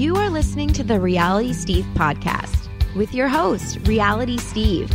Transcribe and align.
You 0.00 0.16
are 0.16 0.30
listening 0.30 0.68
to 0.68 0.82
the 0.82 0.98
Reality 0.98 1.52
Steve 1.52 1.84
podcast 1.92 2.70
with 2.96 3.12
your 3.12 3.28
host, 3.28 3.86
Reality 3.86 4.38
Steve. 4.38 4.90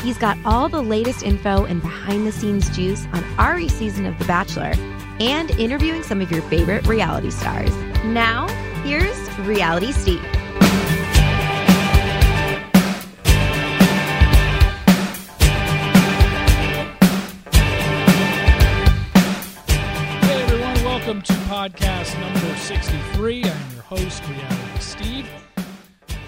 He's 0.00 0.16
got 0.16 0.38
all 0.44 0.68
the 0.68 0.80
latest 0.80 1.24
info 1.24 1.64
and 1.64 1.82
behind 1.82 2.24
the 2.24 2.30
scenes 2.30 2.70
juice 2.70 3.04
on 3.12 3.24
Ari's 3.36 3.74
season 3.74 4.06
of 4.06 4.16
The 4.16 4.24
Bachelor 4.26 4.72
and 5.18 5.50
interviewing 5.58 6.04
some 6.04 6.20
of 6.20 6.30
your 6.30 6.42
favorite 6.42 6.86
reality 6.86 7.32
stars. 7.32 7.74
Now, 8.04 8.46
here's 8.84 9.18
Reality 9.40 9.90
Steve. 9.90 10.22
Hey 20.20 20.42
everyone, 20.44 20.84
welcome 20.84 21.22
to 21.22 21.32
podcast 21.32 22.20
number 22.20 22.56
63. 22.58 23.46
I'm 23.46 23.73
Reality 23.94 24.80
Steve. 24.80 25.30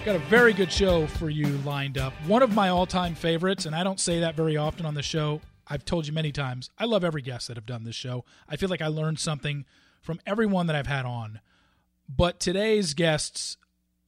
Got 0.05 0.15
a 0.15 0.19
very 0.29 0.53
good 0.53 0.71
show 0.71 1.05
for 1.05 1.29
you 1.29 1.47
lined 1.65 1.97
up. 1.97 2.13
One 2.25 2.41
of 2.41 2.53
my 2.53 2.69
all 2.69 2.85
time 2.85 3.13
favorites, 3.13 3.65
and 3.65 3.75
I 3.75 3.83
don't 3.83 3.99
say 3.99 4.21
that 4.21 4.35
very 4.35 4.55
often 4.55 4.85
on 4.85 4.93
the 4.93 5.03
show. 5.03 5.41
I've 5.67 5.83
told 5.83 6.07
you 6.07 6.13
many 6.13 6.31
times, 6.31 6.69
I 6.77 6.85
love 6.85 7.03
every 7.03 7.21
guest 7.21 7.49
that 7.49 7.57
have 7.57 7.65
done 7.65 7.83
this 7.83 7.95
show. 7.95 8.23
I 8.47 8.55
feel 8.55 8.69
like 8.69 8.81
I 8.81 8.87
learned 8.87 9.19
something 9.19 9.65
from 10.01 10.21
everyone 10.25 10.67
that 10.67 10.77
I've 10.77 10.87
had 10.87 11.05
on. 11.05 11.41
But 12.07 12.39
today's 12.39 12.93
guests, 12.93 13.57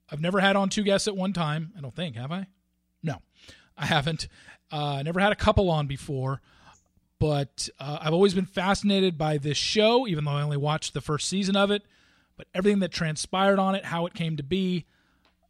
I've 0.09 0.21
never 0.21 0.39
had 0.39 0.55
on 0.55 0.69
two 0.69 0.83
guests 0.83 1.09
at 1.09 1.17
one 1.17 1.33
time. 1.33 1.73
I 1.77 1.81
don't 1.81 1.93
think, 1.93 2.15
have 2.15 2.31
I? 2.31 2.47
No, 3.03 3.17
I 3.77 3.87
haven't. 3.87 4.29
Uh, 4.71 5.03
never 5.03 5.19
had 5.19 5.33
a 5.33 5.35
couple 5.35 5.69
on 5.69 5.85
before 5.85 6.39
but 7.19 7.67
uh, 7.77 7.97
I've 7.99 8.13
always 8.13 8.33
been 8.33 8.45
fascinated 8.45 9.17
by 9.17 9.37
this 9.37 9.57
show, 9.57 10.07
even 10.07 10.23
though 10.23 10.31
I 10.31 10.41
only 10.41 10.55
watched 10.55 10.93
the 10.93 11.01
first 11.01 11.27
season 11.27 11.57
of 11.57 11.69
it. 11.69 11.83
But 12.39 12.47
everything 12.53 12.79
that 12.79 12.93
transpired 12.93 13.59
on 13.59 13.75
it, 13.75 13.83
how 13.83 14.05
it 14.05 14.13
came 14.13 14.37
to 14.37 14.43
be, 14.43 14.85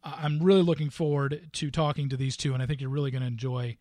I'm 0.02 0.42
really 0.42 0.62
looking 0.62 0.90
forward 0.90 1.48
to 1.52 1.70
talking 1.70 2.08
to 2.08 2.16
these 2.16 2.36
two, 2.36 2.52
and 2.52 2.60
I 2.60 2.66
think 2.66 2.80
you're 2.80 2.90
really 2.90 3.12
going 3.12 3.20
to 3.20 3.28
enjoy 3.28 3.76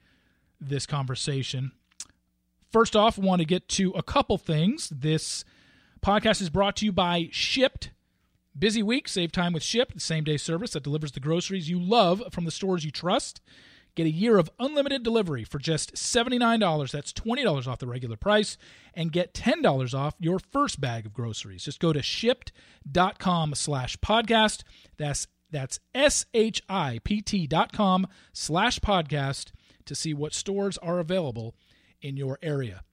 this 0.62 0.86
conversation. 0.86 1.72
First 2.72 2.96
off, 2.96 3.18
I 3.18 3.24
want 3.24 3.40
to 3.40 3.48
get 3.48 3.68
to 3.70 3.90
a 3.94 4.04
couple 4.04 4.38
things. 4.38 4.90
This 4.90 5.44
podcast 6.06 6.40
is 6.40 6.52
brought 6.52 6.76
to 6.76 6.86
you 6.86 6.92
by 6.92 7.30
Shipt. 7.32 7.90
Busy 8.58 8.84
week, 8.84 9.08
save 9.08 9.32
time 9.32 9.54
with 9.54 9.64
Shipt, 9.64 9.96
the 9.96 10.00
same 10.00 10.24
day 10.24 10.38
service 10.38 10.74
that 10.74 10.84
delivers 10.84 11.14
the 11.14 11.20
groceries 11.20 11.68
you 11.68 11.80
love 11.80 12.22
from 12.30 12.46
the 12.46 12.52
stores 12.52 12.86
you 12.86 12.92
trust. 12.92 13.42
Get 14.00 14.08
a 14.08 14.12
year 14.12 14.38
of 14.38 14.50
unlimited 14.62 15.04
delivery 15.04 15.44
for 15.44 15.60
just 15.60 15.96
$79. 15.96 16.90
That's 16.90 17.12
$20 17.12 17.68
off 17.68 17.80
the 17.80 17.86
regular 17.86 18.16
price. 18.16 18.56
And 18.94 19.12
get 19.12 19.34
$10 19.34 19.94
off 19.94 20.16
your 20.22 20.40
first 20.40 20.80
bag 20.80 21.06
of 21.06 21.14
groceries. 21.14 21.66
Just 21.66 21.82
go 21.82 21.92
to 21.92 22.02
shipt.com 22.02 23.56
slash 23.56 23.98
podcast. 23.98 24.64
That's 24.96 25.28
that's 25.52 25.82
S-H-I-P-T 25.94 27.48
dot 27.48 27.74
com 27.74 28.08
slash 28.32 28.80
podcast 28.80 29.52
to 29.84 29.96
see 29.96 30.14
what 30.14 30.34
stores 30.34 30.78
are 30.78 31.00
available 31.00 31.54
in 32.02 32.16
your 32.16 32.40
area. 32.42 32.84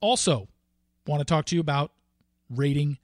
Also, 0.00 0.48
want 1.06 1.20
to 1.20 1.26
talk 1.26 1.44
to 1.44 1.54
you 1.54 1.60
about 1.60 1.92
rating 2.48 2.96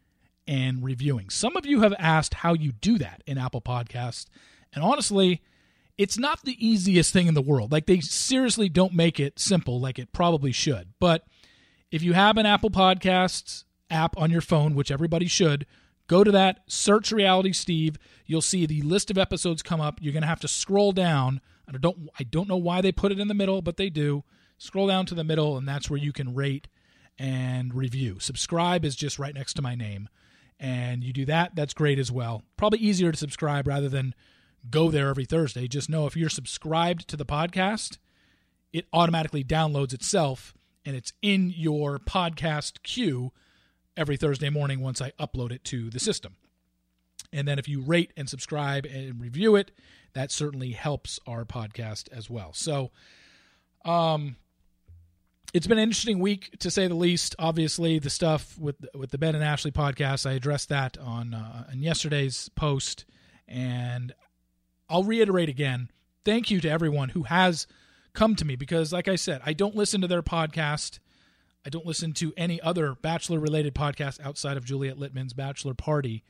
and 0.48 0.82
reviewing. 0.82 1.28
Some 1.28 1.58
of 1.58 1.66
you 1.66 1.82
have 1.82 1.92
asked 1.98 2.32
how 2.32 2.54
you 2.54 2.72
do 2.72 2.96
that 2.96 3.22
in 3.26 3.36
Apple 3.36 3.60
Podcasts. 3.60 4.28
And 4.72 4.82
honestly, 4.82 5.42
it's 5.96 6.18
not 6.18 6.42
the 6.44 6.66
easiest 6.66 7.12
thing 7.12 7.26
in 7.26 7.34
the 7.34 7.42
world. 7.42 7.72
Like 7.72 7.86
they 7.86 8.00
seriously 8.00 8.68
don't 8.68 8.94
make 8.94 9.20
it 9.20 9.38
simple 9.38 9.80
like 9.80 9.98
it 9.98 10.12
probably 10.12 10.52
should. 10.52 10.92
But 10.98 11.24
if 11.90 12.02
you 12.02 12.12
have 12.12 12.36
an 12.36 12.46
Apple 12.46 12.70
Podcasts 12.70 13.64
app 13.90 14.16
on 14.18 14.30
your 14.30 14.40
phone, 14.40 14.74
which 14.74 14.90
everybody 14.90 15.26
should, 15.26 15.66
go 16.08 16.24
to 16.24 16.32
that, 16.32 16.60
search 16.66 17.12
Reality 17.12 17.52
Steve. 17.52 17.96
You'll 18.26 18.42
see 18.42 18.66
the 18.66 18.82
list 18.82 19.10
of 19.10 19.18
episodes 19.18 19.62
come 19.62 19.80
up. 19.80 19.98
You're 20.00 20.12
going 20.12 20.22
to 20.22 20.28
have 20.28 20.40
to 20.40 20.48
scroll 20.48 20.92
down. 20.92 21.40
I 21.68 21.72
don't 21.78 22.08
I 22.18 22.24
don't 22.24 22.48
know 22.48 22.56
why 22.56 22.80
they 22.80 22.92
put 22.92 23.12
it 23.12 23.20
in 23.20 23.28
the 23.28 23.34
middle, 23.34 23.62
but 23.62 23.76
they 23.76 23.88
do. 23.88 24.24
Scroll 24.58 24.88
down 24.88 25.06
to 25.06 25.14
the 25.14 25.24
middle 25.24 25.56
and 25.56 25.68
that's 25.68 25.88
where 25.88 25.98
you 25.98 26.12
can 26.12 26.34
rate 26.34 26.68
and 27.18 27.72
review. 27.72 28.18
Subscribe 28.18 28.84
is 28.84 28.96
just 28.96 29.18
right 29.18 29.34
next 29.34 29.54
to 29.54 29.62
my 29.62 29.74
name. 29.74 30.08
And 30.58 31.02
you 31.02 31.12
do 31.12 31.24
that, 31.26 31.54
that's 31.54 31.74
great 31.74 31.98
as 31.98 32.10
well. 32.10 32.42
Probably 32.56 32.78
easier 32.78 33.12
to 33.12 33.18
subscribe 33.18 33.66
rather 33.66 33.88
than 33.88 34.14
go 34.70 34.90
there 34.90 35.08
every 35.08 35.24
Thursday. 35.24 35.68
Just 35.68 35.90
know 35.90 36.06
if 36.06 36.16
you're 36.16 36.28
subscribed 36.28 37.08
to 37.08 37.16
the 37.16 37.26
podcast, 37.26 37.98
it 38.72 38.86
automatically 38.92 39.44
downloads 39.44 39.92
itself 39.92 40.54
and 40.84 40.96
it's 40.96 41.12
in 41.22 41.50
your 41.50 41.98
podcast 41.98 42.82
queue 42.82 43.32
every 43.96 44.16
Thursday 44.16 44.50
morning 44.50 44.80
once 44.80 45.00
I 45.00 45.12
upload 45.12 45.52
it 45.52 45.64
to 45.64 45.90
the 45.90 46.00
system. 46.00 46.36
And 47.32 47.48
then 47.48 47.58
if 47.58 47.68
you 47.68 47.80
rate 47.80 48.12
and 48.16 48.28
subscribe 48.28 48.84
and 48.84 49.20
review 49.20 49.56
it, 49.56 49.70
that 50.12 50.30
certainly 50.30 50.72
helps 50.72 51.18
our 51.26 51.44
podcast 51.44 52.12
as 52.12 52.30
well. 52.30 52.52
So, 52.52 52.90
um, 53.84 54.36
it's 55.52 55.68
been 55.68 55.78
an 55.78 55.84
interesting 55.84 56.18
week 56.18 56.58
to 56.58 56.70
say 56.70 56.88
the 56.88 56.94
least. 56.94 57.36
Obviously, 57.38 58.00
the 58.00 58.10
stuff 58.10 58.58
with 58.58 58.76
with 58.92 59.10
the 59.10 59.18
Ben 59.18 59.36
and 59.36 59.44
Ashley 59.44 59.70
podcast, 59.70 60.28
I 60.28 60.32
addressed 60.32 60.68
that 60.70 60.98
on 60.98 61.32
uh, 61.32 61.66
on 61.70 61.80
yesterday's 61.80 62.48
post, 62.56 63.04
and 63.46 64.12
I'll 64.88 65.04
reiterate 65.04 65.48
again. 65.48 65.90
Thank 66.24 66.50
you 66.50 66.60
to 66.60 66.70
everyone 66.70 67.10
who 67.10 67.24
has 67.24 67.66
come 68.12 68.34
to 68.36 68.44
me 68.44 68.56
because, 68.56 68.92
like 68.92 69.08
I 69.08 69.16
said, 69.16 69.40
I 69.44 69.52
don't 69.52 69.76
listen 69.76 70.00
to 70.00 70.08
their 70.08 70.22
podcast. 70.22 70.98
I 71.66 71.70
don't 71.70 71.86
listen 71.86 72.12
to 72.14 72.32
any 72.36 72.60
other 72.60 72.94
Bachelor 72.94 73.38
related 73.38 73.74
podcast 73.74 74.20
outside 74.20 74.56
of 74.56 74.64
Juliet 74.64 74.98
Litman's 74.98 75.32
Bachelor 75.32 75.74
Party. 75.74 76.24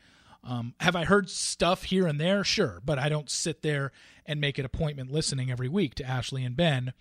Um, 0.45 0.75
have 0.81 0.95
I 0.95 1.05
heard 1.05 1.31
stuff 1.31 1.85
here 1.85 2.07
and 2.07 2.21
there? 2.21 2.45
Sure, 2.45 2.81
but 2.85 2.99
I 2.99 3.09
don't 3.09 3.31
sit 3.31 3.63
there 3.63 3.93
and 4.27 4.41
make 4.41 4.59
an 4.59 4.65
appointment 4.65 5.11
listening 5.11 5.51
every 5.51 5.69
week 5.69 5.95
to 5.97 6.05
Ashley 6.05 6.45
and 6.45 6.57
Ben. 6.57 6.93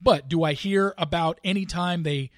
But 0.00 0.28
do 0.28 0.44
I 0.44 0.52
hear 0.52 0.94
about 0.98 1.40
any 1.42 1.66
time 1.66 2.02
they 2.02 2.30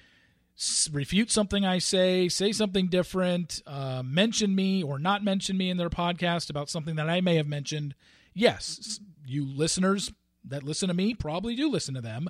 refute 0.91 1.31
something 1.31 1.65
I 1.65 1.79
say, 1.79 2.29
say 2.29 2.51
something 2.51 2.87
different, 2.87 3.61
uh, 3.65 4.03
mention 4.03 4.55
me 4.55 4.83
or 4.83 4.99
not 4.99 5.23
mention 5.23 5.57
me 5.57 5.69
in 5.69 5.77
their 5.77 5.89
podcast 5.89 6.49
about 6.49 6.69
something 6.69 6.95
that 6.95 7.09
I 7.09 7.21
may 7.21 7.35
have 7.35 7.47
mentioned? 7.47 7.95
Yes, 8.33 8.99
you 9.25 9.45
listeners 9.45 10.11
that 10.45 10.63
listen 10.63 10.87
to 10.89 10.93
me 10.93 11.13
probably 11.13 11.55
do 11.55 11.69
listen 11.69 11.93
to 11.95 12.01
them, 12.01 12.27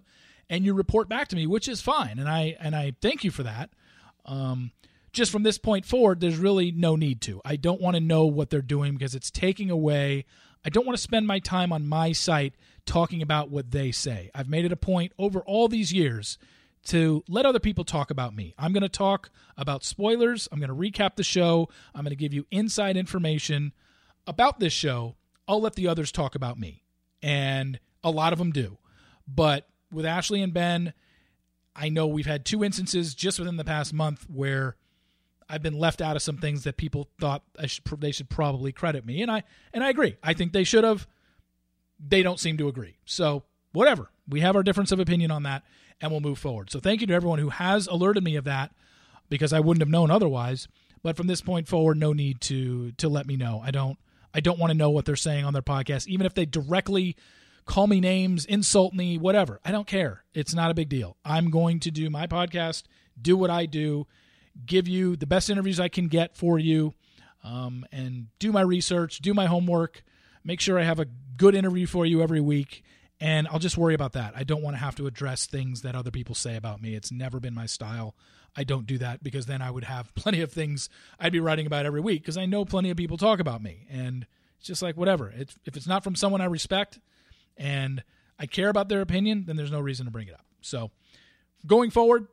and 0.49 0.65
you 0.65 0.73
report 0.73 1.09
back 1.09 1.27
to 1.29 1.35
me, 1.35 1.47
which 1.47 1.67
is 1.67 1.81
fine, 1.81 2.19
and 2.19 2.29
I 2.29 2.55
and 2.59 2.75
I 2.75 2.93
thank 3.01 3.23
you 3.23 3.31
for 3.31 3.43
that. 3.43 3.71
Um, 4.25 4.71
just 5.11 5.31
from 5.31 5.43
this 5.43 5.57
point 5.57 5.85
forward, 5.85 6.19
there's 6.19 6.37
really 6.37 6.71
no 6.71 6.95
need 6.95 7.21
to. 7.21 7.39
I 7.45 7.55
don't 7.55 7.81
want 7.81 7.95
to 7.95 8.01
know 8.01 8.25
what 8.25 8.49
they're 8.49 8.61
doing 8.61 8.93
because 8.93 9.15
it's 9.15 9.29
taking 9.29 9.69
away. 9.69 10.25
I 10.65 10.69
don't 10.69 10.85
want 10.85 10.97
to 10.97 11.03
spend 11.03 11.27
my 11.27 11.39
time 11.39 11.71
on 11.71 11.87
my 11.87 12.13
site 12.13 12.55
talking 12.85 13.21
about 13.21 13.49
what 13.49 13.71
they 13.71 13.91
say. 13.91 14.31
I've 14.33 14.49
made 14.49 14.65
it 14.65 14.71
a 14.71 14.77
point 14.77 15.11
over 15.19 15.41
all 15.41 15.67
these 15.67 15.93
years 15.93 16.37
to 16.85 17.23
let 17.29 17.45
other 17.45 17.59
people 17.59 17.83
talk 17.83 18.11
about 18.11 18.35
me. 18.35 18.53
I'm 18.57 18.73
going 18.73 18.81
to 18.83 18.89
talk 18.89 19.29
about 19.55 19.83
spoilers. 19.83 20.49
I'm 20.51 20.59
going 20.59 20.69
to 20.69 20.75
recap 20.75 21.15
the 21.15 21.23
show. 21.23 21.69
I'm 21.93 22.03
going 22.03 22.11
to 22.11 22.15
give 22.15 22.33
you 22.33 22.45
inside 22.51 22.97
information 22.97 23.71
about 24.27 24.59
this 24.59 24.73
show. 24.73 25.15
I'll 25.47 25.61
let 25.61 25.75
the 25.75 25.87
others 25.87 26.11
talk 26.11 26.35
about 26.35 26.59
me. 26.59 26.83
And 27.21 27.79
a 28.03 28.11
lot 28.11 28.33
of 28.33 28.39
them 28.39 28.51
do. 28.51 28.77
But 29.27 29.67
with 29.91 30.05
Ashley 30.05 30.41
and 30.41 30.53
Ben, 30.53 30.93
I 31.75 31.89
know 31.89 32.07
we've 32.07 32.25
had 32.25 32.45
two 32.45 32.63
instances 32.63 33.15
just 33.15 33.39
within 33.39 33.57
the 33.57 33.63
past 33.63 33.93
month 33.93 34.25
where 34.29 34.75
I've 35.49 35.63
been 35.63 35.77
left 35.77 36.01
out 36.01 36.15
of 36.15 36.21
some 36.21 36.37
things 36.37 36.63
that 36.63 36.77
people 36.77 37.09
thought 37.19 37.43
should, 37.65 37.83
they 37.99 38.11
should 38.11 38.29
probably 38.29 38.71
credit 38.71 39.05
me, 39.05 39.21
and 39.21 39.29
I 39.29 39.43
and 39.73 39.83
I 39.83 39.89
agree. 39.89 40.15
I 40.23 40.33
think 40.33 40.51
they 40.51 40.63
should 40.63 40.83
have. 40.83 41.07
They 41.99 42.23
don't 42.23 42.39
seem 42.39 42.57
to 42.57 42.67
agree. 42.67 42.97
So 43.05 43.43
whatever, 43.71 44.09
we 44.27 44.41
have 44.41 44.55
our 44.55 44.63
difference 44.63 44.91
of 44.91 44.99
opinion 44.99 45.31
on 45.31 45.43
that, 45.43 45.63
and 46.01 46.11
we'll 46.11 46.21
move 46.21 46.39
forward. 46.39 46.71
So 46.71 46.79
thank 46.79 47.01
you 47.01 47.07
to 47.07 47.13
everyone 47.13 47.39
who 47.39 47.49
has 47.49 47.87
alerted 47.87 48.23
me 48.23 48.35
of 48.35 48.45
that, 48.45 48.71
because 49.29 49.53
I 49.53 49.59
wouldn't 49.59 49.81
have 49.81 49.89
known 49.89 50.11
otherwise. 50.11 50.67
But 51.01 51.17
from 51.17 51.27
this 51.27 51.41
point 51.41 51.67
forward, 51.67 51.97
no 51.97 52.13
need 52.13 52.41
to 52.41 52.91
to 52.93 53.09
let 53.09 53.27
me 53.27 53.35
know. 53.35 53.61
I 53.63 53.71
don't 53.71 53.97
I 54.33 54.39
don't 54.39 54.59
want 54.59 54.71
to 54.71 54.77
know 54.77 54.89
what 54.89 55.05
they're 55.05 55.15
saying 55.15 55.45
on 55.45 55.53
their 55.53 55.61
podcast, 55.61 56.07
even 56.07 56.25
if 56.25 56.33
they 56.33 56.45
directly 56.45 57.15
call 57.65 57.87
me 57.87 57.99
names, 57.99 58.45
insult 58.45 58.93
me, 58.93 59.17
whatever. 59.17 59.59
I 59.63 59.71
don't 59.71 59.87
care. 59.87 60.23
It's 60.33 60.53
not 60.53 60.71
a 60.71 60.73
big 60.73 60.89
deal. 60.89 61.17
I'm 61.23 61.49
going 61.49 61.79
to 61.81 61.91
do 61.91 62.09
my 62.09 62.27
podcast, 62.27 62.83
do 63.21 63.37
what 63.37 63.49
I 63.49 63.65
do, 63.65 64.07
give 64.65 64.87
you 64.87 65.15
the 65.15 65.27
best 65.27 65.49
interviews 65.49 65.79
I 65.79 65.87
can 65.87 66.07
get 66.07 66.35
for 66.35 66.59
you, 66.59 66.93
um, 67.43 67.85
and 67.91 68.27
do 68.39 68.51
my 68.51 68.61
research, 68.61 69.19
do 69.19 69.33
my 69.33 69.45
homework, 69.45 70.03
make 70.43 70.59
sure 70.59 70.79
I 70.79 70.83
have 70.83 70.99
a 70.99 71.07
good 71.37 71.55
interview 71.55 71.85
for 71.85 72.05
you 72.05 72.21
every 72.21 72.41
week. 72.41 72.83
And 73.19 73.47
I'll 73.47 73.59
just 73.59 73.77
worry 73.77 73.93
about 73.93 74.13
that. 74.13 74.33
I 74.35 74.43
don't 74.43 74.61
want 74.61 74.75
to 74.75 74.81
have 74.81 74.95
to 74.95 75.07
address 75.07 75.45
things 75.45 75.83
that 75.83 75.95
other 75.95 76.11
people 76.11 76.35
say 76.35 76.57
about 76.57 76.81
me. 76.81 76.93
It's 76.95 77.11
never 77.11 77.39
been 77.39 77.53
my 77.53 77.67
style. 77.67 78.15
I 78.55 78.63
don't 78.63 78.85
do 78.85 78.97
that 78.99 79.23
because 79.23 79.45
then 79.45 79.61
I 79.61 79.71
would 79.71 79.83
have 79.83 80.13
plenty 80.15 80.41
of 80.41 80.51
things 80.51 80.89
I'd 81.19 81.31
be 81.31 81.39
writing 81.39 81.65
about 81.65 81.85
every 81.85 82.01
week 82.01 82.21
because 82.21 82.37
I 82.37 82.45
know 82.45 82.65
plenty 82.65 82.89
of 82.89 82.97
people 82.97 83.17
talk 83.17 83.39
about 83.39 83.61
me. 83.61 83.87
And 83.89 84.25
it's 84.57 84.67
just 84.67 84.81
like, 84.81 84.95
whatever. 84.95 85.33
It's, 85.35 85.57
if 85.65 85.75
it's 85.75 85.87
not 85.87 86.03
from 86.03 86.15
someone 86.15 86.41
I 86.41 86.45
respect, 86.45 86.99
and 87.57 88.03
I 88.39 88.45
care 88.45 88.69
about 88.69 88.89
their 88.89 89.01
opinion, 89.01 89.45
then 89.45 89.55
there's 89.55 89.71
no 89.71 89.79
reason 89.79 90.05
to 90.05 90.11
bring 90.11 90.27
it 90.27 90.33
up. 90.33 90.45
So 90.61 90.91
going 91.65 91.91
forward, 91.91 92.27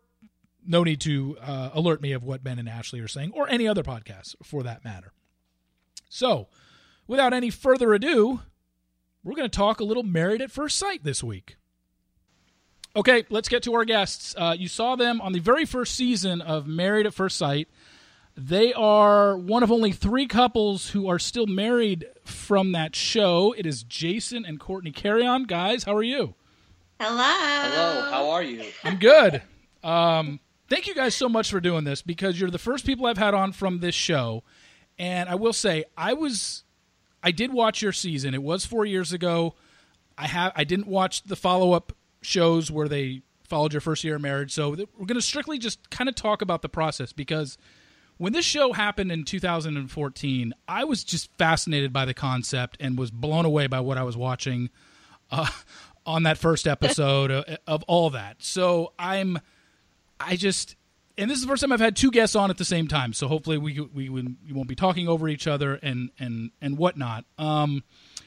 no 0.67 0.83
need 0.83 1.01
to 1.03 1.37
uh, 1.41 1.71
alert 1.73 2.03
me 2.03 2.13
of 2.13 2.25
what 2.25 2.45
Ben 2.45 2.59
and 2.59 2.69
Ashley 2.69 3.01
are 3.01 3.09
saying 3.09 3.33
or 3.35 3.49
any 3.49 3.67
other 3.67 3.83
podcast 3.83 4.37
for 4.43 4.63
that 4.63 4.85
matter. 4.85 5.13
So 6.09 6.49
without 7.07 7.33
any 7.33 7.51
further 7.51 7.93
ado, 7.93 8.41
we're 9.23 9.35
going 9.35 9.49
to 9.49 9.57
talk 9.57 9.81
a 9.81 9.85
little 9.85 10.03
Married 10.03 10.43
at 10.43 10.51
First 10.51 10.79
Sight 10.79 11.05
this 11.05 11.23
week. 11.23 11.57
Okay, 12.97 13.25
let's 13.31 13.49
get 13.49 13.63
to 13.65 13.75
our 13.75 13.85
guests. 13.85 14.35
Uh, 14.37 14.55
you 14.59 14.67
saw 14.67 14.97
them 14.97 15.21
on 15.21 15.33
the 15.33 15.39
very 15.39 15.65
first 15.65 15.95
season 15.95 16.41
of 16.41 16.67
Married 16.67 17.07
at 17.07 17.15
First 17.15 17.37
Sight. 17.37 17.69
They 18.37 18.73
are 18.73 19.37
one 19.37 19.63
of 19.63 19.71
only 19.71 19.93
three 19.93 20.27
couples 20.27 20.91
who 20.91 21.09
are 21.09 21.19
still 21.19 21.47
married 21.47 22.07
from 22.25 22.73
that 22.73 22.97
show. 22.97 23.55
It 23.57 23.65
is 23.65 23.85
Jason 23.85 24.45
and 24.45 24.59
Cortney 24.59 24.95
Carrion. 24.95 25.45
Guys, 25.45 25.85
how 25.85 25.95
are 25.95 26.03
you? 26.03 26.35
Hello. 26.99 27.23
Hello. 27.23 28.11
How 28.11 28.31
are 28.31 28.43
you? 28.43 28.65
I'm 28.83 28.97
good. 28.97 29.43
Um, 29.85 30.41
thank 30.69 30.87
you 30.87 30.95
guys 30.95 31.15
so 31.15 31.29
much 31.29 31.51
for 31.51 31.61
doing 31.61 31.85
this 31.85 32.03
because 32.03 32.41
you're 32.41 32.51
the 32.51 32.59
first 32.59 32.85
people 32.85 33.07
I've 33.07 33.19
had 33.19 33.35
on 33.35 33.53
from 33.53 33.79
this 33.79 33.95
show. 33.95 34.43
And 34.99 35.29
I 35.29 35.37
will 35.37 35.53
say, 35.53 35.85
I 35.97 36.13
was, 36.15 36.65
I 37.23 37.31
did 37.31 37.53
watch 37.53 37.83
your 37.83 37.93
season. 37.93 38.35
It 38.35 38.43
was 38.43 38.67
four 38.67 38.85
years 38.85 39.13
ago. 39.13 39.55
I 40.19 40.27
have, 40.27 40.53
I 40.57 40.65
didn't 40.65 40.89
watch 40.89 41.23
the 41.23 41.37
follow 41.37 41.73
up 41.73 41.93
shows 42.23 42.71
where 42.71 42.89
they 42.89 43.23
followed 43.51 43.73
your 43.73 43.81
first 43.81 44.05
year 44.05 44.17
of 44.17 44.23
marriage. 44.23 44.53
So 44.53 44.71
we're 44.71 45.07
going 45.07 45.15
to 45.15 45.23
strictly 45.23 45.59
just 45.59 45.91
kind 45.91 46.09
of 46.09 46.15
talk 46.15 46.41
about 46.41 46.63
the 46.63 46.69
process 46.69 47.13
because 47.13 47.59
when 48.17 48.33
this 48.33 48.45
show 48.45 48.73
happened 48.73 49.11
in 49.11 49.25
2014, 49.25 50.55
I 50.69 50.85
was 50.85 51.03
just 51.03 51.31
fascinated 51.39 51.93
by 51.93 52.05
the 52.05 52.15
concept 52.15 52.77
and 52.79 52.99
was 52.99 53.11
blown 53.11 53.45
away 53.45 53.67
by 53.67 53.81
what 53.81 53.99
I 53.99 54.03
was 54.03 54.17
watching 54.17 54.71
uh, 55.31 55.49
on 56.07 56.23
that 56.25 56.39
first 56.39 56.69
episode 56.69 57.31
of, 57.31 57.45
of 57.67 57.83
all 57.85 58.11
that. 58.11 58.37
So 58.41 58.93
I'm, 58.99 59.39
I 60.21 60.37
just, 60.37 60.77
and 61.17 61.31
this 61.31 61.37
is 61.39 61.45
the 61.45 61.49
first 61.49 61.63
time 61.63 61.73
I've 61.73 61.81
had 61.81 61.97
two 61.97 62.11
guests 62.11 62.37
on 62.37 62.51
at 62.51 62.59
the 62.59 62.65
same 62.65 62.89
time. 62.89 63.13
So 63.13 63.27
hopefully 63.27 63.59
we 63.59 63.81
we, 63.81 64.09
we 64.09 64.37
won't 64.53 64.69
be 64.69 64.75
talking 64.75 65.09
over 65.09 65.29
each 65.29 65.47
other 65.47 65.75
and 65.75 66.11
and 66.19 66.51
and 66.61 66.79
whatnot. 66.79 67.25
Um, 67.37 67.85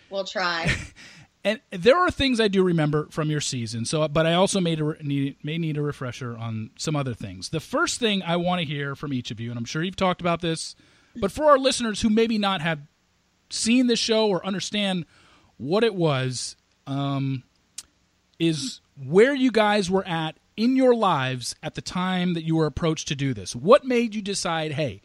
we'll 0.10 0.25
try. 0.25 0.72
and 1.44 1.60
there 1.72 1.98
are 1.98 2.10
things 2.10 2.40
I 2.40 2.48
do 2.48 2.63
remember 2.63 3.07
from 3.12 3.30
your 3.30 3.42
season. 3.42 3.86
So, 3.86 4.07
but 4.07 4.25
I 4.25 4.34
also 4.34 4.62
made 4.62 4.80
a 4.80 4.95
need, 5.04 5.38
may 5.44 5.57
need 5.57 5.78
a 5.78 5.81
refresher 5.81 6.38
on 6.38 6.72
some 6.78 6.95
other 6.95 7.13
things. 7.13 7.50
The 7.50 7.60
first 7.60 8.00
thing 8.00 8.24
I 8.24 8.38
want 8.38 8.60
to 8.60 8.66
hear 8.66 8.95
from 8.95 9.13
each 9.13 9.30
of 9.30 9.40
you, 9.40 9.50
and 9.50 9.57
I'm 9.57 9.66
sure 9.66 9.84
you've 9.84 9.95
talked 9.95 10.22
about 10.22 10.42
this, 10.42 10.75
but 11.16 11.31
for 11.31 11.45
our 11.45 11.57
listeners 11.57 12.01
who 12.01 12.10
maybe 12.10 12.38
not 12.38 12.62
have 12.62 12.80
seen 13.50 13.88
the 13.88 13.95
show 13.95 14.28
or 14.28 14.45
understand 14.45 15.06
what 15.57 15.84
it 15.84 15.94
was, 15.94 16.56
um, 16.88 17.44
is 18.40 18.81
where 18.98 19.34
you 19.34 19.51
guys 19.51 19.90
were 19.90 20.07
at 20.07 20.38
in 20.56 20.75
your 20.75 20.95
lives 20.95 21.56
at 21.62 21.75
the 21.75 21.81
time 21.81 22.34
that 22.34 22.44
you 22.44 22.56
were 22.56 22.66
approached 22.66 23.07
to 23.10 23.16
do 23.16 23.34
this. 23.34 23.56
What 23.56 23.86
made 23.86 24.16
you 24.16 24.22
decide, 24.22 24.74
hey, 24.74 25.01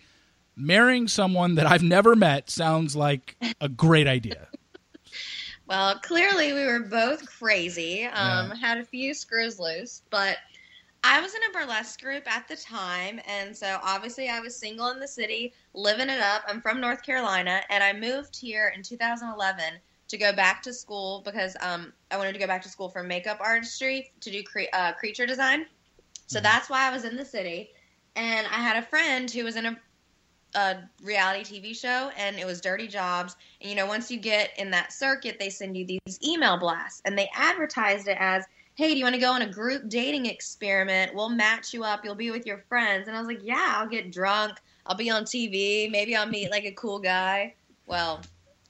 marrying 0.57 1.09
someone 1.09 1.55
that 1.57 1.67
I've 1.67 1.83
never 1.83 2.17
met 2.17 2.51
sounds 2.51 2.97
like 2.97 3.37
a 3.61 3.69
great 3.69 4.07
idea? 4.07 4.49
Well, 5.69 5.99
clearly 5.99 6.55
we 6.55 6.65
were 6.65 6.81
both 6.81 7.27
crazy. 7.27 8.05
Um, 8.05 8.49
yeah. 8.49 8.55
Had 8.55 8.79
a 8.79 8.85
few 8.85 9.13
screws 9.13 9.61
loose, 9.61 10.03
but 10.09 10.39
I 11.05 11.21
was 11.21 11.35
in 11.35 11.41
a 11.45 11.53
burlesque 11.53 12.01
group 12.01 12.27
at 12.27 12.49
the 12.49 12.57
time, 12.57 13.21
and 13.27 13.55
so 13.55 13.79
obviously 13.83 14.31
I 14.31 14.41
was 14.41 14.57
single 14.57 14.89
in 14.91 14.99
the 14.99 15.07
city, 15.07 15.53
living 15.75 16.09
it 16.09 16.21
up. 16.21 16.43
I'm 16.49 16.63
from 16.63 16.81
North 16.81 17.03
Carolina, 17.03 17.61
and 17.69 17.85
I 17.85 17.93
moved 17.93 18.37
here 18.37 18.73
in 18.75 18.83
2011 18.83 19.75
to 20.09 20.17
go 20.17 20.33
back 20.33 20.63
to 20.63 20.73
school 20.73 21.23
because 21.25 21.55
um, 21.61 21.93
I 22.11 22.17
wanted 22.17 22.33
to 22.33 22.39
go 22.39 22.47
back 22.47 22.63
to 22.63 22.69
school 22.71 22.89
for 22.89 23.03
makeup 23.03 23.39
artistry 23.41 24.11
to 24.21 24.31
do 24.31 24.43
cre- 24.43 24.73
uh, 24.73 24.95
creature 24.95 25.27
design. 25.27 25.67
So 26.27 26.39
mm-hmm. 26.39 26.45
that's 26.45 26.71
why 26.71 26.89
I 26.89 26.91
was 26.91 27.05
in 27.05 27.15
the 27.15 27.27
city, 27.27 27.71
and 28.17 28.47
I 28.47 28.61
had 28.61 28.83
a 28.83 28.87
friend 28.87 29.31
who 29.31 29.45
was 29.45 29.57
in 29.57 29.67
a 29.67 29.79
a 30.55 30.77
reality 31.03 31.61
TV 31.61 31.77
show 31.77 32.11
and 32.17 32.39
it 32.39 32.47
was 32.47 32.61
Dirty 32.61 32.89
Jobs. 32.89 33.37
And 33.61 33.71
you 33.71 33.77
know, 33.77 33.87
once 33.87 34.11
you 34.11 34.19
get 34.19 34.51
in 34.59 34.71
that 34.71 34.93
circuit, 34.93 35.39
they 35.39 35.51
send 35.51 35.77
you 35.77 35.87
these 35.87 36.19
email 36.25 36.59
blasts 36.59 37.03
and 37.05 37.17
they 37.17 37.29
advertised 37.35 38.09
it 38.09 38.17
as, 38.19 38.45
hey, 38.75 38.93
do 38.93 38.99
you 38.99 39.05
want 39.05 39.15
to 39.15 39.21
go 39.21 39.33
on 39.33 39.43
a 39.43 39.51
group 39.51 39.89
dating 39.89 40.27
experiment? 40.27 41.15
We'll 41.15 41.29
match 41.29 41.75
you 41.75 41.85
up. 41.85 42.05
You'll 42.05 42.15
be 42.15 42.31
with 42.31 42.47
your 42.47 42.59
friends. 42.69 43.09
And 43.09 43.17
I 43.17 43.21
was 43.21 43.29
like, 43.29 43.41
yeah, 43.43 43.75
I'll 43.77 43.89
get 43.89 44.13
drunk. 44.13 44.59
I'll 44.87 44.97
be 44.97 45.11
on 45.11 45.25
TV. 45.25 45.91
Maybe 45.91 46.17
I'll 46.17 46.27
meet 46.27 46.51
like 46.51 46.65
a 46.65 46.73
cool 46.73 46.99
guy. 46.99 47.55
Well, 47.87 48.21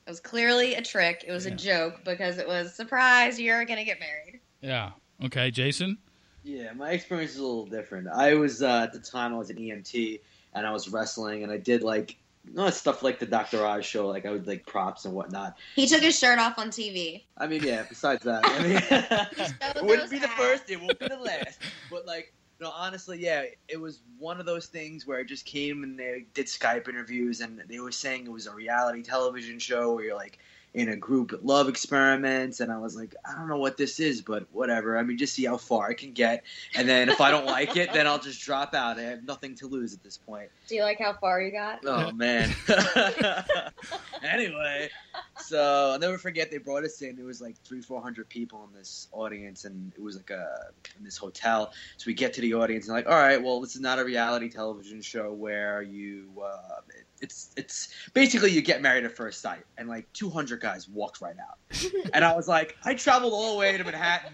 it 0.06 0.10
was 0.10 0.20
clearly 0.20 0.74
a 0.74 0.82
trick. 0.82 1.24
It 1.26 1.32
was 1.32 1.46
yeah. 1.46 1.52
a 1.52 1.56
joke 1.56 2.04
because 2.04 2.38
it 2.38 2.48
was 2.48 2.74
surprise, 2.74 3.38
you're 3.38 3.64
going 3.64 3.78
to 3.78 3.84
get 3.84 4.00
married. 4.00 4.40
Yeah. 4.62 4.92
Okay, 5.24 5.50
Jason? 5.50 5.98
Yeah, 6.42 6.72
my 6.72 6.92
experience 6.92 7.32
is 7.32 7.38
a 7.38 7.42
little 7.42 7.66
different. 7.66 8.08
I 8.08 8.34
was, 8.34 8.62
uh, 8.62 8.84
at 8.84 8.92
the 8.92 9.00
time, 9.00 9.34
I 9.34 9.38
was 9.38 9.50
an 9.50 9.56
EMT 9.56 10.20
and 10.58 10.66
I 10.66 10.72
was 10.72 10.88
wrestling, 10.88 11.42
and 11.42 11.52
I 11.52 11.56
did 11.56 11.82
like 11.82 12.16
you 12.54 12.70
stuff 12.70 13.02
like 13.02 13.18
the 13.18 13.26
Dr. 13.26 13.64
Oz 13.64 13.84
show, 13.84 14.08
like 14.08 14.26
I 14.26 14.30
would 14.30 14.46
like 14.46 14.66
props 14.66 15.04
and 15.04 15.14
whatnot. 15.14 15.56
He 15.74 15.86
took 15.86 16.02
his 16.02 16.18
shirt 16.18 16.38
off 16.38 16.58
on 16.58 16.70
TV. 16.70 17.22
I 17.36 17.46
mean, 17.46 17.62
yeah. 17.62 17.84
Besides 17.88 18.24
that, 18.24 18.42
I 18.44 18.62
mean, 18.62 18.76
it 19.76 19.84
wouldn't 19.84 20.10
be 20.10 20.18
hats. 20.18 20.32
the 20.32 20.42
first, 20.42 20.70
it 20.70 20.80
won't 20.80 20.98
be 20.98 21.08
the 21.08 21.16
last. 21.16 21.60
But 21.90 22.06
like, 22.06 22.32
no, 22.60 22.70
honestly, 22.70 23.18
yeah, 23.18 23.44
it 23.68 23.80
was 23.80 24.00
one 24.18 24.40
of 24.40 24.46
those 24.46 24.66
things 24.66 25.06
where 25.06 25.18
I 25.18 25.24
just 25.24 25.44
came 25.44 25.84
and 25.84 25.98
they 25.98 26.26
did 26.34 26.46
Skype 26.46 26.88
interviews, 26.88 27.40
and 27.40 27.62
they 27.68 27.80
were 27.80 27.92
saying 27.92 28.26
it 28.26 28.32
was 28.32 28.46
a 28.46 28.52
reality 28.52 29.02
television 29.02 29.58
show 29.58 29.94
where 29.94 30.04
you're 30.04 30.16
like 30.16 30.38
in 30.74 30.90
a 30.90 30.96
group 30.96 31.38
love 31.42 31.68
experiments 31.68 32.60
and 32.60 32.70
I 32.70 32.78
was 32.78 32.94
like, 32.94 33.14
I 33.24 33.34
don't 33.34 33.48
know 33.48 33.56
what 33.56 33.76
this 33.76 33.98
is, 34.00 34.20
but 34.20 34.46
whatever. 34.52 34.98
I 34.98 35.02
mean, 35.02 35.16
just 35.16 35.34
see 35.34 35.46
how 35.46 35.56
far 35.56 35.88
I 35.88 35.94
can 35.94 36.12
get. 36.12 36.44
And 36.74 36.88
then 36.88 37.08
if 37.08 37.20
I 37.20 37.30
don't 37.30 37.46
like 37.46 37.76
it, 37.76 37.92
then 37.92 38.06
I'll 38.06 38.18
just 38.18 38.42
drop 38.42 38.74
out. 38.74 38.98
I 38.98 39.02
have 39.02 39.24
nothing 39.24 39.54
to 39.56 39.66
lose 39.66 39.94
at 39.94 40.02
this 40.02 40.16
point. 40.16 40.50
Do 40.68 40.74
you 40.74 40.82
like 40.82 40.98
how 40.98 41.14
far 41.14 41.40
you 41.40 41.50
got? 41.50 41.80
Oh, 41.84 42.12
man. 42.12 42.54
anyway, 44.22 44.90
so 45.38 45.90
I'll 45.92 45.98
never 45.98 46.18
forget 46.18 46.50
they 46.50 46.58
brought 46.58 46.84
us 46.84 47.00
in. 47.02 47.16
There 47.16 47.26
was 47.26 47.40
like 47.40 47.56
three, 47.64 47.80
400 47.80 48.28
people 48.28 48.68
in 48.70 48.78
this 48.78 49.08
audience, 49.12 49.64
and 49.64 49.92
it 49.96 50.02
was 50.02 50.16
like 50.16 50.30
a, 50.30 50.70
in 50.98 51.04
this 51.04 51.16
hotel. 51.16 51.72
So 51.96 52.04
we 52.06 52.14
get 52.14 52.34
to 52.34 52.40
the 52.40 52.54
audience 52.54 52.86
and 52.86 52.94
like, 52.94 53.06
all 53.06 53.18
right, 53.18 53.42
well, 53.42 53.60
this 53.60 53.74
is 53.74 53.80
not 53.80 53.98
a 53.98 54.04
reality 54.04 54.48
television 54.48 55.00
show 55.00 55.32
where 55.32 55.82
you, 55.82 56.28
uh, 56.42 56.80
it's 57.20 57.50
it's 57.56 57.88
basically 58.14 58.50
you 58.50 58.62
get 58.62 58.82
married 58.82 59.04
at 59.04 59.16
first 59.16 59.40
sight, 59.40 59.64
and 59.76 59.88
like 59.88 60.12
200 60.12 60.60
guys 60.60 60.88
walked 60.88 61.20
right 61.20 61.36
out, 61.38 61.58
and 62.14 62.24
I 62.24 62.34
was 62.34 62.48
like, 62.48 62.76
I 62.84 62.94
traveled 62.94 63.32
all 63.32 63.54
the 63.54 63.58
way 63.58 63.76
to 63.76 63.84
Manhattan. 63.84 64.32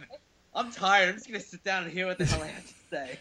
I'm 0.55 0.71
tired. 0.71 1.09
I'm 1.09 1.15
just 1.17 1.27
gonna 1.27 1.41
sit 1.41 1.65
down 1.65 1.85
and 1.85 1.93
hear 1.93 2.07
what 2.07 2.19
the 2.19 2.25
hell 2.25 2.43
I 2.43 2.49
have 2.49 2.67
to 2.67 2.75
say. 2.91 3.19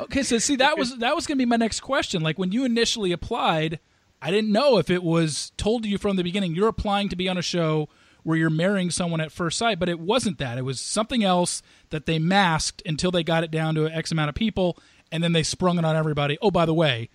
Okay, 0.00 0.22
so 0.22 0.38
see 0.38 0.56
that 0.56 0.76
was 0.76 0.96
that 0.98 1.14
was 1.14 1.26
gonna 1.26 1.38
be 1.38 1.44
my 1.44 1.56
next 1.56 1.80
question. 1.80 2.22
Like 2.22 2.38
when 2.38 2.52
you 2.52 2.64
initially 2.64 3.12
applied, 3.12 3.78
I 4.20 4.30
didn't 4.30 4.50
know 4.50 4.78
if 4.78 4.90
it 4.90 5.02
was 5.02 5.52
told 5.56 5.84
to 5.84 5.88
you 5.88 5.98
from 5.98 6.16
the 6.16 6.24
beginning 6.24 6.54
you're 6.54 6.68
applying 6.68 7.08
to 7.10 7.16
be 7.16 7.28
on 7.28 7.38
a 7.38 7.42
show 7.42 7.88
where 8.24 8.36
you're 8.38 8.50
marrying 8.50 8.90
someone 8.90 9.20
at 9.20 9.30
first 9.30 9.58
sight, 9.58 9.78
but 9.78 9.88
it 9.88 10.00
wasn't 10.00 10.38
that. 10.38 10.58
It 10.58 10.64
was 10.64 10.80
something 10.80 11.22
else 11.22 11.62
that 11.90 12.06
they 12.06 12.18
masked 12.18 12.82
until 12.84 13.10
they 13.10 13.22
got 13.22 13.44
it 13.44 13.50
down 13.50 13.74
to 13.76 13.86
X 13.86 14.10
amount 14.10 14.30
of 14.30 14.34
people, 14.34 14.78
and 15.12 15.22
then 15.22 15.32
they 15.32 15.42
sprung 15.42 15.78
it 15.78 15.84
on 15.84 15.94
everybody. 15.94 16.38
Oh, 16.40 16.50
by 16.50 16.64
the 16.64 16.74
way, 16.74 17.10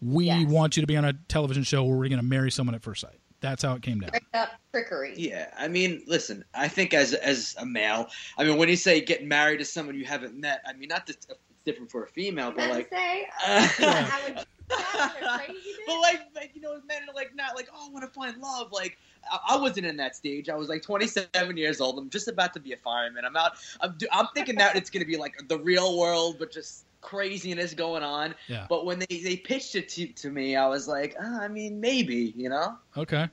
we 0.00 0.26
yes. 0.26 0.46
want 0.46 0.76
you 0.76 0.82
to 0.82 0.86
be 0.86 0.96
on 0.96 1.04
a 1.04 1.12
television 1.28 1.62
show 1.62 1.84
where 1.84 1.96
we're 1.96 2.08
going 2.08 2.20
to 2.20 2.26
marry 2.26 2.50
someone 2.50 2.74
at 2.74 2.82
first 2.82 3.00
sight. 3.00 3.20
That's 3.40 3.62
how 3.62 3.74
it 3.74 3.82
came 3.82 4.00
down. 4.00 4.10
trickery. 4.72 5.14
Yeah, 5.16 5.50
I 5.56 5.68
mean, 5.68 6.02
listen. 6.06 6.44
I 6.54 6.66
think 6.68 6.92
as 6.92 7.14
as 7.14 7.54
a 7.58 7.64
male, 7.64 8.08
I 8.36 8.44
mean, 8.44 8.56
when 8.56 8.68
you 8.68 8.76
say 8.76 9.00
getting 9.00 9.28
married 9.28 9.58
to 9.58 9.64
someone 9.64 9.96
you 9.96 10.04
haven't 10.04 10.36
met, 10.36 10.60
I 10.66 10.72
mean, 10.72 10.88
not 10.88 11.06
that 11.06 11.16
it's 11.16 11.26
different 11.64 11.90
for 11.90 12.02
a 12.02 12.08
female, 12.08 12.50
but 12.50 12.68
like, 12.68 12.88
say, 12.90 13.28
uh, 13.46 13.68
yeah. 13.78 14.42
but 14.68 16.00
like, 16.00 16.20
like 16.34 16.50
you 16.54 16.60
know, 16.60 16.80
men 16.86 17.02
are 17.08 17.14
like 17.14 17.34
not 17.34 17.54
like, 17.54 17.68
oh, 17.72 17.88
I 17.88 17.92
want 17.92 18.04
to 18.04 18.10
find 18.10 18.36
love. 18.38 18.72
Like, 18.72 18.98
I, 19.30 19.54
I, 19.54 19.56
wasn't 19.56 19.86
in 19.86 19.96
that 19.98 20.16
stage. 20.16 20.48
I 20.48 20.56
was 20.56 20.68
like 20.68 20.82
27 20.82 21.56
years 21.56 21.80
old. 21.80 21.98
I'm 21.98 22.10
just 22.10 22.28
about 22.28 22.54
to 22.54 22.60
be 22.60 22.72
a 22.72 22.76
fireman. 22.76 23.24
I'm 23.24 23.36
out. 23.36 23.52
I'm, 23.80 23.96
I'm 24.12 24.26
thinking 24.34 24.56
that 24.56 24.76
it's 24.76 24.90
gonna 24.90 25.04
be 25.04 25.16
like 25.16 25.46
the 25.48 25.58
real 25.58 25.96
world, 25.96 26.36
but 26.38 26.50
just 26.50 26.84
craziness 27.00 27.74
going 27.74 28.02
on. 28.02 28.34
Yeah. 28.48 28.66
But 28.68 28.84
when 28.84 28.98
they, 28.98 29.20
they 29.22 29.36
pitched 29.36 29.74
it 29.74 29.88
to, 29.90 30.06
to 30.06 30.30
me, 30.30 30.56
I 30.56 30.66
was 30.66 30.88
like, 30.88 31.16
oh, 31.20 31.40
I 31.40 31.48
mean, 31.48 31.80
maybe, 31.80 32.32
you 32.36 32.48
know? 32.48 32.76
Okay. 32.96 33.28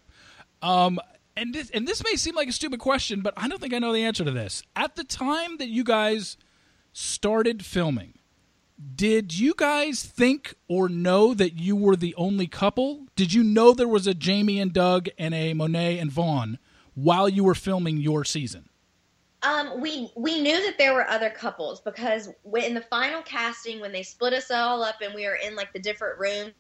Um, 0.62 1.00
and 1.38 1.53
this, 1.53 1.69
and 1.72 1.88
this 1.88 2.03
may 2.03 2.15
seem 2.15 2.36
like 2.36 2.48
a 2.48 2.53
stupid 2.53 2.79
question, 2.79 3.22
but 3.22 3.34
I 3.38 3.48
don't 3.48 3.60
think 3.60 3.74
I 3.74 3.79
know 3.79 3.93
the 3.93 4.03
answer 4.03 4.24
to 4.24 4.31
this. 4.31 4.63
At 4.75 4.95
the 4.95 5.03
time 5.03 5.57
that 5.57 5.67
you 5.67 5.84
guys 5.84 6.38
started 6.93 7.65
filming, 7.65 8.13
did 8.95 9.38
you 9.38 9.53
guys 9.55 10.03
think 10.03 10.55
or 10.67 10.89
know 10.89 11.34
that 11.34 11.57
you 11.57 11.75
were 11.75 11.95
the 11.95 12.15
only 12.15 12.48
couple? 12.48 13.07
Did 13.15 13.34
you 13.34 13.43
know 13.43 13.74
there 13.74 13.88
was 13.88 14.07
a 14.07 14.13
Jamie 14.13 14.60
and 14.60 14.74
Doug 14.74 15.07
and 15.17 15.34
a 15.34 15.53
Monet 15.53 15.98
and 16.00 16.12
Vaughn 16.12 16.60
while 16.93 17.29
you 17.29 17.43
were 17.43 17.55
filming 17.55 17.98
your 17.98 18.24
season? 18.24 18.69
Um, 19.45 19.79
we 19.79 20.09
we 20.15 20.41
knew 20.41 20.65
that 20.65 20.77
there 20.77 20.93
were 20.93 21.07
other 21.07 21.29
couples 21.29 21.79
because 21.79 22.29
in 22.55 22.73
the 22.73 22.81
final 22.81 23.21
casting, 23.21 23.79
when 23.79 23.91
they 23.91 24.01
split 24.01 24.33
us 24.33 24.49
all 24.49 24.83
up 24.83 24.95
and 25.01 25.13
we 25.13 25.25
were 25.25 25.35
in 25.35 25.55
like 25.55 25.71
the 25.71 25.79
different 25.79 26.19
rooms 26.19 26.53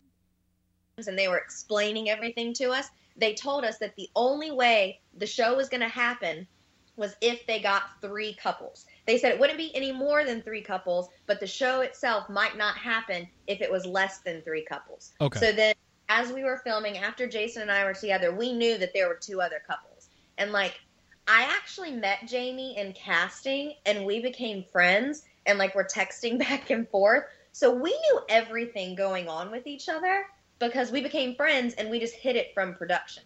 and 1.07 1.17
they 1.17 1.27
were 1.27 1.37
explaining 1.37 2.09
everything 2.09 2.53
to 2.53 2.69
us, 2.69 2.89
they 3.17 3.33
told 3.33 3.65
us 3.65 3.79
that 3.79 3.95
the 3.95 4.09
only 4.15 4.51
way 4.51 4.99
the 5.17 5.25
show 5.25 5.55
was 5.55 5.67
going 5.67 5.81
to 5.81 5.87
happen 5.87 6.47
was 6.95 7.15
if 7.21 7.45
they 7.47 7.59
got 7.59 7.83
three 8.01 8.35
couples. 8.35 8.85
They 9.05 9.17
said 9.17 9.31
it 9.31 9.39
wouldn't 9.39 9.57
be 9.57 9.75
any 9.75 9.91
more 9.91 10.23
than 10.23 10.41
three 10.41 10.61
couples, 10.61 11.09
but 11.25 11.39
the 11.39 11.47
show 11.47 11.81
itself 11.81 12.29
might 12.29 12.57
not 12.57 12.77
happen 12.77 13.27
if 13.47 13.61
it 13.61 13.71
was 13.71 13.85
less 13.85 14.19
than 14.19 14.41
three 14.43 14.63
couples. 14.63 15.11
Okay. 15.19 15.39
So 15.39 15.51
then 15.51 15.75
as 16.07 16.31
we 16.31 16.43
were 16.43 16.61
filming, 16.63 16.97
after 16.97 17.27
Jason 17.27 17.63
and 17.63 17.71
I 17.71 17.83
were 17.83 17.93
together, 17.93 18.33
we 18.33 18.53
knew 18.53 18.77
that 18.77 18.93
there 18.93 19.07
were 19.07 19.15
two 19.19 19.41
other 19.41 19.61
couples. 19.67 20.09
And 20.37 20.51
like, 20.51 20.79
I 21.27 21.43
actually 21.43 21.91
met 21.91 22.27
Jamie 22.27 22.77
in 22.77 22.93
casting 22.93 23.73
and 23.85 24.05
we 24.05 24.19
became 24.19 24.63
friends 24.71 25.23
and 25.45 25.57
like 25.57 25.75
we're 25.75 25.87
texting 25.87 26.37
back 26.39 26.69
and 26.69 26.87
forth. 26.89 27.25
So 27.51 27.73
we 27.73 27.91
knew 27.91 28.19
everything 28.29 28.95
going 28.95 29.27
on 29.27 29.49
with 29.51 29.65
each 29.65 29.89
other 29.89 30.25
because 30.59 30.91
we 30.91 31.01
became 31.01 31.35
friends 31.35 31.73
and 31.75 31.89
we 31.89 31.99
just 31.99 32.15
hid 32.15 32.35
it 32.35 32.53
from 32.53 32.75
production. 32.75 33.23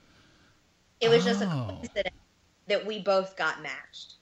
It 1.01 1.09
was 1.09 1.25
oh. 1.25 1.29
just 1.29 1.41
a 1.41 1.45
oh. 1.45 1.65
coincidence 1.67 2.15
that 2.67 2.85
we 2.85 2.99
both 2.99 3.35
got 3.35 3.61
matched. 3.61 4.15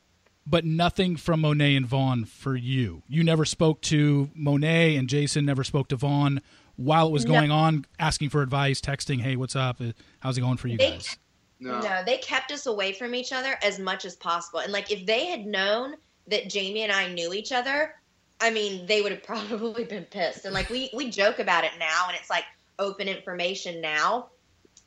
But 0.46 0.63
nothing 0.63 1.17
from 1.17 1.41
Monet 1.41 1.75
and 1.75 1.86
Vaughn 1.86 2.24
for 2.24 2.55
you. 2.55 3.03
You 3.10 3.24
never 3.24 3.43
spoke 3.43 3.81
to 3.84 4.29
Monet 4.34 4.96
and 4.96 5.10
Jason 5.10 5.46
never 5.46 5.65
spoke 5.65 5.89
to 5.89 5.98
Vaughn 5.98 6.41
while 6.77 7.07
it 7.07 7.12
was 7.12 7.25
going 7.25 7.50
no. 7.50 7.55
on, 7.55 7.86
asking 8.00 8.29
for 8.29 8.41
advice, 8.41 8.79
texting, 8.79 9.19
"Hey, 9.19 9.36
what's 9.36 9.55
up? 9.55 9.81
Uh, 9.81 9.91
how's 10.19 10.38
it 10.38 10.41
going 10.41 10.57
for 10.57 10.69
you 10.69 10.77
they, 10.77 10.91
guys?" 10.91 11.17
No. 11.60 11.80
no, 11.80 12.04
they 12.06 12.18
kept 12.18 12.52
us 12.52 12.68
away 12.68 12.94
from 12.94 13.16
each 13.16 13.34
other 13.34 13.58
as 13.64 13.80
much 13.80 14.06
as 14.06 14.16
possible. 14.16 14.60
And 14.60 14.72
like, 14.72 14.92
if 14.92 15.06
they 15.06 15.26
had 15.26 15.46
known 15.46 15.96
that 16.28 16.50
Jamie 16.50 16.84
and 16.84 16.92
I 16.92 17.12
knew 17.12 17.34
each 17.34 17.52
other, 17.52 17.96
I 18.40 18.52
mean, 18.52 18.86
they 18.86 19.02
would 19.02 19.12
have 19.12 19.24
probably 19.24 19.84
been 19.86 20.06
pissed. 20.06 20.46
And 20.46 20.54
like, 20.54 20.70
we 20.70 20.90
we 20.94 21.10
joke 21.10 21.40
about 21.40 21.64
it 21.64 21.72
now, 21.80 22.06
and 22.08 22.18
it's 22.18 22.30
like 22.30 22.46
open 22.80 23.08
information 23.08 23.82
now. 23.82 24.28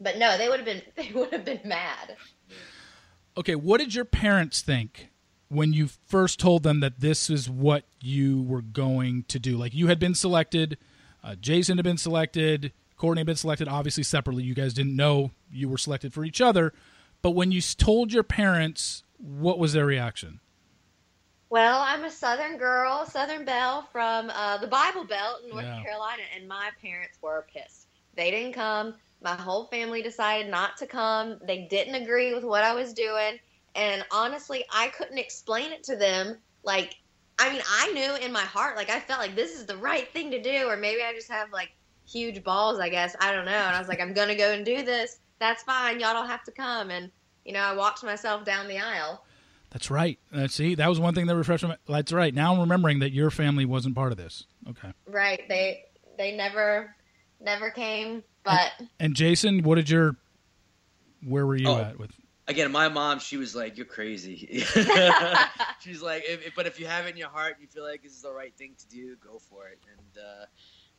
But 0.01 0.17
no, 0.19 0.39
they 0.39 0.49
would 0.49 0.61
have 0.61 0.67
been 0.67 0.83
they 0.97 1.11
would 1.13 1.33
have 1.33 1.45
been 1.45 1.61
mad. 1.65 2.17
Okay, 3.37 3.55
what 3.55 3.79
did 3.79 3.95
your 3.95 4.05
parents 4.05 4.61
think 4.61 5.09
when 5.49 5.73
you 5.73 5.89
first 6.07 6.39
told 6.39 6.63
them 6.63 6.81
that 6.81 7.01
this 7.01 7.31
is 7.31 7.49
what 7.49 7.85
you 8.01 8.43
were 8.43 8.63
going 8.63 9.25
to 9.29 9.39
do? 9.39 9.57
Like 9.57 9.75
you 9.75 9.87
had 9.87 9.99
been 9.99 10.15
selected, 10.15 10.79
uh, 11.23 11.35
Jason 11.37 11.79
had 11.79 11.85
been 11.85 11.97
selected, 11.97 12.73
Cortney 12.99 13.19
had 13.19 13.27
been 13.27 13.37
selected, 13.37 13.69
obviously 13.69 14.03
separately. 14.03 14.43
You 14.43 14.55
guys 14.55 14.75
didn't 14.75 14.97
know 14.97 15.31
you 15.51 15.69
were 15.69 15.79
selected 15.79 16.13
for 16.13 16.25
each 16.25 16.41
other. 16.41 16.73
But 17.23 17.33
when 17.33 17.53
you 17.53 17.61
told 17.61 18.13
your 18.13 18.23
parents, 18.23 19.05
what 19.19 19.59
was 19.59 19.73
their 19.73 19.87
reaction? 19.87 20.41
Well, 21.51 21.81
I'm 21.81 22.05
a 22.05 22.11
Southern 22.11 22.59
girl, 22.59 23.05
Southern 23.07 23.45
Belle 23.45 23.89
from 23.91 24.31
uh, 24.31 24.59
the 24.59 24.69
Bible 24.69 25.05
Belt 25.05 25.43
in 25.43 25.51
North 25.51 25.65
yeah. 25.65 25.83
Carolina, 25.83 26.23
and 26.37 26.47
my 26.47 26.71
parents 26.81 27.19
were 27.21 27.45
pissed. 27.53 27.89
They 28.15 28.31
didn't 28.31 28.53
come. 28.53 28.95
My 29.23 29.35
whole 29.35 29.65
family 29.67 30.01
decided 30.01 30.51
not 30.51 30.77
to 30.79 30.87
come. 30.87 31.39
They 31.45 31.67
didn't 31.69 31.97
agree 31.97 32.33
with 32.33 32.45
what 32.45 32.63
I 32.63 32.73
was 32.73 32.95
doing. 32.95 33.39
And 33.75 34.05
honestly, 34.11 34.65
I 34.73 34.89
couldn't 34.89 35.19
explain 35.19 35.73
it 35.73 35.83
to 35.85 35.97
them. 35.97 36.39
Like, 36.63 36.95
I 37.39 37.53
mean, 37.53 37.63
I 37.69 37.93
knew 37.93 38.25
in 38.25 38.33
my 38.33 38.43
heart, 38.43 38.77
like, 38.77 38.91
I 38.91 39.01
felt 39.01 39.21
like 39.21 39.35
this 39.35 39.59
is 39.59 39.67
the 39.67 39.77
right 39.77 40.11
thing 40.13 40.31
to 40.31 40.41
do, 40.41 40.69
or 40.69 40.77
maybe 40.77 41.03
I 41.03 41.13
just 41.13 41.31
have 41.31 41.53
like 41.53 41.71
huge 42.09 42.43
balls, 42.43 42.79
I 42.79 42.89
guess. 42.89 43.17
I 43.21 43.33
don't 43.33 43.45
know. 43.45 43.51
And 43.51 43.75
I 43.75 43.79
was 43.79 43.89
like, 43.89 44.01
I'm 44.01 44.13
going 44.13 44.29
to 44.29 44.35
go 44.35 44.53
and 44.53 44.65
do 44.65 44.83
this. 44.83 45.19
That's 45.41 45.63
fine. 45.65 45.99
Y'all 45.99 46.13
don't 46.13 46.29
have 46.29 46.45
to 46.45 46.53
come. 46.53 46.91
And, 46.91 47.11
you 47.45 47.53
know, 47.53 47.61
I 47.61 47.75
walked 47.75 48.05
myself 48.05 48.45
down 48.45 48.69
the 48.69 48.79
aisle. 48.79 49.25
That's 49.71 49.91
right. 49.91 50.19
Uh, 50.33 50.49
see, 50.49 50.75
that 50.77 50.89
was 50.89 51.01
one 51.01 51.15
thing 51.15 51.27
that 51.27 51.37
refreshed 51.37 51.65
my. 51.65 51.77
That's 51.89 52.13
right. 52.13 52.35
Now 52.35 52.53
I'm 52.53 52.61
remembering 52.61 52.99
that 53.01 53.13
your 53.13 53.31
family 53.31 53.65
wasn't 53.65 53.95
part 53.95 54.13
of 54.13 54.19
this. 54.19 54.45
Okay. 54.69 54.93
Right. 55.07 55.49
They 55.49 55.85
they 56.19 56.37
never 56.37 56.95
never 57.41 57.71
came. 57.71 58.25
But 58.43 58.73
and, 58.79 58.89
and 58.99 59.15
Jason, 59.15 59.63
what 59.63 59.77
did 59.77 59.89
your 59.89 60.17
where 61.25 61.47
were 61.47 61.57
you 61.57 61.69
oh, 61.69 61.79
at 61.79 61.99
with? 61.99 62.11
Again, 62.49 62.73
my 62.73 62.89
mom, 62.89 63.21
she 63.21 63.37
was 63.37 63.55
like, 63.55 63.77
"You're 63.77 63.87
crazy." 63.87 64.65
She's 65.81 66.03
like, 66.03 66.25
if, 66.27 66.49
if, 66.49 66.55
"But 66.57 66.67
if 66.67 66.81
you 66.81 66.87
have 66.87 67.07
it 67.07 67.11
in 67.11 67.17
your 67.17 67.29
heart, 67.29 67.55
and 67.55 67.63
you 67.63 67.69
feel 67.69 67.85
like 67.85 68.03
this 68.03 68.11
is 68.13 68.23
the 68.23 68.33
right 68.33 68.53
thing 68.57 68.75
to 68.77 68.89
do, 68.89 69.17
go 69.25 69.39
for 69.39 69.69
it." 69.69 69.79
And 69.89 70.25
uh, 70.25 70.47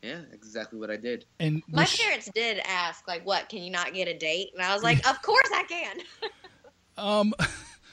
yeah, 0.02 0.22
exactly 0.32 0.80
what 0.80 0.90
I 0.90 0.98
did. 0.98 1.26
And 1.40 1.62
my 1.68 1.86
parents 1.86 2.30
did 2.34 2.60
ask, 2.66 3.08
like, 3.08 3.26
"What? 3.26 3.50
Can 3.50 3.62
you 3.62 3.72
not 3.72 3.94
get 3.94 4.08
a 4.08 4.18
date?" 4.18 4.50
And 4.54 4.64
I 4.64 4.74
was 4.74 4.84
like, 4.84 4.98
"Of 5.10 5.22
course 5.22 5.50
I 5.54 5.64
can." 5.64 5.98
um, 6.98 7.34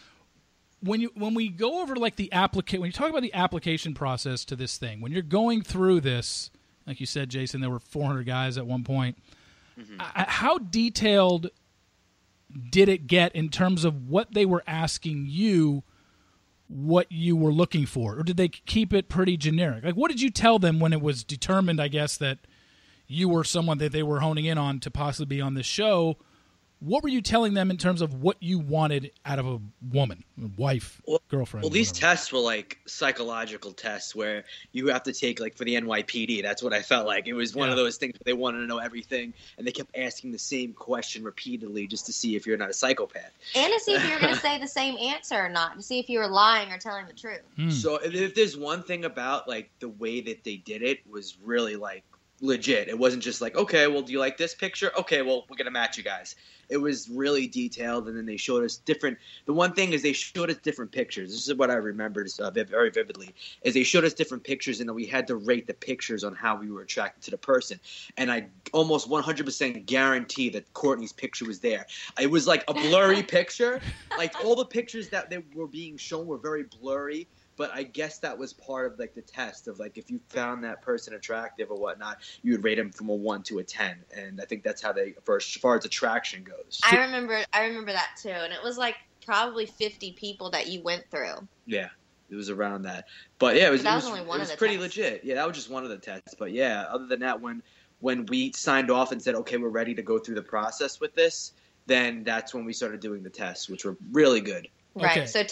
when 0.80 1.00
you 1.00 1.10
when 1.14 1.34
we 1.34 1.48
go 1.48 1.82
over 1.82 1.96
like 1.96 2.16
the 2.16 2.32
application, 2.32 2.80
when 2.80 2.88
you 2.88 2.92
talk 2.92 3.10
about 3.10 3.22
the 3.22 3.34
application 3.34 3.94
process 3.94 4.44
to 4.46 4.56
this 4.56 4.78
thing, 4.78 5.00
when 5.00 5.12
you're 5.12 5.22
going 5.22 5.62
through 5.62 6.00
this, 6.00 6.50
like 6.86 6.98
you 7.00 7.06
said, 7.06 7.28
Jason, 7.28 7.60
there 7.60 7.70
were 7.70 7.80
400 7.80 8.24
guys 8.24 8.56
at 8.58 8.66
one 8.66 8.84
point. 8.84 9.18
Mm-hmm. 9.78 10.00
how 10.00 10.58
detailed 10.58 11.50
did 12.68 12.88
it 12.88 13.06
get 13.06 13.32
in 13.36 13.48
terms 13.48 13.84
of 13.84 14.08
what 14.08 14.34
they 14.34 14.44
were 14.44 14.64
asking 14.66 15.26
you? 15.28 15.84
What 16.68 17.10
you 17.10 17.34
were 17.34 17.52
looking 17.52 17.86
for, 17.86 18.18
or 18.18 18.22
did 18.22 18.36
they 18.36 18.48
keep 18.48 18.92
it 18.92 19.08
pretty 19.08 19.36
generic? 19.36 19.84
Like, 19.84 19.94
what 19.94 20.10
did 20.10 20.20
you 20.20 20.30
tell 20.30 20.58
them 20.58 20.80
when 20.80 20.92
it 20.92 21.00
was 21.00 21.24
determined, 21.24 21.80
I 21.80 21.88
guess, 21.88 22.16
that 22.18 22.38
you 23.06 23.28
were 23.28 23.42
someone 23.44 23.78
that 23.78 23.92
they 23.92 24.02
were 24.02 24.20
honing 24.20 24.44
in 24.44 24.58
on 24.58 24.78
to 24.80 24.90
possibly 24.90 25.36
be 25.36 25.40
on 25.40 25.54
this 25.54 25.66
show? 25.66 26.18
What 26.80 27.02
were 27.02 27.08
you 27.08 27.20
telling 27.20 27.54
them 27.54 27.70
in 27.70 27.76
terms 27.76 28.02
of 28.02 28.22
what 28.22 28.36
you 28.40 28.58
wanted 28.58 29.10
out 29.26 29.38
of 29.38 29.46
a 29.46 29.60
woman, 29.92 30.22
wife, 30.56 31.02
well, 31.06 31.20
girlfriend? 31.28 31.64
Well, 31.64 31.70
these 31.70 31.90
tests 31.90 32.32
were 32.32 32.38
like 32.38 32.78
psychological 32.86 33.72
tests 33.72 34.14
where 34.14 34.44
you 34.72 34.86
have 34.88 35.02
to 35.04 35.12
take 35.12 35.40
like 35.40 35.56
for 35.56 35.64
the 35.64 35.74
NYPD. 35.74 36.42
That's 36.42 36.62
what 36.62 36.72
I 36.72 36.82
felt 36.82 37.06
like. 37.06 37.26
It 37.26 37.32
was 37.32 37.54
one 37.54 37.68
yeah. 37.68 37.72
of 37.72 37.76
those 37.78 37.96
things 37.96 38.14
where 38.14 38.24
they 38.24 38.32
wanted 38.32 38.60
to 38.60 38.66
know 38.66 38.78
everything, 38.78 39.34
and 39.56 39.66
they 39.66 39.72
kept 39.72 39.96
asking 39.96 40.30
the 40.30 40.38
same 40.38 40.72
question 40.72 41.24
repeatedly 41.24 41.86
just 41.86 42.06
to 42.06 42.12
see 42.12 42.36
if 42.36 42.46
you're 42.46 42.58
not 42.58 42.70
a 42.70 42.74
psychopath 42.74 43.32
and 43.56 43.72
to 43.72 43.80
see 43.80 43.94
if 43.94 44.08
you're 44.08 44.20
going 44.20 44.34
to 44.34 44.40
say 44.40 44.58
the 44.58 44.68
same 44.68 44.96
answer 44.98 45.36
or 45.36 45.48
not, 45.48 45.76
to 45.76 45.82
see 45.82 45.98
if 45.98 46.08
you 46.08 46.20
were 46.20 46.28
lying 46.28 46.72
or 46.72 46.78
telling 46.78 47.06
the 47.06 47.12
truth. 47.12 47.42
Hmm. 47.56 47.70
So 47.70 47.96
if 47.96 48.34
there's 48.34 48.56
one 48.56 48.82
thing 48.82 49.04
about 49.04 49.48
like 49.48 49.70
the 49.80 49.88
way 49.88 50.20
that 50.20 50.44
they 50.44 50.56
did 50.56 50.82
it 50.82 51.00
was 51.10 51.38
really 51.42 51.76
like 51.76 52.04
legit. 52.40 52.86
It 52.86 52.96
wasn't 52.96 53.22
just 53.22 53.40
like, 53.40 53.56
okay, 53.56 53.88
well, 53.88 54.02
do 54.02 54.12
you 54.12 54.20
like 54.20 54.36
this 54.36 54.54
picture? 54.54 54.92
Okay, 54.96 55.22
well, 55.22 55.44
we're 55.48 55.56
gonna 55.56 55.72
match 55.72 55.96
you 55.96 56.04
guys 56.04 56.36
it 56.68 56.76
was 56.76 57.08
really 57.08 57.46
detailed, 57.46 58.08
and 58.08 58.16
then 58.16 58.26
they 58.26 58.36
showed 58.36 58.64
us 58.64 58.76
different. 58.76 59.18
The 59.46 59.52
one 59.52 59.72
thing 59.72 59.92
is 59.92 60.02
they 60.02 60.12
showed 60.12 60.50
us 60.50 60.56
different 60.56 60.92
pictures. 60.92 61.30
This 61.30 61.48
is 61.48 61.54
what 61.54 61.70
I 61.70 61.74
remembered 61.74 62.28
uh, 62.38 62.50
very 62.50 62.90
vividly. 62.90 63.34
Is 63.62 63.74
they 63.74 63.84
showed 63.84 64.04
us 64.04 64.14
different 64.14 64.44
pictures, 64.44 64.80
and 64.80 64.88
then 64.88 64.94
we 64.94 65.06
had 65.06 65.26
to 65.28 65.36
rate 65.36 65.66
the 65.66 65.74
pictures 65.74 66.24
on 66.24 66.34
how 66.34 66.56
we 66.56 66.70
were 66.70 66.82
attracted 66.82 67.22
to 67.24 67.30
the 67.30 67.38
person. 67.38 67.80
And 68.16 68.30
I 68.30 68.46
almost 68.72 69.08
100% 69.08 69.86
guarantee 69.86 70.50
that 70.50 70.72
Cortney's 70.74 71.12
picture 71.12 71.46
was 71.46 71.60
there. 71.60 71.86
It 72.20 72.30
was 72.30 72.46
like 72.46 72.64
a 72.68 72.74
blurry 72.74 73.22
picture. 73.38 73.80
Like 74.16 74.34
all 74.44 74.56
the 74.56 74.64
pictures 74.64 75.08
that 75.08 75.30
they 75.30 75.42
were 75.54 75.66
being 75.66 75.96
shown 75.96 76.26
were 76.26 76.38
very 76.38 76.64
blurry 76.64 77.28
but 77.58 77.70
I 77.74 77.82
guess 77.82 78.20
that 78.20 78.38
was 78.38 78.54
part 78.54 78.90
of 78.90 78.98
like 78.98 79.14
the 79.14 79.20
test 79.20 79.68
of 79.68 79.78
like 79.78 79.98
if 79.98 80.10
you 80.10 80.18
found 80.30 80.64
that 80.64 80.80
person 80.80 81.12
attractive 81.12 81.70
or 81.70 81.76
whatnot, 81.76 82.18
you 82.42 82.52
would 82.52 82.64
rate 82.64 82.78
him 82.78 82.90
from 82.90 83.10
a 83.10 83.14
one 83.14 83.42
to 83.42 83.58
a 83.58 83.64
ten, 83.64 83.98
and 84.16 84.40
I 84.40 84.46
think 84.46 84.62
that's 84.62 84.80
how 84.80 84.92
they 84.92 85.12
for 85.24 85.36
as 85.36 85.44
far 85.44 85.76
as 85.76 85.84
attraction 85.84 86.44
goes. 86.44 86.80
I 86.90 86.96
remember, 86.96 87.44
I 87.52 87.66
remember 87.66 87.92
that 87.92 88.12
too, 88.16 88.30
and 88.30 88.52
it 88.54 88.62
was 88.64 88.78
like 88.78 88.96
probably 89.26 89.66
fifty 89.66 90.12
people 90.12 90.50
that 90.52 90.68
you 90.68 90.80
went 90.80 91.04
through. 91.10 91.46
Yeah. 91.66 91.88
It 92.30 92.36
was 92.36 92.50
around 92.50 92.82
that, 92.82 93.06
but 93.38 93.56
yeah, 93.56 93.68
it 93.68 93.70
was. 93.70 93.82
That 93.82 93.94
was, 93.94 94.06
it 94.06 94.26
was, 94.26 94.36
it 94.36 94.40
was 94.40 94.52
pretty 94.52 94.76
tests. 94.76 94.98
legit. 94.98 95.24
Yeah, 95.24 95.36
that 95.36 95.46
was 95.46 95.56
just 95.56 95.70
one 95.70 95.84
of 95.84 95.88
the 95.88 95.96
tests. 95.96 96.34
But 96.38 96.52
yeah, 96.52 96.84
other 96.90 97.06
than 97.06 97.20
that, 97.20 97.40
when 97.40 97.62
when 98.00 98.26
we 98.26 98.52
signed 98.52 98.90
off 98.90 99.12
and 99.12 99.22
said, 99.22 99.34
okay, 99.34 99.56
we're 99.56 99.70
ready 99.70 99.94
to 99.94 100.02
go 100.02 100.18
through 100.18 100.34
the 100.34 100.42
process 100.42 101.00
with 101.00 101.14
this, 101.14 101.52
then 101.86 102.24
that's 102.24 102.52
when 102.52 102.66
we 102.66 102.74
started 102.74 103.00
doing 103.00 103.22
the 103.22 103.30
tests, 103.30 103.70
which 103.70 103.86
were 103.86 103.96
really 104.12 104.42
good. 104.42 104.68
Right. 104.94 105.16
Okay. 105.16 105.26
So 105.26 105.42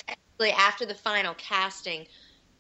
after 0.40 0.87
the 0.87 0.95
final 0.95 1.35
casting, 1.35 2.07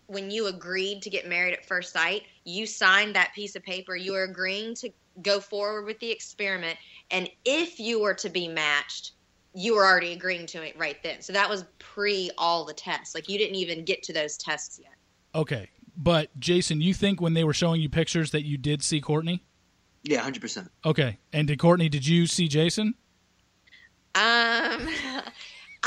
when 0.06 0.30
you 0.30 0.46
agreed 0.46 1.02
to 1.02 1.10
get 1.10 1.28
married 1.28 1.52
at 1.52 1.66
first 1.66 1.92
sight, 1.92 2.22
you 2.44 2.66
signed 2.66 3.14
that 3.16 3.32
piece 3.34 3.56
of 3.56 3.62
paper. 3.62 3.96
You 3.96 4.12
were 4.12 4.24
agreeing 4.24 4.74
to 4.76 4.90
go 5.22 5.40
forward 5.40 5.84
with 5.84 5.98
the 6.00 6.10
experiment. 6.10 6.78
And 7.10 7.28
if 7.44 7.80
you 7.80 8.00
were 8.00 8.14
to 8.14 8.28
be 8.28 8.48
matched, 8.48 9.12
you 9.54 9.74
were 9.74 9.84
already 9.84 10.12
agreeing 10.12 10.46
to 10.46 10.62
it 10.62 10.76
right 10.78 11.02
then. 11.02 11.22
So 11.22 11.32
that 11.32 11.48
was 11.48 11.64
pre 11.78 12.30
all 12.36 12.64
the 12.64 12.74
tests. 12.74 13.14
Like 13.14 13.28
you 13.28 13.38
didn't 13.38 13.56
even 13.56 13.84
get 13.84 14.02
to 14.04 14.12
those 14.12 14.36
tests 14.36 14.78
yet. 14.80 14.92
Okay. 15.34 15.70
But 15.96 16.38
Jason, 16.38 16.80
you 16.80 16.92
think 16.92 17.20
when 17.20 17.34
they 17.34 17.44
were 17.44 17.54
showing 17.54 17.80
you 17.80 17.88
pictures 17.88 18.30
that 18.32 18.44
you 18.44 18.58
did 18.58 18.82
see 18.82 19.00
Cortney? 19.00 19.40
Yeah, 20.02 20.28
100%. 20.28 20.68
Okay. 20.84 21.18
And 21.32 21.48
did 21.48 21.58
Cortney, 21.58 21.90
did 21.90 22.06
you 22.06 22.26
see 22.26 22.48
Jason? 22.48 22.94
Um 24.14 24.88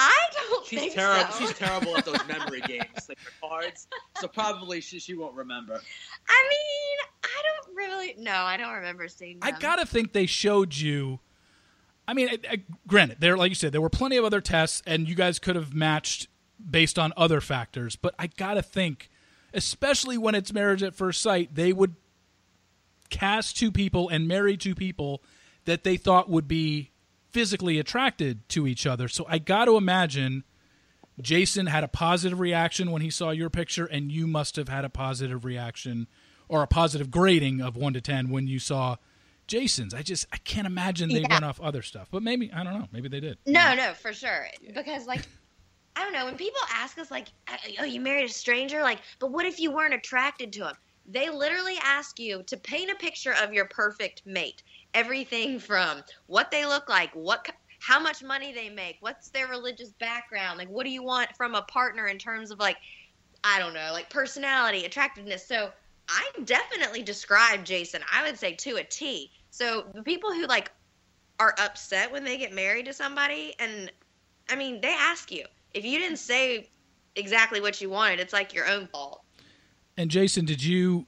I 0.01 0.27
don't 0.31 0.65
she's 0.65 0.79
think 0.79 0.93
terrible. 0.93 1.31
so. 1.33 1.39
She's 1.39 1.53
terrible 1.57 1.97
at 1.97 2.05
those 2.05 2.25
memory 2.25 2.61
games, 2.67 3.09
like 3.09 3.17
the 3.19 3.31
cards. 3.41 3.87
So 4.21 4.29
probably 4.29 4.79
she, 4.79 4.97
she 4.99 5.13
won't 5.13 5.35
remember. 5.35 5.73
I 5.73 6.49
mean, 6.49 7.07
I 7.23 7.41
don't 7.43 7.75
really. 7.75 8.15
No, 8.17 8.31
I 8.31 8.55
don't 8.55 8.73
remember 8.75 9.09
seeing. 9.09 9.39
Them. 9.39 9.53
I 9.53 9.59
gotta 9.59 9.85
think 9.85 10.13
they 10.13 10.25
showed 10.25 10.73
you. 10.75 11.19
I 12.07 12.13
mean, 12.13 12.29
I, 12.29 12.37
I, 12.49 12.63
granted, 12.87 13.17
there, 13.19 13.35
like 13.35 13.49
you 13.49 13.55
said, 13.55 13.73
there 13.73 13.81
were 13.81 13.89
plenty 13.89 14.15
of 14.15 14.23
other 14.23 14.39
tests, 14.39 14.81
and 14.87 15.07
you 15.07 15.15
guys 15.15 15.37
could 15.37 15.57
have 15.57 15.73
matched 15.73 16.27
based 16.69 16.97
on 16.97 17.11
other 17.17 17.41
factors. 17.41 17.97
But 17.97 18.15
I 18.17 18.27
gotta 18.27 18.61
think, 18.61 19.09
especially 19.53 20.17
when 20.17 20.33
it's 20.33 20.53
marriage 20.53 20.81
at 20.81 20.95
first 20.95 21.21
sight, 21.21 21.55
they 21.55 21.73
would 21.73 21.95
cast 23.09 23.57
two 23.57 23.71
people 23.71 24.07
and 24.07 24.29
marry 24.29 24.55
two 24.55 24.75
people 24.75 25.21
that 25.65 25.83
they 25.83 25.97
thought 25.97 26.29
would 26.29 26.47
be 26.47 26.91
physically 27.31 27.79
attracted 27.79 28.47
to 28.49 28.65
each 28.67 28.85
other. 28.87 29.07
So 29.07 29.25
I 29.29 29.37
got 29.37 29.65
to 29.65 29.77
imagine 29.77 30.43
Jason 31.21 31.67
had 31.67 31.83
a 31.83 31.87
positive 31.87 32.39
reaction 32.39 32.91
when 32.91 33.01
he 33.01 33.09
saw 33.09 33.31
your 33.31 33.49
picture, 33.49 33.85
and 33.85 34.11
you 34.11 34.25
must 34.27 34.55
have 34.55 34.69
had 34.69 34.85
a 34.85 34.89
positive 34.89 35.43
reaction 35.45 36.07
or 36.47 36.63
a 36.63 36.67
positive 36.67 37.11
grading 37.11 37.61
of 37.61 37.75
1 37.75 37.93
to 37.93 38.01
10 38.01 38.29
when 38.29 38.47
you 38.47 38.57
saw 38.59 38.95
Jason's. 39.47 39.93
I 39.93 40.01
just 40.01 40.25
I 40.31 40.37
can't 40.37 40.67
imagine 40.67 41.09
they 41.09 41.21
Yeah. 41.21 41.27
went 41.29 41.45
off 41.45 41.59
other 41.59 41.81
stuff. 41.81 42.07
But 42.11 42.23
maybe 42.23 42.51
I 42.53 42.63
don't 42.63 42.73
know. 42.79 42.87
Maybe 42.91 43.09
they 43.09 43.19
did. 43.19 43.37
No, 43.45 43.73
no, 43.75 43.93
for 43.93 44.13
sure. 44.13 44.47
Because 44.73 45.07
like 45.07 45.21
I 45.95 46.03
don't 46.03 46.13
know, 46.13 46.25
when 46.25 46.37
people 46.37 46.61
ask 46.71 46.97
us 46.97 47.11
like, 47.11 47.27
uh, 47.47 47.57
"Oh, 47.79 47.83
you 47.83 47.99
married 47.99 48.29
a 48.29 48.33
stranger?" 48.33 48.81
Like, 48.81 48.99
but 49.19 49.31
what 49.31 49.45
if 49.45 49.59
you 49.59 49.71
weren't 49.71 49.93
attracted 49.93 50.53
to 50.53 50.67
him? 50.69 50.75
They 51.05 51.29
literally 51.29 51.75
ask 51.83 52.19
you 52.19 52.43
to 52.43 52.55
paint 52.57 52.89
a 52.91 52.95
picture 52.95 53.33
of 53.41 53.51
your 53.51 53.65
perfect 53.65 54.21
mate. 54.25 54.61
Everything 54.93 55.59
from 55.59 56.03
what 56.27 56.51
they 56.51 56.65
look 56.65 56.89
like, 56.89 57.11
what 57.13 57.49
how 57.81 57.99
much 57.99 58.21
money 58.21 58.53
they 58.53 58.69
make, 58.69 58.97
what's 58.99 59.29
their 59.29 59.47
religious 59.47 59.91
background, 59.99 60.57
like 60.57 60.67
what 60.67 60.85
do 60.85 60.91
you 60.91 61.03
want 61.03 61.29
from 61.37 61.55
a 61.55 61.61
partner 61.63 62.07
in 62.07 62.17
terms 62.17 62.51
of 62.51 62.59
like 62.59 62.77
I 63.43 63.59
don't 63.59 63.73
know, 63.73 63.89
like 63.93 64.09
personality, 64.09 64.85
attractiveness. 64.85 65.47
So 65.47 65.71
I 66.09 66.29
definitely 66.43 67.03
describe 67.03 67.63
Jason, 67.63 68.01
I 68.11 68.23
would 68.23 68.37
say 68.37 68.53
to 68.53 68.77
a 68.77 68.83
T. 68.83 69.31
So 69.51 69.85
the 69.93 70.03
people 70.03 70.33
who 70.33 70.45
like 70.45 70.71
are 71.39 71.55
upset 71.57 72.11
when 72.11 72.25
they 72.25 72.37
get 72.37 72.51
married 72.51 72.85
to 72.85 72.93
somebody 72.93 73.53
and 73.59 73.91
I 74.49 74.55
mean, 74.55 74.81
they 74.81 74.93
ask 74.97 75.31
you. 75.31 75.45
If 75.73 75.85
you 75.85 75.99
didn't 75.99 76.17
say 76.17 76.69
exactly 77.15 77.61
what 77.61 77.79
you 77.79 77.89
wanted, 77.89 78.19
it's 78.19 78.33
like 78.33 78.53
your 78.53 78.67
own 78.67 78.87
fault. 78.87 79.21
And 79.95 80.09
Jason, 80.09 80.45
did 80.45 80.63
you 80.63 81.05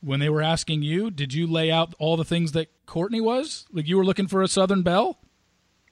when 0.00 0.20
they 0.20 0.28
were 0.28 0.42
asking 0.42 0.82
you, 0.82 1.10
did 1.10 1.32
you 1.34 1.46
lay 1.46 1.70
out 1.70 1.94
all 1.98 2.16
the 2.16 2.24
things 2.24 2.52
that 2.52 2.68
Cortney 2.86 3.20
was? 3.20 3.66
Like 3.72 3.86
you 3.86 3.96
were 3.96 4.04
looking 4.04 4.26
for 4.26 4.42
a 4.42 4.48
Southern 4.48 4.82
Belle? 4.82 5.18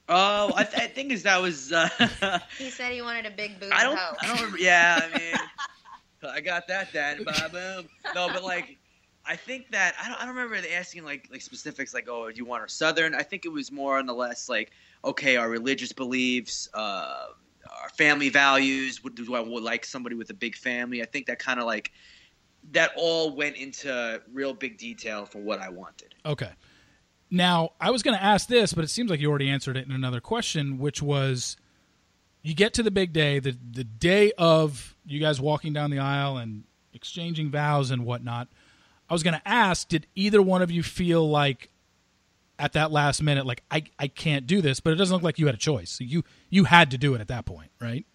Oh, 0.07 0.51
I, 0.55 0.63
th- 0.63 0.81
I 0.83 0.87
think 0.87 1.11
is 1.11 1.23
that 1.23 1.41
was. 1.41 1.71
Uh, 1.71 1.89
He 2.57 2.69
said 2.69 2.91
he 2.91 3.01
wanted 3.01 3.25
a 3.25 3.31
big 3.31 3.59
booty 3.59 3.71
I 3.71 3.83
don't. 3.83 3.97
hoe. 3.97 4.15
I 4.21 4.27
don't 4.27 4.35
remember. 4.37 4.59
Yeah, 4.59 4.99
I 5.03 5.17
mean, 5.17 5.33
I 6.31 6.41
got 6.41 6.67
that. 6.67 6.93
Then, 6.93 7.23
ba 7.23 7.49
boom. 7.51 7.89
No, 8.13 8.27
but 8.27 8.43
like, 8.43 8.77
I 9.25 9.35
think 9.35 9.71
that 9.71 9.95
I 9.99 10.07
don't. 10.07 10.21
I 10.21 10.25
don't 10.27 10.35
remember 10.35 10.55
asking 10.75 11.05
like 11.05 11.27
like 11.31 11.41
specifics 11.41 11.93
like, 11.93 12.07
oh, 12.07 12.29
do 12.29 12.35
you 12.37 12.45
want 12.45 12.61
her 12.61 12.67
Southern? 12.67 13.15
I 13.15 13.23
think 13.23 13.45
it 13.45 13.49
was 13.51 13.71
more 13.71 13.97
on 13.97 14.05
the 14.05 14.13
less 14.13 14.47
like, 14.47 14.71
okay, 15.03 15.37
our 15.37 15.49
religious 15.49 15.91
beliefs, 15.91 16.69
uh, 16.75 17.27
our 17.81 17.89
family 17.97 18.29
values. 18.29 19.03
Would 19.03 19.15
do 19.15 19.33
I 19.33 19.39
would 19.39 19.63
like 19.63 19.85
somebody 19.85 20.15
with 20.15 20.29
a 20.29 20.35
big 20.35 20.55
family? 20.55 21.01
I 21.01 21.05
think 21.05 21.25
that 21.25 21.39
kind 21.39 21.59
of 21.59 21.65
like 21.65 21.91
that 22.71 22.91
all 22.95 23.35
went 23.35 23.55
into 23.55 24.21
real 24.33 24.53
big 24.53 24.77
detail 24.77 25.25
for 25.25 25.39
what 25.39 25.59
I 25.59 25.69
wanted. 25.69 26.15
Okay. 26.25 26.51
Now, 27.31 27.71
I 27.81 27.91
was 27.91 28.03
going 28.03 28.17
to 28.17 28.23
ask 28.23 28.47
this, 28.47 28.73
but 28.73 28.83
it 28.83 28.89
seems 28.89 29.09
like 29.09 29.19
you 29.19 29.29
already 29.29 29.49
answered 29.49 29.77
it 29.77 29.85
in 29.85 29.91
another 29.91 30.21
question, 30.21 30.77
which 30.77 31.01
was 31.01 31.57
you 32.43 32.53
get 32.53 32.73
to 32.75 32.83
the 32.83 32.91
big 32.91 33.13
day, 33.13 33.39
the 33.39 33.57
the 33.71 33.83
day 33.83 34.31
of 34.37 34.95
you 35.05 35.19
guys 35.19 35.41
walking 35.41 35.73
down 35.73 35.89
the 35.89 35.99
aisle 35.99 36.37
and 36.37 36.63
exchanging 36.93 37.49
vows 37.49 37.91
and 37.91 38.05
whatnot. 38.05 38.47
I 39.09 39.13
was 39.13 39.23
going 39.23 39.33
to 39.35 39.47
ask, 39.47 39.87
did 39.87 40.07
either 40.15 40.41
one 40.41 40.61
of 40.61 40.71
you 40.71 40.81
feel 40.81 41.27
like 41.29 41.69
at 42.57 42.73
that 42.73 42.91
last 42.91 43.21
minute, 43.21 43.45
like 43.45 43.63
I, 43.69 43.83
I 43.99 44.07
can't 44.07 44.47
do 44.47 44.61
this, 44.61 44.79
but 44.79 44.93
it 44.93 44.95
doesn't 44.95 45.13
look 45.13 45.23
like 45.23 45.39
you 45.39 45.45
had 45.45 45.55
a 45.55 45.59
choice. 45.59 45.99
You 45.99 46.23
you 46.49 46.63
had 46.65 46.91
to 46.91 46.97
do 46.97 47.13
it 47.15 47.21
at 47.21 47.27
that 47.27 47.45
point, 47.45 47.71
right? 47.79 48.05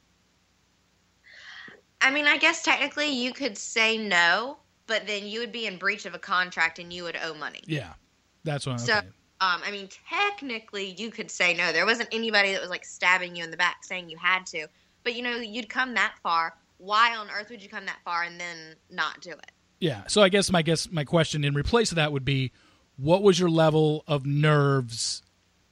I 2.00 2.11
mean, 2.11 2.26
I 2.26 2.38
guess 2.38 2.62
technically 2.62 3.09
you 3.09 3.33
could 3.33 3.59
say 3.59 3.99
no, 3.99 4.59
but 4.87 5.07
then 5.07 5.26
you 5.26 5.40
would 5.40 5.52
be 5.52 5.66
in 5.66 5.76
breach 5.76 6.07
of 6.07 6.14
a 6.14 6.19
contract 6.19 6.78
and 6.78 6.92
you 6.92 7.04
would 7.04 7.16
owe 7.23 7.35
money. 7.35 7.61
Yeah, 7.66 7.92
that's 8.45 8.66
what. 8.66 8.73
I'm 8.73 8.78
so, 8.78 8.99
Okay. 8.99 9.07
um, 9.40 9.61
I 9.64 9.71
mean, 9.71 9.88
technically 10.09 10.95
you 10.99 11.11
could 11.11 11.30
say 11.30 11.54
no. 11.54 11.73
There 11.73 11.87
wasn't 11.87 12.09
anybody 12.12 12.52
that 12.52 12.61
was 12.61 12.71
like 12.71 12.85
stabbing 12.85 13.37
you 13.37 13.45
in 13.45 13.50
the 13.50 13.57
back 13.57 13.85
saying 13.85 14.09
you 14.09 14.16
had 14.16 14.47
to. 14.47 14.66
But 15.04 15.14
you 15.14 15.23
know, 15.23 15.37
you'd 15.37 15.69
come 15.69 15.95
that 15.95 16.14
far. 16.23 16.54
Why 16.78 17.16
on 17.16 17.28
earth 17.30 17.50
would 17.50 17.62
you 17.62 17.69
come 17.69 17.87
that 17.87 17.99
far 18.04 18.23
and 18.23 18.40
then 18.40 18.75
not 18.90 19.21
do 19.21 19.30
it? 19.33 19.52
Yeah. 19.80 20.02
So 20.09 20.23
I 20.23 20.28
guess 20.28 20.50
my 20.50 20.62
guess 20.62 20.90
my 20.90 21.04
question 21.04 21.45
in 21.45 21.54
replace 21.54 21.92
of 21.92 21.97
that 21.97 22.12
would 22.12 22.25
be, 22.25 22.52
what 22.97 23.23
was 23.23 23.39
your 23.39 23.50
level 23.50 24.04
of 24.06 24.26
nerves 24.26 25.23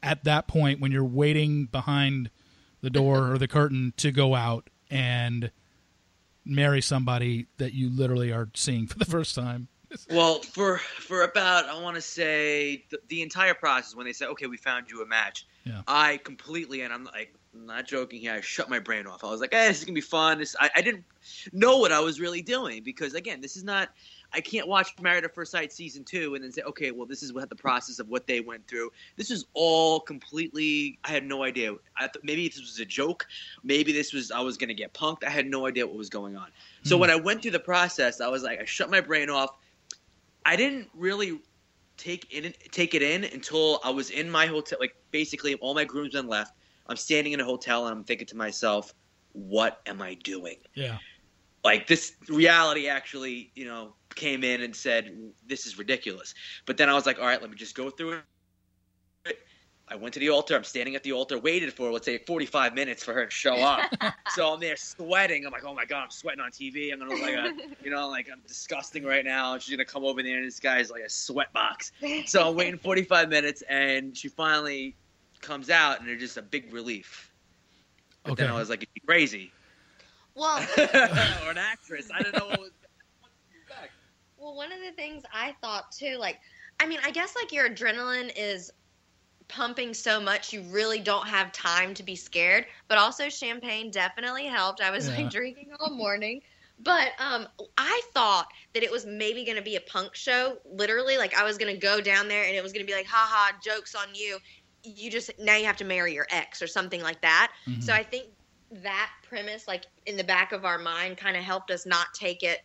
at 0.03 0.25
that 0.25 0.49
point 0.49 0.81
when 0.81 0.93
you're 0.93 1.05
waiting 1.05 1.67
behind 1.67 2.31
the 2.81 2.91
door 2.91 3.33
or 3.33 3.39
the 3.39 3.49
curtain 3.49 3.93
to 3.97 4.13
go 4.13 4.35
out 4.35 4.71
and 4.91 5.51
marry 6.49 6.81
somebody 6.81 7.47
that 7.59 7.75
you 7.75 7.91
literally 7.91 8.33
are 8.33 8.49
seeing 8.55 8.87
for 8.87 8.99
the 8.99 9.05
first 9.05 9.35
time? 9.35 9.69
Well, 10.11 10.41
for 10.43 10.79
for 10.79 11.23
about 11.23 11.67
I 11.67 11.81
want 11.81 11.97
to 11.97 12.03
say 12.03 12.85
the, 12.91 12.99
the 13.09 13.23
entire 13.23 13.55
process 13.55 13.95
when 13.95 14.07
they 14.07 14.13
said, 14.13 14.29
"Okay, 14.29 14.47
we 14.47 14.57
found 14.57 14.91
you 14.91 15.03
a 15.03 15.07
match," 15.07 15.47
Yeah. 15.65 15.83
I 15.87 16.19
completely 16.19 16.83
and 16.83 16.93
I'm 16.93 17.05
like 17.05 17.35
I'm 17.55 17.67
not 17.67 17.87
joking 17.87 18.21
here. 18.21 18.35
I 18.35 18.41
shut 18.43 18.69
my 18.69 18.79
brain 18.79 19.07
off. 19.07 19.25
I 19.25 19.31
was 19.31 19.41
like, 19.41 19.55
"Hey, 19.55 19.69
this 19.69 19.79
is 19.79 19.85
gonna 19.85 19.95
be 19.95 20.01
fun." 20.03 20.39
This, 20.39 20.55
I, 20.61 20.71
I 20.77 20.83
didn't 20.83 21.05
know 21.53 21.79
what 21.79 21.91
I 21.93 22.01
was 22.01 22.21
really 22.21 22.43
doing 22.43 22.83
because 22.83 23.15
again, 23.15 23.41
this 23.41 23.57
is 23.57 23.65
not. 23.65 23.89
I 24.33 24.41
can't 24.41 24.69
watch 24.69 24.91
Married 25.01 25.25
at 25.25 25.35
First 25.35 25.53
Sight 25.53 25.73
season 25.73 26.05
two 26.05 26.35
and 26.35 26.45
then 26.45 26.53
say, 26.53 26.63
"Okay, 26.63 26.91
well, 26.91 27.07
this 27.07 27.23
is 27.23 27.33
what 27.33 27.49
the 27.49 27.57
process 27.57 27.99
of 27.99 28.09
what 28.09 28.27
they 28.27 28.41
went 28.41 28.67
through." 28.67 28.91
This 29.17 29.31
is 29.31 29.47
all 29.55 30.01
completely. 30.01 30.99
I 31.05 31.11
had 31.11 31.25
no 31.25 31.43
idea. 31.45 31.75
I 31.97 32.09
th- 32.09 32.23
maybe 32.23 32.47
this 32.47 32.61
was 32.61 32.79
a 32.79 32.85
joke. 32.85 33.27
Maybe 33.65 33.93
this 33.93 34.13
was 34.13 34.31
I 34.31 34.41
was 34.41 34.59
gonna 34.59 34.75
get 34.75 34.93
punked. 34.93 35.25
I 35.25 35.31
had 35.31 35.47
no 35.47 35.67
idea 35.67 35.87
what 35.87 35.97
was 35.97 36.11
going 36.11 36.37
on. 36.37 36.49
So 36.83 36.97
Hmm. 36.97 37.01
when 37.03 37.11
I 37.11 37.17
went 37.17 37.43
through 37.43 37.53
the 37.53 37.61
process, 37.61 38.21
I 38.21 38.29
was 38.29 38.43
like, 38.43 38.61
I 38.61 38.65
shut 38.65 38.91
my 38.91 39.01
brain 39.01 39.31
off. 39.31 39.51
I 40.45 40.57
didn't 40.57 40.89
really 40.95 41.41
take 41.97 42.33
in 42.33 42.53
take 42.71 42.95
it 42.95 43.03
in 43.03 43.25
until 43.25 43.81
I 43.83 43.91
was 43.91 44.11
in 44.11 44.31
my 44.31 44.47
hotel. 44.47 44.79
Like 44.81 44.95
basically, 45.11 45.55
all 45.57 45.75
my 45.75 45.85
groomsmen 45.85 46.27
left. 46.27 46.55
I'm 46.87 46.97
standing 46.97 47.33
in 47.33 47.41
a 47.41 47.45
hotel 47.45 47.87
and 47.87 47.97
I'm 47.97 48.05
thinking 48.05 48.27
to 48.29 48.37
myself, 48.37 48.95
"What 49.33 49.81
am 49.87 50.01
I 50.01 50.15
doing?" 50.15 50.59
Yeah. 50.75 50.99
Like 51.65 51.87
this 51.87 52.13
reality 52.29 52.89
actually, 52.89 53.51
you 53.55 53.65
know, 53.67 53.95
came 54.19 54.45
in 54.45 54.63
and 54.63 54.77
said, 54.77 55.11
"This 55.47 55.67
is 55.67 55.79
ridiculous." 55.79 56.35
But 56.67 56.77
then 56.77 56.91
I 56.91 56.95
was 56.95 57.07
like, 57.07 57.19
"All 57.19 57.27
right, 57.27 57.41
let 57.41 57.51
me 57.51 57.57
just 57.57 57.77
go 57.77 57.91
through 57.91 58.23
it." 59.27 59.39
I 59.91 59.97
went 59.97 60.13
to 60.15 60.21
the 60.21 60.29
altar. 60.29 60.55
I'm 60.55 60.65
standing 60.65 60.95
at 60.97 61.03
the 61.03 61.13
altar, 61.13 61.39
waited 61.39 61.73
for 61.73 61.91
let's 61.91 62.05
say 62.05 62.19
45 62.27 62.75
minutes 62.75 63.03
for 63.03 63.15
her 63.15 63.25
to 63.25 63.31
show 63.31 63.63
up. 63.63 63.87
so 64.29 64.53
I'm 64.53 64.61
there 64.61 64.77
sweating. 64.77 65.47
I'm 65.47 65.53
like, 65.53 65.65
oh 65.65 65.75
my 65.75 65.87
god, 65.87 66.05
I'm 66.05 66.11
sweating 66.11 66.41
on 66.41 66.51
TV. 66.51 66.93
I'm 66.93 66.99
gonna 66.99 67.11
look 67.13 67.23
like 67.23 67.35
a, 67.35 67.53
you 67.83 67.91
know, 67.91 68.09
like 68.09 68.29
I'm 68.31 68.43
disgusting 68.47 69.05
right 69.05 69.25
now. 69.25 69.57
She's 69.59 69.75
gonna 69.75 69.87
come 69.87 70.05
over 70.05 70.23
there 70.23 70.37
and 70.37 70.47
this 70.47 70.61
guy's 70.61 70.91
like 70.91 71.03
a 71.05 71.11
sweat 71.11 71.53
box. 71.55 71.91
So 72.27 72.47
I'm 72.47 72.55
waiting 72.55 72.79
45 72.79 73.31
minutes, 73.31 73.63
and 73.71 74.17
she 74.17 74.29
finally 74.29 74.97
comes 75.41 75.71
out, 75.71 76.01
and 76.01 76.11
it's 76.11 76.21
just 76.21 76.37
a 76.37 76.43
big 76.43 76.73
relief. 76.73 77.33
But 78.25 78.33
Okay. 78.33 78.43
then 78.43 78.51
I 78.53 78.55
was 78.59 78.69
like, 78.69 78.83
"You 78.83 79.03
crazy?" 79.07 79.53
Well, 80.35 80.59
or 80.79 81.51
an 81.51 81.59
actress. 81.59 82.11
I 82.15 82.23
don't 82.23 82.35
know 82.35 82.47
what 82.47 82.61
was. 82.61 82.73
Well, 84.39 84.55
one 84.55 84.73
of 84.73 84.81
the 84.81 84.93
things 84.93 85.25
I 85.33 85.55
thought 85.61 85.85
too, 85.99 86.17
like, 86.17 86.39
I 86.81 86.87
mean, 86.87 87.01
I 87.03 87.11
guess 87.11 87.35
like 87.37 87.53
your 87.53 87.69
adrenaline 87.69 88.33
is 88.37 88.71
pumping 89.49 89.95
so 89.95 90.21
much 90.21 90.53
you 90.53 90.63
really 90.63 91.01
don't 91.01 91.29
have 91.29 91.53
time 91.53 91.95
to 91.95 92.03
be 92.03 92.17
scared. 92.17 92.67
But 92.89 92.99
also, 92.99 93.29
champagne 93.31 93.91
definitely 93.91 94.47
helped. 94.47 94.81
I 94.83 94.91
was 94.91 95.09
Yeah. 95.09 95.15
like 95.17 95.31
drinking 95.31 95.71
all 95.81 95.97
morning. 95.97 96.41
But 96.79 97.13
um, 97.21 97.49
I 97.79 98.03
thought 98.15 98.47
that 98.75 98.85
it 98.85 98.91
was 98.93 99.07
maybe 99.07 99.45
going 99.45 99.57
to 99.57 99.63
be 99.63 99.77
a 99.77 99.81
punk 99.83 100.15
show. 100.17 100.59
Literally, 100.67 101.19
like 101.19 101.35
I 101.35 101.45
was 101.45 101.59
going 101.59 101.75
to 101.75 101.81
go 101.81 102.01
down 102.01 102.29
there 102.29 102.45
and 102.45 102.57
it 102.57 102.63
was 102.63 102.73
going 102.73 102.87
to 102.87 102.91
be 102.91 102.97
like, 102.97 103.07
"Ha 103.09 103.29
ha, 103.31 103.59
jokes 103.65 103.95
on 103.95 104.15
you." 104.15 104.39
You 104.85 105.11
just 105.11 105.31
now 105.41 105.57
you 105.57 105.67
have 105.67 105.77
to 105.79 105.85
marry 105.85 106.15
your 106.15 106.27
ex 106.31 106.63
or 106.63 106.69
something 106.69 107.03
like 107.03 107.23
that. 107.23 107.53
Mhm. 107.67 107.79
So 107.81 107.95
I 107.95 108.05
think 108.05 108.35
that 108.71 109.11
premise, 109.25 109.67
like 109.69 109.85
in 110.07 110.17
the 110.17 110.25
back 110.25 110.53
of 110.53 110.65
our 110.65 110.79
mind, 110.79 111.17
kind 111.19 111.37
of 111.37 111.43
helped 111.45 111.71
us 111.73 111.87
not 111.87 112.09
take 112.19 112.43
it. 112.45 112.61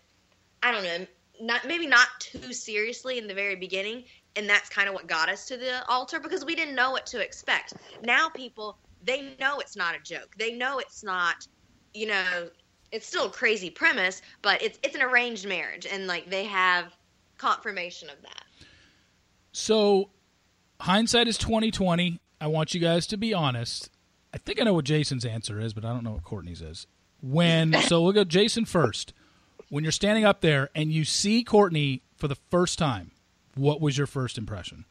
I 0.62 0.71
don't 0.71 0.83
know, 0.83 1.05
not 1.41 1.67
maybe 1.67 1.88
not 1.88 2.08
too 2.19 2.54
seriously 2.54 3.17
in 3.17 3.28
the 3.28 3.34
very 3.34 3.56
beginning, 3.56 4.04
and 4.36 4.50
that's 4.50 4.69
kind 4.69 4.88
of 4.88 4.93
what 4.93 5.08
got 5.08 5.30
us 5.30 5.46
to 5.48 5.58
the 5.58 5.86
altar 5.89 6.19
because 6.19 6.46
we 6.46 6.56
didn't 6.56 6.76
know 6.76 6.91
what 6.91 7.06
to 7.08 7.19
expect. 7.22 7.74
Now 8.04 8.30
people 8.30 8.78
they 9.04 9.36
know 9.39 9.60
it's 9.60 9.76
not 9.76 9.96
a 9.96 10.00
joke. 10.00 10.36
They 10.38 10.54
know 10.54 10.80
it's 10.80 11.04
not, 11.04 11.48
you 11.93 12.08
know, 12.08 12.50
it's 12.91 13.06
still 13.06 13.26
a 13.26 13.30
crazy 13.30 13.69
premise, 13.69 14.22
but 14.41 14.62
it's 14.62 14.80
it's 14.84 14.96
an 14.96 15.02
arranged 15.02 15.48
marriage, 15.48 15.86
and 15.86 16.08
like 16.08 16.30
they 16.30 16.46
have 16.46 16.96
confirmation 17.38 18.10
of 18.10 18.22
that. 18.22 18.43
So, 19.52 20.10
hindsight 20.80 21.28
is 21.28 21.38
twenty 21.38 21.72
twenty. 21.72 22.19
I 22.39 22.48
want 22.48 22.74
you 22.74 22.80
guys 22.80 23.08
to 23.08 23.17
be 23.17 23.34
honest. 23.34 23.89
I 24.34 24.38
think 24.38 24.60
I 24.60 24.63
know 24.63 24.74
what 24.74 24.86
Jason's 24.86 25.26
answer 25.26 25.60
is, 25.60 25.74
but 25.74 25.86
I 25.86 25.89
don't 25.89 26.04
know 26.04 26.12
what 26.12 26.24
Cortney's 26.24 26.62
is. 26.62 26.88
When 27.22 27.74
so 27.88 28.02
we'll 28.02 28.13
go 28.13 28.24
Jason 28.24 28.65
first. 28.65 29.13
When 29.73 29.83
you're 29.83 29.91
standing 29.91 30.23
up 30.23 30.41
there 30.41 30.69
and 30.75 30.91
you 30.91 31.03
see 31.03 31.43
Cortney 31.43 32.01
for 32.15 32.27
the 32.27 32.36
first 32.36 32.77
time, 32.77 33.09
what 33.55 33.81
was 33.81 33.97
your 33.97 34.05
first 34.05 34.38
impression? 34.38 34.86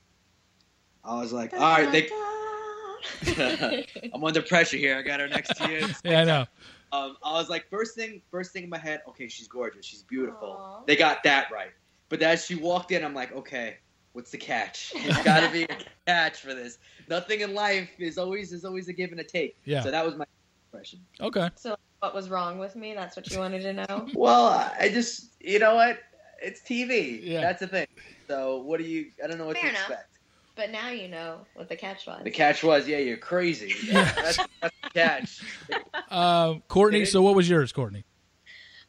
I 1.05 1.21
was 1.21 1.33
like, 1.33 1.53
all 1.53 1.61
right, 1.61 1.93
they. 1.93 3.87
I'm 4.13 4.25
under 4.25 4.43
pressure 4.43 4.77
here. 4.77 4.99
I 4.99 5.03
got 5.03 5.21
her 5.21 5.29
next 5.29 5.55
to 5.55 5.71
you. 5.71 5.87
Yeah, 6.05 6.23
I 6.23 6.25
know. 6.25 6.47
Um, 6.91 7.17
I 7.23 7.35
was 7.35 7.49
like, 7.49 7.71
first 7.71 7.95
thing, 7.95 8.23
first 8.29 8.53
thing 8.53 8.65
in 8.65 8.71
my 8.71 8.77
head. 8.77 9.03
Okay, 9.07 9.29
she's 9.29 9.47
gorgeous. 9.47 9.87
She's 9.87 10.03
beautiful. 10.03 10.57
Aw. 10.59 10.83
They 10.85 10.97
got 10.97 11.23
that 11.23 11.53
right. 11.53 11.71
But 12.09 12.21
as 12.21 12.45
she 12.45 12.57
walked 12.57 12.91
in, 12.91 13.05
I'm 13.05 13.15
like, 13.15 13.33
okay, 13.37 13.77
what's 14.15 14.33
the 14.33 14.39
catch? 14.39 14.95
There's 14.95 15.17
got 15.23 15.47
to 15.47 15.53
be 15.53 15.63
a 15.63 15.77
catch 16.09 16.41
for 16.41 16.55
this. 16.55 16.79
Nothing 17.09 17.43
in 17.43 17.55
life 17.55 17.89
is 18.01 18.19
always 18.19 18.53
is 18.53 18.65
always 18.65 18.89
a 18.89 18.93
give 18.93 19.13
and 19.13 19.21
a 19.21 19.25
take. 19.25 19.57
Yeah. 19.65 19.83
So 19.83 19.93
that 19.93 20.05
was 20.05 20.17
my 20.17 20.25
impression. 20.73 20.99
Okay. 21.21 21.51
So 21.55 21.77
what 22.03 22.15
was 22.15 22.29
wrong 22.29 22.59
with 22.59 22.75
me? 22.75 22.95
That's 22.95 23.17
what 23.17 23.31
you 23.31 23.39
wanted 23.39 23.63
to 23.63 23.73
know. 23.73 24.09
Well, 24.15 24.47
I 24.79 24.89
just, 24.89 25.31
you 25.41 25.61
know 25.61 25.77
what? 25.77 26.01
It's 26.43 26.61
TV. 26.61 27.21
Yeah. 27.23 27.41
That's 27.41 27.61
the 27.61 27.69
thing. 27.69 27.87
So 28.27 28.59
what 28.63 28.79
do 28.79 28.85
you? 28.85 29.13
I 29.23 29.29
don't 29.29 29.39
know 29.39 29.47
what 29.47 29.57
Fair 29.57 29.71
to 29.71 29.71
enough. 29.71 29.83
expect. 29.83 30.09
But 30.57 30.71
now 30.71 30.91
you 30.91 31.07
know 31.07 31.39
what 31.55 31.69
the 31.69 31.77
catch 31.77 32.07
was. 32.07 32.21
The 32.25 32.31
catch 32.31 32.65
was, 32.65 32.89
yeah, 32.89 32.99
you're 32.99 33.17
crazy. 33.17 33.73
Yeah, 33.85 34.13
that's, 34.17 34.37
that's 34.61 34.75
the 34.83 34.91
catch. 34.93 35.43
Uh, 36.11 36.55
Cortney, 36.69 37.07
so 37.07 37.23
what 37.23 37.37
was 37.37 37.49
yours, 37.49 37.73
Cortney? 37.73 38.03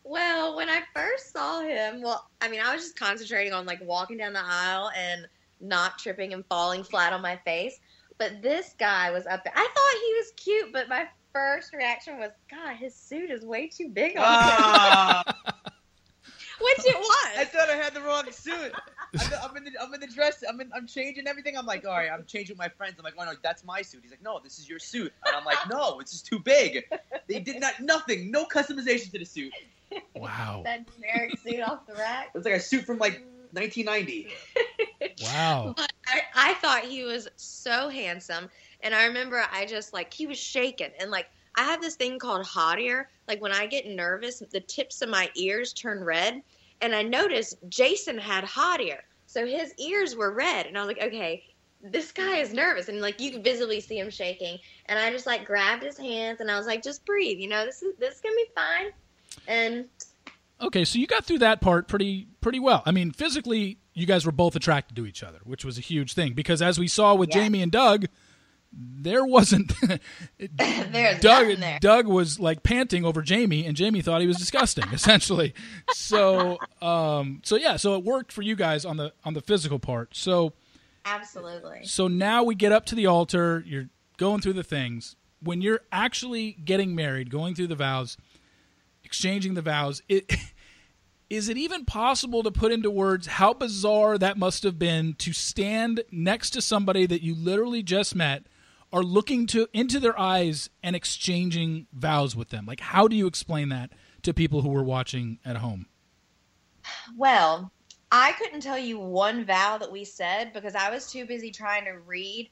Well, 0.04 0.56
when 0.56 0.70
I 0.70 0.82
first 0.96 1.32
saw 1.32 1.62
him, 1.62 2.02
well, 2.02 2.28
I 2.42 2.50
mean, 2.50 2.62
I 2.62 2.74
was 2.74 2.84
just 2.84 3.00
concentrating 3.00 3.54
on 3.54 3.66
like 3.68 3.80
walking 3.84 4.18
down 4.18 4.34
the 4.34 4.44
aisle 4.44 4.90
and 4.98 5.28
not 5.62 6.00
tripping 6.00 6.34
and 6.34 6.44
falling 6.48 6.84
flat 6.84 7.14
on 7.14 7.22
my 7.22 7.38
face. 7.46 7.80
But 8.18 8.42
this 8.42 8.74
guy 8.80 9.12
was 9.12 9.26
up 9.28 9.44
there. 9.44 9.54
I 9.56 9.68
thought 9.74 10.02
he 10.08 10.14
was 10.16 10.32
cute, 10.36 10.74
but 10.74 10.90
my 10.90 11.08
first 11.34 11.74
reaction 11.74 12.18
was, 12.20 12.32
God, 12.50 12.76
his 12.76 12.96
suit 12.96 13.30
is 13.30 13.44
way 13.44 13.68
too 13.68 13.90
big 13.90 14.18
on 14.18 14.24
him. 14.24 14.24
Ah. 14.24 15.24
Which 16.62 16.86
it 16.86 16.96
was. 16.96 17.32
I 17.38 17.44
thought 17.44 17.70
I 17.70 17.76
had 17.76 17.94
the 17.94 18.02
wrong 18.02 18.32
suit. 18.32 18.72
I'm, 19.20 19.50
I'm 19.50 19.58
in 19.58 19.66
the 19.66 19.72
I'm 19.82 19.94
in 19.94 20.00
the 20.00 20.08
dress. 20.08 20.44
I'm 20.48 20.62
in, 20.62 20.72
I'm 20.74 20.88
changing 20.88 21.28
everything. 21.28 21.58
I'm 21.58 21.66
like, 21.66 21.86
all 21.86 21.92
right, 21.92 22.10
I'm 22.10 22.26
changing 22.26 22.54
with 22.54 22.60
my 22.60 22.70
friends. 22.70 22.96
I'm 22.98 23.04
like, 23.04 23.16
oh 23.18 23.26
no, 23.26 23.34
that's 23.42 23.66
my 23.66 23.82
suit. 23.82 24.02
He's 24.04 24.12
like, 24.12 24.24
no, 24.24 24.40
this 24.42 24.60
is 24.60 24.70
your 24.70 24.80
suit. 24.80 25.12
And 25.26 25.36
I'm 25.36 25.44
like, 25.44 25.58
no, 25.70 26.00
it's 26.00 26.12
just 26.12 26.26
too 26.26 26.40
big. 26.40 26.86
They 27.28 27.40
did 27.40 27.60
not 27.60 27.80
nothing, 27.82 28.32
no 28.32 28.46
customization 28.46 29.12
to 29.12 29.20
the 29.20 29.26
suit. 29.26 29.52
Wow. 30.16 30.62
that 30.64 30.88
generic 30.96 31.38
suit 31.40 31.60
off 31.60 31.86
the 31.86 31.94
rack. 31.94 32.30
It's 32.34 32.46
like 32.46 32.56
a 32.56 32.60
suit 32.60 32.86
from 32.86 32.98
like 32.98 33.24
1990. 33.52 34.28
Wow. 35.22 35.74
But 35.76 35.92
I, 36.08 36.22
I 36.52 36.54
thought 36.56 36.84
he 36.84 37.04
was 37.04 37.28
so 37.36 37.90
handsome, 37.90 38.50
and 38.84 38.94
I 38.94 39.06
remember 39.06 39.44
I 39.52 39.66
just 39.66 39.94
like 39.94 40.14
he 40.14 40.28
was 40.28 40.38
shaking, 40.38 40.92
and 41.00 41.10
like 41.10 41.28
I 41.56 41.64
have 41.64 41.82
this 41.82 41.96
thing 41.96 42.20
called 42.20 42.46
hot 42.46 42.80
ear. 42.80 43.10
Like 43.28 43.42
when 43.42 43.52
I 43.52 43.66
get 43.66 43.88
nervous, 43.88 44.44
the 44.52 44.60
tips 44.60 45.02
of 45.02 45.10
my 45.10 45.30
ears 45.36 45.74
turn 45.74 46.04
red, 46.04 46.42
and 46.82 46.94
I 46.94 47.02
noticed 47.02 47.58
Jason 47.70 48.18
had 48.18 48.44
hot 48.44 48.82
ear, 48.82 49.04
so 49.26 49.46
his 49.48 49.74
ears 49.80 50.16
were 50.16 50.32
red, 50.32 50.68
and 50.68 50.78
I 50.78 50.82
was 50.82 50.88
like, 50.96 51.04
okay. 51.04 51.44
This 51.86 52.14
guy 52.14 52.38
is 52.38 52.54
nervous, 52.54 52.88
and 52.88 53.02
like 53.02 53.20
you 53.20 53.30
can 53.30 53.44
visibly 53.44 53.82
see 53.82 54.00
him 54.00 54.10
shaking. 54.10 54.58
And 54.86 54.98
I 54.98 55.12
just 55.12 55.26
like 55.26 55.44
grabbed 55.44 55.84
his 55.84 55.98
hands, 55.98 56.40
and 56.40 56.50
I 56.50 56.58
was 56.58 56.66
like, 56.66 56.82
"Just 56.82 57.06
breathe, 57.06 57.40
you 57.40 57.50
know. 57.50 57.66
This 57.66 57.84
is 57.84 57.94
this 57.98 58.16
is 58.16 58.22
gonna 58.22 58.36
be 58.38 58.46
fine." 58.56 58.92
And 59.50 59.90
Okay, 60.62 60.86
so 60.86 60.98
you 60.98 61.08
got 61.08 61.26
through 61.26 61.40
that 61.40 61.60
part 61.60 61.90
pretty 61.90 62.28
pretty 62.40 62.60
well. 62.60 62.84
I 62.86 62.92
mean, 62.92 63.12
physically, 63.12 63.80
you 63.94 64.06
guys 64.06 64.26
were 64.26 64.32
both 64.32 64.56
attracted 64.56 64.96
to 64.96 65.06
each 65.06 65.24
other, 65.24 65.40
which 65.44 65.66
was 65.66 65.78
a 65.78 65.82
huge 65.82 66.14
thing 66.14 66.32
because 66.32 66.62
as 66.62 66.80
we 66.80 66.88
saw 66.88 67.16
with 67.16 67.28
Yeah. 67.36 67.44
Jamie 67.44 67.62
and 67.62 67.72
Doug, 67.72 68.06
there 68.76 69.24
wasn't 69.26 69.72
there's 70.40 71.20
Doug. 71.20 71.58
there. 71.58 71.80
Doug 71.80 72.08
was 72.08 72.40
like 72.40 72.64
panting 72.64 73.06
over 73.06 73.22
Jamie, 73.22 73.66
and 73.66 73.76
Jamie 73.76 74.02
thought 74.02 74.22
he 74.22 74.28
was 74.28 74.38
disgusting, 74.38 74.86
essentially. 74.94 75.54
So, 75.92 76.58
um, 76.82 77.42
so 77.44 77.56
yeah, 77.56 77.76
so 77.76 77.96
it 77.96 78.04
worked 78.04 78.32
for 78.32 78.42
you 78.42 78.56
guys 78.56 78.86
on 78.86 78.98
the 78.98 79.14
on 79.24 79.34
the 79.34 79.42
physical 79.42 79.80
part. 79.80 80.16
So, 80.16 80.54
Absolutely. 81.06 81.82
so 81.84 82.08
now 82.08 82.44
we 82.44 82.56
get 82.56 82.72
up 82.72 82.86
to 82.88 82.96
the 82.96 83.06
altar. 83.08 83.64
You're 83.66 83.90
going 84.18 84.42
through 84.42 84.54
the 84.54 84.64
things. 84.64 85.16
When 85.42 85.62
you're 85.62 85.82
actually 85.92 86.54
getting 86.54 86.96
married, 86.96 87.30
going 87.30 87.54
through 87.54 87.68
the 87.68 87.76
vows, 87.76 88.18
exchanging 89.04 89.56
the 89.56 89.62
vows, 89.62 90.02
it 90.08 90.34
is 91.30 91.50
it 91.50 91.58
even 91.58 91.84
possible 91.86 92.44
to 92.44 92.52
put 92.52 92.72
into 92.72 92.90
words 92.90 93.28
how 93.28 93.54
bizarre 93.54 94.18
that 94.18 94.38
must 94.38 94.64
have 94.64 94.80
been 94.80 95.14
to 95.16 95.34
stand 95.34 96.04
next 96.12 96.52
to 96.52 96.62
somebody 96.62 97.06
that 97.06 97.22
you 97.22 97.36
literally 97.36 97.84
just 97.84 98.16
met, 98.16 98.46
are 98.94 99.04
looking 99.04 99.48
to 99.48 99.68
into 99.74 100.00
their 100.00 100.18
eyes 100.18 100.70
and 100.84 100.96
exchanging 100.96 101.88
vows 101.92 102.36
with 102.36 102.50
them? 102.50 102.66
Like, 102.66 102.80
how 102.80 103.08
do 103.08 103.16
you 103.16 103.28
explain 103.28 103.70
that 103.70 103.90
to 104.22 104.34
people 104.34 104.62
who 104.62 104.70
were 104.70 104.84
watching 104.84 105.40
at 105.44 105.58
home? 105.58 105.88
Well, 107.18 107.72
I 108.12 108.34
couldn't 108.34 108.62
tell 108.62 108.78
you 108.78 109.00
one 109.00 109.46
vow 109.46 109.80
that 109.80 109.92
we 109.92 110.06
said 110.06 110.54
because 110.54 110.76
I 110.76 110.92
was 110.92 111.12
too 111.12 111.26
busy 111.26 111.50
trying 111.50 111.86
to 111.86 111.94
read 111.94 112.52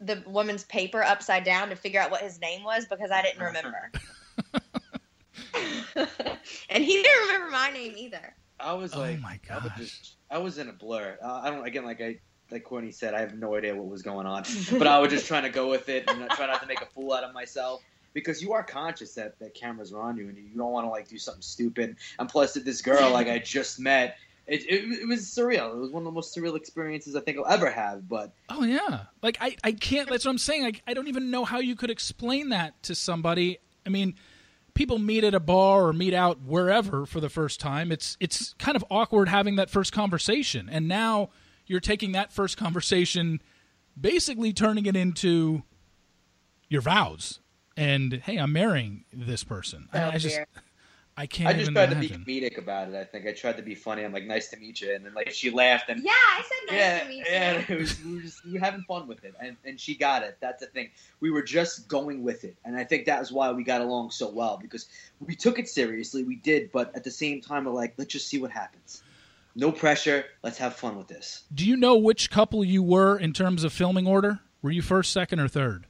the 0.00 0.22
woman's 0.26 0.64
paper 0.64 1.02
upside 1.02 1.44
down 1.44 1.68
to 1.68 1.76
figure 1.76 2.00
out 2.00 2.10
what 2.10 2.22
his 2.22 2.40
name 2.40 2.64
was 2.64 2.86
because 2.86 3.10
I 3.10 3.22
didn't 3.22 3.42
remember. 3.42 3.92
and 6.68 6.84
he 6.84 7.02
didn't 7.02 7.26
remember 7.26 7.50
my 7.50 7.70
name 7.70 7.94
either. 7.96 8.34
I 8.60 8.72
was 8.72 8.94
like, 8.94 9.20
Oh 9.20 9.22
like, 9.22 9.48
my 9.48 9.54
I 9.54 9.58
was, 9.58 9.72
just, 9.76 10.16
I 10.30 10.38
was 10.38 10.58
in 10.58 10.68
a 10.68 10.72
blur. 10.72 11.16
Uh, 11.22 11.40
I 11.44 11.50
don't 11.50 11.64
again 11.64 11.84
like 11.84 12.00
I 12.00 12.18
like 12.50 12.64
Cortney 12.64 12.92
said, 12.92 13.14
I 13.14 13.20
have 13.20 13.34
no 13.34 13.56
idea 13.56 13.74
what 13.74 13.86
was 13.86 14.02
going 14.02 14.26
on, 14.26 14.44
but 14.78 14.86
I 14.86 14.98
was 14.98 15.10
just 15.10 15.26
trying 15.26 15.44
to 15.44 15.50
go 15.50 15.68
with 15.68 15.88
it 15.88 16.08
and 16.08 16.28
try 16.30 16.46
not 16.46 16.60
to 16.62 16.66
make 16.66 16.80
a 16.80 16.86
fool 16.86 17.12
out 17.12 17.24
of 17.24 17.34
myself. 17.34 17.82
Because 18.14 18.42
you 18.42 18.52
are 18.52 18.64
conscious 18.64 19.14
that, 19.14 19.38
that 19.38 19.54
cameras 19.54 19.92
are 19.92 20.00
on 20.00 20.16
you 20.16 20.28
and 20.28 20.36
you 20.36 20.56
don't 20.56 20.72
want 20.72 20.86
to 20.86 20.90
like 20.90 21.06
do 21.08 21.18
something 21.18 21.42
stupid. 21.42 21.96
And 22.18 22.28
plus, 22.28 22.54
that 22.54 22.64
this 22.64 22.80
girl 22.80 23.12
like 23.12 23.28
I 23.28 23.38
just 23.38 23.78
met, 23.78 24.16
it, 24.48 24.62
it, 24.62 25.02
it 25.02 25.06
was 25.06 25.20
surreal. 25.20 25.74
It 25.74 25.78
was 25.78 25.90
one 25.90 26.00
of 26.02 26.04
the 26.06 26.10
most 26.12 26.34
surreal 26.34 26.56
experiences 26.56 27.14
I 27.14 27.20
think 27.20 27.36
I'll 27.36 27.46
ever 27.46 27.70
have. 27.70 28.08
But 28.08 28.32
Oh 28.48 28.64
yeah, 28.64 29.04
like 29.22 29.36
I, 29.40 29.56
I 29.62 29.72
can't. 29.72 30.08
That's 30.08 30.24
what 30.24 30.30
I'm 30.30 30.38
saying. 30.38 30.62
Like 30.62 30.82
I 30.86 30.94
don't 30.94 31.08
even 31.08 31.30
know 31.30 31.44
how 31.44 31.58
you 31.58 31.76
could 31.76 31.90
explain 31.90 32.48
that 32.48 32.82
to 32.84 32.94
somebody. 32.94 33.58
I 33.86 33.90
mean, 33.90 34.14
people 34.72 34.98
meet 34.98 35.22
at 35.22 35.34
a 35.34 35.40
bar 35.40 35.86
or 35.86 35.92
meet 35.92 36.14
out 36.14 36.40
wherever 36.40 37.04
for 37.04 37.20
the 37.20 37.28
first 37.28 37.60
time. 37.60 37.92
It's 37.92 38.16
it's 38.20 38.54
kind 38.54 38.74
of 38.74 38.84
awkward 38.90 39.28
having 39.28 39.56
that 39.56 39.68
first 39.68 39.92
conversation, 39.92 40.68
and 40.70 40.88
now 40.88 41.28
you're 41.68 41.80
taking 41.80 42.12
that 42.12 42.32
first 42.32 42.56
conversation, 42.56 43.40
basically 43.98 44.52
turning 44.52 44.86
it 44.86 44.96
into 44.96 45.62
your 46.68 46.80
vows. 46.80 47.40
And 47.76 48.14
hey, 48.14 48.36
I'm 48.38 48.52
marrying 48.52 49.04
this 49.12 49.44
person. 49.44 49.88
I, 49.92 50.02
Oh, 50.02 50.10
I 50.14 50.18
just. 50.18 50.40
I 51.16 51.26
can't 51.26 51.48
I 51.48 51.52
just 51.52 51.62
even 51.62 51.74
tried 51.74 51.90
imagine. 51.90 52.20
to 52.20 52.24
be 52.24 52.40
comedic 52.40 52.58
about 52.58 52.90
it. 52.90 52.94
I 52.94 53.02
think 53.02 53.26
I 53.26 53.32
tried 53.32 53.56
to 53.56 53.62
be 53.64 53.74
funny. 53.74 54.04
I'm 54.04 54.12
like, 54.12 54.22
nice 54.22 54.50
to 54.50 54.56
meet 54.56 54.80
you, 54.80 54.94
and 54.94 55.04
then 55.04 55.14
like 55.14 55.30
she 55.30 55.50
laughed 55.50 55.88
and 55.88 56.00
Yeah, 56.04 56.12
I 56.14 56.42
said 56.42 56.72
nice 56.72 56.78
yeah, 56.78 56.98
to 57.00 57.08
meet 57.08 57.24
yeah, 57.28 57.58
you. 57.58 57.74
it 57.74 57.80
was, 57.80 58.04
we 58.04 58.14
were 58.14 58.20
just 58.20 58.44
we 58.44 58.52
were 58.52 58.60
having 58.60 58.82
fun 58.82 59.08
with 59.08 59.24
it, 59.24 59.34
and 59.40 59.56
and 59.64 59.80
she 59.80 59.96
got 59.96 60.22
it. 60.22 60.36
That's 60.38 60.60
the 60.60 60.68
thing. 60.68 60.90
We 61.18 61.32
were 61.32 61.42
just 61.42 61.88
going 61.88 62.22
with 62.22 62.44
it, 62.44 62.56
and 62.64 62.76
I 62.76 62.84
think 62.84 63.06
that 63.06 63.18
was 63.18 63.32
why 63.32 63.50
we 63.50 63.64
got 63.64 63.80
along 63.80 64.12
so 64.12 64.28
well 64.30 64.58
because 64.62 64.86
we 65.18 65.34
took 65.34 65.58
it 65.58 65.68
seriously. 65.68 66.22
We 66.22 66.36
did, 66.36 66.70
but 66.70 66.94
at 66.94 67.02
the 67.02 67.10
same 67.10 67.40
time, 67.40 67.64
we're 67.64 67.72
like, 67.72 67.94
let's 67.96 68.12
just 68.12 68.28
see 68.28 68.38
what 68.40 68.52
happens. 68.52 69.02
No 69.58 69.72
pressure. 69.72 70.24
Let's 70.44 70.58
have 70.58 70.76
fun 70.76 70.96
with 70.96 71.08
this. 71.08 71.42
Do 71.52 71.66
you 71.66 71.76
know 71.76 71.96
which 71.96 72.30
couple 72.30 72.64
you 72.64 72.80
were 72.80 73.18
in 73.18 73.32
terms 73.32 73.64
of 73.64 73.72
filming 73.72 74.06
order? 74.06 74.38
Were 74.62 74.70
you 74.70 74.82
first, 74.82 75.12
second, 75.12 75.40
or 75.40 75.48
third? 75.48 75.86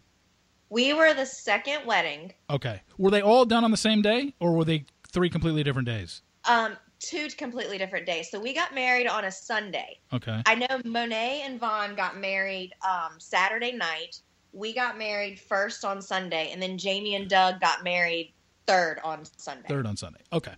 We 0.71 0.95
were 0.95 1.13
the 1.13 1.27
second 1.27 1.85
wedding. 1.85 2.33
Okay. 2.49 2.81
Were 2.97 3.11
they 3.11 3.21
all 3.21 3.45
done 3.45 3.65
on 3.65 3.71
the 3.71 3.77
same 3.77 4.01
day, 4.01 4.35
or 4.41 4.55
were 4.55 4.65
they 4.65 4.87
three 5.13 5.29
completely 5.29 5.63
different 5.65 5.87
days? 5.87 6.23
Um, 6.49 6.79
two 6.99 7.29
completely 7.37 7.77
different 7.77 8.07
days. 8.07 8.31
So 8.31 8.41
we 8.41 8.55
got 8.55 8.75
married 8.75 9.07
on 9.07 9.27
a 9.27 9.31
Sunday. 9.31 9.99
Okay. 10.15 10.43
I 10.47 10.55
know 10.55 10.81
Monet 10.87 11.43
and 11.45 11.61
Vaughn 11.61 11.95
got 11.95 12.17
married 12.17 12.73
um, 12.89 13.19
Saturday 13.19 13.73
night. 13.73 14.23
We 14.55 14.75
got 14.75 14.97
married 14.97 15.39
first 15.41 15.85
on 15.85 16.01
Sunday, 16.01 16.53
and 16.53 16.63
then 16.63 16.79
Jamie 16.79 17.17
and 17.17 17.29
Doug 17.29 17.61
got 17.61 17.85
married 17.85 18.33
third 18.67 18.99
on 19.05 19.27
Sunday. 19.37 19.69
Third 19.69 19.87
on 19.87 19.99
Sunday. 19.99 20.21
Okay. 20.33 20.55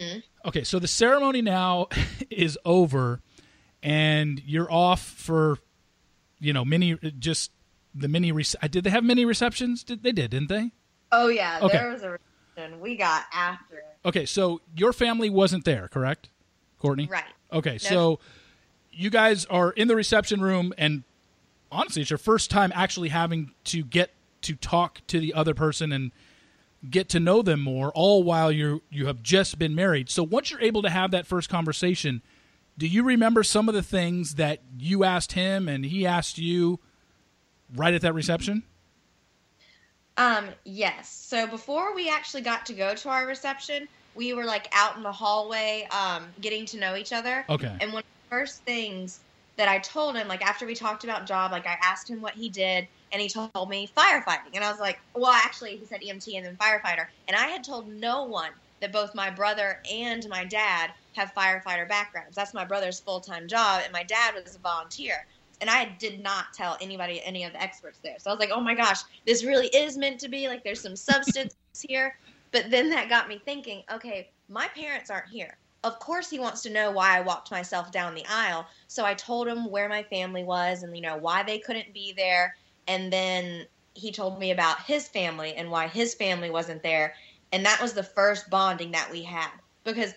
Mhm. 0.00 0.22
Okay. 0.46 0.64
So 0.64 0.78
the 0.78 0.88
ceremony 0.88 1.42
now 1.42 1.88
is 2.30 2.58
over, 2.64 3.20
and 3.82 4.40
you're 4.44 4.70
off 4.72 5.02
for, 5.02 5.58
you 6.38 6.52
know, 6.52 6.64
mini 6.64 6.96
just 7.18 7.50
the 7.94 8.08
mini. 8.08 8.32
Rece- 8.32 8.70
did 8.70 8.84
they 8.84 8.90
have 8.90 9.04
mini 9.04 9.24
receptions? 9.24 9.84
Did 9.84 10.02
they 10.02 10.12
did? 10.12 10.30
Didn't 10.30 10.48
they? 10.48 10.70
Oh 11.12 11.28
yeah, 11.28 11.58
Okay. 11.62 11.76
there 11.76 11.90
was 11.90 12.02
a 12.02 12.10
reception. 12.56 12.80
We 12.80 12.96
got 12.96 13.24
after 13.32 13.78
it. 13.78 13.84
Okay. 14.04 14.26
So 14.26 14.60
your 14.76 14.92
family 14.92 15.28
wasn't 15.28 15.64
there, 15.64 15.88
correct, 15.88 16.30
Cortney? 16.82 17.10
Right. 17.10 17.24
Okay, 17.52 17.78
so 17.78 18.20
you 18.92 19.10
guys 19.10 19.44
are 19.46 19.72
in 19.72 19.88
the 19.88 19.96
reception 19.96 20.40
room, 20.40 20.72
and 20.78 21.02
honestly, 21.72 22.02
it's 22.02 22.10
your 22.10 22.18
first 22.18 22.48
time 22.48 22.70
actually 22.76 23.08
having 23.08 23.50
to 23.64 23.82
get 23.82 24.12
to 24.42 24.54
talk 24.54 25.00
to 25.08 25.18
the 25.18 25.34
other 25.34 25.52
person 25.52 25.90
and 25.90 26.12
get 26.88 27.08
to 27.10 27.20
know 27.20 27.42
them 27.42 27.60
more, 27.60 27.90
all 27.94 28.22
while 28.22 28.50
you 28.50 28.82
you 28.90 29.06
have 29.06 29.22
just 29.22 29.58
been 29.58 29.74
married. 29.74 30.08
So 30.08 30.22
once 30.22 30.50
you're 30.50 30.60
able 30.60 30.82
to 30.82 30.90
have 30.90 31.10
that 31.10 31.26
first 31.26 31.48
conversation, 31.48 32.22
do 32.78 32.86
you 32.86 33.02
remember 33.02 33.42
some 33.42 33.68
of 33.68 33.74
the 33.74 33.82
things 33.82 34.36
that 34.36 34.60
you 34.78 35.04
asked 35.04 35.32
him 35.32 35.68
and 35.68 35.84
he 35.84 36.06
asked 36.06 36.38
you 36.38 36.80
right 37.74 37.92
at 37.92 38.00
that 38.02 38.14
reception? 38.14 38.62
Um, 40.16 40.46
yes. 40.64 41.10
So 41.10 41.46
before 41.46 41.94
we 41.94 42.10
actually 42.10 42.42
got 42.42 42.66
to 42.66 42.72
go 42.72 42.94
to 42.94 43.08
our 43.08 43.26
reception, 43.26 43.88
we 44.14 44.34
were 44.34 44.44
like 44.44 44.68
out 44.72 44.96
in 44.96 45.02
the 45.02 45.12
hallway, 45.12 45.86
um, 45.90 46.24
getting 46.40 46.66
to 46.66 46.78
know 46.78 46.96
each 46.96 47.12
other. 47.12 47.44
Okay. 47.48 47.74
And 47.80 47.92
one 47.92 48.00
of 48.00 48.28
the 48.28 48.36
first 48.36 48.62
things 48.64 49.20
that 49.60 49.68
I 49.68 49.78
told 49.78 50.16
him, 50.16 50.26
like 50.26 50.40
after 50.40 50.64
we 50.64 50.74
talked 50.74 51.04
about 51.04 51.26
job, 51.26 51.52
like 51.52 51.66
I 51.66 51.76
asked 51.82 52.08
him 52.08 52.22
what 52.22 52.32
he 52.32 52.48
did, 52.48 52.88
and 53.12 53.20
he 53.20 53.28
told 53.28 53.68
me 53.68 53.90
firefighting, 53.94 54.54
and 54.54 54.64
I 54.64 54.70
was 54.70 54.80
like, 54.80 54.98
well, 55.14 55.32
actually, 55.32 55.76
he 55.76 55.84
said 55.84 56.00
EMT 56.00 56.34
and 56.34 56.46
then 56.46 56.56
firefighter, 56.56 57.08
and 57.28 57.36
I 57.36 57.48
had 57.48 57.62
told 57.62 57.86
no 57.86 58.24
one 58.24 58.52
that 58.80 58.90
both 58.90 59.14
my 59.14 59.28
brother 59.28 59.82
and 59.92 60.26
my 60.30 60.46
dad 60.46 60.92
have 61.14 61.34
firefighter 61.34 61.86
backgrounds. 61.86 62.34
That's 62.34 62.54
my 62.54 62.64
brother's 62.64 63.00
full 63.00 63.20
time 63.20 63.46
job, 63.48 63.82
and 63.84 63.92
my 63.92 64.02
dad 64.02 64.34
was 64.34 64.56
a 64.56 64.58
volunteer. 64.60 65.26
And 65.60 65.68
I 65.68 65.94
did 65.98 66.22
not 66.22 66.54
tell 66.54 66.78
anybody, 66.80 67.22
any 67.22 67.44
of 67.44 67.52
the 67.52 67.62
experts 67.62 67.98
there. 68.02 68.16
So 68.18 68.30
I 68.30 68.32
was 68.32 68.40
like, 68.40 68.48
oh 68.50 68.62
my 68.62 68.74
gosh, 68.74 69.02
this 69.26 69.44
really 69.44 69.66
is 69.66 69.98
meant 69.98 70.18
to 70.20 70.28
be. 70.30 70.48
Like, 70.48 70.64
there's 70.64 70.80
some 70.80 70.96
substance 70.96 71.54
here. 71.86 72.16
But 72.50 72.70
then 72.70 72.88
that 72.88 73.10
got 73.10 73.28
me 73.28 73.42
thinking, 73.44 73.82
okay, 73.92 74.30
my 74.48 74.68
parents 74.68 75.10
aren't 75.10 75.28
here. 75.28 75.58
Of 75.82 75.98
course 75.98 76.28
he 76.30 76.38
wants 76.38 76.62
to 76.62 76.70
know 76.70 76.90
why 76.90 77.16
I 77.16 77.22
walked 77.22 77.50
myself 77.50 77.90
down 77.90 78.14
the 78.14 78.26
aisle. 78.28 78.66
So 78.88 79.04
I 79.04 79.14
told 79.14 79.48
him 79.48 79.70
where 79.70 79.88
my 79.88 80.02
family 80.04 80.44
was 80.44 80.82
and 80.82 80.94
you 80.96 81.02
know 81.02 81.16
why 81.16 81.42
they 81.42 81.58
couldn't 81.58 81.94
be 81.94 82.12
there 82.16 82.54
and 82.86 83.12
then 83.12 83.66
he 83.94 84.12
told 84.12 84.38
me 84.38 84.50
about 84.50 84.82
his 84.82 85.08
family 85.08 85.54
and 85.54 85.70
why 85.70 85.88
his 85.88 86.14
family 86.14 86.50
wasn't 86.50 86.82
there 86.82 87.14
and 87.52 87.64
that 87.66 87.80
was 87.80 87.94
the 87.94 88.02
first 88.02 88.48
bonding 88.50 88.92
that 88.92 89.10
we 89.10 89.22
had 89.22 89.50
because 89.84 90.12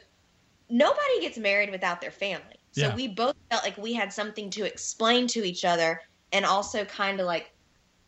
nobody 0.69 1.21
gets 1.21 1.37
married 1.37 1.69
without 1.71 2.01
their 2.01 2.11
family. 2.11 2.55
So 2.71 2.89
Yeah. 2.89 2.95
we 2.95 3.07
both 3.07 3.35
felt 3.49 3.63
like 3.63 3.77
we 3.77 3.93
had 3.93 4.13
something 4.13 4.49
to 4.51 4.65
explain 4.65 5.27
to 5.27 5.43
each 5.43 5.65
other 5.65 6.01
and 6.31 6.45
also 6.45 6.85
kind 6.85 7.19
of 7.19 7.25
like 7.27 7.51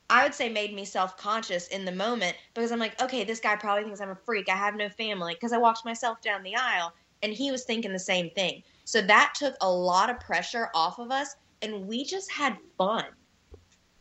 I 0.09 0.23
would 0.23 0.33
say 0.35 0.49
made 0.49 0.73
me 0.73 0.85
self 0.85 1.17
conscious 1.17 1.67
in 1.67 1.85
the 1.85 1.91
moment 1.91 2.37
because 2.53 2.71
I'm 2.71 2.79
like, 2.79 2.99
okay, 3.01 3.23
this 3.23 3.39
guy 3.39 3.55
probably 3.55 3.83
thinks 3.83 4.01
I'm 4.01 4.09
a 4.09 4.15
freak. 4.15 4.49
I 4.49 4.55
have 4.55 4.75
no 4.75 4.89
family 4.89 5.33
because 5.35 5.53
I 5.53 5.57
walked 5.57 5.85
myself 5.85 6.21
down 6.21 6.43
the 6.43 6.55
aisle 6.55 6.93
and 7.25 7.33
he 7.33 7.51
was 7.51 7.63
thinking 7.65 7.91
the 7.91 7.99
same 7.99 8.29
thing. 8.29 8.61
So 8.85 9.01
that 9.01 9.33
took 9.35 9.55
a 9.61 9.69
lot 9.69 10.11
of 10.11 10.19
pressure 10.19 10.69
off 10.75 10.99
of 10.99 11.09
us 11.11 11.35
and 11.63 11.87
we 11.87 12.05
just 12.05 12.31
had 12.31 12.55
fun. 12.77 13.05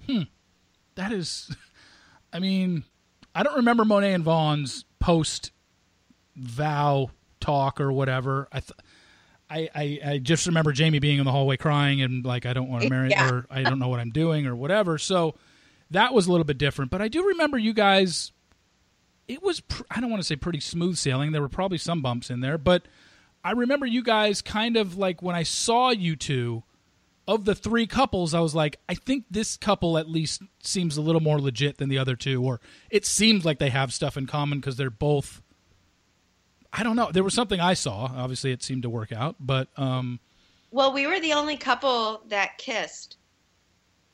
Hmm. 0.07 0.23
That 0.97 1.11
is, 1.11 1.51
I 2.33 2.39
mean, 2.39 2.85
I 3.35 3.43
don't 3.43 3.57
remember 3.57 3.85
Monet 3.87 4.13
and 4.13 4.23
Vaughn's 4.23 4.85
post 5.01 5.53
vow 6.37 7.11
talk 7.41 7.81
or 7.81 7.91
whatever. 7.93 8.47
I, 8.53 8.61
th- 8.61 8.73
I, 9.49 9.69
I, 9.75 10.01
I 10.13 10.19
just 10.19 10.47
remember 10.47 10.73
Jamie 10.73 10.99
being 10.99 11.19
in 11.19 11.25
the 11.25 11.33
hallway 11.33 11.57
crying 11.57 12.03
and 12.03 12.25
like 12.25 12.45
I 12.45 12.53
don't 12.53 12.69
want 12.69 12.83
to 12.83 12.91
marry 12.91 13.11
Yeah. 13.11 13.31
or 13.31 13.47
I 13.51 13.63
don't 13.63 13.79
know 13.79 13.89
what 13.89 14.01
I'm 14.01 14.11
doing 14.11 14.47
or 14.47 14.55
whatever. 14.55 14.99
So 14.99 15.35
that 15.91 16.13
was 16.13 16.27
a 16.27 16.31
little 16.31 16.45
bit 16.45 16.59
different. 16.59 16.91
But 16.91 17.01
I 17.01 17.09
do 17.09 17.27
remember 17.29 17.57
you 17.57 17.73
guys. 17.73 18.33
It 19.27 19.43
was 19.43 19.61
pr- 19.61 19.85
I 19.91 20.01
don't 20.03 20.11
want 20.11 20.21
to 20.23 20.27
say 20.27 20.37
pretty 20.37 20.61
smooth 20.61 20.99
sailing. 20.99 21.33
There 21.33 21.41
were 21.41 21.49
probably 21.49 21.79
some 21.79 22.03
bumps 22.03 22.29
in 22.29 22.41
there, 22.41 22.59
but 22.59 22.85
I 23.44 23.52
remember 23.52 23.85
you 23.87 24.02
guys 24.02 24.40
kind 24.42 24.76
of 24.76 24.96
like 24.96 25.20
when 25.22 25.37
I 25.37 25.42
saw 25.42 25.90
you 25.90 26.16
two 26.16 26.62
of 27.28 27.44
the 27.44 27.54
three 27.54 27.87
couples, 27.87 28.35
I 28.35 28.40
was 28.40 28.54
like, 28.54 28.78
I 28.88 28.94
think 28.94 29.24
this 29.30 29.57
couple 29.57 29.96
at 29.98 30.09
least 30.09 30.42
seems 30.62 30.96
a 30.96 31.02
little 31.02 31.20
more 31.20 31.38
legit 31.40 31.76
than 31.78 31.88
the 31.88 31.98
other 31.98 32.16
two, 32.16 32.42
or 32.42 32.61
it 32.90 33.04
seems 33.07 33.44
like 33.44 33.59
they 33.59 33.70
have 33.70 33.92
stuff 33.92 34.16
in 34.16 34.26
common 34.26 34.59
because 34.61 34.76
they're 34.76 34.90
both. 34.90 35.42
I 36.72 36.83
don't 36.83 36.96
know. 36.96 37.11
There 37.12 37.22
was 37.22 37.35
something 37.35 37.61
I 37.61 37.74
saw. 37.74 38.11
Obviously, 38.16 38.50
it 38.50 38.62
seemed 38.62 38.83
to 38.83 38.90
work 38.90 39.12
out, 39.12 39.37
but 39.38 39.68
um, 39.76 40.18
Well, 40.70 40.92
we 40.92 41.07
were 41.07 41.20
the 41.20 41.35
only 41.35 41.57
couple 41.57 42.22
that 42.28 42.59
kissed 42.59 43.16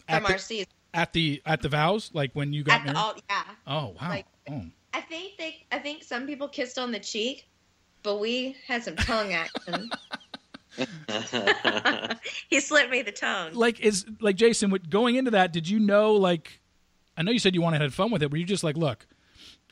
at 0.08 0.16
from 0.18 0.24
the, 0.26 0.32
our 0.32 0.38
season. 0.38 0.66
at 0.92 1.12
the 1.12 1.40
at 1.46 1.62
the 1.62 1.68
vows, 1.68 2.10
like 2.12 2.32
when 2.34 2.52
you 2.52 2.62
got 2.64 2.80
At 2.80 2.86
the, 2.86 2.92
married. 2.92 2.98
all, 3.04 3.14
yeah. 3.30 3.42
oh 3.66 3.94
wow! 4.00 4.08
like- 4.08 4.26
oh. 4.50 4.64
I 4.92 5.00
think 5.02 5.38
they 5.38 5.66
I 5.72 5.78
think 5.78 6.02
some 6.02 6.26
people 6.26 6.48
kissed 6.48 6.78
on 6.78 6.90
the 6.92 6.98
cheek, 7.00 7.48
but 8.02 8.20
we 8.20 8.56
had 8.66 8.82
some 8.82 8.96
tongue 8.96 9.32
action. 9.32 9.90
he 12.48 12.60
slipped 12.60 12.90
me 12.90 13.02
the 13.02 13.12
tongue. 13.12 13.54
Like 13.54 13.80
is 13.80 14.06
like 14.20 14.36
Jason. 14.36 14.70
With 14.70 14.88
going 14.88 15.16
into 15.16 15.32
that, 15.32 15.52
did 15.52 15.68
you 15.68 15.78
know? 15.78 16.14
Like, 16.14 16.60
I 17.16 17.22
know 17.22 17.32
you 17.32 17.38
said 17.38 17.54
you 17.54 17.62
wanted 17.62 17.78
to 17.78 17.84
have 17.84 17.94
fun 17.94 18.10
with 18.10 18.22
it. 18.22 18.30
Were 18.30 18.36
you 18.36 18.44
just 18.46 18.64
like, 18.64 18.76
look, 18.76 19.06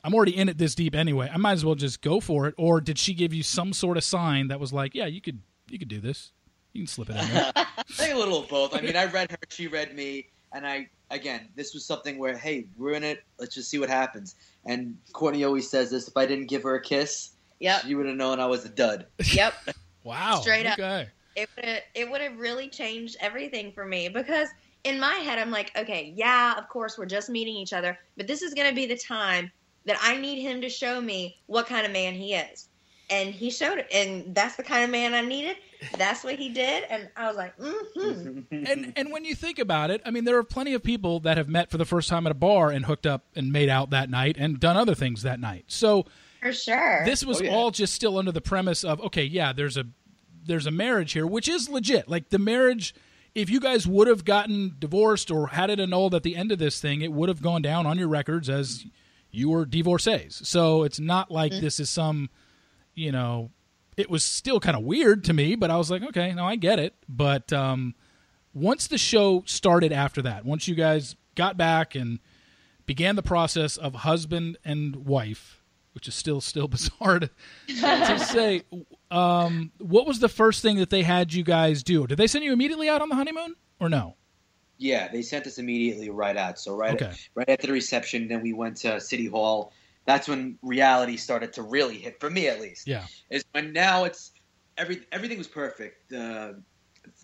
I'm 0.04 0.14
already 0.14 0.36
in 0.36 0.48
it 0.48 0.58
this 0.58 0.74
deep 0.74 0.94
anyway. 0.94 1.30
I 1.32 1.36
might 1.36 1.52
as 1.52 1.64
well 1.64 1.74
just 1.74 2.02
go 2.02 2.20
for 2.20 2.46
it. 2.46 2.54
Or 2.58 2.80
did 2.80 2.98
she 2.98 3.14
give 3.14 3.32
you 3.32 3.42
some 3.42 3.72
sort 3.72 3.96
of 3.96 4.04
sign 4.04 4.48
that 4.48 4.60
was 4.60 4.72
like, 4.72 4.94
yeah, 4.94 5.06
you 5.06 5.20
could 5.20 5.40
you 5.70 5.78
could 5.78 5.88
do 5.88 6.00
this. 6.00 6.32
You 6.72 6.82
can 6.82 6.86
slip 6.86 7.10
it 7.10 7.16
in 7.16 7.28
there. 7.28 7.52
I 7.56 7.66
think 7.90 8.14
a 8.14 8.18
little 8.18 8.42
of 8.42 8.48
both. 8.48 8.74
I 8.74 8.80
mean, 8.80 8.96
I 8.96 9.06
read 9.06 9.30
her, 9.30 9.38
she 9.48 9.68
read 9.68 9.94
me, 9.94 10.28
and 10.52 10.66
I 10.66 10.88
again, 11.10 11.48
this 11.56 11.74
was 11.74 11.84
something 11.84 12.18
where, 12.18 12.36
hey, 12.36 12.66
we're 12.76 12.92
in 12.92 13.04
it. 13.04 13.22
Let's 13.38 13.54
just 13.54 13.70
see 13.70 13.78
what 13.78 13.88
happens. 13.88 14.34
And 14.66 14.96
Cortney 15.12 15.46
always 15.46 15.68
says 15.68 15.90
this: 15.90 16.08
if 16.08 16.16
I 16.16 16.26
didn't 16.26 16.46
give 16.46 16.62
her 16.62 16.74
a 16.74 16.82
kiss, 16.82 17.30
Yep. 17.60 17.84
you 17.86 17.96
would 17.96 18.06
have 18.06 18.16
known 18.16 18.40
I 18.40 18.46
was 18.46 18.64
a 18.64 18.68
dud. 18.68 19.06
Yep. 19.32 19.54
Wow. 20.04 20.40
Straight 20.40 20.64
up. 20.64 20.78
Okay. 20.78 21.06
It 21.36 21.50
would 21.54 21.64
have 21.66 21.82
it 21.94 22.10
would 22.10 22.20
have 22.22 22.38
really 22.38 22.68
changed 22.68 23.18
everything 23.20 23.72
for 23.72 23.84
me 23.84 24.08
because 24.08 24.48
in 24.84 24.98
my 24.98 25.14
head 25.16 25.38
I'm 25.38 25.50
like, 25.50 25.70
okay, 25.76 26.14
yeah, 26.16 26.54
of 26.56 26.68
course 26.68 26.96
we're 26.96 27.04
just 27.04 27.28
meeting 27.28 27.54
each 27.54 27.74
other, 27.74 27.98
but 28.16 28.26
this 28.26 28.40
is 28.40 28.54
going 28.54 28.68
to 28.68 28.74
be 28.74 28.86
the 28.86 28.96
time 28.96 29.50
that 29.84 29.98
I 30.00 30.16
need 30.16 30.40
him 30.40 30.60
to 30.62 30.68
show 30.68 31.00
me 31.00 31.38
what 31.46 31.66
kind 31.66 31.84
of 31.84 31.92
man 31.92 32.14
he 32.14 32.34
is. 32.34 32.68
And 33.10 33.34
he 33.34 33.50
showed 33.50 33.78
it, 33.78 33.86
and 33.90 34.34
that's 34.34 34.56
the 34.56 34.62
kind 34.62 34.84
of 34.84 34.90
man 34.90 35.14
I 35.14 35.22
needed. 35.22 35.56
That's 35.96 36.24
what 36.24 36.34
he 36.34 36.50
did, 36.50 36.84
and 36.90 37.08
I 37.16 37.26
was 37.26 37.36
like, 37.36 37.56
mm-hmm. 37.56 38.40
and 38.66 38.92
and 38.96 39.10
when 39.10 39.24
you 39.24 39.34
think 39.34 39.58
about 39.58 39.90
it, 39.90 40.02
I 40.04 40.10
mean, 40.10 40.24
there 40.24 40.36
are 40.36 40.44
plenty 40.44 40.74
of 40.74 40.82
people 40.82 41.20
that 41.20 41.38
have 41.38 41.48
met 41.48 41.70
for 41.70 41.78
the 41.78 41.86
first 41.86 42.10
time 42.10 42.26
at 42.26 42.32
a 42.32 42.34
bar 42.34 42.70
and 42.70 42.84
hooked 42.84 43.06
up 43.06 43.24
and 43.34 43.50
made 43.50 43.70
out 43.70 43.88
that 43.90 44.10
night 44.10 44.36
and 44.38 44.60
done 44.60 44.76
other 44.76 44.94
things 44.94 45.22
that 45.22 45.40
night. 45.40 45.64
So 45.68 46.04
for 46.40 46.52
sure. 46.52 47.02
this 47.04 47.24
was 47.24 47.40
Oh, 47.40 47.44
yeah. 47.44 47.50
all 47.54 47.70
just 47.70 47.94
still 47.94 48.18
under 48.18 48.32
the 48.32 48.40
premise 48.40 48.84
of 48.84 49.00
okay, 49.00 49.24
yeah, 49.24 49.52
there's 49.52 49.76
a 49.76 49.84
there's 50.44 50.66
a 50.66 50.70
marriage 50.70 51.12
here, 51.12 51.26
which 51.26 51.48
is 51.48 51.68
legit. 51.68 52.08
Like 52.08 52.30
the 52.30 52.38
marriage, 52.38 52.94
if 53.34 53.50
you 53.50 53.60
guys 53.60 53.86
would 53.86 54.08
have 54.08 54.24
gotten 54.24 54.76
divorced 54.78 55.30
or 55.30 55.48
had 55.48 55.68
it 55.70 55.78
annulled 55.78 56.14
at 56.14 56.22
the 56.22 56.36
end 56.36 56.50
of 56.52 56.58
this 56.58 56.80
thing, 56.80 57.02
it 57.02 57.12
would 57.12 57.28
have 57.28 57.42
gone 57.42 57.60
down 57.62 57.86
on 57.86 57.98
your 57.98 58.08
records 58.08 58.48
as 58.48 58.84
you 59.30 59.50
were 59.50 59.66
divorcees. 59.66 60.40
So 60.44 60.84
it's 60.84 60.98
not 60.98 61.30
like 61.30 61.52
this 61.52 61.78
is 61.78 61.90
some, 61.90 62.30
you 62.94 63.12
know, 63.12 63.50
it 63.98 64.08
was 64.08 64.24
still 64.24 64.58
kind 64.58 64.74
of 64.76 64.84
weird 64.84 65.24
to 65.24 65.34
me, 65.34 65.54
but 65.54 65.70
I 65.70 65.76
was 65.76 65.90
like, 65.90 66.02
okay, 66.02 66.32
no, 66.32 66.46
I 66.46 66.56
get 66.56 66.78
it. 66.78 66.94
But 67.08 67.52
um, 67.52 67.94
once 68.54 68.86
the 68.86 68.96
show 68.96 69.42
started 69.44 69.92
after 69.92 70.22
that, 70.22 70.46
once 70.46 70.66
you 70.66 70.74
guys 70.74 71.14
got 71.34 71.58
back 71.58 71.94
and 71.94 72.20
began 72.86 73.16
the 73.16 73.22
process 73.22 73.76
of 73.76 73.96
husband 73.96 74.56
and 74.64 74.96
wife, 75.04 75.57
which 75.98 76.06
is 76.06 76.14
still 76.14 76.40
still 76.40 76.68
bizarre 76.68 77.18
to, 77.18 77.28
to 77.66 78.18
say. 78.20 78.62
Um, 79.10 79.72
what 79.78 80.06
was 80.06 80.20
the 80.20 80.28
first 80.28 80.62
thing 80.62 80.76
that 80.76 80.90
they 80.90 81.02
had 81.02 81.32
you 81.32 81.42
guys 81.42 81.82
do? 81.82 82.06
Did 82.06 82.18
they 82.18 82.28
send 82.28 82.44
you 82.44 82.52
immediately 82.52 82.88
out 82.88 83.02
on 83.02 83.08
the 83.08 83.16
honeymoon 83.16 83.56
or 83.80 83.88
no? 83.88 84.14
Yeah, 84.76 85.08
they 85.10 85.22
sent 85.22 85.44
us 85.48 85.58
immediately 85.58 86.08
right 86.08 86.36
out. 86.36 86.60
So 86.60 86.76
right, 86.76 86.94
Okay. 86.94 87.12
right 87.34 87.48
after 87.48 87.66
the 87.66 87.72
reception, 87.72 88.28
then 88.28 88.42
we 88.42 88.52
went 88.52 88.76
to 88.78 89.00
City 89.00 89.26
Hall. 89.26 89.72
That's 90.04 90.28
when 90.28 90.56
reality 90.62 91.16
started 91.16 91.52
to 91.54 91.62
really 91.62 91.98
hit 91.98 92.20
for 92.20 92.30
me, 92.30 92.46
at 92.46 92.60
least. 92.60 92.86
Yeah. 92.86 93.04
Is 93.28 93.44
when 93.50 93.72
now 93.72 94.04
it's 94.04 94.30
every 94.76 95.02
everything 95.10 95.36
was 95.36 95.48
perfect. 95.48 96.10
The 96.10 96.62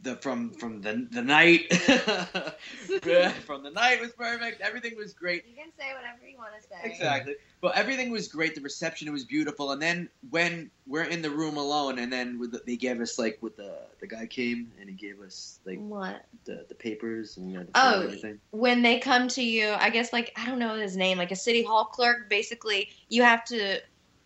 the 0.05 0.17
from 0.17 0.51
from 0.53 0.81
the 0.81 1.09
the 1.11 1.23
night 1.23 1.73
from 3.45 3.63
the 3.63 3.71
night 3.71 4.01
was 4.01 4.13
perfect. 4.13 4.61
Everything 4.61 4.97
was 4.97 5.13
great. 5.13 5.45
you 5.49 5.57
can 5.57 5.73
say 5.79 5.93
whatever 5.95 6.27
you 6.29 6.37
want 6.39 6.51
to 6.61 6.69
say. 6.69 6.77
Exactly. 6.85 7.35
But 7.61 7.77
everything 7.77 8.11
was 8.11 8.29
great. 8.29 8.55
The 8.55 8.61
reception 8.61 9.11
was 9.13 9.25
beautiful. 9.25 9.73
And 9.73 9.81
then 9.81 10.09
when 10.31 10.71
we're 10.87 11.05
in 11.05 11.23
the 11.23 11.31
room 11.31 11.57
alone, 11.57 11.99
and 11.99 12.13
then 12.13 12.39
with 12.39 12.53
the, 12.53 12.61
they 12.67 12.77
gave 12.77 13.01
us 13.01 13.19
like 13.19 13.39
with 13.41 13.57
the 13.57 13.79
the 14.01 14.07
guy 14.07 14.27
came 14.27 14.71
and 14.79 14.89
he 14.89 14.95
gave 14.95 15.21
us 15.21 15.59
like 15.65 15.79
What? 15.79 16.25
the, 16.45 16.67
the 16.69 16.75
papers 16.75 17.37
and 17.39 17.55
had 17.57 17.67
to 17.67 17.73
Oh, 17.75 18.03
everything. 18.03 18.39
when 18.51 18.83
they 18.83 18.99
come 18.99 19.29
to 19.29 19.43
you, 19.43 19.71
I 19.79 19.91
guess 19.91 20.13
like 20.13 20.33
I 20.37 20.47
don't 20.47 20.59
know 20.59 20.75
his 20.77 20.97
name, 20.97 21.19
like 21.19 21.33
a 21.33 21.37
city 21.37 21.63
hall 21.63 21.87
clerk. 21.87 22.29
Basically, 22.29 22.91
you 23.09 23.23
have 23.23 23.45
to 23.47 23.81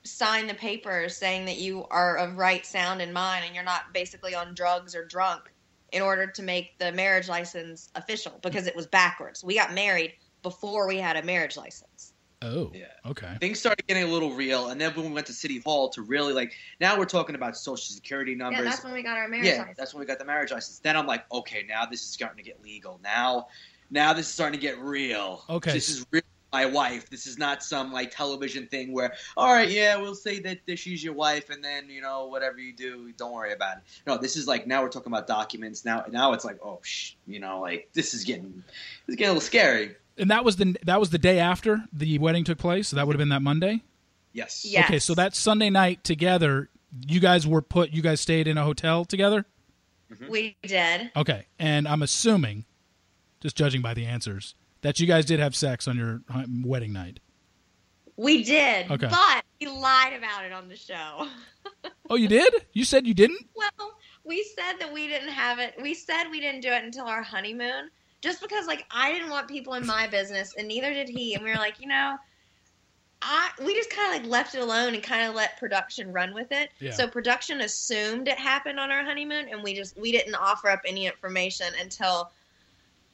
sign 0.05 0.47
the 0.47 0.55
papers 0.55 1.17
saying 1.17 1.45
that 1.45 1.59
you 1.59 1.85
are 1.91 2.17
of 2.17 2.37
right 2.37 2.65
sound 2.67 3.01
and 3.03 3.13
mind, 3.13 3.45
and 3.47 3.55
you're 3.55 3.65
not 3.65 3.93
basically 3.93 4.35
on 4.35 4.55
drugs 4.55 4.95
or 4.97 5.05
drunk, 5.05 5.43
in 5.93 6.03
order 6.03 6.27
to 6.27 6.43
make 6.43 6.79
the 6.79 6.93
marriage 6.93 7.29
license 7.29 7.91
official 7.95 8.39
because 8.43 8.67
it 8.67 8.77
was 8.77 8.87
backwards. 8.87 9.43
We 9.43 9.55
got 9.55 9.73
married 9.75 10.15
before 10.43 10.87
we 10.87 10.99
had 10.99 11.17
a 11.17 11.23
marriage 11.23 11.57
license. 11.57 12.13
Oh. 12.41 12.71
Yeah. 12.73 12.87
Okay. 13.05 13.37
Things 13.41 13.59
started 13.59 13.85
getting 13.89 14.05
a 14.05 14.07
little 14.07 14.33
real, 14.33 14.69
and 14.69 14.81
then 14.81 14.93
when 14.95 15.07
we 15.07 15.13
went 15.13 15.27
to 15.27 15.33
City 15.33 15.59
Hall 15.65 15.89
to 15.91 16.03
really 16.03 16.33
like, 16.33 16.53
now 16.81 16.97
we're 16.97 17.05
talking 17.05 17.35
about 17.35 17.57
social 17.57 17.95
security 17.95 18.37
numbers. 18.37 18.61
Yeah, 18.63 18.71
that's 18.71 18.85
when 18.85 18.93
we 18.93 19.03
got 19.03 19.17
our 19.17 19.27
marriage 19.27 19.47
Yeah, 19.47 19.59
license. 19.59 19.77
that's 19.77 19.93
when 19.95 20.01
we 20.01 20.07
got 20.07 20.21
the 20.21 20.25
marriage 20.25 20.53
license. 20.53 20.79
Then 20.79 20.97
I'm 20.97 21.07
like, 21.07 21.25
okay, 21.33 21.65
now 21.69 21.85
this 21.87 22.01
is 22.03 22.07
starting 22.07 22.37
to 22.37 22.49
get 22.49 22.63
legal. 22.63 23.01
Now, 23.03 23.49
now 23.91 24.13
this 24.13 24.27
is 24.27 24.33
starting 24.33 24.59
to 24.59 24.65
get 24.65 24.79
real. 24.79 25.45
Okay. 25.51 25.73
this 25.73 25.89
is 25.89 26.07
real. 26.13 26.23
My 26.53 26.65
wife. 26.65 27.11
This 27.11 27.27
is 27.27 27.39
not 27.39 27.63
some 27.63 27.93
like 27.93 28.11
television 28.11 28.67
thing 28.67 28.93
where, 28.93 29.13
all 29.37 29.53
right, 29.53 29.71
yeah, 29.71 29.97
we'll 29.97 30.15
say 30.15 30.41
that, 30.41 30.61
that 30.67 30.79
she's 30.79 31.05
your 31.05 31.13
wife, 31.13 31.51
and 31.51 31.63
then 31.63 31.91
you 31.91 32.01
know 32.01 32.27
whatever 32.27 32.59
you 32.59 32.73
do, 32.73 33.13
don't 33.19 33.33
worry 33.33 33.53
about 33.53 33.79
it. 33.79 33.83
No, 34.07 34.17
this 34.17 34.37
is 34.37 34.47
like 34.47 34.67
now 34.67 34.83
we're 34.83 34.89
talking 34.89 35.13
about 35.13 35.27
documents. 35.27 35.85
Now, 35.85 36.05
now 36.11 36.33
it's 36.33 36.45
like, 36.45 36.59
oh, 36.65 36.81
shh, 36.83 37.13
you 37.27 37.39
know, 37.39 37.61
like 37.61 37.91
this 37.93 38.15
is 38.15 38.25
getting, 38.25 38.65
this 39.07 39.17
getting 39.17 39.31
a 39.31 39.33
little 39.35 39.41
scary. 39.43 39.97
And 40.17 40.31
that 40.31 40.45
was 40.45 40.57
the 40.57 40.77
that 40.85 40.99
was 40.99 41.11
the 41.11 41.19
day 41.19 41.39
after 41.39 41.85
the 41.93 42.19
wedding 42.19 42.45
took 42.45 42.59
place. 42.59 42.89
So 42.89 42.97
that 42.97 43.07
would 43.07 43.15
have 43.15 43.19
been 43.19 43.29
that 43.29 43.43
Monday. 43.43 43.83
Yes. 44.33 44.65
Yeah. 44.65 44.85
Okay, 44.85 44.99
so 44.99 45.15
that 45.15 45.35
Sunday 45.35 45.71
night 45.71 46.05
together, 46.05 46.69
you 47.07 47.21
guys 47.21 47.47
were 47.47 47.63
put. 47.63 47.91
You 47.91 48.03
guys 48.03 48.21
stayed 48.21 48.49
in 48.49 48.59
a 48.59 48.65
hotel 48.65 49.05
together. 49.05 49.45
we 50.29 50.57
did. 50.63 51.11
Okay, 51.17 51.47
and 51.59 51.87
I'm 51.87 52.03
assuming, 52.03 52.65
just 53.41 53.57
judging 53.57 53.83
by 53.83 53.95
the 53.95 54.07
answers, 54.07 54.55
that 54.83 55.01
you 55.01 55.07
guys 55.07 55.25
did 55.25 55.41
have 55.41 55.55
sex 55.55 55.89
on 55.89 55.97
your 55.97 56.23
wedding 56.65 56.93
night. 56.93 57.21
We 58.17 58.43
did. 58.43 58.91
Okay. 58.91 59.07
But 59.09 59.45
we 59.61 59.69
lied 59.69 60.13
about 60.13 60.45
it 60.45 60.53
on 60.53 60.69
the 60.69 60.77
show. 60.77 61.29
Oh, 62.11 62.17
you 62.17 62.27
did? 62.29 62.51
You 62.73 62.87
said 62.87 63.07
you 63.07 63.13
didn't? 63.13 63.47
Well, 63.55 63.93
we 64.25 64.43
said 64.57 64.79
that 64.81 64.91
we 64.91 65.07
didn't 65.07 65.29
have 65.29 65.59
it. 65.59 65.75
We 65.79 65.93
said 65.93 66.25
we 66.31 66.41
didn't 66.41 66.63
do 66.63 66.71
it 66.71 66.83
until 66.83 67.05
our 67.05 67.23
honeymoon, 67.23 67.91
just 68.23 68.41
because 68.41 68.67
like 68.67 68.87
I 68.91 69.13
didn't 69.13 69.29
want 69.29 69.47
people 69.47 69.75
in 69.75 69.87
my 69.87 70.07
business, 70.07 70.55
and 70.57 70.67
neither 70.67 70.95
did 70.95 71.11
he. 71.11 71.35
And 71.35 71.45
we 71.45 71.51
were 71.51 71.57
like, 71.57 71.81
you 71.81 71.87
know, 71.87 72.17
I 73.21 73.51
we 73.63 73.75
just 73.75 73.91
kind 73.91 74.15
of 74.15 74.23
like 74.23 74.31
left 74.31 74.55
it 74.55 74.61
alone 74.61 74.95
and 74.95 75.03
kind 75.03 75.29
of 75.29 75.35
let 75.35 75.59
production 75.59 76.13
run 76.13 76.33
with 76.33 76.51
it. 76.51 76.71
Yeah. 76.81 76.93
So 76.93 77.09
production 77.09 77.61
assumed 77.61 78.29
it 78.29 78.39
happened 78.39 78.81
on 78.81 78.91
our 78.91 79.05
honeymoon, 79.05 79.49
and 79.51 79.63
we 79.63 79.75
just 79.75 79.99
we 79.99 80.11
didn't 80.13 80.35
offer 80.35 80.71
up 80.71 80.81
any 80.87 81.07
information 81.07 81.67
until 81.81 82.31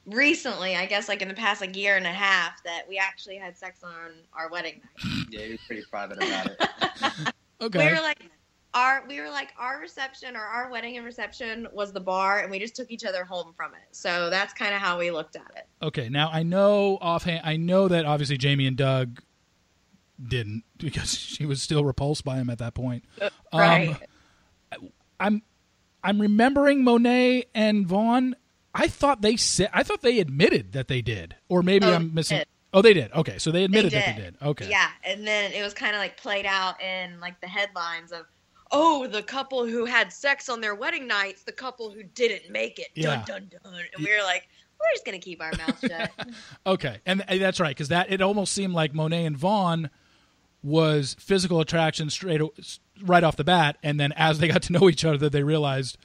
recently. 0.07 0.77
I 0.77 0.87
guess 0.87 1.09
like 1.09 1.23
in 1.23 1.29
the 1.29 1.35
past 1.35 1.61
like 1.61 1.77
year 1.77 1.97
and 1.97 2.07
a 2.07 2.13
half 2.13 2.63
that 2.65 2.83
we 2.89 2.99
actually 2.99 3.37
had 3.37 3.57
sex 3.57 3.83
on 3.83 4.13
our 4.33 4.51
wedding 4.51 4.81
night. 4.83 5.27
Yeah, 5.31 5.41
he 5.41 5.51
was 5.53 5.61
pretty 5.67 5.83
private 5.91 6.19
about 6.19 6.47
it. 6.47 7.35
Okay. 7.61 7.87
We 7.87 7.95
were 7.95 8.03
like 8.03 8.29
our 8.75 9.05
we 9.09 9.21
were 9.21 9.31
like 9.31 9.55
our 9.59 9.81
reception 9.81 10.37
or 10.37 10.41
our 10.41 10.71
wedding 10.71 10.97
and 10.97 11.07
reception 11.07 11.67
was 11.73 11.93
the 11.93 12.01
bar, 12.01 12.41
and 12.41 12.51
we 12.51 12.59
just 12.59 12.77
took 12.77 12.91
each 12.91 13.05
other 13.05 13.25
home 13.25 13.55
from 13.57 13.73
it. 13.73 13.97
So 13.97 14.29
that's 14.29 14.53
kind 14.53 14.75
of 14.75 14.81
how 14.81 14.99
we 14.99 15.11
looked 15.11 15.37
at 15.37 15.51
it. 15.57 15.67
Okay, 15.81 16.09
now 16.09 16.29
I 16.31 16.43
know 16.43 16.99
offhand. 17.01 17.43
I 17.45 17.57
know 17.57 17.89
that 17.89 18.05
obviously 18.05 18.37
Jamie 18.37 18.67
and 18.67 18.77
Doug 18.77 19.23
didn't 20.23 20.65
because 20.79 21.15
she 21.15 21.47
was 21.47 21.63
still 21.63 21.85
repulsed 21.85 22.25
by 22.25 22.37
him 22.37 22.51
at 22.51 22.59
that 22.59 22.75
point. 22.75 23.05
Right. 23.53 23.97
Um, 24.73 24.89
I'm 25.21 25.43
I'm 26.03 26.21
remembering 26.21 26.85
Monet 26.85 27.47
and 27.55 27.87
Vaughn. 27.87 28.35
I 28.75 28.89
thought 28.89 29.23
they 29.23 29.37
said. 29.37 29.71
I 29.73 29.83
thought 29.83 30.03
they 30.03 30.19
admitted 30.19 30.73
that 30.73 30.89
they 30.89 31.01
did, 31.03 31.37
or 31.49 31.63
maybe 31.63 31.87
Oh, 31.87 31.95
I'm 31.95 32.13
missing. 32.15 32.39
did. 32.39 32.47
Oh, 32.73 32.83
they 32.83 32.93
did. 32.93 33.13
Okay, 33.13 33.39
so 33.39 33.51
they 33.53 33.61
They 33.61 33.65
admitted 33.67 33.93
that 33.93 34.17
they 34.17 34.23
did. 34.23 34.37
Okay. 34.43 34.69
Yeah, 34.69 34.89
and 35.05 35.25
then 35.27 35.53
it 35.53 35.63
was 35.63 35.75
kind 35.75 35.95
of 35.95 36.01
like 36.01 36.17
played 36.17 36.45
out 36.45 36.83
in 36.83 37.21
like 37.21 37.41
the 37.41 37.47
headlines 37.47 38.11
of, 38.11 38.27
oh, 38.73 39.07
the 39.07 39.23
couple 39.23 39.65
who 39.65 39.85
had 39.85 40.13
sex 40.13 40.49
on 40.49 40.61
their 40.61 40.75
wedding 40.75 41.07
nights, 41.07 41.45
the 41.45 41.53
couple 41.53 41.91
who 41.91 42.03
didn't 42.03 42.51
make 42.51 42.81
it. 42.81 42.89
Yeah. 42.97 43.23
Dun 43.27 43.49
dun 43.49 43.61
dun. 43.63 43.75
And 43.97 44.05
we 44.05 44.11
were 44.11 44.25
like, 44.25 44.49
we're 44.81 44.93
just 44.93 45.05
gonna 45.07 45.21
keep 45.21 45.41
our 45.41 45.53
mouths 45.57 45.81
shut. 45.81 46.11
Okay, 46.67 46.99
and 47.07 47.25
and 47.29 47.41
that's 47.41 47.61
right 47.61 47.69
because 47.77 47.89
that 47.89 48.11
it 48.11 48.21
almost 48.21 48.53
seemed 48.53 48.73
like 48.75 48.93
Monet 48.93 49.25
and 49.25 49.37
Vaughn 49.37 49.89
was 50.65 51.15
physical 51.21 51.61
attraction 51.61 52.09
straight 52.11 52.41
right 53.03 53.23
off 53.23 53.37
the 53.37 53.45
bat, 53.45 53.77
and 53.83 54.01
then 54.01 54.13
as 54.17 54.39
they 54.41 54.49
got 54.49 54.63
to 54.63 54.73
know 54.73 54.89
each 54.89 55.05
other, 55.05 55.29
they 55.29 55.43
realized, 55.45 55.97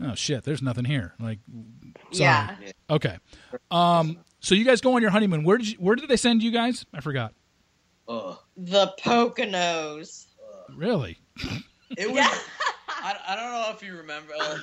oh 0.00 0.14
shit, 0.14 0.42
there's 0.44 0.62
nothing 0.62 0.86
here. 0.86 1.14
Like, 1.20 1.38
sorry. 2.16 2.56
yeah. 2.66 2.72
Okay. 2.90 3.16
Um. 3.70 4.18
So 4.40 4.54
you 4.54 4.64
guys 4.64 4.80
go 4.80 4.94
on 4.94 5.02
your 5.02 5.10
honeymoon. 5.10 5.44
Where 5.44 5.58
did 5.58 5.72
you, 5.72 5.78
where 5.78 5.96
did 5.96 6.08
they 6.08 6.16
send 6.16 6.42
you 6.42 6.50
guys? 6.50 6.86
I 6.94 7.00
forgot. 7.00 7.34
Ugh. 8.08 8.38
The 8.56 8.94
Poconos. 9.00 10.26
Really? 10.74 11.18
It 11.96 12.08
was. 12.08 12.16
Yeah. 12.16 12.36
I, 12.88 13.14
I 13.28 13.36
don't 13.36 13.52
know 13.52 13.70
if 13.72 13.80
you 13.80 13.96
remember. 13.96 14.32
Uh, 14.38 14.58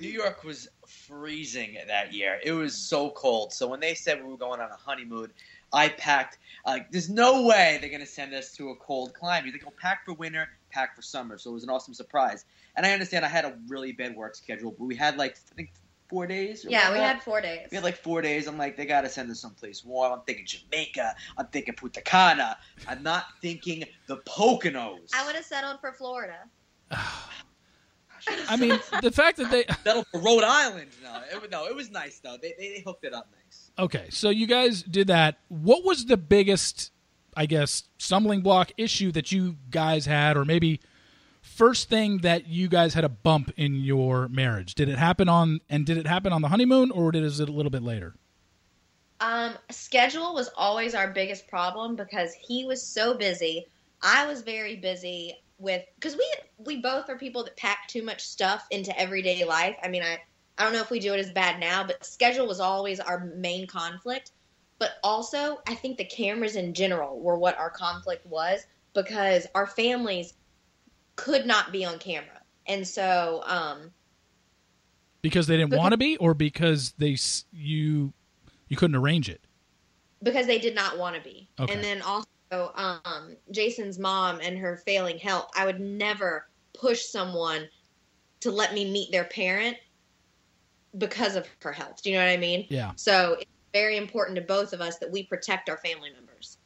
New 0.00 0.08
York 0.10 0.44
was 0.44 0.68
freezing 0.86 1.78
that 1.86 2.12
year. 2.12 2.38
It 2.44 2.52
was 2.52 2.76
so 2.76 3.10
cold. 3.10 3.54
So 3.54 3.66
when 3.66 3.80
they 3.80 3.94
said 3.94 4.22
we 4.22 4.30
were 4.30 4.36
going 4.36 4.60
on 4.60 4.70
a 4.70 4.76
honeymoon, 4.76 5.30
I 5.72 5.88
packed. 5.88 6.38
Like, 6.66 6.90
there's 6.90 7.08
no 7.08 7.46
way 7.46 7.78
they're 7.80 7.90
gonna 7.90 8.06
send 8.06 8.34
us 8.34 8.52
to 8.56 8.70
a 8.70 8.76
cold 8.76 9.14
climate. 9.14 9.52
They 9.52 9.58
go 9.58 9.72
pack 9.80 10.04
for 10.04 10.12
winter, 10.12 10.48
pack 10.70 10.94
for 10.94 11.02
summer. 11.02 11.38
So 11.38 11.50
it 11.50 11.54
was 11.54 11.64
an 11.64 11.70
awesome 11.70 11.94
surprise. 11.94 12.44
And 12.76 12.84
I 12.84 12.92
understand 12.92 13.24
I 13.24 13.28
had 13.28 13.44
a 13.44 13.56
really 13.66 13.92
bad 13.92 14.14
work 14.14 14.34
schedule, 14.34 14.74
but 14.78 14.84
we 14.84 14.94
had 14.94 15.16
like 15.16 15.36
I 15.52 15.54
think 15.54 15.72
four 16.08 16.26
days. 16.26 16.64
or 16.64 16.70
Yeah, 16.70 16.88
we 16.88 16.98
whatever. 16.98 17.06
had 17.14 17.22
four 17.22 17.40
days. 17.40 17.66
We 17.70 17.74
had 17.76 17.84
like 17.84 17.96
four 17.96 18.22
days. 18.22 18.46
I'm 18.46 18.56
like, 18.58 18.76
they 18.76 18.86
gotta 18.86 19.08
send 19.08 19.30
us 19.30 19.40
someplace 19.40 19.84
warm. 19.84 20.12
I'm 20.12 20.20
thinking 20.26 20.46
Jamaica. 20.46 21.14
I'm 21.36 21.46
thinking 21.46 21.74
Punta 21.74 22.00
Cana. 22.00 22.56
I'm 22.86 23.02
not 23.02 23.26
thinking 23.42 23.84
the 24.06 24.16
Poconos. 24.18 25.10
I 25.14 25.26
would 25.26 25.34
have 25.36 25.44
settled 25.44 25.80
for 25.80 25.92
Florida. 25.92 26.38
I 28.48 28.56
mean, 28.56 28.78
the 29.02 29.10
fact 29.12 29.36
that 29.38 29.50
they 29.50 29.64
settle 29.84 30.04
for 30.10 30.20
Rhode 30.20 30.44
Island. 30.44 30.90
No, 31.02 31.20
it, 31.32 31.40
was- 31.40 31.50
no, 31.50 31.66
it 31.66 31.74
was 31.74 31.90
nice 31.90 32.18
though. 32.20 32.36
They, 32.40 32.54
they, 32.58 32.68
they 32.74 32.82
hooked 32.84 33.04
it 33.04 33.14
up 33.14 33.28
nice. 33.44 33.70
okay, 33.78 34.06
so 34.10 34.28
you 34.30 34.46
guys 34.46 34.82
did 34.82 35.06
that. 35.06 35.38
What 35.48 35.84
was 35.84 36.06
the 36.06 36.16
biggest, 36.16 36.90
I 37.36 37.46
guess, 37.46 37.84
stumbling 37.98 38.40
block 38.40 38.72
issue 38.76 39.12
that 39.12 39.30
you 39.32 39.56
guys 39.70 40.06
had, 40.06 40.36
or 40.36 40.44
maybe 40.44 40.80
first 41.58 41.88
thing 41.88 42.18
that 42.18 42.46
you 42.46 42.68
guys 42.68 42.94
had 42.94 43.04
a 43.04 43.08
bump 43.08 43.52
in 43.56 43.74
your 43.74 44.28
marriage? 44.28 44.76
Did 44.76 44.88
it 44.88 44.96
happen 44.96 45.28
on 45.28 45.60
and 45.68 45.84
did 45.84 45.98
it 45.98 46.06
happen 46.06 46.32
on 46.32 46.40
the 46.40 46.48
honeymoon, 46.48 46.92
or 46.92 47.10
did 47.10 47.22
it 47.22 47.26
was 47.26 47.40
it 47.40 47.48
a 47.48 47.52
little 47.52 47.70
bit 47.70 47.82
later? 47.82 48.14
Um, 49.20 49.54
schedule 49.68 50.32
was 50.34 50.48
always 50.56 50.94
our 50.94 51.10
biggest 51.10 51.48
problem 51.48 51.96
because 51.96 52.32
he 52.32 52.64
was 52.64 52.80
so 52.86 53.14
busy. 53.14 53.66
I 54.00 54.28
was 54.28 54.42
very 54.42 54.76
busy 54.76 55.34
with 55.58 55.82
because 55.96 56.16
we 56.16 56.32
we 56.58 56.80
both 56.80 57.10
are 57.10 57.18
people 57.18 57.42
that 57.42 57.56
pack 57.56 57.88
too 57.88 58.04
much 58.04 58.22
stuff 58.22 58.64
into 58.70 58.96
everyday 58.98 59.44
life. 59.44 59.76
I 59.82 59.88
mean, 59.88 60.04
I 60.04 60.20
I 60.56 60.64
don't 60.64 60.72
know 60.72 60.80
if 60.80 60.90
we 60.90 61.00
do 61.00 61.12
it 61.12 61.20
as 61.20 61.32
bad 61.32 61.58
now, 61.58 61.82
but 61.82 62.06
schedule 62.06 62.46
was 62.46 62.60
always 62.60 63.00
our 63.00 63.24
main 63.36 63.66
conflict. 63.66 64.30
But 64.78 64.92
also, 65.02 65.58
I 65.66 65.74
think 65.74 65.98
the 65.98 66.04
cameras 66.04 66.54
in 66.54 66.72
general 66.72 67.18
were 67.18 67.36
what 67.36 67.58
our 67.58 67.70
conflict 67.70 68.24
was 68.26 68.64
because 68.94 69.48
our 69.56 69.66
families 69.66 70.34
could 71.18 71.46
not 71.46 71.72
be 71.72 71.84
on 71.84 71.98
camera, 71.98 72.40
and 72.66 72.86
so 72.86 73.42
um, 73.46 73.90
Because 75.20 75.46
they 75.46 75.56
didn't 75.56 75.76
want 75.76 75.92
to 75.92 75.98
be, 75.98 76.16
or 76.16 76.32
because 76.32 76.94
they 76.96 77.16
you 77.52 78.12
you 78.68 78.76
couldn't 78.76 78.96
arrange 78.96 79.28
it? 79.28 79.42
because 80.22 80.46
they 80.46 80.58
did 80.58 80.74
not 80.74 80.98
want 80.98 81.16
to 81.16 81.22
be. 81.22 81.48
Okay. 81.58 81.72
And 81.72 81.82
then 81.82 82.02
also, 82.02 82.72
um, 82.74 83.36
Jason's 83.50 83.98
mom 83.98 84.40
and 84.42 84.58
her 84.58 84.78
failing 84.78 85.18
health. 85.18 85.50
I 85.54 85.66
would 85.66 85.80
never 85.80 86.48
push 86.74 87.02
someone 87.02 87.68
to 88.40 88.50
let 88.50 88.74
me 88.74 88.90
meet 88.90 89.12
their 89.12 89.24
parent 89.24 89.76
because 90.96 91.36
of 91.36 91.46
her 91.62 91.72
health. 91.72 92.02
Do 92.02 92.10
you 92.10 92.16
know 92.16 92.24
what 92.24 92.30
I 92.30 92.36
mean? 92.36 92.66
Yeah. 92.68 92.92
So 92.96 93.36
it's 93.40 93.50
very 93.72 93.96
important 93.96 94.36
to 94.36 94.42
both 94.42 94.72
of 94.72 94.80
us 94.80 94.98
that 94.98 95.10
we 95.10 95.22
protect 95.24 95.68
our 95.68 95.76
family 95.78 96.10
members. 96.10 96.58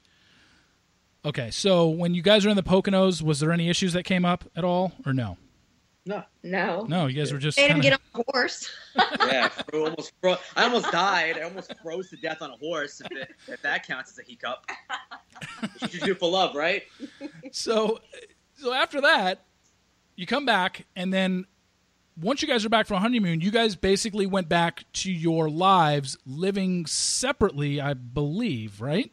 Okay, 1.24 1.50
so 1.50 1.88
when 1.88 2.14
you 2.14 2.22
guys 2.22 2.44
were 2.44 2.50
in 2.50 2.56
the 2.56 2.62
Poconos, 2.64 3.22
was 3.22 3.38
there 3.40 3.52
any 3.52 3.68
issues 3.68 3.92
that 3.92 4.02
came 4.04 4.24
up 4.24 4.44
at 4.56 4.64
all, 4.64 4.92
or 5.06 5.12
no? 5.12 5.36
No. 6.04 6.24
No. 6.42 6.84
No, 6.88 7.06
you 7.06 7.14
guys 7.16 7.32
were 7.32 7.38
just 7.38 7.56
Made 7.56 7.68
kinda- 7.68 7.82
get 7.82 7.92
on 8.14 8.20
a 8.22 8.32
horse. 8.32 8.68
Yeah, 9.20 9.48
fro- 9.48 9.84
almost 9.84 10.12
fro- 10.20 10.36
I 10.56 10.64
almost 10.64 10.90
died. 10.90 11.38
I 11.38 11.42
almost 11.42 11.72
froze 11.80 12.10
to 12.10 12.16
death 12.16 12.42
on 12.42 12.50
a 12.50 12.56
horse. 12.56 13.00
If, 13.00 13.12
it, 13.16 13.30
if 13.46 13.62
that 13.62 13.86
counts 13.86 14.10
as 14.10 14.18
a 14.18 14.22
hiccup, 14.28 14.68
what 15.78 15.94
you 15.94 16.00
do 16.00 16.14
for 16.16 16.28
love, 16.28 16.56
right? 16.56 16.82
so 17.52 18.00
so 18.56 18.72
after 18.72 19.00
that 19.00 19.44
you 20.16 20.26
come 20.26 20.44
back 20.44 20.86
and 20.96 21.12
then 21.12 21.46
once 22.20 22.42
you 22.42 22.48
guys 22.48 22.64
are 22.64 22.68
back 22.68 22.86
from 22.86 23.00
honeymoon 23.00 23.40
you 23.40 23.50
guys 23.50 23.74
basically 23.74 24.26
went 24.26 24.48
back 24.48 24.84
to 24.92 25.10
your 25.10 25.48
lives 25.50 26.16
living 26.26 26.84
separately 26.86 27.80
i 27.80 27.92
believe 27.94 28.80
right 28.80 29.10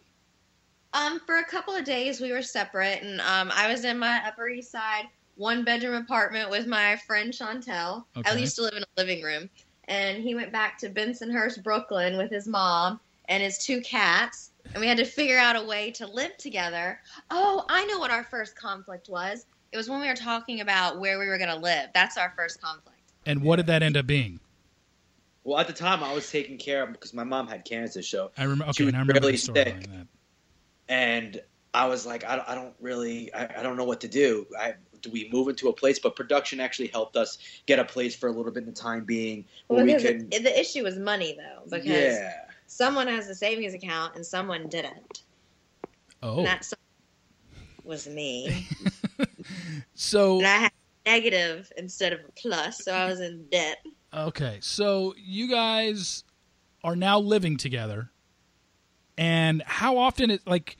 Um, 0.93 1.19
for 1.19 1.38
a 1.38 1.45
couple 1.45 1.75
of 1.75 1.86
days 1.86 2.19
we 2.19 2.32
were 2.32 2.41
separate, 2.41 3.04
and 3.04 3.21
um, 3.21 3.52
I 3.54 3.71
was 3.71 3.86
in 3.86 3.99
my 3.99 4.21
Upper 4.25 4.49
East 4.49 4.71
Side 4.71 5.06
one 5.36 5.63
bedroom 5.63 5.95
apartment 5.95 6.49
with 6.49 6.67
my 6.67 6.97
friend 7.08 7.32
Chantel. 7.32 8.04
I 8.25 8.34
used 8.36 8.58
to 8.58 8.63
live 8.63 8.73
in 8.73 8.84
a 8.84 9.02
living 9.02 9.23
room, 9.23 9.49
and 9.86 10.21
he 10.21 10.36
went 10.36 10.52
back 10.52 10.78
to 10.80 10.89
Bensonhurst, 10.89 11.63
Brooklyn, 11.63 12.17
with 12.17 12.30
his 12.30 12.47
mom 12.47 12.99
and 13.30 13.41
his 13.41 13.60
two 13.60 13.80
cats, 13.82 14.52
and 14.73 14.82
we 14.82 14.88
had 14.88 14.97
to 14.97 15.06
figure 15.06 15.38
out 15.38 15.56
a 15.56 15.62
way 15.63 15.91
to 15.91 16.08
live 16.08 16.36
together. 16.38 16.99
Oh, 17.32 17.65
I 17.69 17.86
know 17.86 17.99
what 17.99 18.12
our 18.12 18.23
first 18.23 18.56
conflict 18.58 19.08
was. 19.10 19.45
It 19.71 19.78
was 19.78 19.88
when 19.89 20.02
we 20.02 20.08
were 20.08 20.15
talking 20.15 20.62
about 20.62 20.99
where 20.99 21.19
we 21.19 21.28
were 21.28 21.38
going 21.38 21.52
to 21.52 21.56
live. 21.56 21.89
That's 21.93 22.17
our 22.17 22.34
first 22.36 22.60
conflict. 22.62 22.97
and 23.25 23.43
what 23.43 23.58
did 23.58 23.67
that 23.67 23.84
end 23.84 23.95
up 23.95 24.08
being 24.08 24.39
Well, 25.43 25.60
at 25.60 25.67
the 25.67 25.73
time, 25.73 26.04
I 26.04 26.12
was 26.13 26.30
taking 26.30 26.58
care 26.58 26.82
of 26.82 26.89
him 26.89 26.93
because 26.93 27.13
my 27.13 27.23
mom 27.23 27.47
had 27.47 27.63
cancer. 27.63 28.02
So 28.02 28.32
i 28.38 28.43
remember 28.43 28.73
She 28.73 28.84
was 28.84 28.89
and 28.93 28.97
i 28.97 28.99
remember 28.99 29.21
really 29.21 29.34
the 29.34 29.38
story 29.38 29.63
sick. 29.63 29.88
Behind 30.89 31.23
that 31.25 31.38
and 31.38 31.41
I 31.73 31.86
was 31.88 32.06
like, 32.06 32.23
I, 32.23 32.43
I 32.47 32.56
don't 32.56 32.73
really, 32.80 33.32
I, 33.34 33.60
I 33.60 33.63
don't 33.63 33.78
know 33.78 33.84
what 33.84 34.02
to 34.02 34.08
do. 34.08 34.45
I, 34.60 34.73
do 35.02 35.12
we 35.12 35.30
move 35.32 35.47
into 35.47 35.69
a 35.69 35.73
place? 35.73 35.99
But 35.99 36.15
production 36.15 36.60
actually 36.60 36.88
helped 36.88 37.15
us 37.15 37.38
get 37.67 37.78
a 37.80 37.86
place 37.86 38.15
for 38.15 38.28
a 38.28 38.32
little 38.32 38.52
bit 38.52 38.63
in 38.63 38.65
the 38.65 38.71
time 38.75 39.06
being 39.06 39.45
where 39.67 39.86
we 39.86 39.93
Because 39.93 40.04
can. 40.04 40.28
it- 40.32 40.43
the 40.43 40.60
issue 40.60 40.84
was 40.84 40.97
money, 40.97 41.38
though, 41.38 41.63
because 41.65 41.86
yeah. 41.88 42.34
someone 42.67 43.08
has 43.08 43.30
a 43.30 43.36
savings 43.36 43.73
account 43.75 44.15
and 44.15 44.25
someone 44.25 44.67
didn't. 44.67 45.23
oh 46.23 46.40
And 46.40 46.48
that 46.48 46.67
was 47.83 48.08
me. 48.08 48.67
so 49.94 50.37
And 50.40 50.48
I 50.48 50.58
had 50.58 50.71
negative 51.06 51.71
instead 51.77 52.13
of 52.13 52.19
a 52.21 52.31
plus, 52.35 52.83
so 52.83 52.92
I 52.94 53.06
was 53.06 53.19
in 53.21 53.46
debt. 53.52 53.77
Okay, 54.13 54.58
so 54.62 55.13
you 55.17 55.48
guys 55.50 56.23
are 56.83 56.96
now 56.96 57.19
living 57.19 57.58
together, 57.58 58.12
and 59.20 59.62
how 59.65 59.98
often 59.98 60.32
it 60.32 60.48
like? 60.48 60.78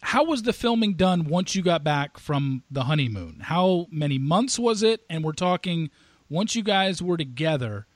How 0.00 0.24
was 0.24 0.42
the 0.42 0.52
filming 0.52 0.94
done 0.94 1.24
once 1.24 1.54
you 1.54 1.62
got 1.62 1.84
back 1.84 2.18
from 2.18 2.62
the 2.70 2.84
honeymoon? 2.84 3.40
How 3.42 3.86
many 3.90 4.18
months 4.18 4.58
was 4.58 4.82
it? 4.82 5.02
And 5.08 5.22
we're 5.22 5.32
talking 5.32 5.90
once 6.28 6.54
you 6.54 6.62
guys 6.62 7.02
were 7.02 7.16
together, 7.16 7.86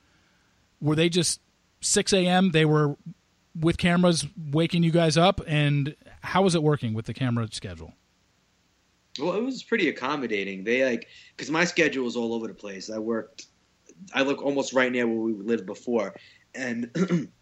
were 0.79 0.95
they 0.95 1.09
just 1.09 1.41
six 1.81 2.13
a.m. 2.13 2.51
They 2.51 2.63
were 2.63 2.95
with 3.59 3.79
cameras 3.79 4.27
waking 4.51 4.83
you 4.83 4.91
guys 4.91 5.17
up, 5.17 5.41
and 5.47 5.95
how 6.21 6.43
was 6.43 6.53
it 6.53 6.61
working 6.61 6.93
with 6.93 7.07
the 7.07 7.13
camera 7.15 7.47
schedule? 7.51 7.93
Well, 9.19 9.33
it 9.33 9.43
was 9.43 9.63
pretty 9.63 9.89
accommodating. 9.89 10.63
They 10.63 10.85
like 10.85 11.07
because 11.35 11.49
my 11.49 11.65
schedule 11.65 12.05
was 12.05 12.15
all 12.15 12.35
over 12.35 12.47
the 12.47 12.53
place. 12.53 12.91
I 12.91 12.99
worked, 12.99 13.47
I 14.13 14.21
look 14.21 14.43
almost 14.43 14.73
right 14.73 14.91
near 14.91 15.07
where 15.07 15.17
we 15.17 15.33
lived 15.33 15.65
before, 15.65 16.15
and 16.53 16.91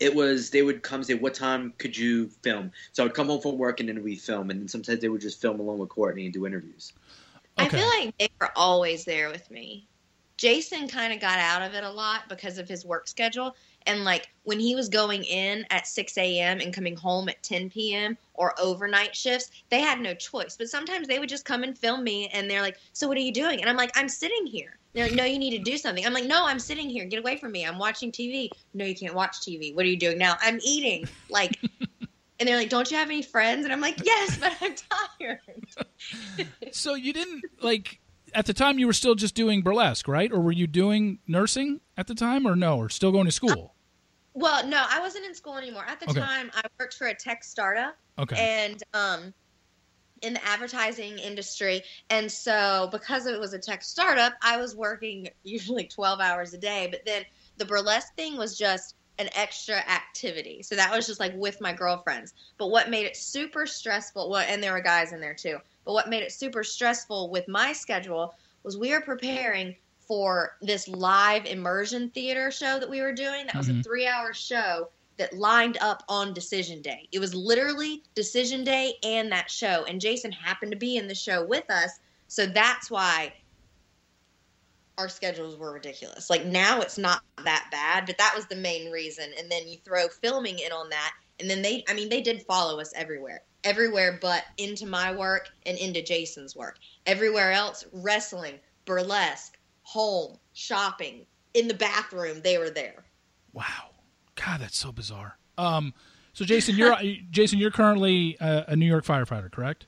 it 0.00 0.14
was 0.14 0.50
they 0.50 0.62
would 0.62 0.82
come 0.82 1.02
say, 1.04 1.14
"What 1.14 1.34
time 1.34 1.72
could 1.78 1.96
you 1.96 2.28
film?" 2.42 2.72
So 2.92 3.02
I 3.02 3.06
would 3.06 3.14
come 3.14 3.28
home 3.28 3.40
from 3.40 3.58
work 3.58 3.80
and 3.80 3.88
then 3.88 4.02
we 4.02 4.16
film, 4.16 4.50
and 4.50 4.60
then 4.60 4.68
sometimes 4.68 5.00
they 5.00 5.08
would 5.08 5.20
just 5.20 5.40
film 5.40 5.60
along 5.60 5.78
with 5.78 5.88
Cortney 5.88 6.24
and 6.24 6.32
do 6.32 6.46
interviews. 6.46 6.92
Okay. 7.58 7.66
I 7.66 7.68
feel 7.68 7.86
like 7.86 8.18
they 8.18 8.28
were 8.40 8.50
always 8.56 9.04
there 9.04 9.30
with 9.30 9.50
me. 9.50 9.86
Jason 10.36 10.88
kind 10.88 11.12
of 11.12 11.20
got 11.20 11.38
out 11.38 11.62
of 11.62 11.74
it 11.74 11.84
a 11.84 11.90
lot 11.90 12.28
because 12.28 12.58
of 12.58 12.68
his 12.68 12.84
work 12.84 13.06
schedule. 13.06 13.54
And 13.86 14.04
like 14.04 14.28
when 14.44 14.58
he 14.58 14.74
was 14.74 14.88
going 14.88 15.24
in 15.24 15.66
at 15.70 15.86
6 15.86 16.16
a.m. 16.18 16.60
and 16.60 16.72
coming 16.72 16.96
home 16.96 17.28
at 17.28 17.42
10 17.42 17.70
p.m. 17.70 18.16
or 18.34 18.54
overnight 18.60 19.14
shifts, 19.14 19.50
they 19.70 19.80
had 19.80 20.00
no 20.00 20.14
choice. 20.14 20.56
But 20.56 20.68
sometimes 20.68 21.06
they 21.08 21.18
would 21.18 21.28
just 21.28 21.44
come 21.44 21.62
and 21.62 21.76
film 21.76 22.04
me 22.04 22.28
and 22.32 22.50
they're 22.50 22.62
like, 22.62 22.78
So 22.92 23.08
what 23.08 23.16
are 23.16 23.22
you 23.22 23.32
doing? 23.32 23.60
And 23.60 23.68
I'm 23.68 23.76
like, 23.76 23.90
I'm 23.94 24.08
sitting 24.08 24.46
here. 24.46 24.78
They're 24.94 25.04
like, 25.06 25.14
No, 25.14 25.24
you 25.24 25.38
need 25.38 25.56
to 25.56 25.70
do 25.70 25.76
something. 25.76 26.06
I'm 26.06 26.14
like, 26.14 26.26
No, 26.26 26.46
I'm 26.46 26.58
sitting 26.58 26.88
here. 26.88 27.04
Get 27.04 27.18
away 27.18 27.36
from 27.36 27.52
me. 27.52 27.66
I'm 27.66 27.78
watching 27.78 28.10
TV. 28.10 28.50
No, 28.72 28.84
you 28.84 28.94
can't 28.94 29.14
watch 29.14 29.40
TV. 29.40 29.74
What 29.74 29.84
are 29.84 29.88
you 29.88 29.98
doing 29.98 30.18
now? 30.18 30.36
I'm 30.40 30.58
eating. 30.64 31.06
Like, 31.28 31.58
and 32.40 32.48
they're 32.48 32.56
like, 32.56 32.70
Don't 32.70 32.90
you 32.90 32.96
have 32.96 33.08
any 33.08 33.22
friends? 33.22 33.64
And 33.64 33.72
I'm 33.72 33.80
like, 33.80 33.98
Yes, 34.04 34.38
but 34.38 34.52
I'm 34.60 34.74
tired. 35.18 36.48
so 36.72 36.94
you 36.94 37.12
didn't 37.12 37.44
like 37.60 38.00
at 38.34 38.46
the 38.46 38.54
time 38.54 38.78
you 38.78 38.86
were 38.86 38.92
still 38.92 39.14
just 39.14 39.34
doing 39.34 39.62
burlesque, 39.62 40.08
right? 40.08 40.32
Or 40.32 40.40
were 40.40 40.52
you 40.52 40.66
doing 40.66 41.20
nursing 41.26 41.80
at 41.96 42.06
the 42.06 42.14
time 42.14 42.46
or 42.46 42.56
no, 42.56 42.78
or 42.78 42.88
still 42.88 43.12
going 43.12 43.26
to 43.26 43.32
school? 43.32 43.73
Well, 44.34 44.66
no, 44.66 44.84
I 44.88 45.00
wasn't 45.00 45.24
in 45.26 45.34
school 45.34 45.56
anymore. 45.56 45.84
At 45.86 46.00
the 46.00 46.10
okay. 46.10 46.20
time, 46.20 46.50
I 46.54 46.62
worked 46.78 46.94
for 46.94 47.06
a 47.06 47.14
tech 47.14 47.44
startup. 47.44 47.96
Okay. 48.18 48.36
And 48.36 48.82
um, 48.92 49.32
in 50.22 50.34
the 50.34 50.44
advertising 50.44 51.18
industry, 51.18 51.82
and 52.10 52.30
so 52.30 52.88
because 52.90 53.26
it 53.26 53.38
was 53.38 53.54
a 53.54 53.58
tech 53.58 53.82
startup, 53.82 54.34
I 54.42 54.56
was 54.56 54.74
working 54.74 55.28
usually 55.44 55.84
twelve 55.84 56.20
hours 56.20 56.52
a 56.52 56.58
day. 56.58 56.88
But 56.90 57.06
then 57.06 57.22
the 57.58 57.64
burlesque 57.64 58.14
thing 58.16 58.36
was 58.36 58.58
just 58.58 58.96
an 59.18 59.28
extra 59.34 59.76
activity. 59.76 60.62
So 60.62 60.74
that 60.74 60.90
was 60.90 61.06
just 61.06 61.20
like 61.20 61.32
with 61.36 61.60
my 61.60 61.72
girlfriends. 61.72 62.34
But 62.58 62.68
what 62.68 62.90
made 62.90 63.06
it 63.06 63.16
super 63.16 63.66
stressful, 63.66 64.28
well, 64.28 64.44
and 64.48 64.60
there 64.60 64.72
were 64.72 64.80
guys 64.80 65.12
in 65.12 65.20
there 65.20 65.34
too. 65.34 65.58
But 65.84 65.92
what 65.92 66.08
made 66.08 66.24
it 66.24 66.32
super 66.32 66.64
stressful 66.64 67.30
with 67.30 67.46
my 67.46 67.72
schedule 67.72 68.34
was 68.64 68.76
we 68.76 68.90
were 68.90 69.00
preparing 69.00 69.76
for 70.06 70.56
this 70.60 70.88
live 70.88 71.46
immersion 71.46 72.10
theater 72.10 72.50
show 72.50 72.78
that 72.78 72.88
we 72.88 73.00
were 73.00 73.12
doing. 73.12 73.46
That 73.46 73.56
was 73.56 73.68
mm-hmm. 73.68 73.80
a 73.80 73.82
three 73.82 74.06
hour 74.06 74.32
show 74.32 74.88
that 75.16 75.32
lined 75.32 75.78
up 75.80 76.02
on 76.08 76.34
decision 76.34 76.82
day. 76.82 77.08
It 77.12 77.20
was 77.20 77.34
literally 77.34 78.02
decision 78.14 78.64
day 78.64 78.94
and 79.04 79.30
that 79.32 79.50
show. 79.50 79.84
And 79.84 80.00
Jason 80.00 80.32
happened 80.32 80.72
to 80.72 80.78
be 80.78 80.96
in 80.96 81.06
the 81.06 81.14
show 81.14 81.44
with 81.44 81.70
us. 81.70 82.00
So 82.26 82.46
that's 82.46 82.90
why 82.90 83.32
our 84.98 85.08
schedules 85.08 85.56
were 85.56 85.72
ridiculous. 85.72 86.30
Like 86.30 86.44
now 86.44 86.80
it's 86.80 86.98
not 86.98 87.22
that 87.44 87.68
bad, 87.70 88.06
but 88.06 88.18
that 88.18 88.32
was 88.34 88.46
the 88.46 88.56
main 88.56 88.90
reason. 88.90 89.30
And 89.38 89.50
then 89.50 89.68
you 89.68 89.78
throw 89.84 90.08
filming 90.08 90.58
in 90.58 90.72
on 90.72 90.90
that. 90.90 91.12
And 91.40 91.50
then 91.50 91.62
they, 91.62 91.84
I 91.88 91.94
mean, 91.94 92.08
they 92.08 92.20
did 92.20 92.42
follow 92.42 92.80
us 92.80 92.92
everywhere, 92.94 93.42
everywhere 93.64 94.18
but 94.20 94.44
into 94.56 94.86
my 94.86 95.14
work 95.14 95.48
and 95.66 95.76
into 95.78 96.02
Jason's 96.02 96.54
work. 96.54 96.78
Everywhere 97.06 97.52
else, 97.52 97.84
wrestling, 97.92 98.60
burlesque, 98.84 99.53
home, 99.84 100.38
shopping, 100.52 101.24
in 101.54 101.68
the 101.68 101.74
bathroom, 101.74 102.40
they 102.42 102.58
were 102.58 102.70
there. 102.70 103.04
Wow, 103.52 103.92
God, 104.34 104.60
that's 104.60 104.76
so 104.76 104.90
bizarre. 104.90 105.38
Um, 105.56 105.94
so 106.32 106.44
Jason, 106.44 106.76
you're 106.76 106.96
Jason, 107.30 107.58
you're 107.58 107.70
currently 107.70 108.36
a, 108.40 108.64
a, 108.68 108.76
New 108.76 108.86
York 108.86 109.04
firefighter, 109.04 109.50
correct? 109.50 109.86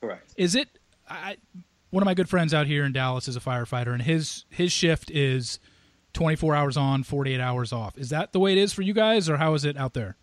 Correct. 0.00 0.32
Is 0.36 0.54
it? 0.54 0.68
I, 1.08 1.36
one 1.90 2.02
of 2.02 2.06
my 2.06 2.14
good 2.14 2.28
friends 2.28 2.54
out 2.54 2.68
here 2.68 2.84
in 2.84 2.92
Dallas 2.92 3.26
is 3.26 3.36
a 3.36 3.40
firefighter, 3.40 3.92
and 3.92 4.00
his 4.00 4.44
his 4.48 4.70
shift 4.70 5.10
is 5.10 5.58
24 6.12 6.54
hours 6.54 6.76
on, 6.76 7.02
48 7.02 7.40
hours 7.40 7.72
off. 7.72 7.98
Is 7.98 8.10
that 8.10 8.32
the 8.32 8.38
way 8.38 8.52
it 8.52 8.58
is 8.58 8.72
for 8.72 8.82
you 8.82 8.94
guys, 8.94 9.28
or 9.28 9.36
how 9.36 9.54
is 9.54 9.64
it 9.64 9.76
out 9.76 9.94
there? 9.94 10.16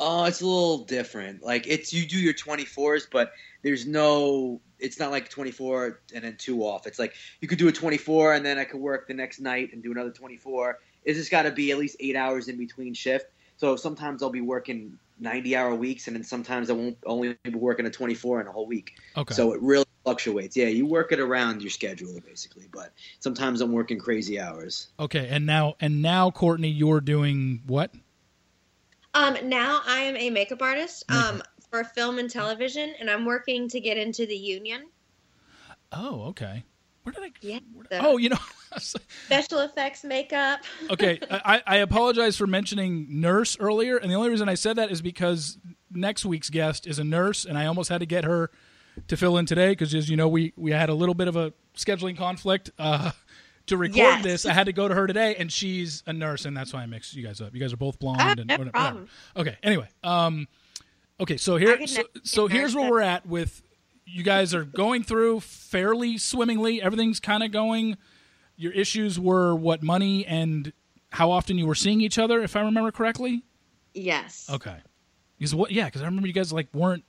Oh, 0.00 0.24
it's 0.24 0.40
a 0.40 0.46
little 0.46 0.78
different. 0.78 1.42
Like 1.42 1.66
it's 1.66 1.92
you 1.92 2.06
do 2.06 2.18
your 2.18 2.34
24s, 2.34 3.06
but 3.10 3.32
there's 3.62 3.86
no 3.86 4.60
it's 4.78 4.98
not 4.98 5.10
like 5.12 5.28
24 5.28 6.00
and 6.14 6.24
then 6.24 6.36
two 6.36 6.62
off. 6.62 6.86
It's 6.86 6.98
like 6.98 7.14
you 7.40 7.46
could 7.46 7.58
do 7.58 7.68
a 7.68 7.72
24 7.72 8.34
and 8.34 8.44
then 8.44 8.58
I 8.58 8.64
could 8.64 8.80
work 8.80 9.06
the 9.06 9.14
next 9.14 9.40
night 9.40 9.72
and 9.72 9.82
do 9.82 9.92
another 9.92 10.10
24. 10.10 10.78
It's 11.04 11.18
just 11.18 11.30
got 11.30 11.42
to 11.42 11.52
be 11.52 11.70
at 11.70 11.78
least 11.78 11.96
eight 12.00 12.16
hours 12.16 12.48
in 12.48 12.58
between 12.58 12.92
shift. 12.92 13.26
So 13.56 13.76
sometimes 13.76 14.22
I'll 14.22 14.30
be 14.30 14.40
working 14.40 14.98
90 15.20 15.54
hour 15.54 15.74
weeks 15.74 16.08
and 16.08 16.16
then 16.16 16.24
sometimes 16.24 16.68
I 16.68 16.72
won't 16.72 16.98
only 17.06 17.38
be 17.44 17.54
working 17.54 17.86
a 17.86 17.90
24 17.90 18.40
in 18.40 18.46
a 18.48 18.52
whole 18.52 18.66
week. 18.66 18.94
Okay. 19.16 19.34
So 19.34 19.52
it 19.52 19.62
really 19.62 19.84
fluctuates. 20.02 20.56
Yeah, 20.56 20.66
you 20.66 20.84
work 20.84 21.12
it 21.12 21.20
around 21.20 21.62
your 21.62 21.70
schedule 21.70 22.20
basically, 22.26 22.68
but 22.72 22.92
sometimes 23.20 23.60
I'm 23.60 23.70
working 23.70 24.00
crazy 24.00 24.40
hours. 24.40 24.88
Okay, 24.98 25.28
and 25.30 25.46
now 25.46 25.76
and 25.80 26.02
now 26.02 26.30
Cortney, 26.30 26.76
you're 26.76 27.00
doing 27.00 27.62
what? 27.66 27.92
Um, 29.14 29.36
now 29.44 29.80
I 29.86 30.00
am 30.00 30.16
a 30.16 30.30
makeup 30.30 30.62
artist. 30.62 31.04
Um, 31.10 31.42
for 31.72 31.84
film 31.84 32.18
and 32.18 32.28
television, 32.28 32.94
and 33.00 33.08
I'm 33.08 33.24
working 33.24 33.66
to 33.70 33.80
get 33.80 33.96
into 33.96 34.26
the 34.26 34.36
union. 34.36 34.88
Oh, 35.90 36.24
okay. 36.26 36.64
Where 37.02 37.12
did 37.14 37.24
I? 37.24 37.32
Yeah. 37.40 37.58
Did 37.88 38.00
I, 38.00 38.06
oh, 38.06 38.18
you 38.18 38.28
know, 38.28 38.38
special 38.78 39.60
effects 39.60 40.04
makeup. 40.04 40.60
okay, 40.90 41.18
I, 41.30 41.62
I 41.66 41.76
apologize 41.78 42.36
for 42.36 42.46
mentioning 42.46 43.06
nurse 43.08 43.56
earlier, 43.58 43.96
and 43.96 44.10
the 44.10 44.14
only 44.14 44.28
reason 44.28 44.50
I 44.50 44.54
said 44.54 44.76
that 44.76 44.90
is 44.90 45.00
because 45.00 45.56
next 45.90 46.26
week's 46.26 46.50
guest 46.50 46.86
is 46.86 46.98
a 46.98 47.04
nurse, 47.04 47.46
and 47.46 47.56
I 47.56 47.64
almost 47.64 47.88
had 47.88 48.00
to 48.00 48.06
get 48.06 48.24
her 48.24 48.50
to 49.08 49.16
fill 49.16 49.38
in 49.38 49.46
today 49.46 49.70
because, 49.70 49.94
as 49.94 50.10
you 50.10 50.16
know, 50.16 50.28
we 50.28 50.52
we 50.56 50.72
had 50.72 50.90
a 50.90 50.94
little 50.94 51.14
bit 51.14 51.26
of 51.26 51.36
a 51.36 51.54
scheduling 51.74 52.16
conflict. 52.16 52.70
Uh, 52.78 53.12
to 53.68 53.76
record 53.76 53.96
yes. 53.96 54.24
this, 54.24 54.44
I 54.44 54.52
had 54.52 54.66
to 54.66 54.72
go 54.72 54.88
to 54.88 54.94
her 54.94 55.06
today, 55.06 55.36
and 55.36 55.50
she's 55.50 56.02
a 56.06 56.12
nurse, 56.12 56.44
and 56.46 56.56
that's 56.56 56.72
why 56.72 56.82
I 56.82 56.86
mixed 56.86 57.14
you 57.14 57.24
guys 57.24 57.40
up. 57.40 57.54
You 57.54 57.60
guys 57.60 57.72
are 57.72 57.76
both 57.76 57.96
blonde, 58.00 58.20
ah, 58.20 58.34
and 58.36 58.46
no 58.46 58.56
whatever. 58.56 58.70
Problem. 58.72 59.08
Okay. 59.36 59.56
Anyway, 59.62 59.88
um, 60.02 60.48
Okay, 61.20 61.36
so 61.36 61.56
here, 61.56 61.86
so, 61.86 62.02
so 62.24 62.46
here's 62.48 62.74
where 62.74 62.90
we're 62.90 63.00
at 63.00 63.26
with 63.26 63.62
you 64.04 64.22
guys 64.22 64.54
are 64.54 64.64
going 64.64 65.02
through 65.02 65.40
fairly 65.40 66.18
swimmingly. 66.18 66.82
Everything's 66.82 67.20
kind 67.20 67.42
of 67.42 67.52
going. 67.52 67.96
Your 68.56 68.72
issues 68.72 69.18
were 69.18 69.54
what 69.54 69.82
money 69.82 70.26
and 70.26 70.72
how 71.10 71.30
often 71.30 71.58
you 71.58 71.66
were 71.66 71.74
seeing 71.74 72.00
each 72.00 72.18
other, 72.18 72.42
if 72.42 72.56
I 72.56 72.60
remember 72.60 72.90
correctly. 72.90 73.44
Yes. 73.94 74.48
Okay. 74.50 74.76
Because 75.38 75.54
what? 75.54 75.70
Yeah, 75.70 75.86
because 75.86 76.02
I 76.02 76.06
remember 76.06 76.26
you 76.26 76.32
guys 76.32 76.52
like 76.52 76.68
weren't 76.72 77.04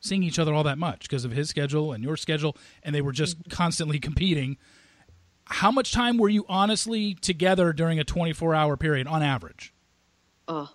seeing 0.00 0.22
each 0.22 0.38
other 0.38 0.52
all 0.52 0.64
that 0.64 0.78
much 0.78 1.08
because 1.08 1.24
of 1.24 1.32
his 1.32 1.48
schedule 1.48 1.92
and 1.92 2.02
your 2.02 2.16
schedule, 2.16 2.56
and 2.82 2.94
they 2.94 3.00
were 3.00 3.12
just 3.12 3.38
mm-hmm. 3.38 3.50
constantly 3.50 3.98
competing. 3.98 4.58
How 5.44 5.70
much 5.70 5.92
time 5.92 6.18
were 6.18 6.28
you 6.28 6.44
honestly 6.48 7.14
together 7.14 7.72
during 7.72 7.98
a 7.98 8.04
24 8.04 8.54
hour 8.54 8.76
period 8.76 9.06
on 9.06 9.22
average? 9.22 9.74
Oh, 10.46 10.70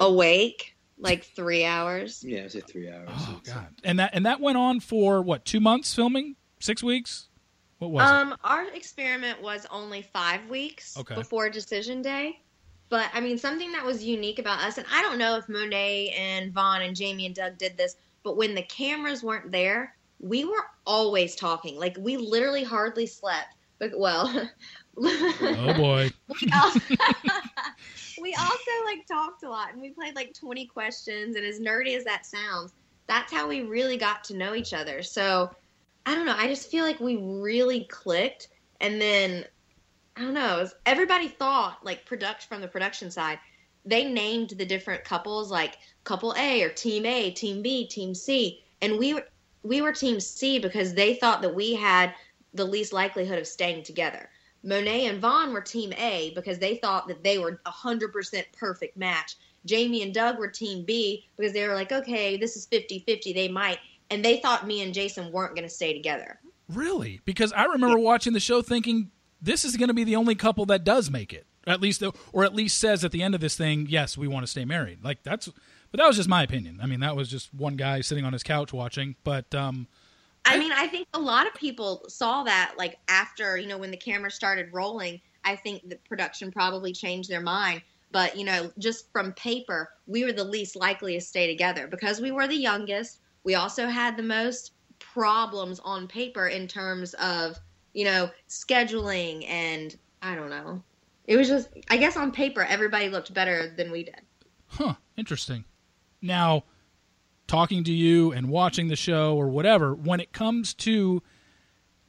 Awake 0.00 0.76
like 1.00 1.24
three 1.24 1.64
hours. 1.64 2.22
Yeah, 2.24 2.40
it's 2.40 2.54
like 2.54 2.68
three 2.68 2.90
hours. 2.90 3.08
Oh 3.10 3.40
god! 3.44 3.68
And 3.84 3.98
that 3.98 4.10
and 4.14 4.26
that 4.26 4.40
went 4.40 4.58
on 4.58 4.80
for 4.80 5.22
what? 5.22 5.44
Two 5.44 5.60
months 5.60 5.94
filming? 5.94 6.36
Six 6.58 6.82
weeks? 6.82 7.28
What 7.78 7.90
was 7.90 8.08
um, 8.08 8.32
it? 8.32 8.38
Our 8.44 8.68
experiment 8.74 9.40
was 9.40 9.66
only 9.70 10.02
five 10.02 10.46
weeks 10.50 10.98
okay. 10.98 11.14
before 11.14 11.48
decision 11.48 12.02
day. 12.02 12.40
But 12.90 13.08
I 13.14 13.20
mean, 13.20 13.38
something 13.38 13.72
that 13.72 13.84
was 13.84 14.04
unique 14.04 14.38
about 14.38 14.60
us, 14.60 14.76
and 14.76 14.86
I 14.92 15.00
don't 15.00 15.18
know 15.18 15.36
if 15.36 15.48
Monet 15.48 16.10
and 16.10 16.52
Vaughn 16.52 16.82
and 16.82 16.94
Jamie 16.94 17.26
and 17.26 17.34
Doug 17.34 17.56
did 17.56 17.76
this, 17.76 17.96
but 18.22 18.36
when 18.36 18.54
the 18.54 18.62
cameras 18.62 19.22
weren't 19.22 19.50
there, 19.50 19.96
we 20.18 20.44
were 20.44 20.66
always 20.86 21.34
talking. 21.34 21.78
Like 21.78 21.96
we 21.98 22.16
literally 22.16 22.64
hardly 22.64 23.06
slept. 23.06 23.54
But 23.78 23.98
well, 23.98 24.50
oh 24.98 25.74
boy. 25.76 26.10
we 28.30 28.36
also 28.36 28.70
like 28.84 29.06
talked 29.06 29.42
a 29.42 29.48
lot 29.50 29.72
and 29.72 29.80
we 29.80 29.90
played 29.90 30.14
like 30.14 30.32
20 30.34 30.66
questions 30.66 31.36
and 31.36 31.44
as 31.44 31.58
nerdy 31.58 31.96
as 31.96 32.04
that 32.04 32.24
sounds 32.24 32.72
that's 33.06 33.32
how 33.32 33.48
we 33.48 33.62
really 33.62 33.96
got 33.96 34.22
to 34.22 34.36
know 34.36 34.54
each 34.54 34.72
other. 34.72 35.02
So 35.02 35.50
i 36.06 36.14
don't 36.14 36.26
know 36.26 36.36
i 36.36 36.46
just 36.46 36.70
feel 36.70 36.84
like 36.84 37.00
we 37.00 37.16
really 37.16 37.84
clicked 37.84 38.48
and 38.80 39.00
then 39.00 39.44
i 40.16 40.22
don't 40.22 40.34
know 40.34 40.58
was, 40.58 40.74
everybody 40.86 41.28
thought 41.28 41.84
like 41.84 42.06
production 42.06 42.48
from 42.48 42.60
the 42.60 42.68
production 42.68 43.10
side 43.10 43.38
they 43.84 44.10
named 44.10 44.50
the 44.50 44.64
different 44.64 45.04
couples 45.04 45.50
like 45.50 45.76
couple 46.04 46.34
a 46.38 46.62
or 46.62 46.70
team 46.70 47.04
a 47.04 47.30
team 47.30 47.60
b 47.60 47.86
team 47.86 48.14
c 48.14 48.62
and 48.80 48.98
we 48.98 49.12
were 49.12 49.26
we 49.62 49.82
were 49.82 49.92
team 49.92 50.18
c 50.20 50.58
because 50.58 50.94
they 50.94 51.14
thought 51.14 51.42
that 51.42 51.54
we 51.54 51.74
had 51.74 52.14
the 52.54 52.64
least 52.64 52.92
likelihood 52.94 53.38
of 53.38 53.46
staying 53.46 53.82
together 53.82 54.29
Monet 54.62 55.06
and 55.06 55.20
Vaughn 55.20 55.52
were 55.52 55.60
team 55.60 55.92
A 55.94 56.32
because 56.34 56.58
they 56.58 56.76
thought 56.76 57.08
that 57.08 57.24
they 57.24 57.38
were 57.38 57.60
a 57.64 57.70
100% 57.70 58.44
perfect 58.52 58.96
match. 58.96 59.36
Jamie 59.66 60.02
and 60.02 60.14
Doug 60.14 60.38
were 60.38 60.48
team 60.48 60.84
B 60.84 61.26
because 61.36 61.52
they 61.52 61.66
were 61.66 61.74
like, 61.74 61.92
okay, 61.92 62.36
this 62.36 62.56
is 62.56 62.66
50 62.66 63.00
50. 63.06 63.32
They 63.32 63.48
might. 63.48 63.78
And 64.10 64.24
they 64.24 64.38
thought 64.38 64.66
me 64.66 64.82
and 64.82 64.92
Jason 64.92 65.32
weren't 65.32 65.54
going 65.54 65.68
to 65.68 65.74
stay 65.74 65.92
together. 65.92 66.40
Really? 66.68 67.20
Because 67.24 67.52
I 67.52 67.64
remember 67.64 67.98
yeah. 67.98 68.04
watching 68.04 68.32
the 68.32 68.40
show 68.40 68.62
thinking 68.62 69.10
this 69.40 69.64
is 69.64 69.76
going 69.76 69.88
to 69.88 69.94
be 69.94 70.04
the 70.04 70.16
only 70.16 70.34
couple 70.34 70.66
that 70.66 70.84
does 70.84 71.10
make 71.10 71.32
it. 71.32 71.46
At 71.66 71.80
least, 71.80 72.02
or 72.32 72.42
at 72.42 72.54
least 72.54 72.78
says 72.78 73.04
at 73.04 73.12
the 73.12 73.22
end 73.22 73.34
of 73.34 73.40
this 73.40 73.54
thing, 73.54 73.86
yes, 73.88 74.16
we 74.16 74.26
want 74.26 74.44
to 74.44 74.50
stay 74.50 74.64
married. 74.64 75.04
Like 75.04 75.22
that's, 75.22 75.50
but 75.90 75.98
that 75.98 76.06
was 76.06 76.16
just 76.16 76.28
my 76.28 76.42
opinion. 76.42 76.80
I 76.82 76.86
mean, 76.86 77.00
that 77.00 77.16
was 77.16 77.28
just 77.28 77.52
one 77.52 77.76
guy 77.76 78.00
sitting 78.00 78.24
on 78.24 78.32
his 78.32 78.42
couch 78.42 78.72
watching. 78.72 79.16
But 79.24 79.54
um, 79.54 79.86
I 80.44 80.58
mean, 80.58 80.72
I 80.72 80.86
think 80.86 81.06
a 81.14 81.20
lot 81.20 81.46
of 81.46 81.54
people 81.54 82.04
saw 82.08 82.42
that 82.44 82.74
like 82.76 82.98
after, 83.08 83.56
you 83.56 83.68
know, 83.68 83.78
when 83.78 83.90
the 83.90 83.96
camera 83.96 84.30
started 84.30 84.72
rolling. 84.72 85.20
I 85.44 85.56
think 85.56 85.88
the 85.88 85.96
production 85.96 86.50
probably 86.50 86.92
changed 86.92 87.30
their 87.30 87.40
mind. 87.40 87.82
But, 88.12 88.36
you 88.36 88.44
know, 88.44 88.72
just 88.78 89.10
from 89.12 89.32
paper, 89.34 89.90
we 90.06 90.24
were 90.24 90.32
the 90.32 90.44
least 90.44 90.74
likely 90.76 91.14
to 91.14 91.20
stay 91.20 91.46
together 91.46 91.86
because 91.86 92.20
we 92.20 92.32
were 92.32 92.48
the 92.48 92.56
youngest. 92.56 93.20
We 93.44 93.54
also 93.54 93.86
had 93.86 94.16
the 94.16 94.22
most 94.22 94.72
problems 94.98 95.80
on 95.80 96.08
paper 96.08 96.48
in 96.48 96.66
terms 96.66 97.14
of, 97.14 97.56
you 97.94 98.04
know, 98.04 98.30
scheduling 98.48 99.48
and 99.48 99.96
I 100.22 100.34
don't 100.34 100.50
know. 100.50 100.82
It 101.26 101.36
was 101.36 101.48
just, 101.48 101.68
I 101.88 101.96
guess 101.96 102.16
on 102.16 102.32
paper, 102.32 102.62
everybody 102.62 103.08
looked 103.08 103.32
better 103.32 103.72
than 103.76 103.92
we 103.92 104.04
did. 104.04 104.20
Huh. 104.66 104.94
Interesting. 105.16 105.64
Now, 106.20 106.64
talking 107.50 107.82
to 107.82 107.92
you 107.92 108.30
and 108.30 108.48
watching 108.48 108.86
the 108.86 108.94
show 108.94 109.34
or 109.34 109.48
whatever, 109.48 109.92
when 109.92 110.20
it 110.20 110.32
comes 110.32 110.72
to 110.72 111.20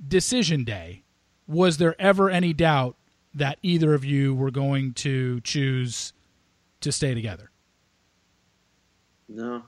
decision 0.07 0.63
day, 0.63 1.01
was 1.47 1.77
there 1.77 1.99
ever 1.99 2.29
any 2.29 2.53
doubt 2.53 2.95
that 3.33 3.57
either 3.63 3.95
of 3.95 4.05
you 4.05 4.35
were 4.35 4.51
going 4.51 4.93
to 4.93 5.41
choose 5.41 6.13
to 6.81 6.91
stay 6.91 7.15
together? 7.15 7.49
No. 9.27 9.63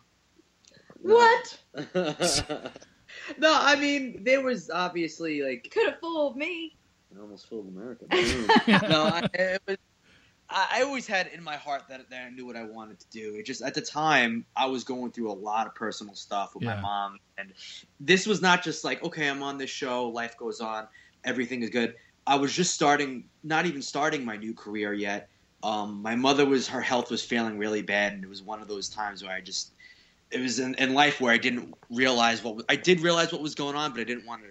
What? 1.02 1.58
no, 1.96 3.58
I 3.60 3.76
mean 3.76 4.24
there 4.24 4.42
was 4.42 4.70
obviously 4.70 5.42
like 5.42 5.72
could 5.74 5.90
have 5.90 6.00
fooled 6.00 6.38
me. 6.38 6.78
I 7.16 7.20
almost 7.20 7.50
fooled 7.50 7.68
America. 7.70 8.06
no, 8.88 9.06
I, 9.06 9.28
it 9.34 9.62
was 9.68 9.78
I 10.50 10.84
always 10.84 11.08
had 11.08 11.28
in 11.28 11.44
my 11.44 11.56
heart 11.56 11.84
that, 11.90 12.10
that 12.10 12.26
I 12.26 12.30
knew 12.30 12.46
what 12.46 12.56
I 12.56 12.64
wanted 12.64 13.00
to 13.00 13.06
do. 13.10 13.36
It 13.36 13.46
just 13.46 13.62
at 13.62 13.74
the 13.74 13.82
time 13.82 14.46
I 14.56 14.68
was 14.68 14.84
going 14.84 15.12
through 15.12 15.32
a 15.32 15.34
lot 15.34 15.68
of 15.68 15.74
personal 15.74 16.16
stuff 16.16 16.54
with 16.54 16.64
yeah. 16.64 16.76
my 16.76 16.82
mom, 16.82 17.20
and 17.38 17.54
this 18.00 18.28
was 18.28 18.42
not 18.42 18.64
just 18.64 18.84
like 18.84 19.04
okay, 19.04 19.30
I'm 19.30 19.42
on 19.42 19.58
this 19.58 19.70
show, 19.70 20.08
life 20.10 20.38
goes 20.38 20.60
on, 20.60 20.88
everything 21.24 21.64
is 21.64 21.70
good. 21.70 21.96
I 22.26 22.36
was 22.36 22.54
just 22.54 22.74
starting, 22.74 23.26
not 23.44 23.66
even 23.66 23.82
starting 23.82 24.24
my 24.24 24.38
new 24.38 24.54
career 24.54 24.94
yet. 24.94 25.30
Um, 25.62 26.02
my 26.02 26.16
mother 26.16 26.46
was 26.46 26.68
her 26.68 26.82
health 26.82 27.10
was 27.10 27.24
failing 27.24 27.58
really 27.58 27.82
bad, 27.82 28.14
and 28.14 28.24
it 28.24 28.30
was 28.30 28.42
one 28.42 28.62
of 28.62 28.68
those 28.68 28.90
times 28.90 29.24
where 29.24 29.32
I 29.32 29.42
just 29.42 29.72
it 30.30 30.40
was 30.40 30.60
in, 30.60 30.76
in 30.76 30.94
life 30.94 31.22
where 31.22 31.34
I 31.34 31.38
didn't 31.38 31.74
realize 31.90 32.44
what 32.44 32.66
I 32.70 32.76
did 32.76 33.02
realize 33.02 33.32
what 33.32 33.42
was 33.42 33.56
going 33.56 33.76
on, 33.76 33.92
but 33.92 34.02
I 34.02 34.04
didn't 34.04 34.26
want 34.26 34.44
to. 34.44 34.50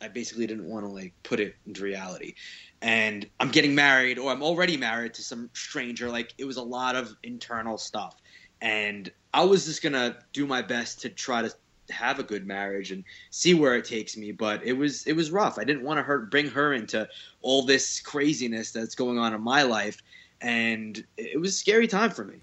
I 0.00 0.08
basically 0.08 0.46
didn't 0.46 0.68
want 0.68 0.86
to 0.86 0.90
like 0.90 1.12
put 1.24 1.40
it 1.40 1.56
into 1.66 1.82
reality 1.82 2.34
and 2.82 3.26
I'm 3.40 3.50
getting 3.50 3.74
married 3.74 4.18
or 4.18 4.30
I'm 4.30 4.42
already 4.42 4.76
married 4.76 5.14
to 5.14 5.22
some 5.22 5.50
stranger. 5.52 6.08
Like 6.08 6.34
it 6.38 6.44
was 6.44 6.56
a 6.56 6.62
lot 6.62 6.96
of 6.96 7.14
internal 7.22 7.78
stuff. 7.78 8.16
And 8.60 9.10
I 9.34 9.44
was 9.44 9.64
just 9.64 9.82
gonna 9.82 10.16
do 10.32 10.46
my 10.46 10.62
best 10.62 11.00
to 11.02 11.08
try 11.08 11.42
to 11.42 11.52
have 11.90 12.18
a 12.18 12.22
good 12.22 12.46
marriage 12.46 12.92
and 12.92 13.04
see 13.30 13.54
where 13.54 13.74
it 13.74 13.84
takes 13.84 14.16
me. 14.16 14.32
But 14.32 14.64
it 14.64 14.74
was 14.74 15.06
it 15.06 15.14
was 15.14 15.30
rough. 15.30 15.58
I 15.58 15.64
didn't 15.64 15.84
want 15.84 15.98
to 15.98 16.02
hurt 16.02 16.30
bring 16.30 16.48
her 16.50 16.72
into 16.72 17.08
all 17.42 17.62
this 17.62 18.00
craziness 18.00 18.70
that's 18.70 18.94
going 18.94 19.18
on 19.18 19.34
in 19.34 19.42
my 19.42 19.62
life. 19.62 20.00
And 20.40 21.02
it 21.16 21.40
was 21.40 21.54
a 21.54 21.56
scary 21.56 21.88
time 21.88 22.10
for 22.10 22.24
me. 22.24 22.36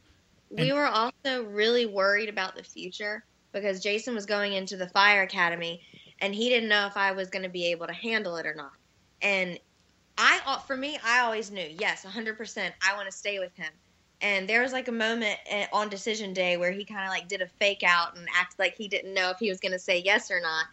We 0.50 0.74
were 0.74 0.88
also 0.88 1.44
really 1.46 1.86
worried 1.86 2.30
about 2.30 2.56
the 2.56 2.64
future 2.64 3.24
because 3.52 3.82
Jason 3.82 4.14
was 4.14 4.26
going 4.26 4.54
into 4.54 4.78
the 4.78 4.88
fire 4.90 5.24
academy 5.24 5.82
and 6.20 6.36
he 6.36 6.50
didn't 6.50 6.70
know 6.70 6.88
if 6.88 6.98
I 6.98 7.12
was 7.12 7.30
going 7.30 7.44
to 7.44 7.50
be 7.50 7.66
able 7.72 7.88
to 7.88 7.94
handle 7.94 8.38
it 8.38 8.46
or 8.46 8.54
not. 8.54 8.72
And 9.22 9.60
I 10.18 10.40
uh, 10.46 10.60
for 10.60 10.78
me, 10.78 10.98
I 11.04 11.20
always 11.22 11.52
knew, 11.52 11.68
yes, 11.80 12.06
100%, 12.06 12.74
I 12.82 12.96
want 12.96 13.10
to 13.10 13.16
stay 13.16 13.40
with 13.40 13.56
him. 13.56 13.72
And 14.22 14.48
there 14.48 14.62
was 14.62 14.72
like 14.72 14.88
a 14.88 14.94
moment 14.94 15.38
eh, 15.48 15.68
on 15.74 15.90
decision 15.90 16.34
day 16.34 16.58
where 16.58 16.72
he 16.72 16.86
kind 16.86 17.04
of 17.04 17.10
like 17.10 17.28
did 17.28 17.42
a 17.42 17.48
fake 17.60 17.84
out 17.86 18.16
and 18.18 18.28
acted 18.34 18.60
like 18.60 18.76
he 18.78 18.88
didn't 18.88 19.14
know 19.14 19.30
if 19.30 19.38
he 19.40 19.50
was 19.50 19.60
going 19.60 19.74
to 19.74 19.80
say 19.80 20.02
yes 20.04 20.32
or 20.32 20.40
not. 20.40 20.66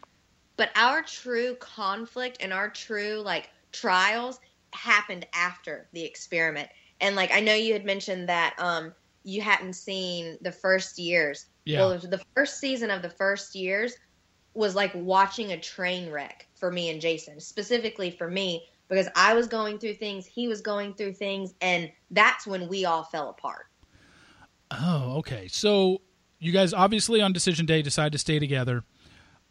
But 0.57 0.71
our 0.77 1.03
true 1.03 1.57
conflict 1.57 2.39
and 2.41 2.53
our 2.53 2.71
true 2.71 3.21
like 3.25 3.51
trials 3.73 4.39
happened 4.73 5.27
after 5.35 5.89
the 5.93 6.05
experiment. 6.05 6.69
And 7.01 7.17
like 7.17 7.33
I 7.33 7.41
know 7.41 7.55
you 7.55 7.73
had 7.73 7.85
mentioned 7.85 8.29
that 8.29 8.55
um 8.59 8.95
you 9.25 9.43
hadn't 9.43 9.75
seen 9.75 10.39
the 10.41 10.53
first 10.53 10.99
years. 10.99 11.47
Yeah. 11.65 11.81
Well, 11.81 11.99
the 11.99 12.23
first 12.37 12.61
season 12.61 12.91
of 12.91 13.03
the 13.03 13.11
first 13.11 13.55
years 13.55 13.95
was 14.55 14.75
like 14.75 14.93
watching 14.95 15.53
a 15.53 15.61
train 15.61 16.11
wreck 16.11 16.47
for 16.55 16.71
me 16.71 16.91
and 16.91 17.01
Jason, 17.01 17.41
specifically 17.41 18.11
for 18.11 18.31
me 18.31 18.65
because 18.93 19.09
I 19.17 19.33
was 19.33 19.47
going 19.47 19.79
through 19.79 19.95
things, 19.95 20.27
he 20.27 20.49
was 20.49 20.61
going 20.61 20.93
through 20.93 21.15
things, 21.15 21.55
and 21.63 21.91
that's 22.11 22.47
when 22.47 22.69
we 22.69 22.85
all 22.85 23.05
fell 23.05 23.31
apart. 23.31 23.69
Oh, 24.71 25.15
okay. 25.19 25.49
So 25.49 26.03
you 26.39 26.53
guys 26.53 26.75
obviously 26.75 27.23
on 27.23 27.33
decision 27.33 27.65
day 27.65 27.81
decide 27.81 28.13
to 28.13 28.19
stay 28.19 28.39
together. 28.39 28.85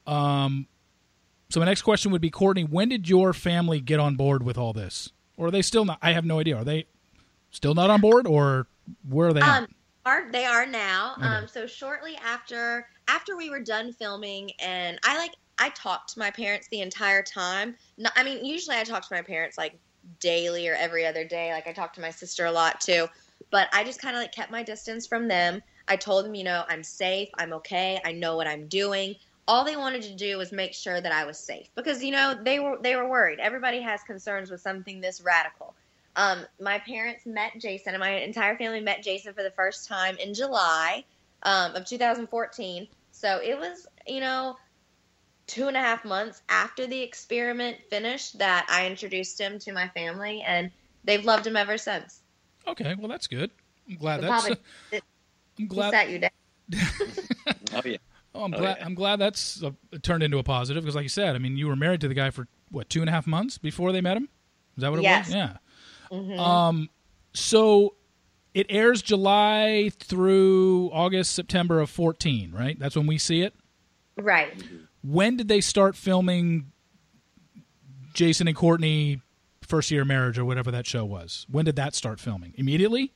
Um, 0.05 0.67
so 1.49 1.59
my 1.59 1.65
next 1.65 1.81
question 1.81 2.11
would 2.11 2.21
be, 2.21 2.29
Cortney, 2.29 2.69
when 2.69 2.89
did 2.89 3.09
your 3.09 3.33
family 3.33 3.81
get 3.81 3.99
on 3.99 4.15
board 4.15 4.43
with 4.43 4.59
all 4.59 4.73
this, 4.73 5.11
or 5.37 5.47
are 5.47 5.51
they 5.51 5.63
still 5.63 5.85
not? 5.85 5.97
I 6.03 6.11
have 6.11 6.23
no 6.23 6.39
idea. 6.39 6.57
Are 6.57 6.63
they 6.63 6.85
still 7.49 7.73
not 7.73 7.89
on 7.89 7.99
board, 7.99 8.27
or 8.27 8.67
where 9.09 9.29
are 9.29 9.33
they? 9.33 9.41
Um, 9.41 9.67
are 10.05 10.31
they 10.31 10.45
are 10.45 10.67
now? 10.67 11.15
Okay. 11.17 11.27
Um, 11.27 11.47
so 11.47 11.65
shortly 11.65 12.15
after 12.23 12.87
after 13.07 13.35
we 13.35 13.49
were 13.49 13.63
done 13.63 13.91
filming, 13.91 14.51
and 14.59 14.99
I 15.03 15.17
like 15.17 15.31
I 15.61 15.69
talked 15.69 16.13
to 16.13 16.19
my 16.19 16.31
parents 16.31 16.67
the 16.69 16.81
entire 16.81 17.21
time. 17.21 17.75
Not, 17.99 18.13
I 18.15 18.23
mean, 18.23 18.43
usually 18.43 18.77
I 18.77 18.83
talk 18.83 19.07
to 19.07 19.13
my 19.13 19.21
parents 19.21 19.59
like 19.59 19.77
daily 20.19 20.67
or 20.67 20.73
every 20.73 21.05
other 21.05 21.23
day. 21.23 21.51
Like 21.53 21.67
I 21.67 21.71
talk 21.71 21.93
to 21.93 22.01
my 22.01 22.09
sister 22.09 22.47
a 22.47 22.51
lot 22.51 22.81
too. 22.81 23.07
But 23.51 23.69
I 23.71 23.83
just 23.83 24.01
kind 24.01 24.15
of 24.15 24.23
like 24.23 24.31
kept 24.31 24.51
my 24.51 24.63
distance 24.63 25.05
from 25.05 25.27
them. 25.27 25.61
I 25.87 25.97
told 25.97 26.25
them, 26.25 26.33
you 26.33 26.43
know, 26.43 26.63
I'm 26.67 26.83
safe, 26.83 27.29
I'm 27.37 27.53
okay, 27.53 28.01
I 28.03 28.11
know 28.11 28.35
what 28.37 28.47
I'm 28.47 28.67
doing. 28.67 29.15
All 29.47 29.63
they 29.63 29.75
wanted 29.75 30.01
to 30.03 30.15
do 30.15 30.39
was 30.39 30.51
make 30.51 30.73
sure 30.73 30.99
that 30.99 31.11
I 31.11 31.25
was 31.25 31.37
safe 31.37 31.67
because 31.75 32.03
you 32.03 32.11
know 32.11 32.35
they 32.41 32.59
were 32.59 32.77
they 32.81 32.95
were 32.95 33.07
worried. 33.07 33.39
Everybody 33.39 33.81
has 33.81 34.01
concerns 34.03 34.49
with 34.49 34.61
something 34.61 34.99
this 34.99 35.21
radical. 35.21 35.75
Um, 36.15 36.45
my 36.59 36.79
parents 36.79 37.25
met 37.25 37.53
Jason, 37.59 37.93
and 37.93 37.99
my 37.99 38.11
entire 38.21 38.57
family 38.57 38.81
met 38.81 39.03
Jason 39.03 39.33
for 39.33 39.43
the 39.43 39.51
first 39.51 39.87
time 39.87 40.15
in 40.17 40.33
July 40.33 41.03
um, 41.43 41.75
of 41.75 41.85
2014. 41.85 42.87
So 43.11 43.39
it 43.43 43.57
was, 43.57 43.87
you 44.07 44.19
know, 44.19 44.55
two 45.51 45.67
and 45.67 45.75
a 45.75 45.81
half 45.81 46.05
months 46.05 46.41
after 46.47 46.87
the 46.87 47.01
experiment 47.01 47.75
finished 47.89 48.39
that 48.39 48.65
I 48.69 48.87
introduced 48.87 49.39
him 49.39 49.59
to 49.59 49.73
my 49.73 49.89
family, 49.89 50.41
and 50.47 50.71
they've 51.03 51.25
loved 51.25 51.45
him 51.45 51.57
ever 51.57 51.77
since. 51.77 52.21
Okay, 52.65 52.95
well 52.97 53.09
that's 53.09 53.27
good. 53.27 53.51
I'm 53.89 53.97
glad 53.97 54.21
that's. 54.21 54.49
Uh, 54.49 54.99
I'm 55.59 55.67
glad 55.67 55.91
sat 55.91 56.09
you 56.09 56.19
down. 56.19 56.31
oh 57.73 57.81
yeah. 57.83 57.97
Oh, 58.33 58.45
I'm 58.45 58.53
oh, 58.53 58.57
glad. 58.57 58.77
Yeah. 58.79 58.85
I'm 58.85 58.95
glad 58.95 59.17
that's 59.17 59.61
uh, 59.61 59.71
turned 60.01 60.23
into 60.23 60.37
a 60.37 60.43
positive 60.43 60.83
because, 60.83 60.95
like 60.95 61.03
you 61.03 61.09
said, 61.09 61.35
I 61.35 61.39
mean, 61.39 61.57
you 61.57 61.67
were 61.67 61.75
married 61.75 61.99
to 62.01 62.07
the 62.07 62.13
guy 62.13 62.29
for 62.29 62.47
what 62.69 62.89
two 62.89 63.01
and 63.01 63.09
a 63.09 63.11
half 63.11 63.27
months 63.27 63.57
before 63.57 63.91
they 63.91 63.99
met 63.99 64.15
him. 64.15 64.29
Is 64.77 64.83
that 64.83 64.89
what 64.89 64.99
it 64.99 65.03
yes. 65.03 65.27
was? 65.27 65.35
Yeah. 65.35 65.57
Mm-hmm. 66.11 66.39
Um. 66.39 66.89
So 67.33 67.95
it 68.53 68.67
airs 68.69 69.01
July 69.01 69.91
through 69.99 70.91
August, 70.93 71.33
September 71.33 71.81
of 71.81 71.89
14, 71.89 72.53
right? 72.53 72.79
That's 72.79 72.95
when 72.95 73.07
we 73.07 73.17
see 73.17 73.41
it. 73.41 73.53
Right. 74.17 74.53
When 75.03 75.37
did 75.37 75.47
they 75.47 75.61
start 75.61 75.95
filming 75.95 76.71
Jason 78.13 78.47
and 78.47 78.55
Cortney 78.55 79.21
first 79.61 79.89
year 79.89 80.05
marriage 80.05 80.37
or 80.37 80.45
whatever 80.45 80.71
that 80.71 80.85
show 80.85 81.05
was? 81.05 81.45
When 81.49 81.65
did 81.65 81.75
that 81.77 81.95
start 81.95 82.19
filming? 82.19 82.53
Immediately? 82.57 83.13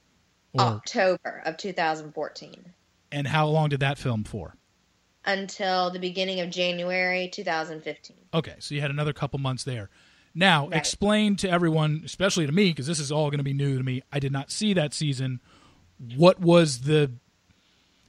Or? 0.53 0.61
October 0.61 1.41
of 1.45 1.57
2014. 1.57 2.73
And 3.11 3.27
how 3.27 3.47
long 3.47 3.69
did 3.69 3.81
that 3.81 3.97
film 3.97 4.23
for? 4.23 4.55
Until 5.25 5.91
the 5.91 5.99
beginning 5.99 6.39
of 6.39 6.49
January 6.49 7.29
2015. 7.31 8.17
Okay, 8.33 8.55
so 8.59 8.75
you 8.75 8.81
had 8.81 8.91
another 8.91 9.13
couple 9.13 9.39
months 9.39 9.63
there. 9.63 9.89
Now, 10.33 10.67
right. 10.67 10.77
explain 10.77 11.35
to 11.37 11.49
everyone, 11.49 12.01
especially 12.05 12.45
to 12.45 12.51
me, 12.51 12.69
because 12.69 12.87
this 12.87 12.99
is 12.99 13.11
all 13.11 13.29
going 13.29 13.39
to 13.39 13.43
be 13.43 13.53
new 13.53 13.77
to 13.77 13.83
me. 13.83 14.01
I 14.11 14.19
did 14.19 14.31
not 14.31 14.51
see 14.51 14.73
that 14.73 14.93
season. 14.93 15.39
What 16.15 16.39
was 16.39 16.81
the 16.81 17.13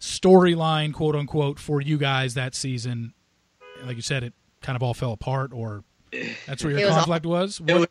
storyline, 0.01 0.93
quote 0.93 1.15
unquote, 1.15 1.59
for 1.59 1.81
you 1.81 1.99
guys 1.99 2.35
that 2.35 2.55
season 2.55 3.15
like 3.85 3.97
you 3.97 4.03
said, 4.03 4.23
it 4.23 4.33
kind 4.63 4.77
of 4.77 4.83
all 4.83 4.95
fell 4.95 5.13
apart, 5.13 5.53
or 5.53 5.85
that's 6.47 6.65
where 6.65 6.79
your 6.79 6.91
conflict 6.91 7.27
was. 7.27 7.61
was? 7.61 7.81
was 7.81 7.89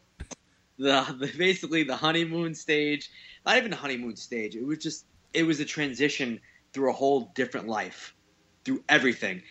the, 0.77 1.15
the 1.19 1.31
basically 1.37 1.83
the 1.83 1.95
honeymoon 1.95 2.53
stage, 2.53 3.09
not 3.45 3.57
even 3.57 3.71
the 3.71 3.77
honeymoon 3.77 4.15
stage. 4.15 4.55
It 4.55 4.65
was 4.65 4.79
just 4.79 5.05
it 5.33 5.43
was 5.43 5.59
a 5.59 5.65
transition 5.65 6.39
through 6.73 6.89
a 6.89 6.93
whole 6.93 7.31
different 7.35 7.67
life, 7.67 8.15
through 8.63 8.83
everything. 8.89 9.41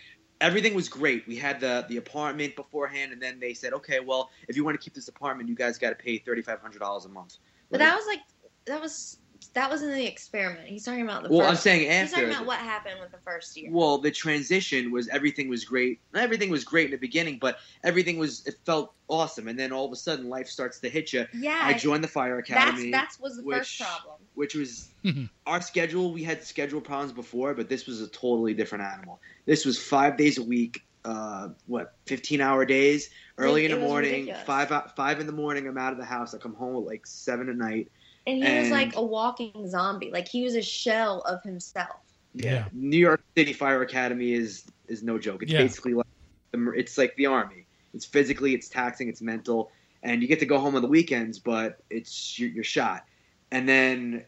Everything 0.41 0.74
was 0.74 0.89
great. 0.89 1.26
We 1.26 1.37
had 1.37 1.61
the 1.61 1.87
the 1.89 1.97
apartment 1.97 2.57
beforehand, 2.57 3.12
and 3.12 3.22
then 3.22 3.41
they 3.41 3.55
said, 3.55 3.72
okay, 3.74 4.01
well, 4.01 4.30
if 4.49 4.57
you 4.57 4.64
want 4.64 4.78
to 4.78 4.82
keep 4.82 4.95
this 4.95 5.09
apartment, 5.09 5.49
you 5.49 5.55
guys 5.55 5.78
got 5.78 5.91
to 5.91 5.95
pay 5.97 6.18
thirty 6.18 6.43
five 6.43 6.61
hundred 6.61 6.80
dollars 6.80 7.05
a 7.05 7.09
month. 7.09 7.37
But 7.70 7.78
that 7.78 7.97
was 7.97 8.07
like 8.07 8.20
that 8.66 8.80
was 8.80 9.18
that 9.55 9.71
was 9.71 9.83
in 9.83 9.93
the 9.93 10.05
experiment. 10.05 10.67
He's 10.67 10.85
talking 10.85 11.03
about 11.03 11.23
the. 11.23 11.29
Well, 11.31 11.47
i 11.47 11.51
I'm 11.51 11.57
saying 11.57 11.89
after. 11.89 12.03
He's 12.03 12.11
talking 12.13 12.31
about 12.31 12.47
what 12.47 12.59
happened 12.59 12.97
with 13.01 13.13
the 13.13 13.19
first 13.19 13.57
year. 13.57 13.71
Well, 13.73 13.99
the 13.99 14.11
transition 14.11 14.91
was 14.91 15.09
everything 15.09 15.49
was 15.49 15.65
great. 15.65 16.01
Everything 16.15 16.51
was 16.51 16.65
great 16.65 16.87
in 16.87 16.91
the 16.91 16.99
beginning, 16.99 17.39
but 17.41 17.59
everything 17.85 18.19
was 18.19 18.45
it 18.47 18.57
felt 18.67 18.93
awesome, 19.09 19.47
and 19.47 19.59
then 19.59 19.73
all 19.73 19.87
of 19.87 19.93
a 19.93 19.97
sudden 19.97 20.29
life 20.29 20.49
starts 20.49 20.81
to 20.81 20.89
hit 20.89 21.13
you. 21.13 21.27
Yeah. 21.33 21.61
I 21.63 21.75
joined 21.75 22.03
the 22.03 22.09
fire 22.09 22.39
academy. 22.39 22.91
That's 22.91 23.21
was 23.21 23.37
the 23.37 23.45
which, 23.45 23.59
first 23.59 23.81
problem. 23.81 24.17
Which 24.35 24.55
was 24.57 24.89
our 25.47 25.61
schedule. 25.61 26.13
We 26.13 26.25
had 26.25 26.43
schedule 26.43 26.81
problems 26.81 27.13
before, 27.13 27.55
but 27.55 27.69
this 27.69 27.87
was 27.87 28.01
a 28.01 28.09
totally 28.09 28.55
different 28.55 28.85
animal. 28.85 29.21
This 29.47 29.65
was 29.65 29.79
five 29.79 30.17
days 30.17 30.39
a 30.39 30.43
week, 30.43 30.83
uh, 31.05 31.51
what 31.67 31.95
15 32.07 32.41
hour 32.41 32.65
days 32.65 33.11
early 33.39 33.65
in 33.65 33.71
the 33.71 33.79
morning 33.79 34.33
five 34.47 34.73
five 34.97 35.21
in 35.21 35.27
the 35.27 35.33
morning 35.33 35.67
i'm 35.67 35.77
out 35.77 35.93
of 35.93 35.99
the 35.99 36.05
house 36.05 36.35
i 36.35 36.39
come 36.39 36.55
home 36.55 36.77
at 36.77 36.83
like 36.87 37.05
seven 37.05 37.49
at 37.49 37.57
night 37.57 37.91
and 38.27 38.39
he 38.39 38.45
and, 38.45 38.62
was 38.62 38.70
like 38.70 38.97
a 38.97 39.03
walking 39.03 39.68
zombie 39.68 40.11
like 40.11 40.29
he 40.29 40.43
was 40.43 40.55
a 40.55 40.62
shell 40.62 41.20
of 41.20 41.43
himself 41.43 42.01
yeah. 42.35 42.53
yeah. 42.53 42.64
new 42.72 42.99
york 42.99 43.22
city 43.37 43.53
fire 43.53 43.83
academy 43.83 44.33
is 44.33 44.64
is 44.89 45.03
no 45.03 45.18
joke 45.18 45.43
it's 45.43 45.53
yeah. 45.53 45.62
basically 45.62 45.95
like 45.95 46.07
it's 46.53 46.99
like 46.99 47.14
the 47.16 47.27
army 47.27 47.66
it's 47.93 48.05
physically 48.05 48.55
it's 48.55 48.68
taxing 48.68 49.09
it's 49.09 49.22
mental 49.22 49.70
and 50.03 50.22
you 50.22 50.29
get 50.29 50.39
to 50.41 50.47
go 50.47 50.59
home 50.59 50.75
on 50.75 50.83
the 50.83 50.89
weekends 50.89 51.39
but 51.39 51.79
it's 51.91 52.39
you're, 52.39 52.51
you're 52.51 52.64
shot 52.64 53.05
and 53.51 53.68
then 53.68 54.25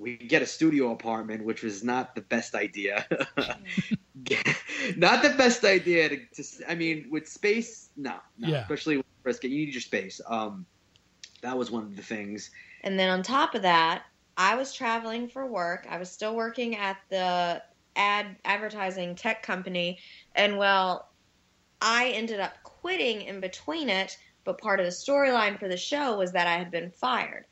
we 0.00 0.16
get 0.16 0.40
a 0.40 0.46
studio 0.46 0.92
apartment, 0.92 1.44
which 1.44 1.62
was 1.62 1.84
not 1.84 2.14
the 2.14 2.22
best 2.22 2.54
idea. 2.54 3.06
not 4.96 5.22
the 5.22 5.34
best 5.36 5.64
idea 5.64 6.08
to, 6.08 6.16
to, 6.16 6.42
I 6.66 6.74
mean, 6.74 7.08
with 7.10 7.28
space, 7.28 7.90
no, 7.96 8.14
no 8.38 8.48
yeah. 8.48 8.62
especially 8.62 8.96
with 8.96 9.06
brisket, 9.22 9.50
you 9.50 9.66
need 9.66 9.74
your 9.74 9.82
space. 9.82 10.20
Um, 10.26 10.64
that 11.42 11.56
was 11.56 11.70
one 11.70 11.82
of 11.82 11.96
the 11.96 12.02
things. 12.02 12.50
And 12.82 12.98
then 12.98 13.08
on 13.08 13.22
top 13.22 13.54
of 13.54 13.62
that, 13.62 14.04
I 14.36 14.54
was 14.54 14.72
traveling 14.72 15.28
for 15.28 15.46
work. 15.46 15.86
I 15.88 15.98
was 15.98 16.10
still 16.10 16.34
working 16.34 16.76
at 16.76 16.96
the 17.10 17.62
ad 17.96 18.36
advertising 18.44 19.14
tech 19.14 19.42
company, 19.42 19.98
and 20.34 20.56
well, 20.56 21.10
I 21.82 22.08
ended 22.10 22.40
up 22.40 22.54
quitting 22.62 23.22
in 23.22 23.40
between 23.40 23.88
it. 23.88 24.16
But 24.44 24.58
part 24.58 24.80
of 24.80 24.86
the 24.86 24.92
storyline 24.92 25.58
for 25.58 25.68
the 25.68 25.76
show 25.76 26.16
was 26.16 26.32
that 26.32 26.46
I 26.46 26.56
had 26.56 26.70
been 26.70 26.90
fired 26.90 27.44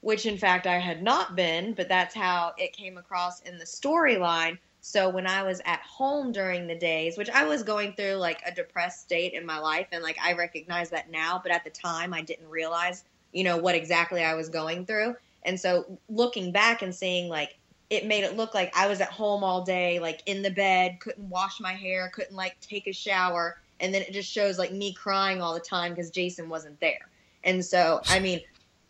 which 0.00 0.26
in 0.26 0.38
fact 0.38 0.66
I 0.66 0.78
had 0.78 1.02
not 1.02 1.36
been, 1.36 1.74
but 1.74 1.88
that's 1.88 2.14
how 2.14 2.54
it 2.56 2.72
came 2.72 2.96
across 2.96 3.40
in 3.42 3.58
the 3.58 3.64
storyline. 3.64 4.58
So 4.80 5.10
when 5.10 5.26
I 5.26 5.42
was 5.42 5.60
at 5.66 5.80
home 5.80 6.32
during 6.32 6.66
the 6.66 6.74
days, 6.74 7.18
which 7.18 7.28
I 7.28 7.44
was 7.44 7.62
going 7.62 7.92
through 7.92 8.14
like 8.14 8.40
a 8.46 8.54
depressed 8.54 9.02
state 9.02 9.34
in 9.34 9.44
my 9.44 9.58
life, 9.58 9.88
and 9.92 10.02
like 10.02 10.16
I 10.22 10.32
recognize 10.32 10.88
that 10.90 11.10
now, 11.10 11.38
but 11.42 11.52
at 11.52 11.64
the 11.64 11.70
time 11.70 12.14
I 12.14 12.22
didn't 12.22 12.48
realize, 12.48 13.04
you 13.32 13.44
know, 13.44 13.56
what 13.56 13.74
exactly 13.74 14.22
I 14.22 14.34
was 14.34 14.48
going 14.48 14.86
through. 14.86 15.16
And 15.44 15.58
so 15.58 15.98
looking 16.08 16.52
back 16.52 16.82
and 16.82 16.94
seeing 16.94 17.28
like 17.28 17.56
it 17.88 18.06
made 18.06 18.24
it 18.24 18.36
look 18.36 18.54
like 18.54 18.72
I 18.76 18.86
was 18.86 19.00
at 19.00 19.10
home 19.10 19.42
all 19.42 19.64
day, 19.64 19.98
like 19.98 20.22
in 20.26 20.42
the 20.42 20.50
bed, 20.50 20.98
couldn't 21.00 21.28
wash 21.28 21.60
my 21.60 21.72
hair, 21.72 22.10
couldn't 22.14 22.36
like 22.36 22.58
take 22.60 22.86
a 22.86 22.92
shower. 22.92 23.58
And 23.80 23.92
then 23.94 24.02
it 24.02 24.12
just 24.12 24.30
shows 24.30 24.58
like 24.58 24.72
me 24.72 24.92
crying 24.92 25.40
all 25.40 25.54
the 25.54 25.60
time 25.60 25.92
because 25.92 26.10
Jason 26.10 26.48
wasn't 26.48 26.78
there. 26.80 27.08
And 27.42 27.64
so, 27.64 28.00
I 28.06 28.20
mean, 28.20 28.40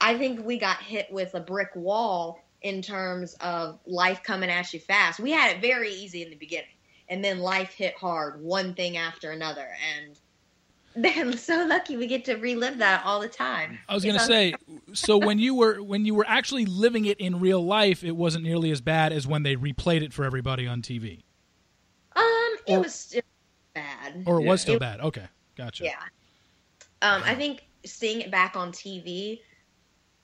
I 0.01 0.17
think 0.19 0.45
we 0.45 0.59
got 0.59 0.79
hit 0.79 1.11
with 1.13 1.35
a 1.35 1.41
brick 1.41 1.71
wall 1.75 2.43
in 2.63 2.83
terms 2.83 3.35
of 3.41 3.79
life 3.87 4.23
coming 4.23 4.51
at 4.51 4.73
you 4.73 4.81
fast. 4.81 5.21
We 5.21 5.31
had 5.31 5.57
it 5.57 5.63
very 5.63 5.93
easy 5.93 6.23
in 6.23 6.31
the 6.31 6.37
beginning, 6.37 6.75
and 7.09 7.25
then 7.25 7.39
life 7.39 7.71
hit 7.71 7.95
hard, 7.95 8.43
one 8.43 8.75
thing 8.75 8.97
after 8.97 9.31
another, 9.31 9.69
and 9.97 10.19
then 10.97 11.37
so 11.37 11.65
lucky 11.67 11.97
we 11.97 12.07
get 12.07 12.25
to 12.25 12.35
relive 12.35 12.79
that 12.79 13.05
all 13.05 13.21
the 13.21 13.29
time. 13.29 13.79
I 13.89 13.95
was 13.95 14.05
going 14.05 14.19
to 14.19 14.25
say, 14.25 14.55
so 14.93 15.19
when 15.19 15.39
you 15.39 15.55
were 15.55 15.83
when 15.83 16.05
you 16.05 16.15
were 16.15 16.27
actually 16.27 16.67
living 16.67 17.05
it 17.05 17.19
in 17.19 17.39
real 17.39 17.65
life, 17.65 18.03
it 18.03 18.17
wasn't 18.17 18.45
nearly 18.45 18.71
as 18.71 18.81
bad 18.81 19.13
as 19.13 19.27
when 19.27 19.43
they 19.43 19.57
replayed 19.57 20.03
it 20.03 20.13
for 20.13 20.25
everybody 20.25 20.67
on 20.67 20.83
TV. 20.83 21.23
Um, 22.17 22.25
it 22.67 22.75
or, 22.75 22.81
was 22.81 22.95
still 22.95 23.23
bad, 23.75 24.25
or 24.27 24.41
it 24.41 24.45
was 24.45 24.61
still 24.61 24.77
it, 24.77 24.81
bad. 24.81 25.01
Okay, 25.01 25.27
gotcha. 25.57 25.85
Yeah. 25.85 25.93
Um, 27.03 27.23
I 27.25 27.35
think 27.35 27.65
seeing 27.85 28.21
it 28.21 28.31
back 28.31 28.57
on 28.57 28.73
TV 28.73 29.41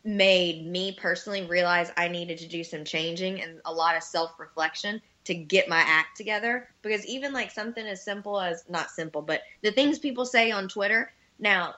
made 0.04 0.66
me 0.66 0.96
personally 0.98 1.44
realize 1.46 1.90
I 1.96 2.08
needed 2.08 2.38
to 2.38 2.48
do 2.48 2.62
some 2.62 2.84
changing 2.84 3.40
and 3.40 3.60
a 3.64 3.72
lot 3.72 3.96
of 3.96 4.02
self 4.02 4.38
reflection 4.38 5.00
to 5.26 5.34
get 5.34 5.68
my 5.68 5.80
act 5.80 6.16
together. 6.16 6.68
Because 6.82 7.06
even 7.06 7.32
like 7.32 7.50
something 7.50 7.86
as 7.86 8.04
simple 8.04 8.40
as 8.40 8.64
not 8.68 8.90
simple, 8.90 9.22
but 9.22 9.42
the 9.62 9.72
things 9.72 9.98
people 9.98 10.24
say 10.24 10.50
on 10.50 10.68
Twitter 10.68 11.12
now, 11.38 11.74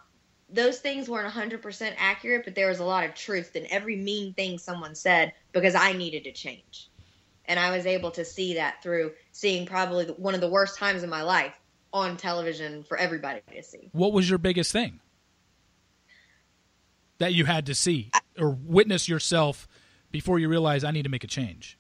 those 0.51 0.79
things 0.79 1.09
weren't 1.09 1.33
100% 1.33 1.95
accurate, 1.99 2.45
but 2.45 2.55
there 2.55 2.69
was 2.69 2.79
a 2.79 2.85
lot 2.85 3.05
of 3.05 3.15
truth 3.15 3.55
in 3.55 3.67
every 3.71 3.97
mean 3.97 4.33
thing 4.33 4.57
someone 4.59 4.95
said 4.95 5.33
because 5.53 5.75
I 5.75 5.93
needed 5.93 6.25
to 6.25 6.33
change. 6.33 6.89
And 7.45 7.59
I 7.59 7.77
was 7.77 7.87
able 7.87 8.11
to 8.13 8.25
see 8.25 8.55
that 8.55 8.83
through 8.83 9.13
seeing 9.33 9.67
probably 9.67 10.07
one 10.07 10.35
of 10.35 10.41
the 10.41 10.49
worst 10.49 10.79
times 10.79 11.03
in 11.03 11.11
my 11.11 11.23
life 11.23 11.55
on 11.93 12.17
television 12.17 12.83
for 12.83 12.97
everybody 12.97 13.41
to 13.55 13.63
see. 13.63 13.91
What 13.93 14.13
was 14.13 14.29
your 14.29 14.39
biggest 14.39 14.73
thing? 14.73 15.01
that 17.19 17.35
you 17.35 17.45
had 17.45 17.67
to 17.67 17.75
see 17.75 18.11
or 18.39 18.51
witness 18.51 19.09
yourself 19.09 19.69
before 20.11 20.39
you 20.39 20.49
realize 20.49 20.85
I 20.85 20.91
need 20.91 21.03
to 21.03 21.09
make 21.09 21.25
a 21.25 21.29
change? 21.29 21.79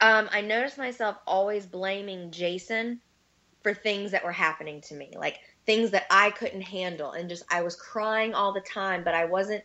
Um, 0.00 0.28
I 0.30 0.42
noticed 0.42 0.78
myself 0.78 1.16
always 1.26 1.66
blaming 1.66 2.30
Jason 2.30 3.00
for 3.62 3.72
things 3.74 4.12
that 4.12 4.24
were 4.24 4.32
happening 4.32 4.80
to 4.82 4.94
me, 4.94 5.10
like 5.16 5.38
things 5.64 5.90
that 5.92 6.06
I 6.10 6.30
couldn't 6.30 6.62
handle, 6.62 7.12
and 7.12 7.28
just 7.28 7.44
I 7.50 7.62
was 7.62 7.76
crying 7.76 8.34
all 8.34 8.52
the 8.52 8.60
time, 8.60 9.04
but 9.04 9.14
I 9.14 9.24
wasn't. 9.24 9.64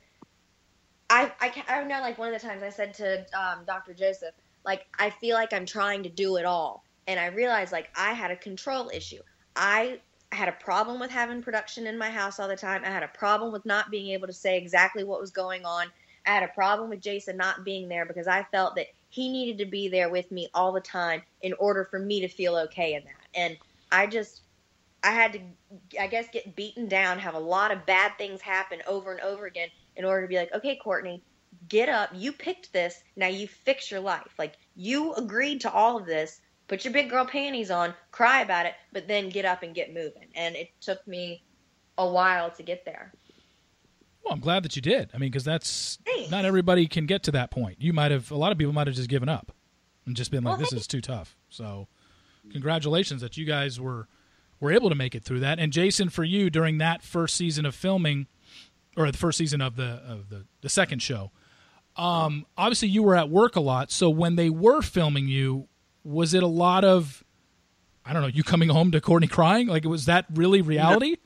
I 1.10 1.32
I, 1.42 1.50
can't, 1.50 1.70
I 1.70 1.84
know 1.84 2.00
like 2.00 2.18
one 2.18 2.34
of 2.34 2.42
the 2.42 2.48
times 2.48 2.64
I 2.64 2.70
said 2.70 2.94
to 2.96 3.26
um, 3.38 3.66
Dr. 3.66 3.94
Joseph, 3.94 4.34
like 4.66 4.86
I 4.98 5.10
feel 5.10 5.36
like 5.36 5.54
I'm 5.54 5.66
trying 5.66 6.04
to 6.04 6.10
do 6.10 6.38
it 6.38 6.46
all, 6.46 6.84
and 7.08 7.20
I 7.20 7.28
realized 7.28 7.74
like 7.74 7.90
I 7.96 8.14
had 8.14 8.32
a 8.32 8.38
control 8.38 8.90
issue. 8.94 9.22
I 9.56 10.00
I 10.32 10.36
had 10.38 10.48
a 10.48 10.54
problem 10.54 11.00
with 11.00 11.12
having 11.12 11.42
production 11.42 11.88
in 11.88 11.98
my 11.98 12.10
house 12.10 12.40
all 12.40 12.48
the 12.48 12.56
time. 12.56 12.84
I 12.86 12.90
had 12.90 13.04
a 13.04 13.10
problem 13.10 13.52
with 13.52 13.66
not 13.66 13.92
being 13.92 14.12
able 14.14 14.28
to 14.28 14.34
say 14.34 14.58
exactly 14.58 15.04
what 15.04 15.20
was 15.20 15.32
going 15.32 15.66
on. 15.66 15.88
I 16.26 16.30
had 16.32 16.44
a 16.44 16.48
problem 16.48 16.90
with 16.90 17.02
Jason 17.02 17.36
not 17.36 17.66
being 17.66 17.90
there 17.90 18.06
because 18.06 18.28
I 18.28 18.44
felt 18.52 18.76
that 18.76 18.88
he 19.12 19.30
needed 19.30 19.57
to 19.59 19.70
be 19.70 19.89
there 19.89 20.09
with 20.09 20.32
me 20.32 20.47
all 20.53 20.72
the 20.72 20.82
time 20.82 21.22
in 21.41 21.53
order 21.59 21.84
for 21.84 21.99
me 21.99 22.22
to 22.22 22.28
feel 22.28 22.55
okay 22.55 22.95
in 22.95 23.03
that. 23.03 23.28
And 23.36 23.57
I 23.91 24.07
just, 24.07 24.41
I 25.03 25.12
had 25.12 25.34
to, 25.34 25.39
I 25.99 26.07
guess, 26.07 26.28
get 26.32 26.55
beaten 26.55 26.88
down, 26.88 27.20
have 27.20 27.36
a 27.36 27.39
lot 27.39 27.72
of 27.72 27.86
bad 27.86 28.14
things 28.18 28.41
happen 28.41 28.82
over 28.88 29.12
and 29.12 29.20
over 29.22 29.45
again 29.45 29.68
in 29.97 30.05
order 30.05 30.22
to 30.22 30.28
be 30.30 30.38
like, 30.38 30.53
okay, 30.55 30.80
Cortney, 30.84 31.22
get 31.68 31.89
up. 31.89 32.09
You 32.14 32.32
picked 32.32 32.72
this. 32.72 33.03
Now 33.18 33.28
you 33.28 33.47
fix 33.47 33.91
your 33.91 33.99
life. 33.99 34.34
Like, 34.39 34.55
you 34.76 35.14
agreed 35.16 35.62
to 35.62 35.72
all 35.72 35.97
of 35.97 36.05
this 36.05 36.39
put 36.70 36.86
your 36.86 36.93
big 36.93 37.09
girl 37.09 37.26
panties 37.26 37.70
on, 37.70 37.93
cry 38.12 38.41
about 38.41 38.66
it, 38.66 38.76
but 38.93 39.05
then 39.05 39.28
get 39.28 39.43
up 39.43 39.62
and 39.62 39.76
get 39.76 39.93
moving. 39.93 40.30
And 40.36 40.55
it 40.55 40.70
took 40.80 41.05
me 41.05 41.43
a 41.97 42.09
while 42.09 42.49
to 42.51 42.64
get 42.64 42.86
there. 42.86 43.14
Well, 44.24 44.34
I'm 44.34 44.39
glad 44.39 44.63
that 44.63 44.76
you 44.76 44.82
did. 44.82 45.09
I 45.13 45.17
mean, 45.17 45.32
because 45.32 45.43
that's 45.43 45.97
Thanks. 46.05 46.30
not 46.30 46.45
everybody 46.45 46.88
can 46.88 47.05
get 47.05 47.24
to 47.24 47.32
that 47.32 47.51
point. 47.51 47.82
You 47.82 47.93
might 47.93 48.11
have, 48.11 48.32
a 48.32 48.38
lot 48.38 48.51
of 48.51 48.57
people 48.57 48.74
might 48.74 48.88
have 48.88 48.95
just 48.95 49.09
given 49.09 49.30
up 49.30 49.51
and 50.05 50.15
just 50.15 50.32
been 50.32 50.43
like, 50.43 50.53
well, 50.53 50.59
"This 50.59 50.74
is 50.74 50.88
too 50.88 51.01
tough." 51.01 51.38
So, 51.49 51.88
congratulations 52.51 53.22
that 53.22 53.38
you 53.38 53.45
guys 53.45 53.80
were 53.80 54.07
were 54.59 54.72
able 54.72 54.89
to 54.89 54.95
make 54.95 55.15
it 55.15 55.24
through 55.24 55.39
that. 55.39 55.59
And 55.59 55.74
Jason, 55.74 56.09
for 56.09 56.24
you 56.24 56.49
during 56.49 56.78
that 56.78 57.01
first 57.01 57.36
season 57.36 57.65
of 57.65 57.74
filming, 57.76 58.28
or 58.95 59.11
the 59.11 59.17
first 59.17 59.38
season 59.38 59.61
of 59.61 59.76
the 59.76 60.01
of 60.07 60.30
the 60.30 60.45
the 60.61 60.69
second 60.69 61.01
show, 61.01 61.32
um, 61.97 62.45
obviously 62.57 62.88
you 62.88 63.03
were 63.03 63.15
at 63.15 63.30
work 63.30 63.55
a 63.55 63.61
lot. 63.61 63.91
So 63.91 64.09
when 64.09 64.36
they 64.36 64.49
were 64.49 64.82
filming 64.82 65.28
you, 65.28 65.67
was 66.03 66.34
it 66.34 66.43
a 66.43 66.47
lot 66.47 66.84
of 66.84 67.24
I 68.03 68.13
don't 68.13 68.22
know, 68.24 68.28
you 68.30 68.43
coming 68.43 68.69
home 68.69 68.91
to 68.91 69.01
Cortney 69.01 69.30
crying? 69.30 69.67
Like 69.67 69.84
was 69.86 70.05
that 70.05 70.26
really 70.34 70.61
reality? 70.61 71.17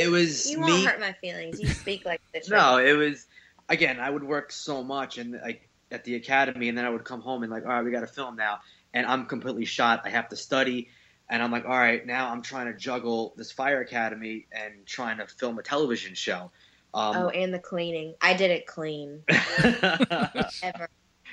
It 0.00 0.10
was 0.10 0.50
You 0.50 0.60
won't 0.60 0.86
hurt 0.86 1.00
my 1.00 1.12
feelings. 1.12 1.60
You 1.60 1.68
speak 1.68 2.04
like 2.04 2.20
truth. 2.32 2.50
No, 2.50 2.78
it 2.78 2.92
was 2.92 3.26
again, 3.68 4.00
I 4.00 4.10
would 4.10 4.24
work 4.24 4.52
so 4.52 4.82
much 4.82 5.18
and 5.18 5.32
like 5.42 5.68
at 5.90 6.04
the 6.04 6.14
academy 6.14 6.68
and 6.68 6.78
then 6.78 6.84
I 6.84 6.90
would 6.90 7.04
come 7.04 7.20
home 7.20 7.42
and 7.42 7.52
like, 7.52 7.64
all 7.64 7.70
right, 7.70 7.84
we 7.84 7.90
gotta 7.90 8.06
film 8.06 8.36
now 8.36 8.60
and 8.94 9.06
I'm 9.06 9.26
completely 9.26 9.64
shot. 9.64 10.02
I 10.04 10.10
have 10.10 10.28
to 10.30 10.36
study 10.36 10.88
and 11.28 11.42
I'm 11.42 11.52
like, 11.52 11.64
all 11.64 11.70
right, 11.70 12.04
now 12.04 12.30
I'm 12.30 12.42
trying 12.42 12.66
to 12.66 12.74
juggle 12.74 13.34
this 13.36 13.52
fire 13.52 13.80
academy 13.80 14.46
and 14.52 14.84
trying 14.84 15.18
to 15.18 15.26
film 15.26 15.58
a 15.58 15.62
television 15.62 16.14
show. 16.14 16.50
Um, 16.92 17.16
oh, 17.16 17.28
and 17.28 17.54
the 17.54 17.60
cleaning. 17.60 18.14
I 18.20 18.34
did 18.34 18.50
it 18.50 18.66
clean 18.66 19.22
ever. 19.28 20.88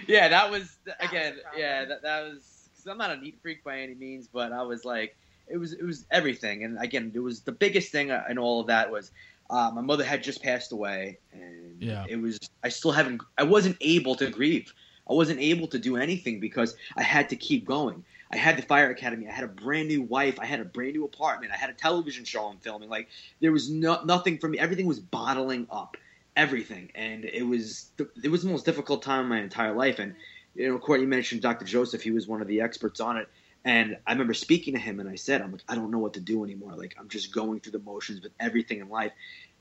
Yeah, 0.08 0.28
that 0.28 0.52
was 0.52 0.78
that 0.86 1.04
again. 1.04 1.34
Was 1.34 1.44
yeah, 1.58 1.86
that, 1.86 2.04
that 2.04 2.24
was 2.26 2.70
because 2.76 2.92
I'm 2.92 3.00
not 3.00 3.10
a 3.10 3.18
neat 3.18 3.40
freak 3.42 3.64
by 3.64 3.80
any 3.80 3.96
means, 3.96 4.28
but 4.32 4.52
I 4.52 4.62
was 4.62 4.86
like, 4.86 5.18
it 5.50 5.58
was 5.58 5.74
it 5.74 5.84
was 5.84 6.06
everything. 6.12 6.64
And 6.64 6.78
again, 6.80 7.12
it 7.14 7.20
was 7.20 7.42
the 7.42 7.52
biggest 7.52 7.92
thing 7.92 8.12
in 8.30 8.38
all 8.38 8.62
of 8.62 8.68
that 8.68 8.92
was 8.92 9.12
uh, 9.50 9.72
my 9.74 9.82
mother 9.82 10.04
had 10.04 10.24
just 10.24 10.44
passed 10.44 10.72
away, 10.72 11.20
and 11.32 11.82
yeah. 11.82 12.06
it 12.08 12.18
was 12.18 12.40
I 12.64 12.70
still 12.70 12.92
haven't 12.92 13.22
I 13.38 13.44
wasn't 13.44 13.78
able 13.82 14.16
to 14.16 14.30
grieve. 14.30 14.74
I 15.10 15.14
wasn't 15.14 15.40
able 15.40 15.68
to 15.68 15.80
do 15.80 15.96
anything 15.96 16.40
because 16.40 16.76
I 16.98 17.04
had 17.04 17.30
to 17.30 17.36
keep 17.36 17.66
going. 17.66 18.04
I 18.32 18.36
had 18.36 18.58
the 18.58 18.62
fire 18.62 18.90
academy. 18.90 19.28
I 19.28 19.32
had 19.32 19.46
a 19.46 19.48
brand 19.48 19.88
new 19.88 20.02
wife. 20.02 20.38
I 20.40 20.46
had 20.46 20.60
a 20.60 20.66
brand 20.66 20.94
new 20.94 21.06
apartment. 21.06 21.54
I 21.54 21.58
had 21.58 21.70
a 21.70 21.74
television 21.74 22.26
show 22.26 22.48
I'm 22.48 22.58
filming. 22.58 22.90
Like 22.90 23.08
there 23.40 23.54
was 23.54 23.70
no, 23.70 24.04
nothing 24.04 24.38
for 24.38 24.50
me. 24.50 24.60
Everything 24.60 24.86
was 24.86 25.00
bottling 25.00 25.66
up, 25.72 25.96
everything, 26.36 26.92
and 26.94 27.24
it 27.24 27.44
was 27.44 27.92
it 28.22 28.30
was 28.30 28.44
the 28.44 28.50
most 28.50 28.66
difficult 28.66 29.02
time 29.02 29.22
of 29.22 29.28
my 29.28 29.40
entire 29.40 29.74
life. 29.74 30.00
And 30.00 30.14
you 30.56 30.68
know, 30.68 30.80
Cortney 30.80 31.08
mentioned 31.08 31.42
Dr. 31.42 31.66
Joseph. 31.66 32.02
He 32.02 32.12
was 32.12 32.28
one 32.28 32.42
of 32.42 32.48
the 32.48 32.60
experts 32.60 33.00
on 33.00 33.16
it. 33.16 33.30
And 33.68 33.98
I 34.08 34.14
remember 34.14 34.34
speaking 34.34 34.76
to 34.76 34.80
him 34.80 35.02
and 35.02 35.10
I 35.10 35.16
said, 35.16 35.42
I'm 35.42 35.52
like, 35.52 35.62
I 35.68 35.76
don't 35.76 35.92
know 35.92 35.98
what 35.98 36.14
to 36.14 36.22
do 36.22 36.46
anymore. 36.46 36.74
Like, 36.78 36.96
I'm 36.98 37.10
just 37.10 37.34
going 37.34 37.60
through 37.60 37.74
the 37.74 37.80
motions 37.80 38.22
with 38.22 38.32
everything 38.40 38.80
in 38.80 38.88
life. 38.88 39.12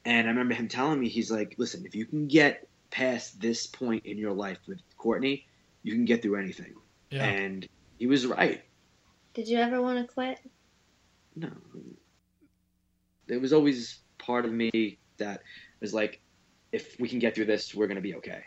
And 0.05 0.29
I 0.29 0.31
remember 0.31 0.55
him 0.55 0.69
telling 0.69 1.01
me, 1.01 1.09
he's 1.09 1.29
like, 1.29 1.57
listen, 1.59 1.85
if 1.85 1.97
you 1.97 2.07
can 2.07 2.29
get 2.29 2.69
past 2.91 3.41
this 3.41 3.67
point 3.67 4.07
in 4.07 4.17
your 4.17 4.33
life 4.33 4.59
with 4.69 4.79
Cortney, 4.97 5.43
you 5.83 5.93
can 5.93 6.05
get 6.05 6.23
through 6.23 6.37
anything. 6.37 6.75
Yeah. 7.11 7.25
And 7.25 7.67
he 7.99 8.07
was 8.07 8.27
right. 8.27 8.63
Did 9.35 9.49
you 9.49 9.59
ever 9.59 9.83
want 9.83 10.07
to 10.07 10.15
quit? 10.15 10.39
No. 11.35 11.51
it 13.27 13.41
was 13.41 13.53
always 13.53 13.99
part 14.19 14.45
of 14.45 14.53
me 14.53 14.99
that 15.19 15.43
was 15.81 15.93
like, 15.93 16.21
if 16.71 16.95
we 17.01 17.09
can 17.09 17.19
get 17.19 17.35
through 17.35 17.47
this, 17.47 17.75
we're 17.75 17.89
gonna 17.89 18.01
be 18.01 18.15
okay. 18.15 18.45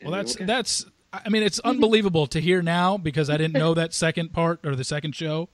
And 0.00 0.10
well, 0.10 0.18
that's 0.18 0.36
okay. 0.36 0.46
that's. 0.46 0.86
I 1.12 1.28
mean, 1.28 1.42
it's 1.42 1.58
mm-hmm. 1.58 1.70
unbelievable 1.70 2.26
to 2.28 2.40
hear 2.40 2.62
now 2.62 2.98
because 2.98 3.30
I 3.30 3.36
didn't 3.36 3.54
know 3.54 3.74
that 3.74 3.94
second 3.94 4.32
part 4.32 4.60
or 4.64 4.74
the 4.74 4.84
second 4.84 5.14
show. 5.14 5.48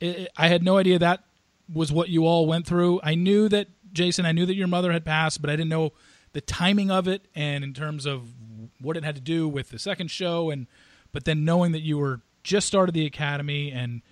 It, 0.00 0.06
it, 0.06 0.32
I 0.36 0.48
had 0.48 0.62
no 0.62 0.78
idea 0.78 0.98
that 0.98 1.24
was 1.72 1.92
what 1.92 2.08
you 2.08 2.26
all 2.26 2.46
went 2.46 2.66
through. 2.66 3.00
I 3.02 3.14
knew 3.14 3.48
that 3.48 3.68
Jason. 3.92 4.26
I 4.26 4.32
knew 4.32 4.46
that 4.46 4.54
your 4.54 4.68
mother 4.68 4.92
had 4.92 5.04
passed, 5.04 5.40
but 5.40 5.50
I 5.50 5.54
didn't 5.54 5.68
know 5.68 5.92
the 6.32 6.40
timing 6.40 6.90
of 6.90 7.08
it 7.08 7.26
and 7.34 7.62
in 7.62 7.74
terms 7.74 8.06
of 8.06 8.22
what 8.80 8.96
it 8.96 9.04
had 9.04 9.14
to 9.14 9.20
do 9.20 9.48
with 9.48 9.70
the 9.70 9.78
second 9.78 10.10
show 10.10 10.50
and 10.50 10.66
but 11.12 11.24
then 11.24 11.44
knowing 11.44 11.72
that 11.72 11.82
you 11.82 11.98
were 11.98 12.20
just 12.42 12.66
started 12.66 12.94
the 12.94 13.06
academy 13.06 13.70
and 13.70 14.02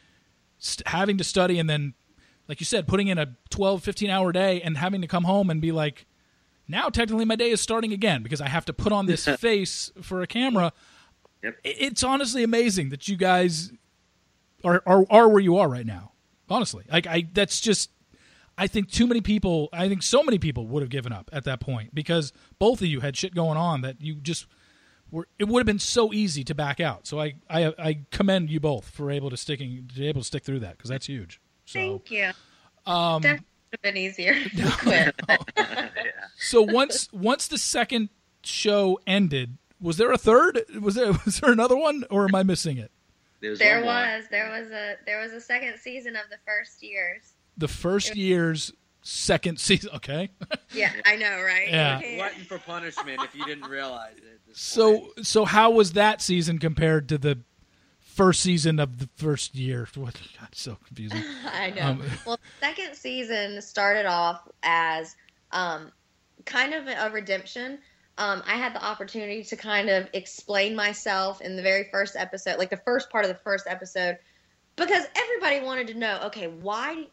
st- 0.59 0.87
having 0.87 1.17
to 1.17 1.25
study 1.25 1.59
and 1.59 1.69
then 1.69 1.95
like 2.47 2.61
you 2.61 2.67
said 2.67 2.87
putting 2.87 3.09
in 3.09 3.19
a 3.19 3.35
12 3.49 3.83
15 3.83 4.11
hour 4.11 4.33
day 4.33 4.61
and 4.61 4.77
having 4.77 5.01
to 5.01 5.07
come 5.07 5.25
home 5.25 5.51
and 5.51 5.61
be 5.61 5.73
like 5.73 6.07
now 6.71 6.89
technically 6.89 7.25
my 7.25 7.37
day 7.37 7.51
is 7.51 7.61
starting 7.61 7.93
again 7.93 8.23
because 8.23 8.41
i 8.41 8.49
have 8.49 8.65
to 8.65 8.73
put 8.73 8.93
on 8.93 9.07
this 9.07 9.27
face 9.39 9.93
for 10.01 10.23
a 10.23 10.27
camera 10.27 10.73
yep. 11.43 11.57
it's 11.65 12.03
honestly 12.03 12.43
amazing 12.43 12.91
that 12.91 13.09
you 13.09 13.17
guys 13.17 13.73
are, 14.65 14.83
are 14.87 15.05
are 15.11 15.29
where 15.29 15.41
you 15.41 15.57
are 15.57 15.69
right 15.69 15.87
now 15.87 16.13
honestly 16.49 16.85
like 16.91 17.07
i 17.07 17.27
that's 17.33 17.61
just 17.61 17.91
I 18.61 18.67
think 18.67 18.91
too 18.91 19.07
many 19.07 19.23
people, 19.23 19.71
I 19.73 19.89
think 19.89 20.03
so 20.03 20.23
many 20.23 20.39
people 20.39 20.67
would 20.67 20.83
have 20.83 20.91
given 20.91 21.15
up 21.15 21.31
at 21.33 21.45
that 21.45 21.61
point 21.61 21.95
because 21.95 22.31
both 22.59 22.83
of 22.83 22.89
you 22.89 23.01
had 23.01 23.17
shit 23.17 23.35
going 23.35 23.57
on 23.57 23.81
that 23.81 24.03
you 24.03 24.17
just 24.17 24.47
were. 25.11 25.27
It 25.39 25.49
would 25.49 25.61
have 25.61 25.67
been 25.67 25.79
so 25.79 26.13
easy 26.13 26.45
to 26.45 26.55
back 26.55 26.79
out. 26.79 27.07
So 27.07 27.19
I, 27.19 27.37
I, 27.49 27.73
I 27.79 28.01
commend 28.11 28.51
you 28.51 28.61
both 28.61 28.91
for 28.91 29.11
able 29.11 29.31
to 29.31 29.37
sticking, 29.39 29.89
to 29.97 30.07
able 30.07 30.21
to 30.21 30.27
stick 30.27 30.45
through 30.45 30.59
that 30.61 30.77
because 30.77 30.91
that's 30.91 31.07
huge. 31.07 31.41
So, 31.65 31.79
Thank 31.79 32.11
you. 32.11 32.31
Um, 32.85 33.23
that 33.23 33.41
would 33.41 33.45
have 33.73 33.83
been 33.83 33.97
easier 33.97 34.35
to 34.57 34.71
quit. 34.79 35.21
So 36.43 36.63
once, 36.63 37.13
once 37.13 37.49
the 37.49 37.59
second 37.59 38.09
show 38.43 38.99
ended, 39.07 39.59
was 39.79 39.99
there 39.99 40.11
a 40.11 40.17
third? 40.17 40.63
Was 40.81 40.95
there, 40.95 41.13
was 41.25 41.41
there 41.41 41.53
another 41.53 41.77
one, 41.77 42.05
or 42.11 42.25
am 42.25 42.35
I 42.35 42.43
missing 42.43 42.79
it? 42.79 42.91
There 43.41 43.51
was, 43.51 43.59
there 43.59 43.85
was, 43.85 44.25
there 44.31 44.51
was 44.51 44.71
a, 44.71 44.97
there 45.05 45.21
was 45.21 45.33
a 45.33 45.41
second 45.41 45.79
season 45.79 46.17
of 46.17 46.23
the 46.31 46.39
first 46.47 46.83
years 46.83 47.35
the 47.61 47.69
first 47.69 48.17
year's 48.17 48.73
second 49.03 49.61
season. 49.61 49.91
Okay. 49.95 50.31
yeah, 50.73 50.93
I 51.07 51.17
know, 51.17 51.41
right? 51.43 51.69
Yeah. 51.69 52.01
Glutton 52.17 52.45
for 52.45 52.59
punishment 52.59 53.21
if 53.23 53.35
you 53.35 53.45
didn't 53.45 53.69
realize 53.69 54.17
it. 54.17 54.41
So, 54.53 54.99
point. 54.99 55.27
so 55.27 55.45
how 55.45 55.71
was 55.71 55.93
that 55.93 56.21
season 56.21 56.59
compared 56.59 57.09
to 57.11 57.19
the 57.19 57.39
first 58.11 58.41
season 58.41 58.79
of 58.79 58.99
the 58.99 59.09
first 59.17 59.55
year? 59.55 59.89
What? 59.95 60.15
God, 60.39 60.49
so 60.53 60.77
confusing. 60.87 61.23
I 61.53 61.71
know. 61.71 61.83
Um, 61.83 62.03
well, 62.27 62.41
second 62.61 62.95
season 62.95 63.61
started 63.63 64.07
off 64.07 64.49
as 64.63 65.17
um, 65.53 65.93
kind 66.45 66.75
of 66.75 66.87
a 66.87 67.11
redemption. 67.13 67.79
Um, 68.19 68.43
I 68.47 68.57
had 68.57 68.75
the 68.75 68.85
opportunity 68.85 69.45
to 69.45 69.57
kind 69.57 69.89
of 69.89 70.09
explain 70.13 70.75
myself 70.75 71.41
in 71.41 71.57
the 71.57 71.63
very 71.63 71.89
first 71.91 72.17
episode, 72.17 72.59
like 72.59 72.71
the 72.71 72.77
first 72.77 73.11
part 73.11 73.25
of 73.25 73.31
the 73.31 73.39
first 73.39 73.67
episode, 73.67 74.19
because 74.77 75.05
everybody 75.17 75.65
wanted 75.65 75.89
to 75.89 75.95
know, 75.95 76.21
okay, 76.25 76.49
why 76.49 77.07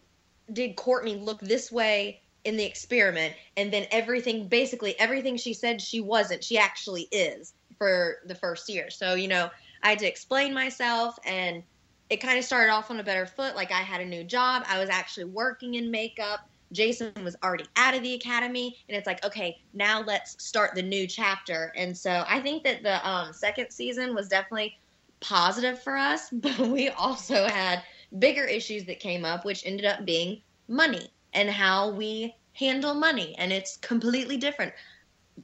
did 0.51 0.75
Cortney 0.75 1.23
look 1.23 1.39
this 1.39 1.71
way 1.71 2.21
in 2.43 2.55
the 2.55 2.63
experiment 2.63 3.33
and 3.57 3.73
then 3.73 3.85
everything 3.91 4.47
basically 4.47 4.97
everything 4.99 5.35
she 5.35 5.53
said 5.53 5.81
she 5.81 5.99
wasn't 5.99 6.41
she 6.41 6.57
actually 6.57 7.07
is 7.11 7.53
for 7.77 8.19
the 8.25 8.35
first 8.35 8.69
year 8.69 8.89
so 8.89 9.15
you 9.15 9.27
know 9.27 9.49
i 9.83 9.89
had 9.89 9.99
to 9.99 10.07
explain 10.07 10.53
myself 10.53 11.17
and 11.25 11.63
it 12.09 12.17
kind 12.17 12.37
of 12.37 12.43
started 12.43 12.71
off 12.71 12.89
on 12.89 12.99
a 12.99 13.03
better 13.03 13.25
foot 13.25 13.55
like 13.55 13.71
i 13.71 13.81
had 13.81 14.01
a 14.01 14.05
new 14.05 14.23
job 14.23 14.63
i 14.67 14.79
was 14.79 14.89
actually 14.89 15.25
working 15.25 15.75
in 15.75 15.89
makeup 15.91 16.49
jason 16.71 17.11
was 17.23 17.35
already 17.43 17.65
out 17.75 17.95
of 17.95 18.03
the 18.03 18.13
academy 18.13 18.77
and 18.89 18.97
it's 18.97 19.07
like 19.07 19.23
okay 19.25 19.57
now 19.73 20.01
let's 20.01 20.41
start 20.43 20.75
the 20.75 20.81
new 20.81 21.07
chapter 21.07 21.71
and 21.75 21.97
so 21.97 22.23
i 22.27 22.39
think 22.39 22.63
that 22.63 22.83
the 22.83 23.07
um, 23.07 23.31
second 23.33 23.69
season 23.71 24.13
was 24.13 24.27
definitely 24.27 24.77
positive 25.19 25.81
for 25.81 25.95
us 25.95 26.29
but 26.31 26.59
we 26.59 26.89
also 26.89 27.47
had 27.47 27.81
bigger 28.19 28.45
issues 28.45 28.85
that 28.85 28.99
came 28.99 29.25
up, 29.25 29.45
which 29.45 29.65
ended 29.65 29.85
up 29.85 30.05
being 30.05 30.41
money 30.67 31.11
and 31.33 31.49
how 31.49 31.89
we 31.89 32.35
handle 32.53 32.93
money. 32.93 33.35
And 33.37 33.51
it's 33.51 33.77
completely 33.77 34.37
different. 34.37 34.73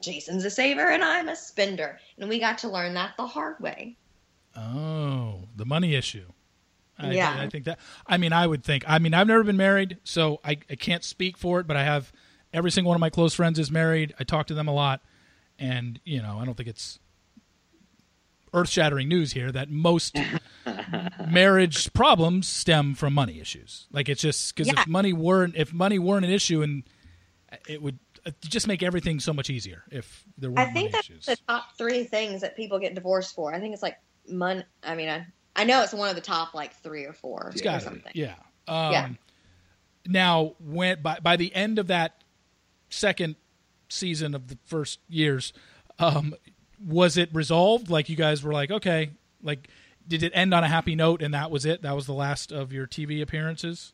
Jason's 0.00 0.44
a 0.44 0.50
saver 0.50 0.90
and 0.90 1.04
I'm 1.04 1.28
a 1.28 1.36
spender. 1.36 1.98
And 2.18 2.28
we 2.28 2.40
got 2.40 2.58
to 2.58 2.68
learn 2.68 2.94
that 2.94 3.16
the 3.16 3.26
hard 3.26 3.60
way. 3.60 3.96
Oh, 4.56 5.48
the 5.54 5.64
money 5.64 5.94
issue. 5.94 6.26
I, 6.98 7.12
yeah. 7.12 7.36
I 7.38 7.48
think 7.48 7.64
that, 7.64 7.80
I 8.06 8.18
mean, 8.18 8.32
I 8.32 8.46
would 8.46 8.62
think, 8.62 8.84
I 8.86 8.98
mean, 8.98 9.14
I've 9.14 9.26
never 9.26 9.42
been 9.42 9.56
married, 9.56 9.98
so 10.04 10.40
I, 10.44 10.58
I 10.70 10.76
can't 10.76 11.02
speak 11.02 11.36
for 11.36 11.58
it, 11.58 11.66
but 11.66 11.76
I 11.76 11.82
have 11.82 12.12
every 12.52 12.70
single 12.70 12.90
one 12.90 12.96
of 12.96 13.00
my 13.00 13.10
close 13.10 13.34
friends 13.34 13.58
is 13.58 13.70
married. 13.70 14.14
I 14.20 14.24
talk 14.24 14.46
to 14.46 14.54
them 14.54 14.68
a 14.68 14.72
lot. 14.72 15.02
And, 15.58 16.00
you 16.04 16.22
know, 16.22 16.38
I 16.38 16.44
don't 16.44 16.56
think 16.56 16.68
it's 16.68 16.98
earth 18.54 18.68
shattering 18.68 19.08
news 19.08 19.32
here 19.32 19.50
that 19.52 19.68
most 19.68 20.16
marriage 21.28 21.92
problems 21.92 22.48
stem 22.48 22.94
from 22.94 23.12
money 23.12 23.40
issues. 23.40 23.86
Like 23.92 24.08
it's 24.08 24.22
just 24.22 24.54
because 24.54 24.72
yeah. 24.72 24.80
if 24.80 24.86
money 24.86 25.12
weren't 25.12 25.56
if 25.56 25.72
money 25.72 25.98
weren't 25.98 26.24
an 26.24 26.30
issue, 26.30 26.62
and 26.62 26.84
it 27.68 27.82
would 27.82 27.98
uh, 28.24 28.30
just 28.42 28.66
make 28.66 28.82
everything 28.82 29.20
so 29.20 29.32
much 29.32 29.50
easier 29.50 29.82
if 29.90 30.24
there 30.38 30.50
were. 30.50 30.58
I 30.58 30.72
think 30.72 30.92
that's 30.92 31.10
issues. 31.10 31.26
the 31.26 31.36
top 31.48 31.76
three 31.76 32.04
things 32.04 32.40
that 32.40 32.56
people 32.56 32.78
get 32.78 32.94
divorced 32.94 33.34
for. 33.34 33.52
I 33.52 33.60
think 33.60 33.74
it's 33.74 33.82
like 33.82 33.98
money. 34.28 34.64
I 34.82 34.94
mean, 34.94 35.08
I, 35.08 35.26
I 35.56 35.64
know 35.64 35.82
it's 35.82 35.92
one 35.92 36.08
of 36.08 36.16
the 36.16 36.22
top 36.22 36.54
like 36.54 36.74
three 36.76 37.04
or 37.04 37.12
four. 37.12 37.50
It's 37.52 37.62
got 37.62 37.82
something. 37.82 38.12
Yeah. 38.14 38.34
Um, 38.66 38.92
yeah. 38.92 39.08
Now, 40.06 40.54
when 40.58 41.02
by 41.02 41.18
by 41.20 41.36
the 41.36 41.54
end 41.54 41.78
of 41.78 41.86
that 41.88 42.24
second 42.90 43.36
season 43.88 44.34
of 44.34 44.48
the 44.48 44.58
first 44.64 45.00
years, 45.08 45.52
um, 45.98 46.34
was 46.84 47.16
it 47.16 47.30
resolved? 47.32 47.90
Like 47.90 48.08
you 48.08 48.16
guys 48.16 48.42
were 48.42 48.52
like, 48.52 48.70
okay, 48.70 49.10
like 49.42 49.68
did 50.06 50.22
it 50.22 50.32
end 50.34 50.52
on 50.52 50.64
a 50.64 50.68
happy 50.68 50.94
note 50.94 51.22
and 51.22 51.32
that 51.34 51.50
was 51.50 51.64
it? 51.64 51.82
That 51.82 51.94
was 51.94 52.06
the 52.06 52.12
last 52.12 52.52
of 52.52 52.72
your 52.72 52.86
TV 52.86 53.22
appearances? 53.22 53.92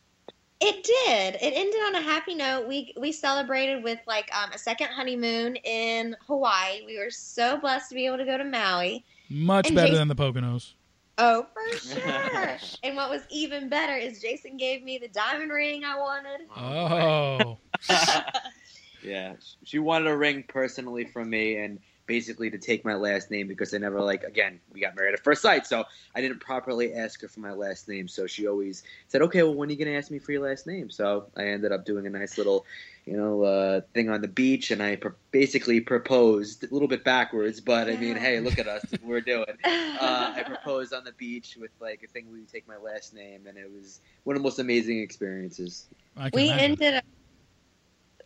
It 0.61 0.85
did. 0.85 1.37
It 1.37 1.55
ended 1.57 1.81
on 1.87 1.95
a 1.95 2.03
happy 2.03 2.35
note. 2.35 2.69
We 2.69 2.93
we 2.99 3.13
celebrated 3.13 3.83
with 3.83 3.99
like 4.07 4.31
um, 4.37 4.51
a 4.53 4.59
second 4.59 4.89
honeymoon 4.89 5.57
in 5.57 6.15
Hawaii. 6.27 6.83
We 6.85 6.99
were 6.99 7.11
so 7.11 7.57
blessed 7.59 7.89
to 7.91 7.95
be 7.95 8.07
able 8.07 8.19
to 8.19 8.27
go 8.27 8.37
to 8.37 8.45
Maui. 8.45 9.05
Much 9.31 9.69
and 9.69 9.77
better 9.77 9.93
Jason, 9.93 10.09
than 10.09 10.17
the 10.17 10.23
Poconos. 10.23 10.75
Oh, 11.17 11.47
for 11.55 11.79
sure. 11.79 12.59
and 12.83 12.97
what 12.97 13.09
was 13.09 13.23
even 13.31 13.69
better 13.69 13.95
is 13.95 14.21
Jason 14.21 14.57
gave 14.57 14.83
me 14.83 14.99
the 14.99 15.09
diamond 15.09 15.53
ring 15.53 15.85
I 15.85 15.99
wanted. 15.99 16.41
Oh. 16.57 17.59
oh. 17.89 18.23
yeah, 19.05 19.35
she 19.63 19.79
wanted 19.79 20.09
a 20.09 20.17
ring 20.17 20.45
personally 20.49 21.05
from 21.05 21.31
me, 21.31 21.57
and 21.57 21.79
basically 22.11 22.51
to 22.51 22.59
take 22.59 22.85
my 22.85 22.95
last 22.95 23.31
name 23.31 23.47
because 23.47 23.73
I 23.73 23.79
never 23.79 24.01
like 24.01 24.25
again 24.25 24.59
we 24.73 24.81
got 24.81 24.97
married 24.97 25.15
at 25.15 25.21
first 25.21 25.43
sight, 25.43 25.65
so 25.65 25.85
I 26.13 26.21
didn't 26.21 26.41
properly 26.41 26.93
ask 26.93 27.21
her 27.21 27.29
for 27.29 27.39
my 27.39 27.53
last 27.53 27.87
name. 27.87 28.09
So 28.09 28.27
she 28.27 28.49
always 28.49 28.83
said, 29.07 29.23
"Okay, 29.23 29.45
well, 29.45 29.55
when 29.55 29.69
are 29.69 29.73
you 29.73 29.79
gonna 29.79 29.97
ask 29.97 30.11
me 30.11 30.19
for 30.19 30.33
your 30.33 30.43
last 30.43 30.67
name?" 30.67 30.91
So 30.91 31.27
I 31.37 31.45
ended 31.45 31.71
up 31.71 31.85
doing 31.85 32.07
a 32.07 32.11
nice 32.11 32.37
little, 32.37 32.67
you 33.07 33.17
know, 33.17 33.43
uh, 33.43 33.81
thing 33.95 34.11
on 34.11 34.21
the 34.21 34.29
beach, 34.29 34.71
and 34.71 34.83
I 34.83 34.97
pr- 34.97 35.09
basically 35.31 35.81
proposed 35.81 36.65
a 36.65 36.73
little 36.73 36.89
bit 36.89 37.05
backwards, 37.05 37.61
but 37.61 37.89
I 37.89 37.97
mean, 37.97 38.17
hey, 38.17 38.41
look 38.41 38.59
at 38.59 38.69
us, 38.69 38.85
we're 39.03 39.21
doing. 39.21 39.47
Uh, 39.65 40.33
I 40.37 40.43
proposed 40.47 40.93
on 40.93 41.05
the 41.05 41.13
beach 41.13 41.57
with 41.59 41.71
like 41.81 42.03
a 42.05 42.09
thing 42.09 42.29
where 42.31 42.39
you 42.39 42.47
take 42.47 42.69
my 42.69 42.77
last 42.77 43.15
name, 43.15 43.47
and 43.47 43.57
it 43.57 43.71
was 43.73 44.01
one 44.25 44.37
of 44.37 44.43
the 44.43 44.47
most 44.47 44.59
amazing 44.59 45.01
experiences. 45.01 45.87
We 46.33 46.49
imagine. 46.49 46.77
ended. 46.83 47.03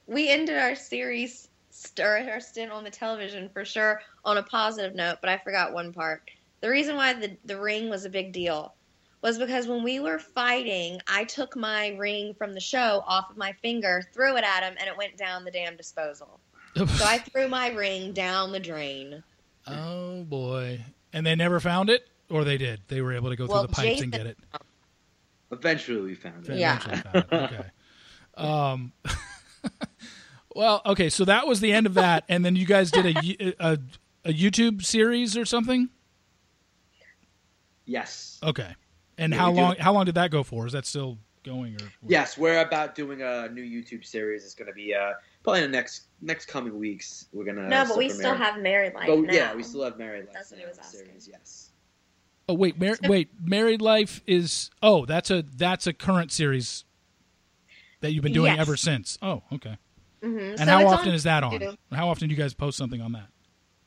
We 0.06 0.28
ended 0.28 0.58
our 0.58 0.74
series 0.74 1.48
stir 1.70 2.22
her 2.24 2.40
stint 2.40 2.70
on 2.70 2.84
the 2.84 2.90
television 2.90 3.50
for 3.52 3.64
sure 3.64 4.00
on 4.24 4.38
a 4.38 4.42
positive 4.42 4.94
note, 4.94 5.18
but 5.20 5.30
I 5.30 5.38
forgot 5.38 5.72
one 5.72 5.92
part. 5.92 6.22
The 6.60 6.70
reason 6.70 6.96
why 6.96 7.14
the, 7.14 7.36
the 7.44 7.60
ring 7.60 7.90
was 7.90 8.04
a 8.04 8.10
big 8.10 8.32
deal 8.32 8.74
was 9.24 9.38
because 9.38 9.66
when 9.66 9.82
we 9.82 10.00
were 10.00 10.18
fighting, 10.18 11.00
I 11.08 11.24
took 11.24 11.56
my 11.56 11.88
ring 11.96 12.34
from 12.34 12.52
the 12.52 12.60
show 12.60 13.02
off 13.06 13.30
of 13.30 13.38
my 13.38 13.52
finger, 13.54 14.02
threw 14.12 14.36
it 14.36 14.44
at 14.44 14.62
him, 14.62 14.76
and 14.78 14.86
it 14.86 14.96
went 14.98 15.16
down 15.16 15.44
the 15.44 15.50
damn 15.50 15.76
disposal. 15.76 16.40
so 16.76 16.84
I 17.04 17.18
threw 17.18 17.48
my 17.48 17.70
ring 17.70 18.12
down 18.12 18.52
the 18.52 18.60
drain. 18.60 19.24
Oh 19.66 20.24
boy! 20.24 20.84
And 21.14 21.24
they 21.24 21.34
never 21.34 21.58
found 21.58 21.88
it, 21.88 22.06
or 22.28 22.44
they 22.44 22.58
did. 22.58 22.82
They 22.88 23.00
were 23.00 23.14
able 23.14 23.30
to 23.30 23.36
go 23.36 23.46
well, 23.46 23.62
through 23.62 23.68
the 23.68 23.72
pipes 23.74 23.88
Jason, 23.88 24.04
and 24.04 24.12
get 24.12 24.26
it. 24.26 24.38
Eventually, 25.50 26.02
we 26.02 26.14
found 26.14 26.46
it. 26.46 26.58
Yeah. 26.58 26.78
Found 26.78 27.16
it. 27.16 27.32
Okay. 27.32 27.64
Um, 28.36 28.92
well, 30.54 30.82
okay, 30.84 31.08
so 31.08 31.24
that 31.24 31.46
was 31.46 31.60
the 31.60 31.72
end 31.72 31.86
of 31.86 31.94
that, 31.94 32.24
and 32.28 32.44
then 32.44 32.56
you 32.56 32.66
guys 32.66 32.90
did 32.90 33.06
a, 33.06 33.54
a, 33.58 33.78
a 34.26 34.32
YouTube 34.34 34.84
series 34.84 35.34
or 35.34 35.46
something. 35.46 35.88
Yes. 37.86 38.38
Okay. 38.42 38.74
And 39.18 39.32
yeah, 39.32 39.38
how 39.38 39.50
long? 39.52 39.76
How 39.76 39.92
long 39.92 40.04
did 40.06 40.14
that 40.16 40.30
go 40.30 40.42
for? 40.42 40.66
Is 40.66 40.72
that 40.72 40.86
still 40.86 41.18
going? 41.44 41.74
Or 41.76 41.92
yes, 42.06 42.36
we're 42.36 42.60
about 42.60 42.94
doing 42.94 43.22
a 43.22 43.48
new 43.48 43.62
YouTube 43.62 44.04
series. 44.04 44.44
It's 44.44 44.54
going 44.54 44.68
to 44.68 44.74
be 44.74 44.94
uh, 44.94 45.12
probably 45.42 45.62
in 45.62 45.70
the 45.70 45.76
next 45.76 46.04
next 46.20 46.46
coming 46.46 46.78
weeks. 46.78 47.26
We're 47.32 47.44
gonna. 47.44 47.68
No, 47.68 47.84
but 47.86 47.96
we 47.98 48.08
still 48.08 48.34
have 48.34 48.60
Married 48.60 48.94
Life. 48.94 49.06
But, 49.06 49.32
yeah, 49.32 49.54
we 49.54 49.62
still 49.62 49.84
have 49.84 49.98
Married 49.98 50.26
Life. 50.26 50.34
That's 50.34 50.50
what 50.50 50.60
he 50.60 50.66
was 50.66 50.78
asking. 50.78 51.06
Series, 51.06 51.28
yes. 51.30 51.70
Oh 52.48 52.54
wait, 52.54 52.78
Mar- 52.78 52.98
wait, 53.04 53.30
Married 53.40 53.80
Life 53.80 54.22
is 54.26 54.70
oh 54.82 55.06
that's 55.06 55.30
a 55.30 55.42
that's 55.56 55.86
a 55.86 55.92
current 55.94 56.30
series 56.30 56.84
that 58.00 58.12
you've 58.12 58.22
been 58.22 58.32
doing 58.34 58.52
Yes. 58.52 58.60
ever 58.60 58.76
since. 58.76 59.16
Oh, 59.22 59.42
okay. 59.52 59.78
hmm 60.22 60.38
And 60.38 60.58
so 60.58 60.64
how 60.66 60.86
often 60.88 61.08
on 61.10 61.14
is 61.14 61.22
that 61.22 61.42
on? 61.42 61.76
How 61.90 62.08
often 62.10 62.28
do 62.28 62.34
you 62.34 62.38
guys 62.40 62.52
post 62.52 62.76
something 62.76 63.00
on 63.00 63.12
that? 63.12 63.28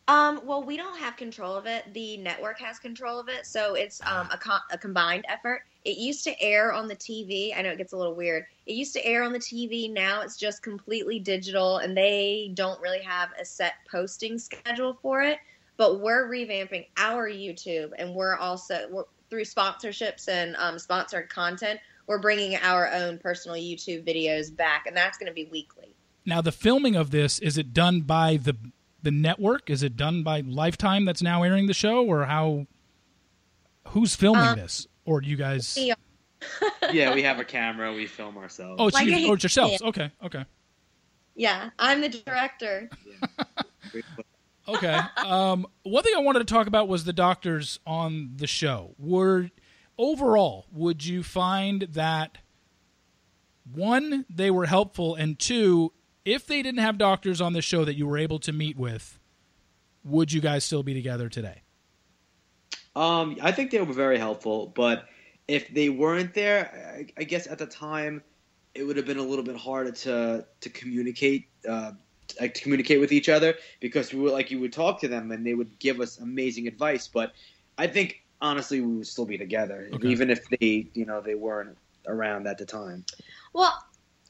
Um, 0.07 0.39
well, 0.45 0.63
we 0.63 0.77
don't 0.77 0.97
have 0.97 1.17
control 1.17 1.55
of 1.55 1.65
it. 1.65 1.93
The 1.93 2.15
network 2.17 2.59
has 2.59 2.79
control 2.79 3.19
of 3.19 3.27
it, 3.27 3.45
so 3.45 3.73
it's 3.73 4.01
um, 4.05 4.29
a, 4.31 4.61
a 4.71 4.77
combined 4.77 5.25
effort. 5.27 5.63
It 5.83 5.97
used 5.97 6.23
to 6.23 6.41
air 6.41 6.71
on 6.71 6.87
the 6.87 6.95
TV. 6.95 7.57
I 7.57 7.61
know 7.61 7.71
it 7.71 7.77
gets 7.77 7.91
a 7.91 7.97
little 7.97 8.15
weird. 8.15 8.45
It 8.65 8.73
used 8.73 8.93
to 8.93 9.05
air 9.05 9.23
on 9.23 9.33
the 9.33 9.39
TV. 9.39 9.91
Now 9.91 10.21
it's 10.21 10.37
just 10.37 10.63
completely 10.63 11.19
digital, 11.19 11.79
and 11.79 11.95
they 11.95 12.51
don't 12.53 12.79
really 12.81 13.01
have 13.01 13.29
a 13.39 13.43
set 13.43 13.73
posting 13.91 14.39
schedule 14.39 14.97
for 15.01 15.21
it. 15.21 15.39
But 15.75 15.99
we're 15.99 16.29
revamping 16.29 16.87
our 16.95 17.29
YouTube, 17.29 17.91
and 17.97 18.15
we're 18.15 18.37
also 18.37 18.87
we're, 18.89 19.03
through 19.29 19.43
sponsorships 19.43 20.29
and 20.29 20.55
um, 20.55 20.79
sponsored 20.79 21.29
content. 21.29 21.81
We're 22.07 22.19
bringing 22.19 22.55
our 22.55 22.89
own 22.93 23.17
personal 23.17 23.57
YouTube 23.57 24.07
videos 24.07 24.55
back, 24.55 24.87
and 24.87 24.95
that's 24.95 25.17
going 25.17 25.27
to 25.27 25.33
be 25.33 25.49
weekly. 25.51 25.93
Now, 26.25 26.41
the 26.41 26.53
filming 26.53 26.95
of 26.95 27.11
this 27.11 27.39
is 27.39 27.57
it 27.57 27.73
done 27.73 28.01
by 28.01 28.37
the 28.37 28.55
the 29.03 29.11
network? 29.11 29.69
Is 29.69 29.83
it 29.83 29.95
done 29.95 30.23
by 30.23 30.41
Lifetime 30.41 31.05
that's 31.05 31.21
now 31.21 31.43
airing 31.43 31.67
the 31.67 31.73
show, 31.73 32.05
or 32.05 32.25
how? 32.25 32.65
Who's 33.89 34.15
filming 34.15 34.41
Um, 34.43 34.55
this, 34.57 34.85
or 35.05 35.21
do 35.21 35.29
you 35.29 35.37
guys? 35.37 35.77
yeah, 36.91 37.13
we 37.15 37.23
have 37.23 37.39
a 37.39 37.45
camera. 37.45 37.93
We 37.93 38.05
film 38.05 38.37
ourselves. 38.37 38.75
Oh, 38.81 38.87
it's 38.87 38.95
Like 38.95 39.07
you, 39.07 39.15
a- 39.27 39.29
oh, 39.29 39.33
it's 39.33 39.43
yourselves. 39.43 39.81
Okay, 39.81 40.11
okay, 40.23 40.45
Yeah, 41.35 41.69
I'm 41.79 42.01
the 42.01 42.09
director. 42.09 42.89
okay. 44.67 44.99
um, 45.25 45.65
one 45.83 46.03
thing 46.03 46.13
I 46.15 46.19
wanted 46.21 46.39
to 46.39 46.53
talk 46.53 46.67
about 46.67 46.87
was 46.87 47.05
the 47.05 47.13
doctors 47.13 47.79
on 47.87 48.33
the 48.35 48.47
show. 48.47 48.93
Were 48.99 49.49
overall, 49.97 50.65
would 50.71 51.05
you 51.05 51.23
find 51.23 51.83
that 51.93 52.37
one 53.73 54.25
they 54.29 54.51
were 54.51 54.65
helpful, 54.65 55.15
and 55.15 55.37
two, 55.39 55.91
if 56.27 56.45
they 56.45 56.61
didn't 56.61 56.81
have 56.81 56.97
doctors 56.97 57.39
on 57.39 57.53
the 57.53 57.61
show 57.61 57.85
that 57.85 57.95
you 57.95 58.05
were 58.05 58.17
able 58.17 58.37
to 58.39 58.51
meet 58.51 58.77
with, 58.77 59.17
would 60.03 60.33
you 60.33 60.41
guys 60.41 60.65
still 60.65 60.83
be 60.83 60.93
together 60.93 61.29
today? 61.29 61.61
Um, 62.97 63.37
I 63.41 63.51
think 63.53 63.71
they 63.71 63.79
were 63.79 63.93
very 63.93 64.17
helpful, 64.17 64.67
but 64.75 65.05
if 65.47 65.73
they 65.73 65.87
weren't 65.89 66.33
there, 66.33 67.05
I, 67.17 67.21
I 67.21 67.23
guess 67.23 67.47
at 67.47 67.59
the 67.59 67.65
time 67.65 68.21
it 68.75 68.83
would 68.83 68.97
have 68.97 69.05
been 69.05 69.19
a 69.19 69.23
little 69.23 69.45
bit 69.45 69.55
harder 69.55 69.91
to 69.91 70.45
to 70.59 70.69
communicate, 70.69 71.47
uh, 71.67 71.93
like 72.41 72.53
to 72.55 72.61
communicate 72.61 72.99
with 72.99 73.13
each 73.13 73.29
other 73.29 73.55
because 73.79 74.13
we 74.13 74.19
were 74.19 74.29
like 74.29 74.51
you 74.51 74.59
would 74.59 74.73
talk 74.73 74.99
to 75.01 75.07
them 75.07 75.31
and 75.31 75.45
they 75.45 75.53
would 75.53 75.79
give 75.79 76.01
us 76.01 76.19
amazing 76.19 76.67
advice. 76.67 77.07
But 77.07 77.31
I 77.77 77.87
think 77.87 78.21
honestly 78.41 78.81
we 78.81 78.97
would 78.97 79.07
still 79.07 79.25
be 79.25 79.37
together, 79.37 79.89
Okay. 79.93 80.09
even 80.09 80.29
if 80.29 80.39
they 80.49 80.89
you 80.93 81.05
know 81.05 81.21
they 81.21 81.35
weren't 81.35 81.77
around 82.05 82.47
at 82.47 82.57
the 82.57 82.65
time. 82.65 83.05
Well, 83.53 83.73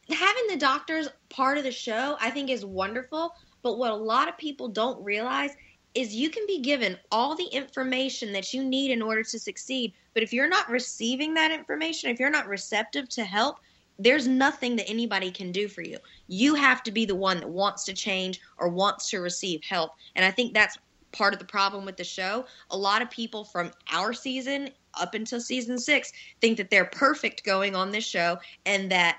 having 0.09 0.47
the 0.47 0.57
doctors 0.57 1.09
part 1.29 1.57
of 1.57 1.63
the 1.63 1.71
show, 1.71 2.17
I 2.19 2.29
think, 2.29 2.49
is 2.49 2.65
wonderful. 2.65 3.33
But 3.63 3.77
what 3.77 3.91
a 3.91 3.95
lot 3.95 4.29
of 4.29 4.37
people 4.37 4.67
don't 4.67 5.03
realize 5.03 5.51
is 5.93 6.15
you 6.15 6.29
can 6.29 6.45
be 6.45 6.59
given 6.59 6.97
all 7.11 7.35
the 7.35 7.47
information 7.47 8.31
that 8.31 8.53
you 8.53 8.63
need 8.63 8.91
in 8.91 9.01
order 9.01 9.23
to 9.23 9.39
succeed. 9.39 9.93
But 10.13 10.23
if 10.23 10.31
you're 10.31 10.47
not 10.47 10.69
receiving 10.69 11.33
that 11.33 11.51
information, 11.51 12.09
if 12.09 12.19
you're 12.19 12.29
not 12.29 12.47
receptive 12.47 13.09
to 13.09 13.23
help, 13.23 13.57
there's 13.99 14.27
nothing 14.27 14.75
that 14.75 14.87
anybody 14.87 15.31
can 15.31 15.51
do 15.51 15.67
for 15.67 15.81
you. 15.81 15.97
You 16.27 16.53
have 16.55 16.83
to 16.83 16.91
be 16.91 17.05
the 17.05 17.15
one 17.15 17.39
that 17.39 17.49
wants 17.49 17.83
to 17.85 17.93
change 17.93 18.39
or 18.57 18.69
wants 18.69 19.09
to 19.09 19.19
receive 19.19 19.63
help. 19.63 19.91
And 20.15 20.23
I 20.23 20.29
think 20.29 20.53
that's 20.53 20.77
part 21.11 21.33
of 21.33 21.39
the 21.39 21.45
problem 21.45 21.83
with 21.83 21.97
the 21.97 22.03
show. 22.03 22.45
A 22.69 22.77
lot 22.77 23.01
of 23.01 23.09
people 23.09 23.43
from 23.43 23.71
our 23.91 24.13
season 24.13 24.69
up 24.93 25.15
until 25.15 25.41
season 25.41 25.79
six 25.79 26.11
think 26.41 26.57
that 26.57 26.69
they're 26.69 26.85
perfect 26.85 27.43
going 27.43 27.75
on 27.75 27.91
this 27.91 28.05
show 28.05 28.37
and 28.65 28.91
that 28.91 29.17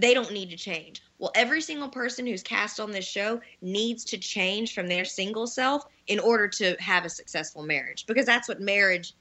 they 0.00 0.14
don't 0.14 0.32
need 0.32 0.50
to 0.50 0.56
change. 0.56 1.02
Well, 1.18 1.32
every 1.34 1.60
single 1.60 1.88
person 1.88 2.26
who's 2.26 2.42
cast 2.42 2.78
on 2.78 2.90
this 2.90 3.06
show 3.06 3.40
needs 3.62 4.04
to 4.06 4.18
change 4.18 4.74
from 4.74 4.86
their 4.86 5.04
single 5.04 5.46
self 5.46 5.84
in 6.06 6.18
order 6.18 6.46
to 6.48 6.76
have 6.78 7.04
a 7.04 7.10
successful 7.10 7.62
marriage 7.62 8.04
because 8.06 8.26
that's 8.26 8.48
what 8.48 8.60
marriage 8.60 9.14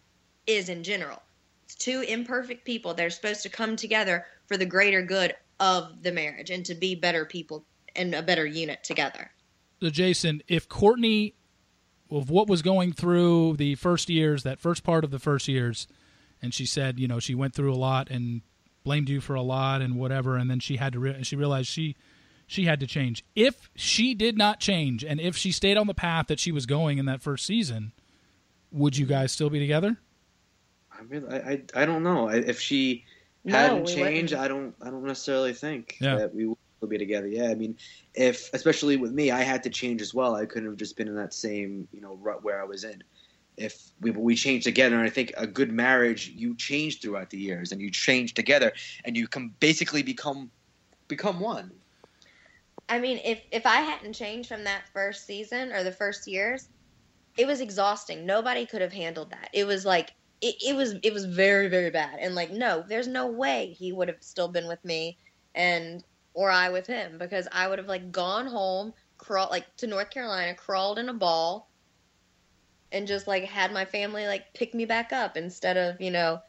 is 0.46 0.70
in 0.70 0.84
general. 0.84 1.22
It's 1.64 1.76
two 1.76 2.02
imperfect 2.02 2.66
people 2.66 2.94
that 2.94 3.06
are 3.06 3.10
supposed 3.10 3.44
to 3.44 3.50
come 3.50 3.76
together 3.76 4.26
for 4.48 4.58
the 4.58 4.66
greater 4.66 5.02
good 5.02 5.36
of 5.60 6.04
the 6.04 6.12
marriage 6.12 6.50
and 6.50 6.66
to 6.66 6.76
be 6.76 6.96
better 6.96 7.26
people 7.26 7.66
and 7.96 8.14
a 8.14 8.22
better 8.22 8.46
unit 8.46 8.84
together. 8.84 9.32
So, 9.82 9.90
Jason, 9.90 10.42
if 10.48 10.68
Cortney, 10.68 11.34
of 12.12 12.30
what 12.30 12.48
was 12.48 12.62
going 12.62 12.92
through 12.94 13.56
the 13.58 13.76
first 13.76 14.10
years, 14.10 14.44
that 14.44 14.60
first 14.60 14.84
part 14.84 15.04
of 15.04 15.12
the 15.12 15.20
first 15.20 15.48
years, 15.48 15.88
and 16.42 16.54
she 16.54 16.66
said, 16.66 17.00
you 17.00 17.08
know, 17.08 17.20
she 17.20 17.34
went 17.34 17.54
through 17.54 17.74
a 17.74 17.76
lot 17.76 18.10
and 18.12 18.42
blamed 18.86 19.10
you 19.10 19.20
for 19.20 19.36
a 19.36 19.42
lot 19.42 19.82
and 19.82 19.98
whatever, 19.98 20.38
and 20.38 20.50
then 20.50 20.62
she 20.62 20.78
had 20.78 20.94
to, 20.94 21.00
re- 21.00 21.24
she 21.24 21.36
realized 21.36 21.68
she, 21.68 21.98
she 22.48 22.64
had 22.64 22.80
to 22.80 22.88
change. 22.88 23.26
If 23.36 23.70
she 23.76 24.14
did 24.14 24.38
not 24.38 24.62
change, 24.62 25.04
and 25.04 25.20
if 25.20 25.36
she 25.36 25.52
stayed 25.52 25.76
on 25.76 25.88
the 25.88 25.94
path 25.94 26.28
that 26.28 26.40
she 26.40 26.54
was 26.54 26.66
going 26.66 26.98
in 27.00 27.06
that 27.08 27.22
first 27.22 27.46
season, 27.46 27.92
would 28.72 28.96
you 28.96 29.06
guys 29.06 29.34
still 29.34 29.50
be 29.50 29.60
together? 29.60 29.98
I 30.98 31.04
mean, 31.04 31.26
I 31.30 31.36
I, 31.38 31.64
I 31.76 31.86
don't 31.86 32.04
know 32.04 32.30
I- 32.30 32.36
if 32.38 32.62
she 32.62 33.04
No, 33.44 33.58
hadn't 33.58 33.84
we 33.86 33.96
changed. 33.96 34.32
wouldn't. 34.32 34.34
I 34.34 34.48
don't 34.48 34.76
I 34.82 34.86
don't 34.90 35.04
necessarily 35.04 35.52
think 35.54 35.98
Yeah. 36.00 36.16
that 36.18 36.34
we 36.34 36.46
would 36.46 36.58
still 36.78 36.88
be 36.90 36.98
together. 36.98 37.28
Yeah, 37.28 37.50
I 37.50 37.56
mean, 37.56 37.78
if 38.14 38.50
especially 38.54 38.96
with 38.98 39.12
me, 39.12 39.32
I 39.32 39.42
had 39.42 39.64
to 39.64 39.70
change 39.70 40.02
as 40.02 40.14
well. 40.14 40.36
I 40.36 40.46
couldn't 40.46 40.70
have 40.70 40.78
just 40.78 40.96
been 40.96 41.08
in 41.08 41.16
that 41.16 41.34
same 41.34 41.88
you 41.92 42.00
know 42.02 42.16
rut 42.22 42.44
where 42.44 42.62
I 42.62 42.64
was 42.66 42.84
in. 42.86 43.04
If 43.58 43.92
we 44.02 44.12
we 44.12 44.36
changed 44.36 44.66
together, 44.66 44.96
and 44.96 45.06
I 45.06 45.10
think 45.10 45.34
a 45.38 45.48
good 45.48 45.72
marriage, 45.72 46.30
you 46.30 46.56
change 46.56 47.02
throughout 47.02 47.30
the 47.30 47.38
years, 47.38 47.72
and 47.72 47.82
you 47.82 47.90
change 47.90 48.34
together, 48.34 48.74
and 49.06 49.16
you 49.16 49.28
can 49.28 49.54
basically 49.60 50.04
become 50.04 50.52
become 51.08 51.40
one. 51.40 51.72
I 52.90 53.00
mean, 53.00 53.20
if 53.24 53.42
if 53.52 53.66
I 53.66 53.78
hadn't 53.78 54.14
changed 54.14 54.50
from 54.50 54.64
that 54.66 54.84
first 54.94 55.26
season 55.26 55.72
or 55.72 55.84
the 55.84 55.92
first 55.92 56.28
years, 56.28 56.68
it 57.38 57.48
was 57.48 57.62
exhausting. 57.62 58.26
Nobody 58.26 58.66
could 58.66 58.82
have 58.82 58.94
handled 58.94 59.32
that. 59.32 59.50
It 59.54 59.66
was 59.66 59.86
like 59.86 60.14
it, 60.42 60.56
it 60.66 60.76
was 60.76 60.96
it 61.02 61.14
was 61.14 61.26
very 61.26 61.68
very 61.68 61.90
bad. 61.90 62.20
And 62.20 62.36
like 62.36 62.52
no, 62.52 62.84
there's 62.88 63.08
no 63.08 63.28
way 63.28 63.76
he 63.78 63.92
would 63.92 64.08
have 64.08 64.22
still 64.22 64.48
been 64.48 64.68
with 64.68 64.84
me 64.84 65.18
and 65.56 66.04
or 66.34 66.52
I 66.52 66.70
with 66.70 66.86
him 66.86 67.18
because 67.18 67.48
I 67.52 67.68
would 67.68 67.80
have 67.80 67.88
like 67.88 68.12
gone 68.12 68.46
home, 68.46 68.94
crawl 69.18 69.48
like 69.50 69.76
to 69.78 69.88
North 69.88 70.10
Carolina, 70.10 70.54
crawled 70.54 71.00
in 71.00 71.10
a 71.10 71.14
ball 71.14 71.70
and 72.92 73.08
just 73.08 73.28
like 73.28 73.46
had 73.46 73.72
my 73.72 73.86
family 73.86 74.28
like 74.28 74.54
pick 74.54 74.74
me 74.74 74.86
back 74.86 75.12
up 75.12 75.38
instead 75.38 75.78
of, 75.78 76.00
you 76.02 76.12
know, 76.12 76.40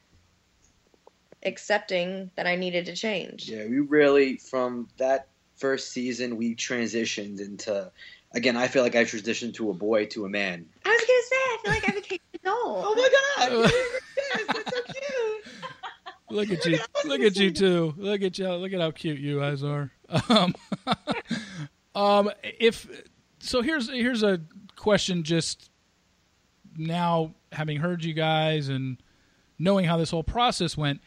accepting 1.42 2.30
that 2.36 2.46
I 2.46 2.56
needed 2.56 2.86
to 2.86 2.96
change. 2.96 3.48
Yeah, 3.48 3.66
we 3.66 3.80
really 3.80 4.36
from 4.36 4.88
that 4.98 5.28
first 5.56 5.92
season 5.92 6.36
we 6.36 6.54
transitioned 6.54 7.40
into. 7.40 7.90
Again, 8.32 8.56
I 8.56 8.68
feel 8.68 8.82
like 8.82 8.96
I 8.96 9.04
transitioned 9.04 9.54
to 9.54 9.70
a 9.70 9.74
boy 9.74 10.06
to 10.06 10.26
a 10.26 10.28
man. 10.28 10.66
I 10.84 10.88
was 10.90 11.00
gonna 11.00 11.22
say, 11.22 11.36
I 11.36 11.58
feel 11.62 11.72
like 11.72 11.88
I 11.88 12.00
became 12.00 12.18
adult. 12.34 12.84
Oh 12.86 12.94
my 12.94 13.08
god! 13.38 13.70
That's 14.54 14.76
so 14.76 14.82
cute. 14.92 15.44
Look 16.28 16.50
at 16.50 16.66
you! 16.66 16.78
Look 17.04 17.20
at 17.20 17.36
you 17.36 17.50
too! 17.50 17.94
Look 17.96 18.22
at 18.22 18.38
you! 18.38 18.52
Look 18.52 18.72
at 18.72 18.80
how 18.80 18.90
cute 18.90 19.18
you 19.20 19.38
guys 19.40 19.62
are. 19.62 19.90
Um, 20.28 20.54
um, 21.94 22.30
if 22.42 22.88
so, 23.38 23.62
here's 23.62 23.88
here's 23.88 24.22
a 24.22 24.40
question. 24.74 25.22
Just 25.22 25.70
now, 26.78 27.34
having 27.52 27.78
heard 27.78 28.04
you 28.04 28.14
guys 28.14 28.68
and 28.68 28.98
knowing 29.58 29.84
how 29.84 29.96
this 29.96 30.10
whole 30.10 30.24
process 30.24 30.76
went, 30.76 31.00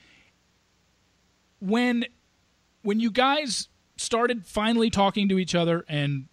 when 1.59 2.05
when 2.81 2.99
you 2.99 3.11
guys 3.11 3.67
started 3.97 4.45
finally 4.45 4.89
talking 4.89 5.27
to 5.29 5.37
each 5.37 5.53
other 5.53 5.83
and 5.89 6.27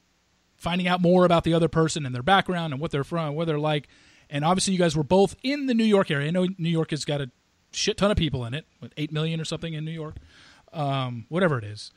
finding 0.56 0.86
out 0.86 1.00
more 1.00 1.24
about 1.24 1.44
the 1.44 1.52
other 1.52 1.68
person 1.68 2.06
and 2.06 2.14
their 2.14 2.22
background 2.22 2.72
and 2.72 2.80
what 2.80 2.90
they're 2.90 3.04
from, 3.04 3.34
what 3.34 3.46
they're 3.46 3.58
like, 3.58 3.88
and 4.30 4.44
obviously 4.44 4.72
you 4.72 4.78
guys 4.78 4.96
were 4.96 5.02
both 5.04 5.36
in 5.42 5.66
the 5.66 5.74
New 5.74 5.84
York 5.84 6.10
area. 6.10 6.28
I 6.28 6.30
know 6.30 6.46
New 6.58 6.70
York 6.70 6.90
has 6.90 7.04
got 7.04 7.20
a 7.20 7.30
shit 7.72 7.96
ton 7.96 8.10
of 8.10 8.16
people 8.16 8.44
in 8.44 8.54
it, 8.54 8.66
what, 8.78 8.92
eight 8.96 9.12
million 9.12 9.40
or 9.40 9.44
something 9.44 9.74
in 9.74 9.84
New 9.84 9.90
York, 9.90 10.16
um, 10.72 11.26
whatever 11.28 11.58
it 11.58 11.64
is. 11.64 11.92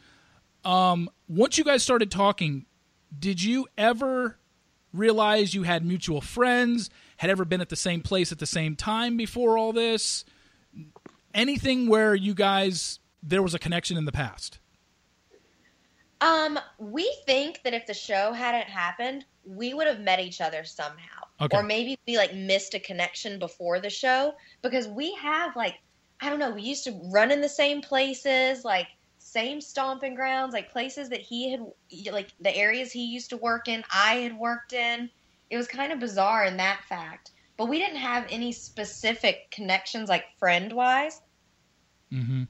Um, 0.65 1.09
once 1.27 1.57
you 1.57 1.63
guys 1.63 1.83
started 1.83 2.11
talking, 2.11 2.65
did 3.17 3.41
you 3.41 3.67
ever 3.77 4.37
realize 4.93 5.53
you 5.53 5.63
had 5.63 5.85
mutual 5.85 6.21
friends? 6.21 6.89
Had 7.19 7.29
ever 7.29 7.43
been 7.43 7.59
at 7.59 7.67
the 7.67 7.75
same 7.75 7.99
place 7.99 8.31
at 8.31 8.39
the 8.39 8.45
same 8.45 8.77
time 8.77 9.17
before 9.17 9.57
all 9.57 9.73
this? 9.73 10.23
Anything 11.33 11.89
where 11.89 12.15
you 12.15 12.33
guys 12.33 12.99
there 13.21 13.43
was 13.43 13.53
a 13.53 13.59
connection 13.59 13.97
in 13.97 14.05
the 14.05 14.13
past? 14.13 14.59
Um, 16.21 16.57
we 16.77 17.13
think 17.25 17.59
that 17.65 17.73
if 17.73 17.85
the 17.85 17.93
show 17.93 18.31
hadn't 18.31 18.69
happened, 18.69 19.25
we 19.43 19.73
would 19.73 19.85
have 19.85 19.99
met 19.99 20.21
each 20.21 20.39
other 20.39 20.63
somehow. 20.63 21.23
Okay. 21.41 21.57
Or 21.57 21.61
maybe 21.61 21.99
we 22.07 22.15
like 22.15 22.33
missed 22.33 22.73
a 22.73 22.79
connection 22.79 23.37
before 23.37 23.81
the 23.81 23.89
show 23.89 24.35
because 24.61 24.87
we 24.87 25.13
have 25.15 25.57
like 25.57 25.75
I 26.21 26.29
don't 26.29 26.39
know, 26.39 26.51
we 26.51 26.61
used 26.61 26.85
to 26.85 26.97
run 27.11 27.31
in 27.31 27.41
the 27.41 27.49
same 27.49 27.81
places, 27.81 28.63
like 28.63 28.87
same 29.17 29.59
stomping 29.59 30.15
grounds, 30.15 30.53
like 30.53 30.71
places 30.71 31.09
that 31.09 31.19
he 31.19 31.51
had 31.51 31.65
like 32.13 32.29
the 32.39 32.55
areas 32.55 32.93
he 32.93 33.03
used 33.03 33.31
to 33.31 33.37
work 33.37 33.67
in, 33.67 33.83
I 33.93 34.15
had 34.15 34.37
worked 34.37 34.71
in. 34.71 35.09
It 35.49 35.57
was 35.57 35.67
kind 35.67 35.91
of 35.91 35.99
bizarre 35.99 36.45
in 36.45 36.57
that 36.57 36.83
fact. 36.87 37.31
But 37.57 37.67
we 37.67 37.77
didn't 37.77 37.97
have 37.97 38.25
any 38.29 38.53
specific 38.53 39.51
connections 39.51 40.07
like 40.07 40.23
friend 40.37 40.71
wise. 40.71 41.21
Mm-hmm. 42.13 42.43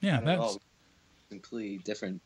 Yeah, 0.00 0.20
Not 0.20 0.22
at 0.22 0.26
that's 0.26 0.40
all. 0.40 0.60
completely 1.30 1.78
different. 1.84 2.20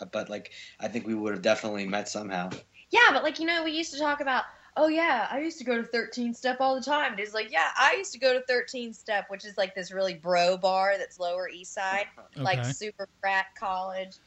Uh, 0.00 0.04
but 0.12 0.28
like, 0.30 0.52
I 0.78 0.88
think 0.88 1.06
we 1.06 1.14
would 1.14 1.32
have 1.32 1.42
definitely 1.42 1.86
met 1.86 2.08
somehow. 2.08 2.50
Yeah, 2.90 3.10
but 3.12 3.24
like 3.24 3.40
you 3.40 3.46
know, 3.46 3.64
we 3.64 3.72
used 3.72 3.92
to 3.94 3.98
talk 3.98 4.20
about. 4.20 4.44
Oh 4.78 4.88
yeah, 4.88 5.26
I 5.30 5.40
used 5.40 5.58
to 5.58 5.64
go 5.64 5.76
to 5.76 5.82
13 5.82 6.34
Step 6.34 6.58
all 6.60 6.74
the 6.74 6.82
time. 6.82 7.12
And 7.12 7.20
it's 7.20 7.32
like, 7.32 7.50
yeah, 7.50 7.70
I 7.78 7.94
used 7.96 8.12
to 8.12 8.18
go 8.18 8.34
to 8.34 8.44
13 8.46 8.92
Step, 8.92 9.24
which 9.28 9.46
is 9.46 9.56
like 9.56 9.74
this 9.74 9.90
really 9.90 10.14
bro 10.14 10.58
bar 10.58 10.98
that's 10.98 11.18
Lower 11.18 11.48
East 11.48 11.72
Side, 11.72 12.06
okay. 12.36 12.42
like 12.42 12.64
super 12.64 13.08
frat 13.20 13.46
college. 13.58 14.18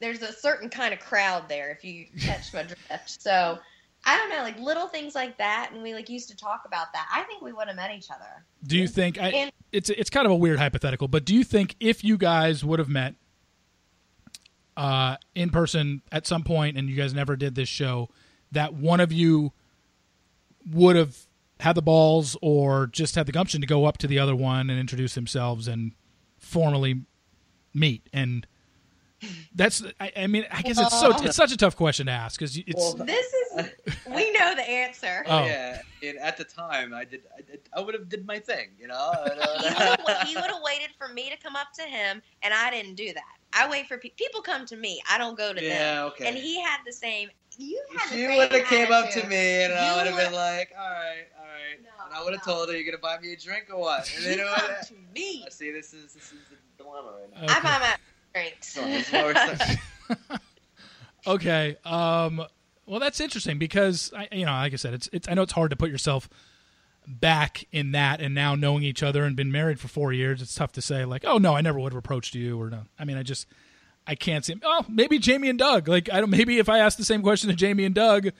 There's 0.00 0.22
a 0.22 0.32
certain 0.32 0.70
kind 0.70 0.94
of 0.94 1.00
crowd 1.00 1.48
there, 1.48 1.70
if 1.72 1.84
you 1.84 2.06
catch 2.20 2.54
my 2.54 2.62
drift. 2.62 3.20
So 3.20 3.58
I 4.06 4.16
don't 4.16 4.30
know, 4.30 4.42
like 4.42 4.58
little 4.60 4.86
things 4.86 5.16
like 5.16 5.36
that, 5.38 5.70
and 5.72 5.82
we 5.82 5.92
like 5.92 6.08
used 6.08 6.30
to 6.30 6.36
talk 6.36 6.62
about 6.64 6.92
that. 6.92 7.08
I 7.12 7.24
think 7.24 7.42
we 7.42 7.52
would 7.52 7.66
have 7.66 7.76
met 7.76 7.90
each 7.90 8.10
other. 8.10 8.44
Do 8.64 8.78
you 8.78 8.86
think 8.86 9.20
I, 9.20 9.28
and, 9.30 9.52
it's 9.72 9.90
it's 9.90 10.10
kind 10.10 10.26
of 10.26 10.32
a 10.32 10.36
weird 10.36 10.58
hypothetical, 10.60 11.08
but 11.08 11.24
do 11.24 11.34
you 11.34 11.42
think 11.42 11.74
if 11.80 12.04
you 12.04 12.16
guys 12.16 12.64
would 12.64 12.78
have 12.78 12.88
met 12.88 13.16
uh, 14.76 15.16
in 15.34 15.50
person 15.50 16.02
at 16.12 16.26
some 16.26 16.44
point, 16.44 16.78
and 16.78 16.88
you 16.88 16.94
guys 16.94 17.12
never 17.12 17.34
did 17.34 17.56
this 17.56 17.68
show, 17.68 18.08
that 18.52 18.74
one 18.74 19.00
of 19.00 19.12
you 19.12 19.52
would 20.70 20.94
have 20.94 21.16
had 21.58 21.74
the 21.74 21.82
balls 21.82 22.36
or 22.42 22.86
just 22.86 23.14
had 23.14 23.26
the 23.26 23.32
gumption 23.32 23.60
to 23.60 23.66
go 23.66 23.86
up 23.86 23.98
to 23.98 24.06
the 24.06 24.18
other 24.18 24.36
one 24.36 24.70
and 24.70 24.78
introduce 24.78 25.14
themselves 25.14 25.66
and 25.68 25.92
formally 26.38 27.02
meet 27.72 28.08
and 28.12 28.46
that's 29.54 29.82
I, 29.98 30.12
I, 30.16 30.26
mean 30.26 30.44
I 30.50 30.62
guess 30.62 30.78
it's 30.78 31.00
so 31.00 31.10
it's 31.24 31.36
such 31.36 31.52
a 31.52 31.56
tough 31.56 31.76
question 31.76 32.06
to 32.06 32.12
ask 32.12 32.38
because 32.38 32.56
it's 32.56 32.74
well, 32.76 32.94
this 32.94 33.26
is 33.26 33.45
we 33.56 34.32
know 34.32 34.54
the 34.54 34.68
answer. 34.68 35.24
Oh 35.26 35.46
yeah, 35.46 35.80
and 36.02 36.18
at 36.18 36.36
the 36.36 36.44
time 36.44 36.94
I 36.94 37.04
did 37.04 37.22
I, 37.36 37.42
did, 37.42 37.60
I 37.74 37.80
would 37.80 37.94
have 37.94 38.08
did 38.08 38.26
my 38.26 38.38
thing, 38.38 38.70
you 38.78 38.88
know. 38.88 39.24
he 40.24 40.36
would 40.36 40.50
have 40.50 40.62
waited 40.64 40.90
for 40.98 41.08
me 41.08 41.30
to 41.30 41.36
come 41.42 41.56
up 41.56 41.68
to 41.78 41.82
him, 41.82 42.22
and 42.42 42.54
I 42.54 42.70
didn't 42.70 42.94
do 42.94 43.12
that. 43.12 43.22
I 43.52 43.68
wait 43.70 43.86
for 43.86 43.98
pe- 43.98 44.10
people 44.16 44.42
come 44.42 44.66
to 44.66 44.76
me. 44.76 45.00
I 45.10 45.18
don't 45.18 45.36
go 45.36 45.52
to 45.54 45.62
yeah, 45.62 45.94
them. 45.94 46.04
okay. 46.08 46.28
And 46.28 46.36
he 46.36 46.60
had 46.60 46.78
the 46.86 46.92
same. 46.92 47.28
You 47.58 47.82
had 47.96 48.14
she 48.14 48.26
would 48.26 48.52
have 48.52 48.66
came 48.66 48.92
up 48.92 49.10
to 49.12 49.26
me, 49.26 49.62
and 49.64 49.72
you 49.72 49.78
I 49.78 49.96
would 49.96 50.06
have 50.06 50.16
been 50.16 50.34
like, 50.34 50.72
"All 50.78 50.90
right, 50.90 51.24
all 51.38 51.46
right," 51.46 51.82
no, 51.82 52.04
and 52.04 52.14
I 52.14 52.22
would 52.22 52.34
have 52.34 52.46
no. 52.46 52.52
told 52.52 52.68
her, 52.68 52.76
"You're 52.76 52.84
gonna 52.84 53.00
buy 53.00 53.18
me 53.18 53.32
a 53.32 53.36
drink 53.36 53.66
or 53.70 53.78
what?" 53.78 54.10
And 54.14 54.24
then 54.26 54.38
you 54.38 54.44
come 54.44 54.70
to 54.88 54.94
me. 55.14 55.46
See, 55.48 55.70
this 55.72 55.94
is 55.94 56.12
this 56.12 56.32
is 56.32 56.38
the 56.50 56.56
dilemma 56.76 57.14
right 57.18 57.30
now. 57.32 57.44
Okay. 57.44 57.54
I 57.54 57.60
buy 57.62 57.78
my 57.80 57.96
drinks. 58.34 59.76
okay. 61.26 61.76
Um, 61.86 62.44
well, 62.86 63.00
that's 63.00 63.20
interesting 63.20 63.58
because 63.58 64.12
I, 64.16 64.28
you 64.32 64.46
know, 64.46 64.52
like 64.52 64.72
I 64.72 64.76
said, 64.76 64.94
it's 64.94 65.08
it's. 65.12 65.28
I 65.28 65.34
know 65.34 65.42
it's 65.42 65.52
hard 65.52 65.70
to 65.70 65.76
put 65.76 65.90
yourself 65.90 66.28
back 67.06 67.64
in 67.72 67.92
that, 67.92 68.20
and 68.20 68.34
now 68.34 68.54
knowing 68.54 68.82
each 68.82 69.02
other 69.02 69.24
and 69.24 69.36
been 69.36 69.52
married 69.52 69.80
for 69.80 69.88
four 69.88 70.12
years, 70.12 70.40
it's 70.40 70.54
tough 70.54 70.72
to 70.72 70.82
say 70.82 71.04
like, 71.04 71.24
oh 71.24 71.38
no, 71.38 71.54
I 71.54 71.60
never 71.60 71.78
would 71.78 71.92
have 71.92 71.98
approached 71.98 72.34
you 72.34 72.60
or 72.60 72.70
no. 72.70 72.82
I 72.98 73.04
mean, 73.04 73.16
I 73.16 73.22
just 73.22 73.46
I 74.06 74.14
can't 74.14 74.44
see. 74.44 74.54
Oh, 74.62 74.84
maybe 74.88 75.18
Jamie 75.18 75.48
and 75.48 75.58
Doug. 75.58 75.88
Like 75.88 76.12
I 76.12 76.20
don't. 76.20 76.30
Maybe 76.30 76.58
if 76.58 76.68
I 76.68 76.78
asked 76.78 76.98
the 76.98 77.04
same 77.04 77.22
question 77.22 77.50
to 77.50 77.56
Jamie 77.56 77.84
and 77.84 77.94
Doug. 77.94 78.30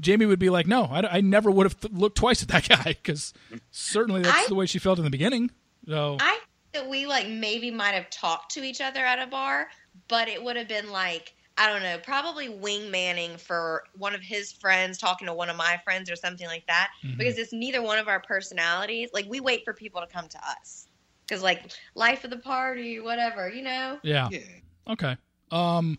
Jamie 0.00 0.26
would 0.26 0.40
be 0.40 0.50
like, 0.50 0.66
"No, 0.66 0.86
I, 0.86 1.18
I 1.18 1.20
never 1.20 1.52
would 1.52 1.66
have 1.66 1.78
th- 1.80 1.94
looked 1.94 2.16
twice 2.16 2.42
at 2.42 2.48
that 2.48 2.68
guy 2.68 2.96
because 3.00 3.32
certainly 3.70 4.22
that's 4.22 4.46
I, 4.46 4.48
the 4.48 4.56
way 4.56 4.66
she 4.66 4.80
felt 4.80 4.98
in 4.98 5.04
the 5.04 5.10
beginning." 5.10 5.52
So 5.86 6.16
I 6.20 6.40
that 6.72 6.88
we 6.88 7.06
like 7.06 7.28
maybe 7.28 7.70
might 7.70 7.94
have 7.94 8.10
talked 8.10 8.54
to 8.54 8.64
each 8.64 8.80
other 8.80 9.04
at 9.04 9.20
a 9.20 9.28
bar, 9.28 9.68
but 10.08 10.28
it 10.28 10.42
would 10.42 10.56
have 10.56 10.66
been 10.66 10.90
like 10.90 11.33
I 11.56 11.68
don't 11.68 11.82
know, 11.82 11.98
probably 11.98 12.48
wingmanning 12.48 13.38
for 13.38 13.84
one 13.96 14.14
of 14.14 14.20
his 14.20 14.52
friends 14.52 14.98
talking 14.98 15.26
to 15.28 15.34
one 15.34 15.48
of 15.48 15.56
my 15.56 15.80
friends 15.84 16.10
or 16.10 16.16
something 16.16 16.48
like 16.48 16.66
that 16.66 16.90
mm-hmm. 17.04 17.16
because 17.16 17.38
it's 17.38 17.52
neither 17.52 17.80
one 17.80 17.98
of 17.98 18.08
our 18.08 18.20
personalities. 18.20 19.10
Like 19.12 19.26
we 19.28 19.40
wait 19.40 19.64
for 19.64 19.72
people 19.72 20.00
to 20.00 20.06
come 20.06 20.26
to 20.28 20.38
us 20.38 20.88
because 21.26 21.42
like 21.42 21.70
life 21.94 22.24
of 22.24 22.30
the 22.30 22.38
party, 22.38 22.98
whatever, 22.98 23.48
you 23.48 23.62
know. 23.62 23.98
Yeah. 24.02 24.28
yeah. 24.30 24.40
Okay. 24.88 25.16
Um. 25.50 25.98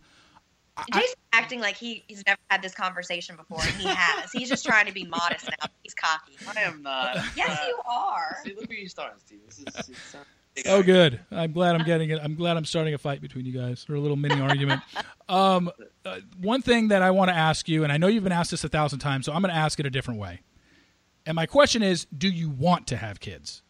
Jason's 0.92 1.16
I, 1.32 1.38
acting 1.38 1.60
like 1.60 1.74
he, 1.74 2.04
he's 2.06 2.22
never 2.26 2.38
had 2.50 2.60
this 2.60 2.74
conversation 2.74 3.34
before, 3.34 3.62
and 3.62 3.74
he 3.76 3.88
has. 3.88 4.30
he's 4.30 4.50
just 4.50 4.62
trying 4.62 4.84
to 4.84 4.92
be 4.92 5.06
modest 5.06 5.48
now. 5.48 5.68
He's 5.82 5.94
cocky. 5.94 6.36
I 6.54 6.60
am 6.60 6.82
not. 6.82 7.16
yes, 7.34 7.58
you 7.66 7.80
are. 7.90 8.36
See, 8.44 8.54
look 8.54 8.68
where 8.68 8.76
you 8.76 8.86
starting, 8.86 9.18
Steve. 9.24 9.40
This 9.46 9.58
is, 9.60 9.64
this 9.64 9.88
is 9.88 10.16
Oh, 10.64 10.82
good. 10.82 11.20
I'm 11.30 11.52
glad 11.52 11.76
I'm 11.76 11.84
getting 11.84 12.08
it. 12.10 12.18
I'm 12.22 12.34
glad 12.34 12.56
I'm 12.56 12.64
starting 12.64 12.94
a 12.94 12.98
fight 12.98 13.20
between 13.20 13.44
you 13.44 13.52
guys, 13.52 13.84
or 13.88 13.96
a 13.96 14.00
little 14.00 14.16
mini 14.16 14.40
argument. 14.40 14.80
Um, 15.28 15.70
uh, 16.04 16.20
one 16.40 16.62
thing 16.62 16.88
that 16.88 17.02
I 17.02 17.10
want 17.10 17.28
to 17.28 17.36
ask 17.36 17.68
you, 17.68 17.84
and 17.84 17.92
I 17.92 17.98
know 17.98 18.06
you've 18.06 18.22
been 18.22 18.32
asked 18.32 18.52
this 18.52 18.64
a 18.64 18.68
thousand 18.68 19.00
times, 19.00 19.26
so 19.26 19.32
I'm 19.32 19.42
going 19.42 19.52
to 19.52 19.58
ask 19.58 19.78
it 19.78 19.86
a 19.86 19.90
different 19.90 20.18
way. 20.18 20.40
And 21.26 21.34
my 21.34 21.44
question 21.44 21.82
is, 21.82 22.06
do 22.16 22.28
you 22.28 22.48
want 22.48 22.86
to 22.86 22.96
have 22.96 23.20
kids? 23.20 23.62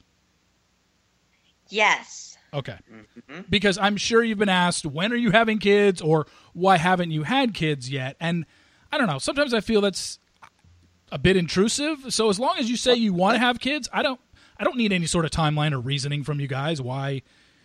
Yes. 1.69 2.39
Okay. 2.55 2.77
Mm-hmm. 2.93 3.41
Because 3.51 3.79
I'm 3.79 3.97
sure 3.97 4.23
you've 4.23 4.39
been 4.39 4.49
asked, 4.49 4.87
when 4.87 5.13
are 5.13 5.17
you 5.17 5.33
having 5.33 5.59
kids, 5.59 6.01
or 6.01 6.27
why 6.53 6.77
haven't 6.77 7.11
you 7.11 7.25
had 7.25 7.55
kids 7.55 7.91
yet? 7.91 8.17
And 8.21 8.47
I 8.93 8.99
don't 8.99 9.09
know. 9.09 9.19
Sometimes 9.19 9.53
I 9.53 9.61
feel 9.61 9.81
that's 9.81 10.19
a 11.11 11.19
bit 11.19 11.37
intrusive. 11.37 12.13
So 12.13 12.29
as 12.29 12.39
long 12.39 12.59
as 12.59 12.71
you 12.71 12.77
say 12.77 12.95
you 12.95 13.13
want 13.13 13.35
to 13.35 13.41
have 13.41 13.59
kids, 13.59 13.89
I 13.93 14.03
don't 14.03 14.21
I 14.59 14.65
don't 14.65 14.77
need 14.77 14.93
any 14.93 15.07
sort 15.07 15.25
of 15.25 15.31
timeline 15.31 15.73
or 15.73 15.81
reasoning 15.81 16.23
from 16.23 16.41
you 16.41 16.47
guys 16.47 16.81
why 16.81 17.23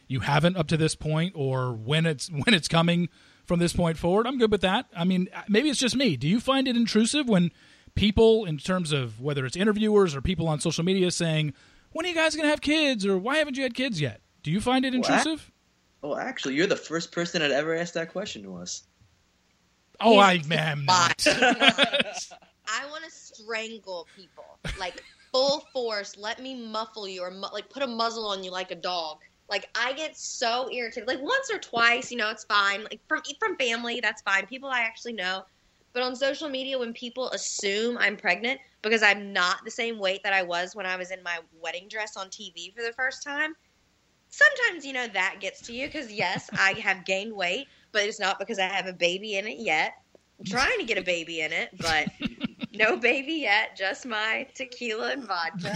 you 0.08 0.20
haven't 0.20 0.58
up 0.58 0.68
to 0.68 0.78
this 0.78 0.96
point 0.96 1.34
or 1.36 1.74
when 1.74 2.06
it's 2.06 2.30
when 2.30 2.54
it's 2.54 2.68
coming 2.68 3.10
from 3.46 3.60
this 3.60 3.74
point 3.74 3.98
forward. 3.98 4.28
I'm 4.28 4.38
good 4.38 4.52
with 4.52 4.62
that. 4.62 4.88
I 4.96 5.04
mean, 5.04 5.30
maybe 5.48 5.70
it's 5.70 5.80
just 5.80 5.96
me. 5.96 6.18
Do 6.18 6.28
you 6.28 6.40
find 6.40 6.68
it 6.68 6.76
intrusive 6.76 7.28
when 7.28 7.52
people, 7.96 8.46
in 8.46 8.58
terms 8.58 8.92
of 8.92 9.20
whether 9.22 9.46
it's 9.46 9.56
interviewers 9.56 10.16
or 10.16 10.22
people 10.22 10.48
on 10.48 10.60
social 10.60 10.84
media, 10.84 11.12
saying, 11.12 11.54
"When 11.92 12.06
are 12.06 12.10
you 12.10 12.16
guys 12.16 12.36
going 12.36 12.46
to 12.46 12.50
have 12.50 12.62
kids?" 12.62 13.06
or 13.06 13.18
"Why 13.18 13.38
haven't 13.38 13.58
you 13.58 13.64
had 13.64 13.74
kids 13.74 14.02
yet?" 14.02 14.22
Do 14.44 14.52
you 14.52 14.60
find 14.60 14.86
it 14.86 14.94
intrusive? 14.94 15.52
Well, 16.02 16.18
actually, 16.18 16.56
you're 16.56 16.68
the 16.68 16.76
first 16.76 17.12
person 17.12 17.42
that 17.42 17.52
ever 17.52 17.76
asked 17.76 17.94
that 17.94 18.12
question 18.12 18.44
to 18.44 18.56
us. 18.56 18.84
Oh, 20.00 20.18
I 20.18 20.42
am 20.52 20.86
not. 20.86 21.26
I 21.28 22.86
want 22.90 23.04
to 23.06 23.12
strangle 23.12 24.08
people. 24.16 24.46
Like 24.80 25.04
full 25.32 25.62
force, 25.74 26.18
let 26.18 26.42
me 26.42 26.56
muffle 26.56 27.08
you 27.08 27.22
or 27.22 27.32
mu- 27.32 27.54
like 27.54 27.70
put 27.70 27.84
a 27.84 27.88
muzzle 27.88 28.28
on 28.28 28.44
you 28.44 28.52
like 28.52 28.72
a 28.72 28.76
dog. 28.76 29.18
Like 29.50 29.68
I 29.76 29.94
get 29.94 30.16
so 30.18 30.70
irritated. 30.72 31.08
Like 31.08 31.22
once 31.22 31.52
or 31.52 31.60
twice, 31.60 32.12
you 32.12 32.18
know, 32.18 32.30
it's 32.30 32.46
fine. 32.46 32.84
Like 32.84 33.02
from 33.08 33.22
from 33.40 33.58
family, 33.58 34.00
that's 34.02 34.22
fine. 34.22 34.46
People 34.48 34.70
I 34.70 34.82
actually 34.82 35.14
know. 35.14 35.44
But 35.94 36.04
on 36.04 36.16
social 36.16 36.48
media, 36.48 36.80
when 36.80 36.94
people 36.94 37.30
assume 37.32 37.98
I'm 37.98 38.16
pregnant 38.16 38.62
because 38.82 39.04
I'm 39.04 39.34
not 39.34 39.58
the 39.66 39.72
same 39.72 40.00
weight 40.00 40.22
that 40.24 40.32
I 40.34 40.44
was 40.44 40.74
when 40.74 40.86
I 40.86 40.96
was 40.96 41.12
in 41.12 41.22
my 41.22 41.40
wedding 41.62 41.88
dress 41.90 42.16
on 42.16 42.30
TV 42.30 42.74
for 42.76 42.82
the 42.82 42.94
first 42.94 43.24
time, 43.24 43.54
sometimes 44.30 44.86
you 44.86 44.94
know 44.94 45.08
that 45.08 45.38
gets 45.42 45.62
to 45.64 45.74
you. 45.74 45.88
Because 45.88 46.12
yes, 46.12 46.50
I 46.58 46.74
have 46.80 47.06
gained 47.06 47.36
weight, 47.36 47.68
but 47.92 48.04
it's 48.04 48.20
not 48.22 48.40
because 48.40 48.58
I 48.58 48.68
have 48.68 48.88
a 48.88 48.94
baby 48.94 49.36
in 49.36 49.48
it 49.48 49.58
yet. 49.60 49.94
I'm 50.40 50.46
trying 50.46 50.80
to 50.80 50.86
get 50.86 50.98
a 50.98 51.04
baby 51.04 51.42
in 51.42 51.52
it, 51.52 51.70
but 51.80 52.08
no 52.74 52.98
baby 52.98 53.34
yet, 53.34 53.76
just 53.76 54.06
my 54.06 54.48
tequila 54.54 55.12
and 55.12 55.24
vodka. 55.24 55.76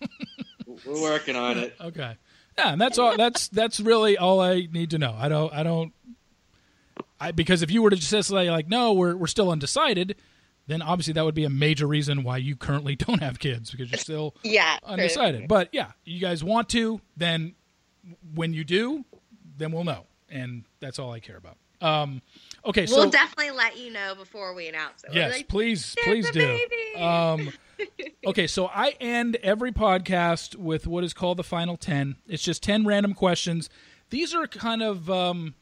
We're 0.86 1.00
working 1.00 1.36
on 1.36 1.58
it. 1.58 1.76
Okay. 1.80 2.16
Yeah, 2.58 2.72
and 2.72 2.80
that's 2.80 2.98
all 2.98 3.16
that's 3.16 3.48
that's 3.48 3.80
really 3.80 4.16
all 4.16 4.40
I 4.40 4.68
need 4.72 4.90
to 4.90 4.98
know. 4.98 5.14
I 5.18 5.28
don't 5.28 5.52
I 5.52 5.62
don't 5.62 5.92
I 7.20 7.32
because 7.32 7.62
if 7.62 7.70
you 7.70 7.82
were 7.82 7.90
to 7.90 7.96
just 7.96 8.28
say 8.28 8.50
like 8.50 8.68
no, 8.68 8.92
we're 8.92 9.16
we're 9.16 9.26
still 9.26 9.50
undecided, 9.50 10.16
then 10.66 10.82
obviously 10.82 11.12
that 11.14 11.24
would 11.24 11.34
be 11.34 11.44
a 11.44 11.50
major 11.50 11.86
reason 11.86 12.22
why 12.22 12.36
you 12.36 12.56
currently 12.56 12.96
don't 12.96 13.22
have 13.22 13.38
kids 13.38 13.70
because 13.70 13.90
you're 13.90 13.98
still 13.98 14.34
yeah, 14.42 14.78
undecided. 14.84 15.42
True. 15.42 15.48
But 15.48 15.68
yeah, 15.72 15.92
you 16.04 16.20
guys 16.20 16.42
want 16.42 16.68
to, 16.70 17.00
then 17.16 17.54
when 18.34 18.52
you 18.52 18.64
do, 18.64 19.04
then 19.56 19.72
we'll 19.72 19.84
know. 19.84 20.06
And 20.28 20.64
that's 20.80 20.98
all 20.98 21.12
I 21.12 21.20
care 21.20 21.36
about. 21.36 21.56
Um, 21.80 22.22
Okay, 22.66 22.86
so 22.86 22.96
we'll 22.96 23.10
definitely 23.10 23.50
let 23.50 23.78
you 23.78 23.92
know 23.92 24.14
before 24.14 24.54
we 24.54 24.68
announce 24.68 25.04
it. 25.04 25.12
Yes, 25.12 25.32
like, 25.32 25.48
please, 25.48 25.94
please 26.02 26.30
do. 26.30 26.58
Um, 26.96 27.52
okay, 28.26 28.46
so 28.46 28.66
I 28.66 28.94
end 29.00 29.36
every 29.42 29.72
podcast 29.72 30.56
with 30.56 30.86
what 30.86 31.04
is 31.04 31.12
called 31.12 31.36
the 31.36 31.44
final 31.44 31.76
ten. 31.76 32.16
It's 32.26 32.42
just 32.42 32.62
ten 32.62 32.86
random 32.86 33.12
questions. 33.14 33.68
These 34.10 34.34
are 34.34 34.46
kind 34.46 34.82
of. 34.82 35.10
Um, 35.10 35.54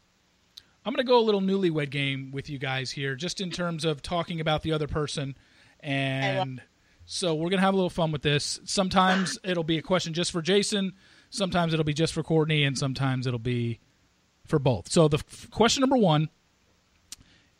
I'm 0.85 0.93
going 0.93 1.05
to 1.05 1.09
go 1.09 1.19
a 1.19 1.23
little 1.23 1.41
newlywed 1.41 1.91
game 1.91 2.33
with 2.33 2.51
you 2.51 2.59
guys 2.59 2.91
here, 2.91 3.15
just 3.15 3.41
in 3.41 3.51
terms 3.51 3.85
of 3.85 4.03
talking 4.03 4.41
about 4.41 4.63
the 4.63 4.73
other 4.73 4.89
person, 4.89 5.37
and 5.81 6.61
so 7.05 7.35
we're 7.35 7.51
going 7.51 7.59
to 7.59 7.65
have 7.65 7.75
a 7.75 7.77
little 7.77 7.91
fun 7.91 8.13
with 8.13 8.23
this. 8.23 8.61
Sometimes 8.65 9.39
it'll 9.45 9.65
be 9.65 9.79
a 9.79 9.83
question 9.83 10.13
just 10.13 10.33
for 10.33 10.43
Jason. 10.43 10.93
Sometimes 11.31 11.73
it'll 11.73 11.85
be 11.85 11.95
just 11.95 12.13
for 12.13 12.23
Cortney, 12.23 12.67
and 12.67 12.77
sometimes 12.77 13.27
it'll 13.27 13.39
be 13.39 13.81
for 14.47 14.59
both. 14.59 14.91
So 14.91 15.09
the 15.09 15.19
f- 15.19 15.51
question 15.51 15.81
number 15.81 15.97
one 15.97 16.29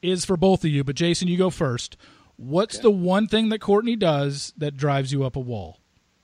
is 0.03 0.25
for 0.25 0.37
both 0.37 0.65
of 0.65 0.71
you, 0.71 0.85
but 0.85 0.97
Jason, 0.97 1.29
you 1.29 1.39
go 1.39 1.51
first. 1.51 1.97
What's 2.37 2.77
okay. 2.77 2.83
the 2.83 2.91
one 2.91 3.29
thing 3.29 3.51
that 3.51 3.61
Cortney 3.61 3.99
does 3.99 4.53
that 4.57 4.77
drives 4.77 5.13
you 5.13 5.25
up 5.25 5.37
a 5.37 5.41
wall? 5.41 5.79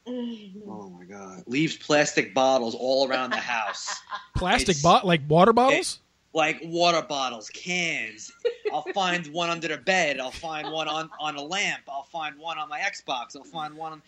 Oh 0.06 0.90
my 0.98 1.04
god! 1.04 1.44
Leaves 1.46 1.76
plastic 1.76 2.34
bottles 2.34 2.74
all 2.74 3.08
around 3.08 3.30
the 3.30 3.36
house. 3.36 4.00
plastic 4.36 4.80
bot 4.82 5.06
like 5.06 5.20
water 5.28 5.52
bottles? 5.52 6.00
It, 6.32 6.36
like 6.36 6.60
water 6.64 7.02
bottles, 7.02 7.50
cans. 7.50 8.32
I'll 8.72 8.86
find 8.94 9.26
one 9.28 9.50
under 9.50 9.68
the 9.68 9.78
bed. 9.78 10.20
I'll 10.20 10.30
find 10.30 10.70
one 10.70 10.88
on, 10.88 11.10
on 11.20 11.36
a 11.36 11.42
lamp. 11.42 11.82
I'll 11.88 12.04
find 12.04 12.38
one 12.38 12.58
on 12.58 12.68
my 12.68 12.80
Xbox. 12.80 13.36
I'll 13.36 13.44
find 13.44 13.74
one. 13.76 13.92
On, 13.92 14.02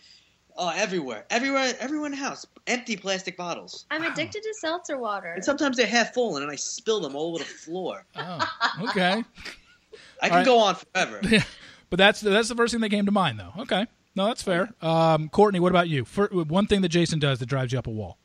Oh, 0.57 0.69
everywhere, 0.75 1.25
everywhere, 1.29 1.73
everywhere 1.79 2.07
in 2.07 2.11
the 2.11 2.17
house. 2.17 2.45
Empty 2.67 2.97
plastic 2.97 3.37
bottles. 3.37 3.85
I'm 3.89 4.03
addicted 4.03 4.43
to 4.43 4.53
seltzer 4.59 4.97
water. 4.97 5.31
And 5.33 5.43
sometimes 5.43 5.77
they're 5.77 5.87
half 5.87 6.13
full, 6.13 6.35
and 6.35 6.43
then 6.43 6.51
I 6.51 6.55
spill 6.55 6.99
them 6.99 7.15
all 7.15 7.29
over 7.29 7.39
the 7.39 7.45
floor. 7.45 8.05
Oh, 8.15 8.51
okay. 8.89 9.23
I 10.21 10.29
can 10.29 10.37
right. 10.37 10.45
go 10.45 10.59
on 10.59 10.75
forever. 10.75 11.21
but 11.89 11.97
that's 11.97 12.21
that's 12.21 12.49
the 12.49 12.55
first 12.55 12.73
thing 12.73 12.81
that 12.81 12.89
came 12.89 13.05
to 13.05 13.11
mind, 13.11 13.39
though. 13.39 13.61
Okay, 13.63 13.87
no, 14.15 14.27
that's 14.27 14.43
fair. 14.43 14.69
Um, 14.81 15.29
Cortney, 15.29 15.59
what 15.59 15.71
about 15.71 15.89
you? 15.89 16.05
For, 16.05 16.27
one 16.27 16.67
thing 16.67 16.81
that 16.81 16.89
Jason 16.89 17.19
does 17.19 17.39
that 17.39 17.47
drives 17.47 17.73
you 17.73 17.79
up 17.79 17.87
a 17.87 17.91
wall. 17.91 18.17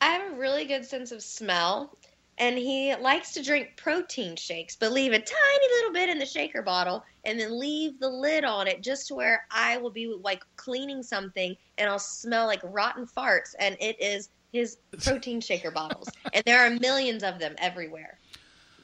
I 0.00 0.06
have 0.12 0.32
a 0.32 0.36
really 0.36 0.64
good 0.64 0.84
sense 0.84 1.12
of 1.12 1.22
smell, 1.22 1.96
and 2.38 2.56
he 2.56 2.94
likes 2.96 3.32
to 3.34 3.42
drink 3.42 3.76
protein 3.76 4.34
shakes, 4.34 4.76
but 4.76 4.92
leave 4.92 5.12
a 5.12 5.18
tiny 5.18 5.74
little 5.76 5.92
bit 5.92 6.08
in 6.08 6.18
the 6.18 6.26
shaker 6.26 6.62
bottle 6.62 7.04
and 7.24 7.38
then 7.38 7.58
leave 7.58 8.00
the 8.00 8.08
lid 8.08 8.44
on 8.44 8.66
it 8.66 8.82
just 8.82 9.08
to 9.08 9.14
where 9.14 9.46
I 9.50 9.76
will 9.76 9.90
be 9.90 10.14
like 10.22 10.42
cleaning 10.56 11.02
something 11.02 11.54
and 11.76 11.90
I'll 11.90 11.98
smell 11.98 12.46
like 12.46 12.60
rotten 12.64 13.06
farts, 13.06 13.54
and 13.58 13.76
it 13.80 14.00
is 14.00 14.30
his 14.52 14.78
protein 15.04 15.40
shaker 15.40 15.70
bottles, 15.70 16.08
and 16.32 16.42
there 16.44 16.60
are 16.66 16.70
millions 16.70 17.22
of 17.22 17.38
them 17.38 17.54
everywhere. 17.58 18.18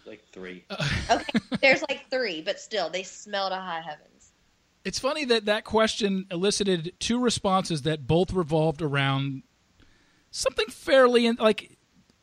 Like 0.06 0.24
three. 0.32 0.64
okay, 1.10 1.40
there's 1.60 1.82
like 1.88 2.08
three, 2.10 2.42
but 2.42 2.60
still, 2.60 2.88
they 2.90 3.02
smell 3.02 3.48
to 3.48 3.56
high 3.56 3.80
heavens. 3.80 4.32
It's 4.84 4.98
funny 4.98 5.24
that 5.26 5.46
that 5.46 5.64
question 5.64 6.26
elicited 6.30 6.94
two 7.00 7.18
responses 7.18 7.82
that 7.82 8.06
both 8.06 8.32
revolved 8.32 8.82
around 8.82 9.42
something 10.30 10.66
fairly 10.68 11.30
like 11.32 11.76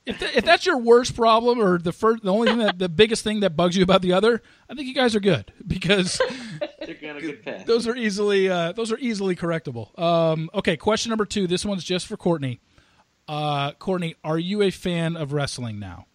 if, 0.06 0.20
the, 0.20 0.38
if 0.38 0.44
that's 0.44 0.66
your 0.66 0.78
worst 0.78 1.16
problem 1.16 1.60
or 1.60 1.78
the 1.78 1.94
first, 1.94 2.24
the 2.24 2.32
only 2.32 2.50
thing 2.50 2.60
that 2.60 2.78
the 2.78 2.90
biggest 2.90 3.24
thing 3.24 3.40
that 3.40 3.56
bugs 3.56 3.78
you 3.78 3.84
about 3.84 4.02
the 4.02 4.14
other, 4.14 4.42
I 4.70 4.76
think 4.76 4.88
you 4.88 4.94
guys 4.94 5.16
are 5.16 5.20
good 5.20 5.52
because 5.68 6.22
those 7.66 7.88
are 7.88 7.96
easily 7.96 8.50
uh, 8.50 8.74
those 8.74 8.92
are 8.92 8.98
easily 8.98 9.36
correctable. 9.36 9.98
Um, 10.00 10.50
okay, 10.54 10.78
question 10.78 11.10
number 11.10 11.26
two. 11.26 11.48
This 11.48 11.66
one's 11.66 11.84
just 11.84 12.08
for 12.08 12.18
Cortney. 12.18 12.60
Uh, 13.28 13.72
Cortney, 13.74 14.16
are 14.24 14.38
you 14.38 14.62
a 14.62 14.72
fan 14.72 15.16
of 15.16 15.32
wrestling 15.32 15.80
now? 15.80 16.08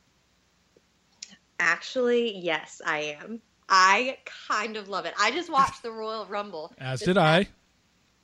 Actually, 1.58 2.36
yes, 2.38 2.80
I 2.84 3.16
am. 3.20 3.40
I 3.68 4.18
kind 4.48 4.76
of 4.76 4.88
love 4.88 5.04
it. 5.04 5.14
I 5.18 5.30
just 5.30 5.50
watched 5.50 5.82
the 5.82 5.90
Royal 5.90 6.26
Rumble. 6.26 6.72
As 6.78 7.00
did 7.00 7.18
I. 7.18 7.48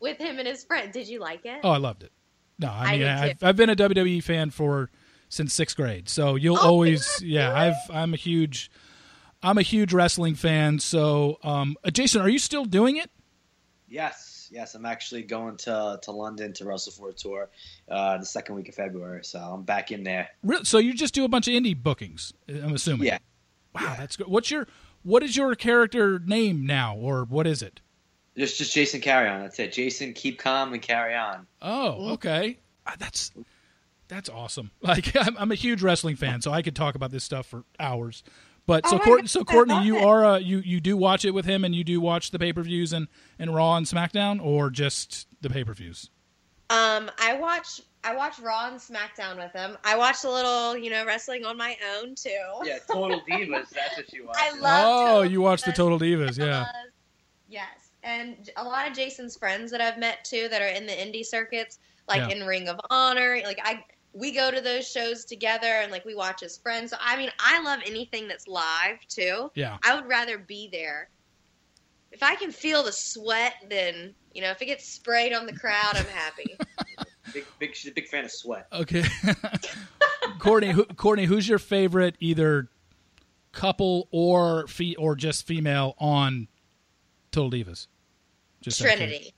With 0.01 0.19
him 0.19 0.39
and 0.39 0.49
his 0.49 0.65
friend. 0.65 0.93
Did 0.93 1.09
you 1.09 1.21
like 1.21 1.45
it? 1.45 1.61
Oh, 1.63 1.71
I 1.71 1.77
loved 1.77 2.03
it. 2.03 2.13
No, 2.59 2.69
I 2.71 2.93
mean, 2.93 3.07
I 3.07 3.29
have 3.29 3.43
I've 3.43 3.57
been 3.57 3.71
a 3.71 3.77
WWE 3.77 4.23
fan 4.23 4.51
for 4.51 4.91
since 5.29 5.53
sixth 5.53 5.77
grade, 5.77 6.09
so 6.09 6.37
you'll 6.37 6.59
oh, 6.59 6.69
always, 6.69 7.21
yeah. 7.23 7.53
I've 7.53 7.91
I'm 7.91 8.15
a 8.15 8.17
huge, 8.17 8.71
I'm 9.43 9.59
a 9.59 9.63
huge 9.63 9.93
wrestling 9.93 10.37
fan. 10.37 10.79
So, 10.79 11.39
um, 11.43 11.77
uh, 11.83 11.91
Jason, 11.91 12.23
are 12.23 12.29
you 12.29 12.39
still 12.39 12.65
doing 12.65 12.97
it? 12.97 13.11
Yes, 13.89 14.34
yes. 14.51 14.75
I'm 14.75 14.87
actually 14.87 15.23
going 15.23 15.57
to 15.59 15.99
to 16.03 16.11
London 16.11 16.53
to 16.55 16.65
Wrestle 16.65 16.93
for 16.93 17.11
a 17.11 17.13
tour 17.13 17.49
uh, 17.91 18.19
the 18.19 18.27
second 18.27 18.55
week 18.57 18.69
of 18.69 18.75
February, 18.75 19.25
so 19.25 19.39
I'm 19.39 19.63
back 19.63 19.91
in 19.93 20.05
there. 20.05 20.29
Really? 20.43 20.65
So 20.65 20.79
you 20.79 20.95
just 20.95 21.15
do 21.15 21.25
a 21.25 21.29
bunch 21.29 21.49
of 21.49 21.55
indie 21.55 21.81
bookings? 21.81 22.33
I'm 22.49 22.75
assuming. 22.75 23.07
Yeah. 23.07 23.19
Wow, 23.75 23.83
yeah. 23.83 23.97
that's 23.97 24.17
good. 24.17 24.29
What's 24.29 24.51
your 24.51 24.67
what 25.03 25.23
is 25.23 25.37
your 25.37 25.55
character 25.55 26.19
name 26.19 26.67
now, 26.67 26.97
or 26.97 27.25
what 27.25 27.47
is 27.47 27.63
it? 27.63 27.81
Just 28.37 28.59
just 28.59 28.75
Jason 28.75 29.01
Carrion. 29.01 29.43
That's 29.43 29.59
it. 29.59 29.73
Jason, 29.73 30.13
keep 30.13 30.39
calm 30.39 30.73
and 30.73 30.83
carry 30.83 31.15
on. 31.15 31.47
Oh, 31.63 32.13
okay. 32.15 32.59
Uh, 32.87 32.93
that's 32.99 33.31
that's 34.09 34.29
awesome. 34.29 34.71
Like 34.83 35.17
I'm, 35.17 35.37
I'm, 35.39 35.53
a 35.53 35.55
huge 35.55 35.83
wrestling 35.83 36.17
fan, 36.17 36.43
so 36.43 36.53
I 36.53 36.63
could 36.63 36.77
talk 36.77 36.95
about 36.95 37.11
this 37.11 37.25
stuff 37.25 37.47
for 37.47 37.65
hours. 37.81 38.23
But 38.67 38.87
so, 38.87 38.97
oh 38.97 38.99
Cortney, 38.99 39.29
so 39.29 39.45
Cortney, 39.45 39.85
you 39.85 39.99
are 39.99 40.25
a, 40.25 40.39
you 40.39 40.59
you 40.59 40.81
do 40.81 40.97
watch 40.97 41.25
it 41.25 41.33
with 41.33 41.45
him, 41.45 41.65
and 41.65 41.75
you 41.75 41.85
do 41.85 42.01
watch 42.01 42.31
the 42.31 42.39
pay 42.39 42.53
per 42.53 42.63
views 42.63 42.93
and 42.93 43.09
and 43.39 43.55
Raw 43.55 43.77
and 43.77 43.87
SmackDown, 43.87 44.43
or 44.43 44.71
just 44.71 45.27
the 45.43 45.51
pay 45.51 45.65
per 45.65 45.75
views. 45.75 46.11
Um, 46.71 47.11
I 47.21 47.35
watch 47.39 47.83
I 48.05 48.15
watch 48.15 48.39
Raw 48.39 48.69
and 48.69 48.79
SmackDown 48.79 49.37
with 49.37 49.53
him. 49.53 49.77
I 49.85 49.97
watch 49.97 50.25
a 50.25 50.31
little, 50.31 50.77
you 50.77 50.91
know, 50.91 51.05
wrestling 51.05 51.45
on 51.45 51.57
my 51.57 51.77
own 51.97 52.15
too. 52.15 52.31
Yeah, 52.63 52.79
Total 52.91 53.21
Divas. 53.29 53.71
That's 53.71 53.97
what 53.97 54.13
you 54.13 54.27
watch. 54.27 54.37
I 54.39 54.59
love. 54.59 54.85
Oh, 54.87 55.07
Total 55.17 55.31
you 55.31 55.41
watch 55.41 55.63
Divas. 55.63 55.67
the 55.67 55.73
Total 55.73 55.99
Divas, 55.99 56.39
yeah. 56.39 56.67
Yes, 57.47 57.91
and 58.03 58.51
a 58.57 58.65
lot 58.65 58.89
of 58.89 58.97
Jason's 58.97 59.37
friends 59.37 59.71
that 59.71 59.81
I've 59.81 59.99
met 59.99 60.25
too 60.25 60.49
that 60.49 60.63
are 60.63 60.67
in 60.67 60.87
the 60.87 60.93
indie 60.93 61.25
circuits, 61.25 61.79
like 62.09 62.19
yeah. 62.19 62.37
in 62.37 62.47
Ring 62.47 62.69
of 62.69 62.81
Honor. 62.91 63.41
Like 63.45 63.61
I, 63.63 63.85
we 64.15 64.31
go 64.33 64.51
to 64.51 64.61
those 64.61 64.89
shows 64.89 65.25
together 65.25 65.67
and 65.67 65.91
like 65.91 66.05
we 66.05 66.15
watch 66.15 66.43
as 66.43 66.57
friends. 66.57 66.91
So 66.91 66.97
I 67.01 67.17
mean, 67.17 67.31
I 67.39 67.61
love 67.63 67.81
anything 67.85 68.29
that's 68.29 68.47
live 68.47 69.01
too. 69.09 69.51
Yeah. 69.55 69.77
I 69.83 69.95
would 69.97 70.07
rather 70.09 70.39
be 70.39 70.69
there. 70.71 71.11
If 72.13 72.23
I 72.23 72.37
can 72.37 72.53
feel 72.53 72.85
the 72.85 72.93
sweat, 72.93 73.55
then 73.69 74.15
you 74.33 74.41
know, 74.41 74.51
if 74.51 74.63
it 74.63 74.67
gets 74.67 74.89
sprayed 74.89 75.33
on 75.33 75.47
the 75.47 75.53
crowd, 75.53 75.97
I'm 75.97 76.07
happy. 76.07 76.57
big, 77.35 77.45
big, 77.59 77.75
she's 77.75 77.91
a 77.91 77.95
big 77.95 78.07
fan 78.07 78.25
of 78.25 78.31
sweat. 78.31 78.69
Okay. 78.73 79.03
Cortney, 80.39 80.71
who, 80.71 80.85
Cortney, 80.85 81.27
who's 81.27 81.49
your 81.49 81.59
favorite 81.59 82.17
either 82.21 82.69
couple 83.53 84.09
or 84.13 84.67
fee 84.69 84.95
or 84.97 85.17
just 85.17 85.47
female 85.47 85.97
on 85.99 86.47
Total 87.33 87.51
Divas? 87.51 87.89
Just 88.61 88.81
Trinity. 88.81 89.35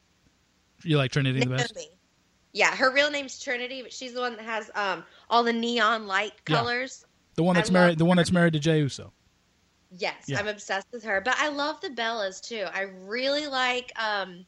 You 0.82 0.98
like 0.98 1.12
Trinity 1.12 1.40
the 1.40 1.46
best? 1.46 1.88
Yeah, 2.57 2.74
her 2.74 2.90
real 2.90 3.11
name's 3.11 3.38
Trinity, 3.38 3.82
but 3.82 3.92
she's 3.92 4.14
the 4.14 4.20
one 4.20 4.34
that 4.36 4.44
has 4.46 4.70
um, 4.74 5.04
all 5.28 5.44
the 5.44 5.52
neon 5.52 6.07
light 6.07 6.42
colors. 6.46 7.00
Yeah. 7.02 7.09
The 7.34 7.42
one 7.42 7.54
that's 7.54 7.68
I 7.68 7.72
married. 7.74 7.98
The 7.98 8.07
one 8.07 8.16
that's 8.16 8.32
married 8.32 8.54
to 8.54 8.59
Jey 8.59 8.78
Uso. 8.78 9.12
Yes, 9.98 10.24
yeah. 10.26 10.38
I'm 10.38 10.48
obsessed 10.48 10.86
with 10.90 11.04
her. 11.04 11.20
But 11.20 11.34
I 11.36 11.48
love 11.48 11.82
the 11.82 11.90
Bellas 11.90 12.40
too. 12.40 12.64
I 12.72 12.86
really 13.04 13.46
like 13.46 13.92
um, 14.02 14.46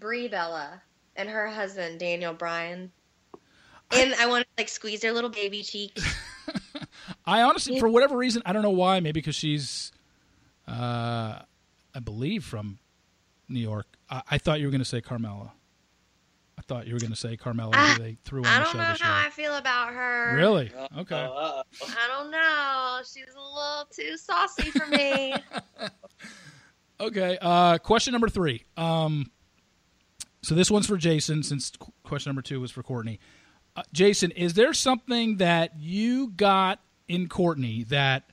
Brie 0.00 0.26
Bella 0.26 0.82
and 1.14 1.28
her 1.28 1.46
husband 1.46 2.00
Daniel 2.00 2.34
Bryan. 2.34 2.90
And 3.92 4.14
I, 4.16 4.24
I 4.24 4.26
want 4.26 4.42
to 4.42 4.48
like 4.58 4.68
squeeze 4.68 5.02
their 5.02 5.12
little 5.12 5.30
baby 5.30 5.62
cheeks. 5.62 6.02
I 7.24 7.42
honestly, 7.42 7.78
for 7.78 7.88
whatever 7.88 8.16
reason, 8.16 8.42
I 8.44 8.52
don't 8.52 8.62
know 8.62 8.70
why. 8.70 8.98
Maybe 8.98 9.20
because 9.20 9.36
she's, 9.36 9.92
uh, 10.66 11.38
I 11.94 12.00
believe, 12.02 12.44
from 12.44 12.80
New 13.48 13.60
York. 13.60 13.86
I, 14.10 14.22
I 14.32 14.38
thought 14.38 14.58
you 14.58 14.66
were 14.66 14.72
going 14.72 14.80
to 14.80 14.84
say 14.84 15.00
Carmella. 15.00 15.52
I 16.64 16.72
thought 16.72 16.86
you 16.86 16.94
were 16.94 17.00
going 17.00 17.12
to 17.12 17.16
say 17.16 17.36
Carmella. 17.36 17.72
Uh, 17.74 17.98
they 17.98 18.16
threw 18.24 18.40
on 18.40 18.46
I 18.46 18.64
don't 18.64 18.76
know 18.76 18.82
how 18.82 19.26
I 19.26 19.28
feel 19.28 19.54
about 19.56 19.92
her. 19.92 20.34
Really? 20.34 20.72
Okay. 20.96 21.20
Uh, 21.20 21.62
I 21.82 22.08
don't 22.08 22.30
know. 22.30 23.00
She's 23.04 23.34
a 23.34 23.38
little 23.38 23.86
too 23.90 24.16
saucy 24.16 24.70
for 24.70 24.86
me. 24.86 25.34
okay. 27.00 27.36
Uh, 27.40 27.76
question 27.78 28.12
number 28.12 28.30
three. 28.30 28.64
Um, 28.78 29.30
so 30.42 30.54
this 30.54 30.70
one's 30.70 30.86
for 30.86 30.96
Jason, 30.96 31.42
since 31.42 31.72
question 32.02 32.30
number 32.30 32.42
two 32.42 32.60
was 32.60 32.70
for 32.70 32.82
Cortney. 32.82 33.18
Uh, 33.76 33.82
Jason, 33.92 34.30
is 34.30 34.54
there 34.54 34.72
something 34.72 35.36
that 35.38 35.72
you 35.78 36.28
got 36.30 36.80
in 37.08 37.28
Cortney 37.28 37.86
that 37.88 38.30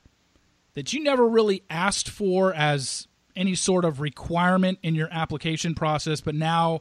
that 0.72 0.94
you 0.94 1.02
never 1.02 1.28
really 1.28 1.64
asked 1.68 2.08
for 2.08 2.54
as 2.54 3.08
any 3.36 3.54
sort 3.54 3.84
of 3.84 4.00
requirement 4.00 4.78
in 4.82 4.94
your 4.94 5.08
application 5.10 5.74
process, 5.74 6.22
but 6.22 6.34
now 6.34 6.80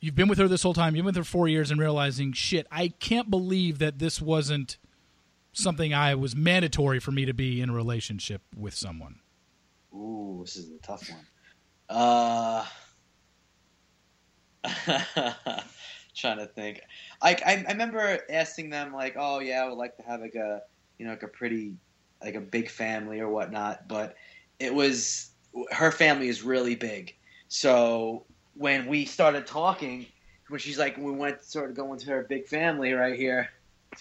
you've 0.00 0.14
been 0.14 0.28
with 0.28 0.38
her 0.38 0.48
this 0.48 0.62
whole 0.62 0.74
time, 0.74 0.94
you've 0.94 1.02
been 1.02 1.06
with 1.06 1.16
her 1.16 1.24
four 1.24 1.48
years, 1.48 1.70
and 1.70 1.80
realizing, 1.80 2.32
shit, 2.32 2.66
I 2.70 2.88
can't 2.88 3.30
believe 3.30 3.78
that 3.78 3.98
this 3.98 4.20
wasn't 4.20 4.78
something 5.52 5.94
I 5.94 6.14
was 6.14 6.36
mandatory 6.36 7.00
for 7.00 7.12
me 7.12 7.24
to 7.24 7.32
be 7.32 7.60
in 7.60 7.70
a 7.70 7.72
relationship 7.72 8.42
with 8.54 8.74
someone. 8.74 9.20
Ooh, 9.94 10.40
this 10.42 10.56
is 10.56 10.70
a 10.70 10.78
tough 10.78 11.08
one. 11.08 11.26
Uh, 11.88 12.64
trying 16.14 16.38
to 16.38 16.46
think. 16.46 16.80
Like 17.22 17.42
I, 17.46 17.64
I 17.66 17.72
remember 17.72 18.18
asking 18.30 18.70
them, 18.70 18.92
like, 18.92 19.16
"Oh 19.18 19.40
yeah, 19.40 19.62
I 19.64 19.68
would 19.68 19.78
like 19.78 19.96
to 19.96 20.02
have 20.02 20.20
like 20.20 20.34
a, 20.34 20.62
you 20.98 21.06
know, 21.06 21.12
like 21.12 21.22
a 21.22 21.28
pretty, 21.28 21.74
like 22.22 22.34
a 22.34 22.40
big 22.40 22.70
family 22.70 23.20
or 23.20 23.28
whatnot." 23.28 23.88
But 23.88 24.16
it 24.58 24.74
was 24.74 25.30
her 25.70 25.90
family 25.90 26.28
is 26.28 26.42
really 26.42 26.74
big, 26.74 27.14
so 27.48 28.26
when 28.58 28.86
we 28.86 29.04
started 29.04 29.46
talking, 29.46 30.06
when 30.48 30.60
she's 30.60 30.78
like, 30.78 30.96
we 30.96 31.10
went 31.10 31.40
to 31.40 31.44
sort 31.44 31.70
of 31.70 31.76
go 31.76 31.92
into 31.92 32.06
her 32.06 32.22
big 32.28 32.46
family 32.46 32.92
right 32.92 33.18
here. 33.18 33.50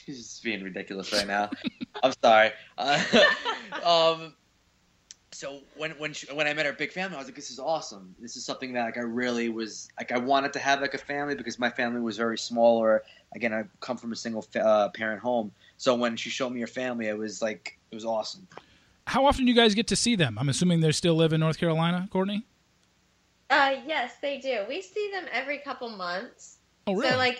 She's 0.04 0.18
just 0.18 0.44
being 0.44 0.64
ridiculous 0.64 1.12
right 1.14 1.28
now. 1.28 1.50
I'm 2.04 2.14
sorry. 2.22 2.52
Uh, 2.78 3.02
um, 3.86 4.34
so 5.32 5.60
when 5.76 5.92
when 5.92 6.14
she, 6.14 6.34
when 6.34 6.48
I 6.48 6.54
met 6.54 6.66
her 6.66 6.74
big 6.74 6.92
family, 6.92 7.16
I 7.16 7.20
was 7.20 7.28
like, 7.28 7.36
this 7.36 7.52
is 7.52 7.60
awesome. 7.60 8.16
This 8.20 8.38
is 8.38 8.46
something 8.46 8.74
that 8.74 8.86
like 8.86 8.98
I 8.98 9.02
really 9.02 9.50
was 9.50 9.90
like 10.00 10.12
I 10.12 10.18
wanted 10.18 10.54
to 10.54 10.60
have 10.60 10.82
like 10.82 10.94
a 10.94 10.98
family 10.98 11.36
because 11.36 11.60
my 11.60 11.70
family 11.70 12.00
was 12.00 12.18
very 12.18 12.38
small. 12.38 12.78
Or 12.78 13.04
again, 13.36 13.54
I 13.54 13.64
come 13.82 13.98
from 13.98 14.12
a 14.12 14.16
single 14.16 14.46
uh, 14.56 14.90
parent 14.90 15.22
home. 15.22 15.52
So 15.78 15.96
when 15.96 16.16
she 16.16 16.30
showed 16.30 16.52
me 16.52 16.62
her 16.62 16.68
family, 16.68 17.08
it 17.08 17.18
was 17.18 17.42
like 17.42 17.78
it 17.92 17.96
was 17.96 18.06
awesome. 18.06 18.48
How 19.08 19.26
often 19.26 19.46
do 19.46 19.52
you 19.52 19.56
guys 19.56 19.76
get 19.76 19.88
to 19.88 19.96
see 19.96 20.16
them? 20.16 20.38
I'm 20.40 20.50
assuming 20.50 20.80
they 20.80 20.92
still 20.92 21.16
live 21.16 21.34
in 21.34 21.40
North 21.40 21.58
Carolina, 21.58 22.08
Cortney. 22.12 22.44
Uh, 23.50 23.76
yes, 23.86 24.14
they 24.22 24.40
do. 24.40 24.66
We 24.68 24.82
see 24.82 25.10
them 25.12 25.26
every 25.32 25.60
couple 25.60 25.90
months. 25.90 26.58
Oh, 26.88 26.96
really? 26.96 27.12
So 27.12 27.18
like, 27.18 27.38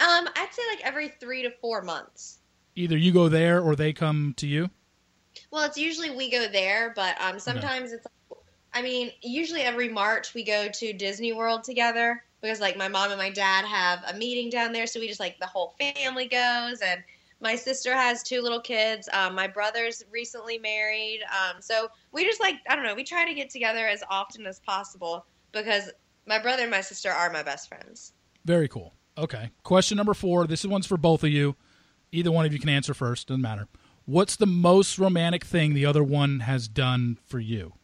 um, 0.00 0.28
I'd 0.36 0.48
say 0.52 0.62
like 0.70 0.84
every 0.84 1.08
three 1.08 1.42
to 1.42 1.50
four 1.60 1.82
months. 1.82 2.38
Either 2.76 2.96
you 2.96 3.12
go 3.12 3.28
there 3.28 3.60
or 3.60 3.74
they 3.74 3.92
come 3.92 4.34
to 4.36 4.46
you. 4.46 4.70
Well, 5.50 5.64
it's 5.64 5.78
usually 5.78 6.10
we 6.10 6.30
go 6.30 6.48
there, 6.48 6.92
but 6.94 7.20
um, 7.20 7.38
sometimes 7.38 7.92
it's. 7.92 8.06
I 8.72 8.82
mean, 8.82 9.10
usually 9.22 9.62
every 9.62 9.88
March 9.88 10.32
we 10.32 10.44
go 10.44 10.68
to 10.68 10.92
Disney 10.92 11.32
World 11.32 11.64
together, 11.64 12.22
because 12.40 12.60
like 12.60 12.76
my 12.76 12.88
mom 12.88 13.10
and 13.10 13.18
my 13.18 13.30
dad 13.30 13.64
have 13.64 14.04
a 14.08 14.16
meeting 14.16 14.50
down 14.50 14.72
there, 14.72 14.86
so 14.86 15.00
we 15.00 15.08
just 15.08 15.20
like 15.20 15.38
the 15.40 15.46
whole 15.46 15.74
family 15.78 16.26
goes 16.26 16.80
and 16.80 17.02
my 17.40 17.56
sister 17.56 17.94
has 17.94 18.22
two 18.22 18.42
little 18.42 18.60
kids. 18.60 19.08
Um, 19.12 19.34
my 19.34 19.46
brother's 19.46 20.04
recently 20.10 20.58
married. 20.58 21.20
Um, 21.22 21.60
so 21.60 21.88
we 22.12 22.24
just 22.24 22.40
like, 22.40 22.56
I 22.68 22.76
don't 22.76 22.84
know, 22.84 22.94
we 22.94 23.04
try 23.04 23.24
to 23.24 23.34
get 23.34 23.50
together 23.50 23.88
as 23.88 24.02
often 24.10 24.46
as 24.46 24.60
possible 24.60 25.24
because 25.52 25.90
my 26.26 26.38
brother 26.38 26.62
and 26.62 26.70
my 26.70 26.82
sister 26.82 27.10
are 27.10 27.30
my 27.30 27.42
best 27.42 27.68
friends. 27.68 28.12
Very 28.44 28.68
cool. 28.68 28.94
Okay. 29.16 29.50
Question 29.62 29.96
number 29.96 30.14
four. 30.14 30.46
This 30.46 30.60
is 30.60 30.68
one's 30.68 30.86
for 30.86 30.96
both 30.96 31.24
of 31.24 31.30
you. 31.30 31.56
Either 32.12 32.30
one 32.30 32.44
of 32.44 32.52
you 32.52 32.58
can 32.58 32.68
answer 32.68 32.94
first. 32.94 33.28
Doesn't 33.28 33.40
matter. 33.40 33.68
What's 34.04 34.36
the 34.36 34.46
most 34.46 34.98
romantic 34.98 35.44
thing 35.44 35.74
the 35.74 35.86
other 35.86 36.02
one 36.02 36.40
has 36.40 36.68
done 36.68 37.18
for 37.26 37.38
you? 37.38 37.74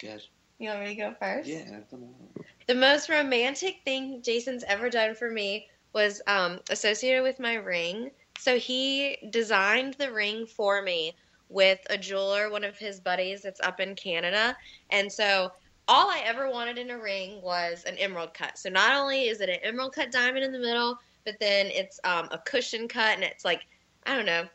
Good. 0.00 0.22
You 0.58 0.70
want 0.70 0.80
me 0.82 0.88
to 0.88 0.94
go 0.94 1.14
first? 1.18 1.48
Yeah. 1.48 1.80
The 2.66 2.74
most 2.74 3.08
romantic 3.08 3.80
thing 3.84 4.22
Jason's 4.22 4.64
ever 4.64 4.90
done 4.90 5.14
for 5.14 5.30
me 5.30 5.68
was 5.96 6.20
um, 6.26 6.60
associated 6.68 7.22
with 7.22 7.40
my 7.40 7.54
ring. 7.54 8.10
So 8.38 8.58
he 8.58 9.16
designed 9.30 9.94
the 9.94 10.12
ring 10.12 10.44
for 10.44 10.82
me 10.82 11.14
with 11.48 11.78
a 11.88 11.96
jeweler, 11.96 12.50
one 12.50 12.64
of 12.64 12.76
his 12.76 13.00
buddies 13.00 13.40
that's 13.40 13.60
up 13.60 13.80
in 13.80 13.94
Canada. 13.94 14.54
And 14.90 15.10
so 15.10 15.50
all 15.88 16.10
I 16.10 16.20
ever 16.26 16.50
wanted 16.50 16.76
in 16.76 16.90
a 16.90 16.98
ring 16.98 17.40
was 17.40 17.82
an 17.84 17.96
emerald 17.96 18.34
cut. 18.34 18.58
So 18.58 18.68
not 18.68 18.92
only 18.92 19.28
is 19.28 19.40
it 19.40 19.48
an 19.48 19.60
emerald 19.62 19.94
cut 19.94 20.12
diamond 20.12 20.44
in 20.44 20.52
the 20.52 20.58
middle, 20.58 20.98
but 21.24 21.40
then 21.40 21.68
it's 21.68 21.98
um, 22.04 22.28
a 22.30 22.38
cushion 22.44 22.88
cut, 22.88 23.14
and 23.14 23.24
it's 23.24 23.44
like 23.44 23.62
I 24.04 24.14
don't 24.14 24.26
know. 24.26 24.46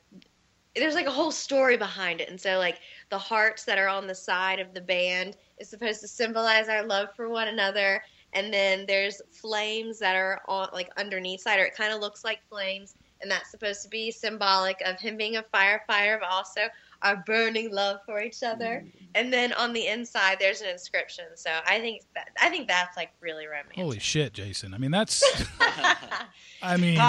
There's 0.76 0.96
like 0.96 1.08
a 1.08 1.12
whole 1.12 1.32
story 1.32 1.76
behind 1.76 2.22
it, 2.22 2.30
and 2.30 2.40
so 2.40 2.60
like 2.60 2.78
the 3.10 3.18
hearts 3.18 3.66
that 3.66 3.80
are 3.80 3.90
on 3.90 4.06
the 4.06 4.16
side 4.16 4.60
of 4.60 4.76
the 4.76 4.80
band 4.80 5.38
is 5.58 5.70
supposed 5.70 6.02
to 6.02 6.08
symbolize 6.08 6.70
our 6.70 6.86
love 6.86 7.10
for 7.16 7.30
one 7.30 7.48
another, 7.48 8.04
and 8.34 8.54
then 8.54 8.86
there's 8.88 9.22
flames 9.30 10.00
that 10.00 10.16
are 10.16 10.42
on 10.48 10.70
like 10.74 10.90
underneath 10.98 11.42
side, 11.42 11.60
or 11.60 11.66
it 11.66 11.76
kind 11.76 11.94
of 11.94 12.00
looks 12.00 12.24
like 12.24 12.40
flames, 12.50 12.96
and 13.22 13.30
that's 13.30 13.52
supposed 13.52 13.84
to 13.84 13.90
be 13.90 14.12
symbolic 14.12 14.82
of 14.86 15.00
him 15.00 15.18
being 15.18 15.38
a 15.38 15.44
firefighter, 15.54 16.20
but 16.20 16.30
also 16.30 16.62
our 17.02 17.18
burning 17.26 17.72
love 17.72 18.00
for 18.06 18.22
each 18.22 18.44
other. 18.44 18.84
Mm. 18.86 18.92
And 19.16 19.34
then 19.34 19.54
on 19.54 19.74
the 19.74 19.88
inside, 19.88 20.38
there's 20.40 20.62
an 20.62 20.70
inscription. 20.70 21.26
So 21.36 21.50
I 21.68 21.80
think 21.80 22.04
that 22.16 22.30
I 22.42 22.50
think 22.50 22.68
that's 22.68 22.96
like 22.96 23.12
really 23.20 23.48
romantic. 23.48 23.76
Holy 23.76 24.00
shit, 24.00 24.34
Jason! 24.34 24.74
I 24.74 24.78
mean, 24.78 24.92
that's. 24.92 25.24
I 26.64 26.78
mean, 26.78 27.00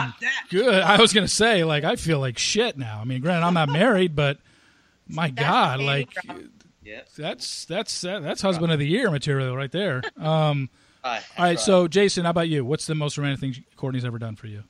good. 0.48 0.82
I 0.82 1.00
was 1.00 1.12
gonna 1.12 1.28
say, 1.28 1.62
like, 1.64 1.84
I 1.84 1.96
feel 1.96 2.18
like 2.18 2.38
shit 2.38 2.78
now. 2.78 3.00
I 3.00 3.04
mean, 3.04 3.20
granted, 3.20 3.46
I'm 3.46 3.54
not 3.54 3.68
married, 3.68 4.16
but 4.16 4.38
my 5.06 5.30
that's 5.30 5.48
God, 5.48 5.80
like, 5.80 6.08
yep. 6.82 7.08
that's 7.16 7.66
that's 7.66 8.00
that's 8.00 8.40
husband 8.40 8.72
of 8.72 8.78
the 8.78 8.86
year 8.86 9.10
material 9.10 9.54
right 9.56 9.70
there. 9.70 10.02
Um, 10.18 10.70
all 11.04 11.20
right, 11.38 11.58
so 11.58 11.88
Jason, 11.88 12.24
how 12.24 12.30
about 12.30 12.48
you? 12.48 12.64
What's 12.64 12.86
the 12.86 12.94
most 12.94 13.18
romantic 13.18 13.40
thing 13.40 13.64
Cortney's 13.76 14.04
ever 14.04 14.18
done 14.18 14.36
for 14.36 14.46
you? 14.46 14.64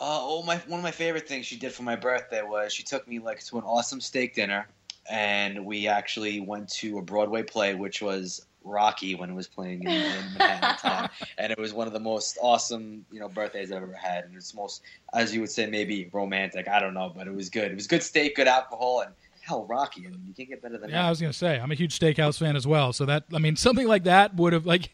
Uh, 0.00 0.20
oh, 0.20 0.42
my 0.42 0.56
one 0.68 0.78
of 0.78 0.84
my 0.84 0.90
favorite 0.90 1.26
things 1.26 1.46
she 1.46 1.56
did 1.56 1.72
for 1.72 1.82
my 1.82 1.96
birthday 1.96 2.42
was 2.42 2.72
she 2.72 2.82
took 2.82 3.08
me 3.08 3.18
like 3.18 3.44
to 3.44 3.58
an 3.58 3.64
awesome 3.64 4.00
steak 4.00 4.34
dinner, 4.34 4.66
and 5.10 5.64
we 5.64 5.88
actually 5.88 6.40
went 6.40 6.68
to 6.68 6.98
a 6.98 7.02
Broadway 7.02 7.42
play, 7.42 7.74
which 7.74 8.00
was 8.00 8.46
Rocky 8.62 9.14
when 9.14 9.30
it 9.30 9.34
was 9.34 9.48
playing 9.48 9.82
in, 9.82 9.90
in 9.90 10.24
Manhattan 10.36 11.08
and 11.38 11.52
it 11.52 11.58
was 11.58 11.72
one 11.72 11.86
of 11.86 11.92
the 11.92 12.00
most 12.00 12.38
awesome 12.42 13.04
you 13.10 13.18
know 13.18 13.28
birthdays 13.28 13.72
I've 13.72 13.82
ever 13.82 13.92
had, 13.92 14.24
and 14.24 14.36
it's 14.36 14.54
most 14.54 14.82
as 15.14 15.34
you 15.34 15.40
would 15.40 15.50
say 15.50 15.66
maybe 15.66 16.08
romantic. 16.12 16.68
I 16.68 16.78
don't 16.78 16.94
know, 16.94 17.12
but 17.14 17.26
it 17.26 17.34
was 17.34 17.48
good. 17.48 17.72
It 17.72 17.74
was 17.74 17.86
good 17.86 18.02
steak, 18.02 18.36
good 18.36 18.48
alcohol, 18.48 19.00
and 19.00 19.12
hell, 19.40 19.64
Rocky. 19.64 20.06
I 20.06 20.10
mean, 20.10 20.22
you 20.26 20.34
can't 20.34 20.48
get 20.48 20.62
better 20.62 20.78
than 20.78 20.90
yeah, 20.90 20.96
that. 20.96 21.02
Yeah, 21.02 21.06
I 21.06 21.10
was 21.10 21.20
gonna 21.20 21.32
say 21.32 21.58
I'm 21.58 21.72
a 21.72 21.74
huge 21.76 21.98
steakhouse 21.98 22.38
fan 22.38 22.54
as 22.54 22.66
well, 22.66 22.92
so 22.92 23.04
that 23.06 23.24
I 23.34 23.38
mean 23.38 23.56
something 23.56 23.88
like 23.88 24.04
that 24.04 24.36
would 24.36 24.52
have 24.52 24.66
like 24.66 24.90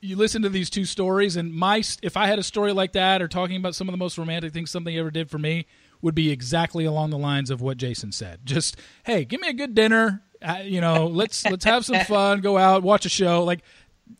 you 0.00 0.16
listen 0.16 0.42
to 0.42 0.48
these 0.48 0.70
two 0.70 0.84
stories, 0.84 1.36
and 1.36 1.52
my 1.52 1.82
if 2.02 2.16
I 2.16 2.26
had 2.26 2.38
a 2.38 2.42
story 2.42 2.72
like 2.72 2.92
that 2.92 3.20
or 3.20 3.28
talking 3.28 3.56
about 3.56 3.74
some 3.74 3.88
of 3.88 3.92
the 3.92 3.98
most 3.98 4.18
romantic 4.18 4.52
things 4.52 4.70
something 4.70 4.96
ever 4.96 5.10
did 5.10 5.30
for 5.30 5.38
me 5.38 5.66
would 6.02 6.14
be 6.14 6.30
exactly 6.30 6.84
along 6.84 7.10
the 7.10 7.18
lines 7.18 7.50
of 7.50 7.60
what 7.60 7.76
Jason 7.76 8.12
said. 8.12 8.40
Just 8.44 8.76
hey, 9.04 9.24
give 9.24 9.40
me 9.40 9.48
a 9.48 9.52
good 9.52 9.74
dinner. 9.74 10.22
Uh, 10.42 10.60
you 10.62 10.80
know, 10.80 11.06
let's 11.06 11.44
let's 11.44 11.64
have 11.64 11.84
some 11.84 12.00
fun, 12.06 12.40
go 12.40 12.56
out, 12.56 12.82
watch 12.82 13.04
a 13.04 13.10
show. 13.10 13.44
Like 13.44 13.60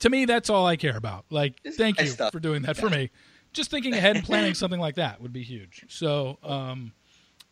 to 0.01 0.11
me, 0.11 0.25
that's 0.25 0.51
all 0.51 0.67
I 0.67 0.77
care 0.77 0.97
about. 0.97 1.25
Like, 1.31 1.61
thank 1.77 2.01
you 2.01 2.07
stuff. 2.07 2.33
for 2.33 2.41
doing 2.41 2.63
that 2.63 2.77
for 2.77 2.91
me. 2.91 3.11
Just 3.53 3.71
thinking 3.71 3.95
ahead 3.95 4.17
and 4.17 4.25
planning 4.25 4.55
something 4.55 4.79
like 4.79 4.95
that 4.97 5.21
would 5.21 5.33
be 5.33 5.43
huge. 5.43 5.85
So, 5.89 6.39
um, 6.43 6.93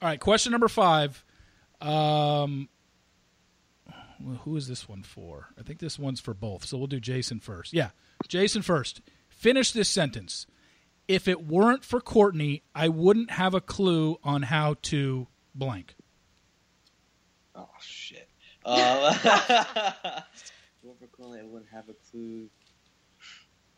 all 0.00 0.08
right, 0.08 0.20
question 0.20 0.52
number 0.52 0.68
five. 0.68 1.24
Um, 1.80 2.68
well, 4.20 4.36
who 4.44 4.56
is 4.56 4.68
this 4.68 4.88
one 4.88 5.02
for? 5.02 5.48
I 5.58 5.62
think 5.62 5.78
this 5.78 5.98
one's 5.98 6.20
for 6.20 6.34
both. 6.34 6.66
So 6.66 6.76
we'll 6.76 6.86
do 6.86 7.00
Jason 7.00 7.40
first. 7.40 7.72
Yeah. 7.72 7.90
Jason 8.26 8.62
first. 8.62 9.00
Finish 9.28 9.72
this 9.72 9.88
sentence. 9.88 10.46
If 11.06 11.28
it 11.28 11.46
weren't 11.46 11.84
for 11.84 12.00
Cortney, 12.00 12.62
I 12.74 12.88
wouldn't 12.88 13.30
have 13.30 13.54
a 13.54 13.60
clue 13.60 14.18
on 14.22 14.42
how 14.42 14.76
to 14.82 15.28
blank. 15.54 15.94
Oh 17.54 17.68
shit. 17.80 18.28
Uh, 18.64 19.12
for 20.82 21.06
Cortney, 21.06 21.40
I 21.40 21.44
wouldn't 21.44 21.70
have 21.70 21.88
a 21.88 21.94
clue. 22.10 22.48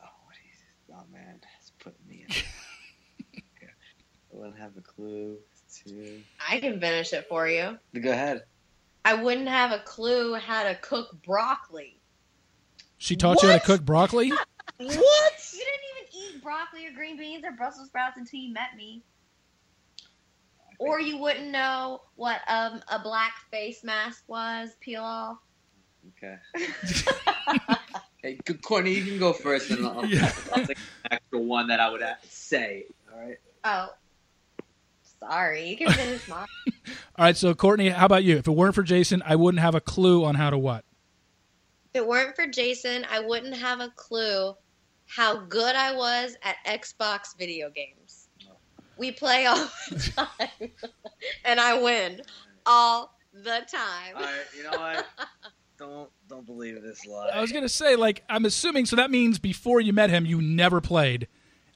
Oh, 0.00 0.08
what 0.24 0.36
is, 0.50 0.62
oh 0.92 1.04
man, 1.12 1.38
it's 1.60 1.70
putting 1.78 2.06
me 2.08 2.24
in. 2.28 2.34
I 4.32 4.36
wouldn't 4.36 4.58
have 4.58 4.76
a 4.76 4.80
clue. 4.80 5.36
To... 5.84 6.20
I 6.48 6.58
can 6.58 6.80
finish 6.80 7.12
it 7.12 7.26
for 7.28 7.46
you. 7.46 7.78
Go 8.00 8.10
ahead. 8.10 8.42
I 9.04 9.14
wouldn't 9.14 9.48
have 9.48 9.70
a 9.72 9.78
clue 9.78 10.34
how 10.34 10.64
to 10.64 10.74
cook 10.74 11.22
broccoli. 11.22 11.99
She 13.00 13.16
taught 13.16 13.36
what? 13.36 13.44
you 13.44 13.48
how 13.48 13.58
to 13.58 13.64
cook 13.64 13.82
broccoli? 13.82 14.28
what? 14.76 14.78
You 14.78 14.86
didn't 14.86 15.00
even 15.00 16.36
eat 16.36 16.42
broccoli 16.42 16.86
or 16.86 16.92
green 16.92 17.16
beans 17.16 17.44
or 17.46 17.52
Brussels 17.52 17.88
sprouts 17.88 18.18
until 18.18 18.38
you 18.38 18.52
met 18.52 18.76
me. 18.76 19.02
Or 20.78 21.00
you 21.00 21.16
wouldn't 21.16 21.48
know 21.48 22.02
what 22.16 22.40
um, 22.46 22.82
a 22.92 22.98
black 22.98 23.32
face 23.50 23.82
mask 23.82 24.24
was. 24.26 24.76
Peel 24.80 25.02
off. 25.02 25.38
Okay. 26.18 26.36
hey, 28.22 28.36
Cortney, 28.44 28.94
you 28.94 29.04
can 29.04 29.18
go 29.18 29.32
first, 29.32 29.70
and 29.70 29.86
I'll, 29.86 30.04
yeah. 30.04 30.30
I'll 30.52 30.66
take 30.66 30.76
the 31.02 31.12
actual 31.14 31.44
one 31.44 31.68
that 31.68 31.80
I 31.80 31.90
would 31.90 32.02
say. 32.28 32.84
All 33.10 33.18
right. 33.18 33.38
Oh, 33.64 33.88
sorry. 35.20 35.70
You 35.70 35.76
can 35.78 35.92
finish 35.92 36.28
mine. 36.28 36.46
All 37.16 37.24
right. 37.24 37.36
So, 37.36 37.54
Cortney, 37.54 37.92
how 37.92 38.04
about 38.04 38.24
you? 38.24 38.36
If 38.36 38.46
it 38.46 38.52
weren't 38.52 38.74
for 38.74 38.82
Jason, 38.82 39.22
I 39.24 39.36
wouldn't 39.36 39.62
have 39.62 39.74
a 39.74 39.80
clue 39.80 40.22
on 40.22 40.34
how 40.34 40.50
to 40.50 40.58
what. 40.58 40.84
If 41.92 42.02
it 42.02 42.06
weren't 42.06 42.36
for 42.36 42.46
Jason, 42.46 43.04
I 43.10 43.20
wouldn't 43.20 43.56
have 43.56 43.80
a 43.80 43.92
clue 43.96 44.54
how 45.06 45.40
good 45.46 45.74
I 45.74 45.94
was 45.94 46.36
at 46.42 46.56
Xbox 46.64 47.36
video 47.36 47.68
games. 47.70 48.28
We 48.96 49.10
play 49.10 49.46
all 49.46 49.68
the 49.90 50.12
time, 50.38 50.70
and 51.44 51.58
I 51.58 51.80
win 51.80 52.22
all 52.64 53.12
the 53.32 53.66
time. 53.66 54.14
All 54.14 54.22
right, 54.22 54.32
you 54.56 54.62
know 54.64 54.78
what? 54.78 55.06
don't 55.78 56.10
don't 56.28 56.46
believe 56.46 56.80
this 56.80 57.06
lie. 57.06 57.30
I 57.34 57.40
was 57.40 57.50
gonna 57.50 57.68
say, 57.68 57.96
like, 57.96 58.22
I'm 58.28 58.44
assuming 58.44 58.86
so. 58.86 58.94
That 58.94 59.10
means 59.10 59.40
before 59.40 59.80
you 59.80 59.92
met 59.92 60.10
him, 60.10 60.26
you 60.26 60.40
never 60.40 60.80
played. 60.80 61.26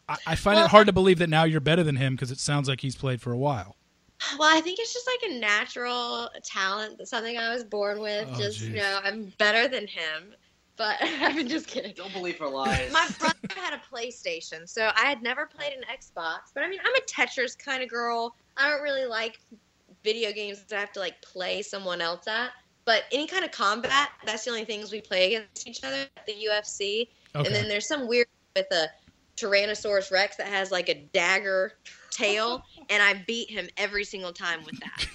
I, 0.09 0.17
I 0.27 0.35
find 0.37 0.57
well, 0.57 0.67
it 0.67 0.71
hard 0.71 0.87
to 0.87 0.93
believe 0.93 1.19
that 1.19 1.31
now 1.31 1.45
you're 1.45 1.61
better 1.61 1.83
than 1.83 1.97
him 1.97 2.15
because 2.15 2.31
it 2.31 2.39
sounds 2.39 2.69
like 2.69 2.83
he's 2.83 2.95
played 2.95 3.21
for 3.21 3.33
a 3.33 3.39
while. 3.39 3.77
Well, 4.39 4.57
I 4.57 4.61
think 4.61 4.79
it's 4.79 4.93
just 4.93 5.07
like 5.07 5.31
a 5.33 5.39
natural 5.39 6.29
talent, 6.43 7.07
something 7.07 7.37
I 7.37 7.53
was 7.53 7.65
born 7.65 8.01
with. 8.01 8.29
Oh, 8.33 8.39
just 8.39 8.61
geez. 8.61 8.69
you 8.69 8.77
know, 8.77 9.01
I'm 9.03 9.33
better 9.39 9.69
than 9.69 9.87
him. 9.87 10.35
But 10.77 10.97
I'm 11.03 11.47
just 11.47 11.67
kidding. 11.67 11.95
Don't 11.95 12.13
believe 12.13 12.39
her 12.39 12.49
lies. 12.49 12.93
My 12.93 13.09
brother 13.19 13.37
had 13.55 13.75
a 13.75 13.81
PlayStation, 13.95 14.69
so 14.69 14.91
I 14.97 15.05
had 15.05 15.23
never 15.23 15.47
played 15.47 15.73
an 15.73 15.83
Xbox. 15.83 16.53
But 16.53 16.65
I 16.65 16.69
mean, 16.69 16.81
I'm 16.85 16.95
a 16.95 17.01
Tetris 17.07 17.57
kind 17.57 17.83
of 17.83 17.89
girl. 17.89 18.35
I 18.57 18.71
don't 18.71 18.83
really 18.83 19.07
like 19.07 19.41
video 20.03 20.33
games 20.33 20.63
that 20.65 20.77
I 20.77 20.81
have 20.81 20.93
to 20.93 21.01
like 21.01 21.21
play 21.23 21.63
someone 21.63 22.01
else 22.01 22.27
at. 22.27 22.51
But 22.85 23.05
any 23.13 23.27
kind 23.27 23.45
of 23.45 23.51
combat, 23.51 24.11
that's 24.27 24.45
the 24.45 24.51
only 24.51 24.65
things 24.65 24.93
we 24.93 25.01
play 25.01 25.35
against 25.35 25.67
each 25.67 25.83
other 25.85 26.07
at 26.17 26.27
the 26.27 26.35
UFC. 26.35 27.09
Okay. 27.35 27.47
And 27.47 27.55
then 27.55 27.69
there's 27.69 27.87
some 27.87 28.07
weird 28.07 28.27
with 28.55 28.67
a 28.73 28.89
Tyrannosaurus 29.37 30.13
Rex 30.13 30.37
that 30.37 30.47
has 30.49 30.71
like 30.71 30.89
a 30.89 30.95
dagger 30.95 31.73
tail, 32.11 32.63
and 32.91 33.03
I 33.03 33.23
beat 33.27 33.51
him 33.51 33.69
every 33.77 34.05
single 34.05 34.33
time 34.33 34.65
with 34.65 34.81
that. 34.81 35.07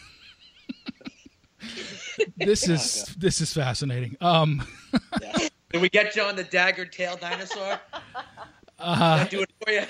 this 2.37 2.67
is 2.67 3.15
this 3.17 3.41
is 3.41 3.53
fascinating. 3.53 4.17
Um, 4.21 4.65
yeah. 5.21 5.47
Did 5.71 5.81
we 5.81 5.89
get 5.89 6.15
you 6.15 6.23
on 6.23 6.35
the 6.35 6.43
dagger 6.43 6.85
tail 6.85 7.17
dinosaur? 7.17 7.79
Uh, 8.81 9.25
do 9.25 9.41
it 9.41 9.49
for 9.61 9.73
you. 9.73 9.81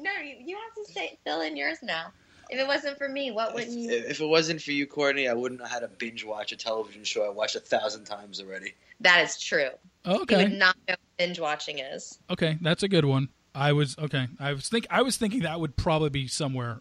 no, 0.00 0.10
you 0.22 0.56
have 0.56 0.86
to 0.86 0.90
say 0.90 1.18
fill 1.22 1.42
in 1.42 1.54
yours 1.54 1.76
now. 1.82 2.06
If 2.50 2.58
it 2.58 2.66
wasn't 2.66 2.96
for 2.96 3.10
me, 3.10 3.30
what 3.30 3.52
wouldn't 3.52 3.76
you? 3.76 3.90
If 3.90 4.22
it 4.22 4.26
wasn't 4.26 4.62
for 4.62 4.72
you, 4.72 4.86
Cortney, 4.86 5.28
I 5.28 5.34
wouldn't 5.34 5.60
know 5.60 5.66
how 5.66 5.78
to 5.78 5.88
binge 5.88 6.24
watch 6.24 6.50
a 6.52 6.56
television 6.56 7.04
show 7.04 7.26
I 7.26 7.28
watched 7.28 7.56
a 7.56 7.60
thousand 7.60 8.04
times 8.04 8.40
already. 8.40 8.72
That 9.00 9.22
is 9.22 9.38
true. 9.38 9.68
Okay. 10.06 10.44
You 10.44 10.48
would 10.48 10.58
not 10.58 10.76
know 10.88 10.92
what 10.92 11.18
binge 11.18 11.38
watching 11.38 11.80
is. 11.80 12.18
Okay, 12.30 12.56
that's 12.62 12.84
a 12.84 12.88
good 12.88 13.04
one. 13.04 13.28
I 13.58 13.72
was 13.72 13.98
okay. 13.98 14.28
I 14.38 14.52
was 14.52 14.68
think 14.68 14.86
I 14.88 15.02
was 15.02 15.16
thinking 15.16 15.40
that 15.40 15.58
would 15.58 15.76
probably 15.76 16.10
be 16.10 16.28
somewhere 16.28 16.80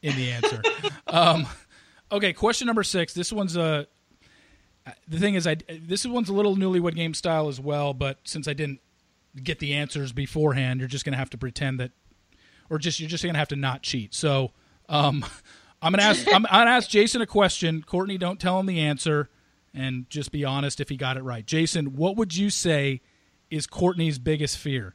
in 0.00 0.14
the 0.14 0.30
answer. 0.30 0.62
um, 1.08 1.46
okay, 2.12 2.32
question 2.32 2.66
number 2.66 2.84
six. 2.84 3.12
This 3.14 3.32
one's 3.32 3.56
a. 3.56 3.88
the 5.08 5.18
thing 5.18 5.34
is, 5.34 5.44
I 5.44 5.56
this 5.82 6.06
one's 6.06 6.28
a 6.28 6.32
little 6.32 6.56
newlywed 6.56 6.94
game 6.94 7.14
style 7.14 7.48
as 7.48 7.60
well. 7.60 7.94
But 7.94 8.18
since 8.22 8.46
I 8.46 8.52
didn't 8.52 8.78
get 9.42 9.58
the 9.58 9.74
answers 9.74 10.12
beforehand, 10.12 10.78
you're 10.78 10.88
just 10.88 11.04
gonna 11.04 11.16
have 11.16 11.30
to 11.30 11.38
pretend 11.38 11.80
that, 11.80 11.90
or 12.70 12.78
just 12.78 13.00
you're 13.00 13.08
just 13.08 13.24
gonna 13.24 13.38
have 13.38 13.48
to 13.48 13.56
not 13.56 13.82
cheat. 13.82 14.14
So, 14.14 14.52
um, 14.88 15.24
I'm 15.82 15.90
gonna 15.90 16.04
ask 16.04 16.28
I'm, 16.28 16.46
I'm 16.46 16.60
gonna 16.60 16.70
ask 16.70 16.88
Jason 16.88 17.22
a 17.22 17.26
question. 17.26 17.84
Cortney, 17.84 18.20
don't 18.20 18.38
tell 18.38 18.60
him 18.60 18.66
the 18.66 18.78
answer, 18.78 19.30
and 19.74 20.08
just 20.08 20.30
be 20.30 20.44
honest 20.44 20.80
if 20.80 20.90
he 20.90 20.96
got 20.96 21.16
it 21.16 21.24
right. 21.24 21.44
Jason, 21.44 21.96
what 21.96 22.14
would 22.14 22.36
you 22.36 22.50
say 22.50 23.00
is 23.50 23.66
Cortney's 23.66 24.20
biggest 24.20 24.58
fear? 24.58 24.94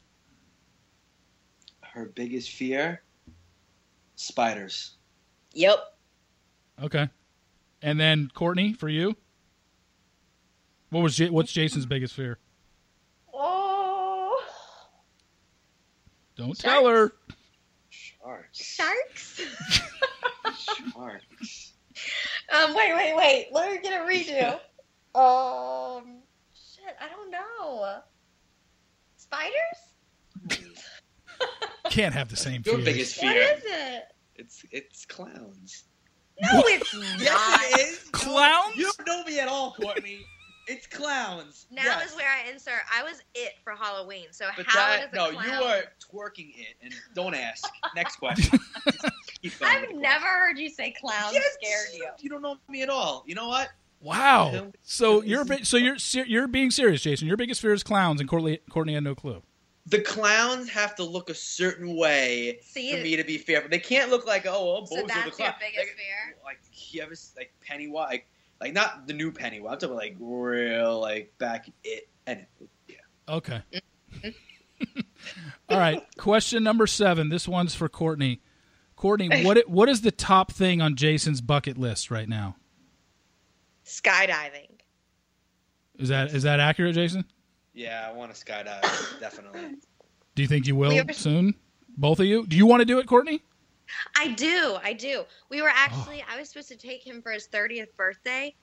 Her 1.93 2.05
biggest 2.05 2.49
fear? 2.49 3.03
Spiders. 4.15 4.95
Yep. 5.53 5.77
Okay. 6.81 7.07
And 7.83 7.99
then 7.99 8.31
Cortney, 8.33 8.75
for 8.75 8.89
you, 8.89 9.15
what 10.89 11.01
was 11.03 11.15
J- 11.15 11.29
what's 11.29 11.51
Jason's 11.51 11.85
biggest 11.85 12.15
fear? 12.15 12.39
Oh. 13.31 14.43
Don't 16.35 16.57
tell 16.57 16.87
her. 16.87 17.13
Sharks. 17.91 18.59
Sharks. 18.59 19.41
Sharks. 20.93 21.73
um. 22.51 22.73
Wait. 22.73 22.95
Wait. 22.95 23.15
Wait. 23.15 23.47
Let 23.51 23.71
me 23.71 23.77
get 23.83 24.01
a 24.01 24.03
redo. 24.03 24.53
um. 25.15 26.23
Shit. 26.55 26.95
I 26.99 27.07
don't 27.07 27.29
know. 27.29 27.99
Spiders. 29.17 29.92
Can't 31.89 32.13
have 32.13 32.29
the 32.29 32.35
same 32.35 32.63
fear. 32.63 32.75
Your 32.75 32.85
biggest 32.85 33.15
fear. 33.19 33.31
is 33.33 33.63
it? 33.65 34.03
It's 34.35 34.65
it's 34.71 35.05
clowns. 35.05 35.83
No, 36.41 36.63
it's 36.65 36.93
not. 36.99 37.19
Yes, 37.19 37.73
it 37.73 37.79
is. 37.81 38.09
Clowns? 38.11 38.75
You 38.75 38.91
don't 38.97 39.07
know 39.07 39.23
me 39.25 39.39
at 39.39 39.47
all, 39.47 39.75
Cortney. 39.79 40.19
It's 40.67 40.87
clowns. 40.87 41.67
Now 41.69 41.83
yes. 41.83 42.11
is 42.11 42.15
where 42.15 42.25
I 42.27 42.49
insert. 42.49 42.79
I 42.91 43.03
was 43.03 43.21
it 43.35 43.53
for 43.63 43.73
Halloween. 43.73 44.27
So 44.31 44.45
But 44.55 44.65
how 44.65 44.79
that, 44.79 45.11
does 45.11 45.29
a 45.29 45.33
no, 45.33 45.37
clown? 45.37 45.45
you 45.61 45.65
are 45.67 45.83
twerking 46.11 46.53
it, 46.57 46.75
and 46.81 46.93
don't 47.13 47.35
ask. 47.35 47.69
Next 47.95 48.15
question. 48.15 48.59
Keep 49.41 49.59
going 49.59 49.73
with 49.73 49.83
I've 49.83 49.89
the 49.89 49.95
never 50.01 50.25
heard 50.25 50.57
you 50.57 50.69
say 50.69 50.91
clowns 50.99 51.31
question. 51.31 51.41
scared 51.61 51.87
you. 51.93 52.07
You 52.19 52.29
don't 52.29 52.41
know 52.41 52.55
me 52.69 52.81
at 52.81 52.89
all. 52.89 53.23
You 53.27 53.35
know 53.35 53.49
what? 53.49 53.69
Wow. 53.99 54.71
So 54.83 55.21
you're 55.21 55.45
so 55.63 55.77
you're 55.77 55.97
ser- 55.99 56.25
you're 56.25 56.47
being 56.47 56.71
serious, 56.71 57.01
Jason. 57.01 57.27
Your 57.27 57.37
biggest 57.37 57.61
fear 57.61 57.73
is 57.73 57.83
clowns, 57.83 58.19
and 58.21 58.29
Cortney 58.29 58.59
Cortney 58.71 58.93
had 58.95 59.03
no 59.03 59.15
clue. 59.15 59.43
The 59.85 59.99
clowns 59.99 60.69
have 60.69 60.95
to 60.95 61.03
look 61.03 61.29
a 61.29 61.33
certain 61.33 61.97
way 61.97 62.59
See, 62.61 62.91
for 62.95 63.03
me 63.03 63.15
to 63.17 63.23
be 63.23 63.37
fair. 63.37 63.61
But 63.61 63.71
they 63.71 63.79
can't 63.79 64.09
look 64.09 64.25
like 64.25 64.45
oh, 64.45 64.51
oh 64.53 64.85
so 64.85 64.95
Bozo 64.95 65.01
the 65.01 65.07
that's 65.07 65.39
your 65.39 65.55
biggest 65.59 65.77
like, 65.77 65.87
fear. 65.87 66.37
Like 66.43 66.59
you 66.91 67.01
ever 67.01 67.15
like 67.35 67.53
Pennywise, 67.61 68.09
like, 68.09 68.27
like 68.61 68.73
not 68.73 69.07
the 69.07 69.13
new 69.13 69.31
Pennywise. 69.31 69.73
I'm 69.73 69.79
talking 69.79 69.89
about 69.89 70.03
like 70.03 70.15
real 70.19 71.01
like 71.01 71.33
back 71.37 71.69
it 71.83 72.07
and 72.27 72.45
yeah. 72.87 72.95
Okay. 73.27 73.61
All 75.69 75.77
right. 75.77 76.01
Question 76.17 76.63
number 76.63 76.87
seven. 76.87 77.29
This 77.29 77.47
one's 77.47 77.75
for 77.75 77.89
Cortney. 77.89 78.39
Cortney, 78.97 79.43
what 79.43 79.67
what 79.67 79.89
is 79.89 80.01
the 80.01 80.11
top 80.11 80.51
thing 80.51 80.81
on 80.81 80.95
Jason's 80.95 81.41
bucket 81.41 81.77
list 81.77 82.09
right 82.09 82.29
now? 82.29 82.55
Skydiving. 83.85 84.69
Is 85.97 86.09
that 86.09 86.33
is 86.33 86.43
that 86.43 86.59
accurate, 86.59 86.95
Jason? 86.95 87.25
Yeah, 87.73 88.05
I 88.07 88.11
want 88.13 88.33
to 88.33 88.45
skydive 88.45 89.19
definitely. 89.19 89.75
Do 90.35 90.41
you 90.41 90.47
think 90.47 90.67
you 90.67 90.75
will 90.75 90.89
We 90.89 90.99
ever- 90.99 91.13
soon? 91.13 91.55
Both 91.97 92.19
of 92.19 92.25
you? 92.25 92.45
Do 92.47 92.57
you 92.57 92.65
want 92.65 92.81
to 92.81 92.85
do 92.85 92.99
it, 92.99 93.05
Cortney? 93.07 93.41
I 94.17 94.29
do. 94.29 94.77
I 94.83 94.93
do. 94.93 95.23
We 95.49 95.61
were 95.61 95.69
actually. 95.71 96.23
I 96.31 96.39
was 96.39 96.49
supposed 96.49 96.69
to 96.69 96.75
take 96.77 97.05
him 97.05 97.21
for 97.21 97.31
his 97.31 97.45
thirtieth 97.47 97.95
birthday, 97.95 98.55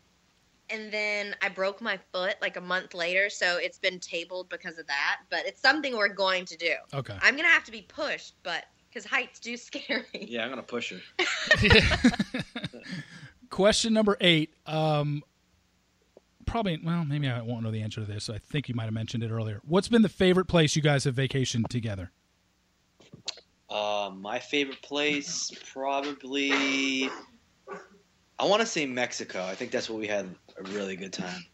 and 0.68 0.92
then 0.92 1.36
I 1.42 1.48
broke 1.48 1.80
my 1.80 1.98
foot 2.12 2.34
like 2.42 2.56
a 2.56 2.60
month 2.60 2.94
later. 2.94 3.30
So 3.30 3.58
it's 3.58 3.78
been 3.78 4.00
tabled 4.00 4.48
because 4.48 4.78
of 4.78 4.86
that. 4.88 5.20
But 5.30 5.46
it's 5.46 5.60
something 5.60 5.96
we're 5.96 6.08
going 6.08 6.44
to 6.46 6.56
do. 6.56 6.72
Okay. 6.94 7.16
I'm 7.22 7.36
gonna 7.36 7.48
have 7.48 7.64
to 7.64 7.72
be 7.72 7.82
pushed, 7.82 8.34
but 8.42 8.64
because 8.88 9.04
heights 9.04 9.38
do 9.38 9.56
scare 9.68 10.04
me. 10.12 10.26
Yeah, 10.28 10.42
I'm 10.44 10.48
gonna 10.50 10.62
push 10.62 10.92
her. 10.92 11.00
Question 13.50 13.92
number 13.92 14.16
eight. 14.20 14.54
Um, 14.66 15.22
probably. 16.50 16.80
Well, 16.82 17.04
maybe 17.04 17.28
I 17.28 17.40
won't 17.40 17.62
know 17.62 17.70
the 17.70 17.82
answer 17.82 18.00
to 18.00 18.06
this. 18.06 18.28
I 18.28 18.38
think 18.38 18.68
you 18.68 18.74
might 18.74 18.84
have 18.84 18.92
mentioned 18.92 19.22
it 19.22 19.30
earlier. 19.30 19.60
What's 19.64 19.88
been 19.88 20.02
the 20.02 20.08
favorite 20.08 20.46
place 20.46 20.76
you 20.76 20.82
guys 20.82 21.04
have 21.04 21.14
vacationed 21.14 21.68
together? 21.68 22.10
Uh, 23.68 24.10
my 24.14 24.38
favorite 24.38 24.82
place 24.82 25.50
probably. 25.72 27.08
I 28.38 28.44
want 28.44 28.60
to 28.60 28.66
say 28.66 28.84
Mexico. 28.86 29.44
I 29.44 29.54
think 29.54 29.70
that's 29.70 29.88
where 29.88 29.98
we 29.98 30.08
had 30.08 30.28
a 30.58 30.62
really 30.70 30.96
good 30.96 31.12
time. 31.12 31.44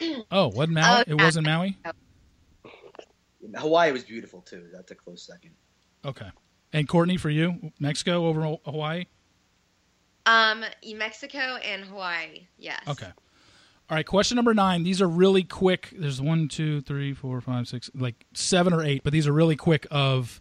Oh, 0.32 0.48
wasn't 0.48 0.72
Maui? 0.72 0.98
Oh, 0.98 1.04
it 1.06 1.14
wasn't 1.14 1.46
Maui. 1.46 1.78
Hawaii 3.54 3.92
was 3.92 4.02
beautiful 4.02 4.40
too. 4.40 4.66
That's 4.72 4.90
a 4.90 4.96
close 4.96 5.22
second. 5.22 5.52
Okay. 6.04 6.28
And 6.72 6.88
Cortney, 6.88 7.20
for 7.20 7.30
you, 7.30 7.70
Mexico 7.78 8.26
over 8.26 8.56
Hawaii. 8.64 9.04
Um, 10.26 10.64
Mexico 10.96 11.38
and 11.38 11.84
Hawaii. 11.84 12.48
Yes. 12.58 12.80
Okay. 12.88 13.12
All 13.92 13.96
right. 13.96 14.06
Question 14.06 14.36
number 14.36 14.54
nine. 14.54 14.84
These 14.84 15.02
are 15.02 15.06
really 15.06 15.42
quick. 15.42 15.90
There's 15.94 16.18
one, 16.18 16.48
two, 16.48 16.80
three, 16.80 17.12
four, 17.12 17.42
five, 17.42 17.68
six, 17.68 17.90
like 17.94 18.24
seven 18.32 18.72
or 18.72 18.82
eight, 18.82 19.02
but 19.04 19.12
these 19.12 19.26
are 19.28 19.34
really 19.34 19.54
quick. 19.54 19.86
Of 19.90 20.40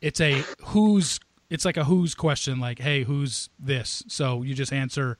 it's 0.00 0.20
a 0.20 0.44
who's. 0.66 1.18
It's 1.50 1.64
like 1.64 1.76
a 1.76 1.82
who's 1.82 2.14
question. 2.14 2.60
Like, 2.60 2.78
hey, 2.78 3.02
who's 3.02 3.48
this? 3.58 4.04
So 4.06 4.42
you 4.44 4.54
just 4.54 4.72
answer. 4.72 5.18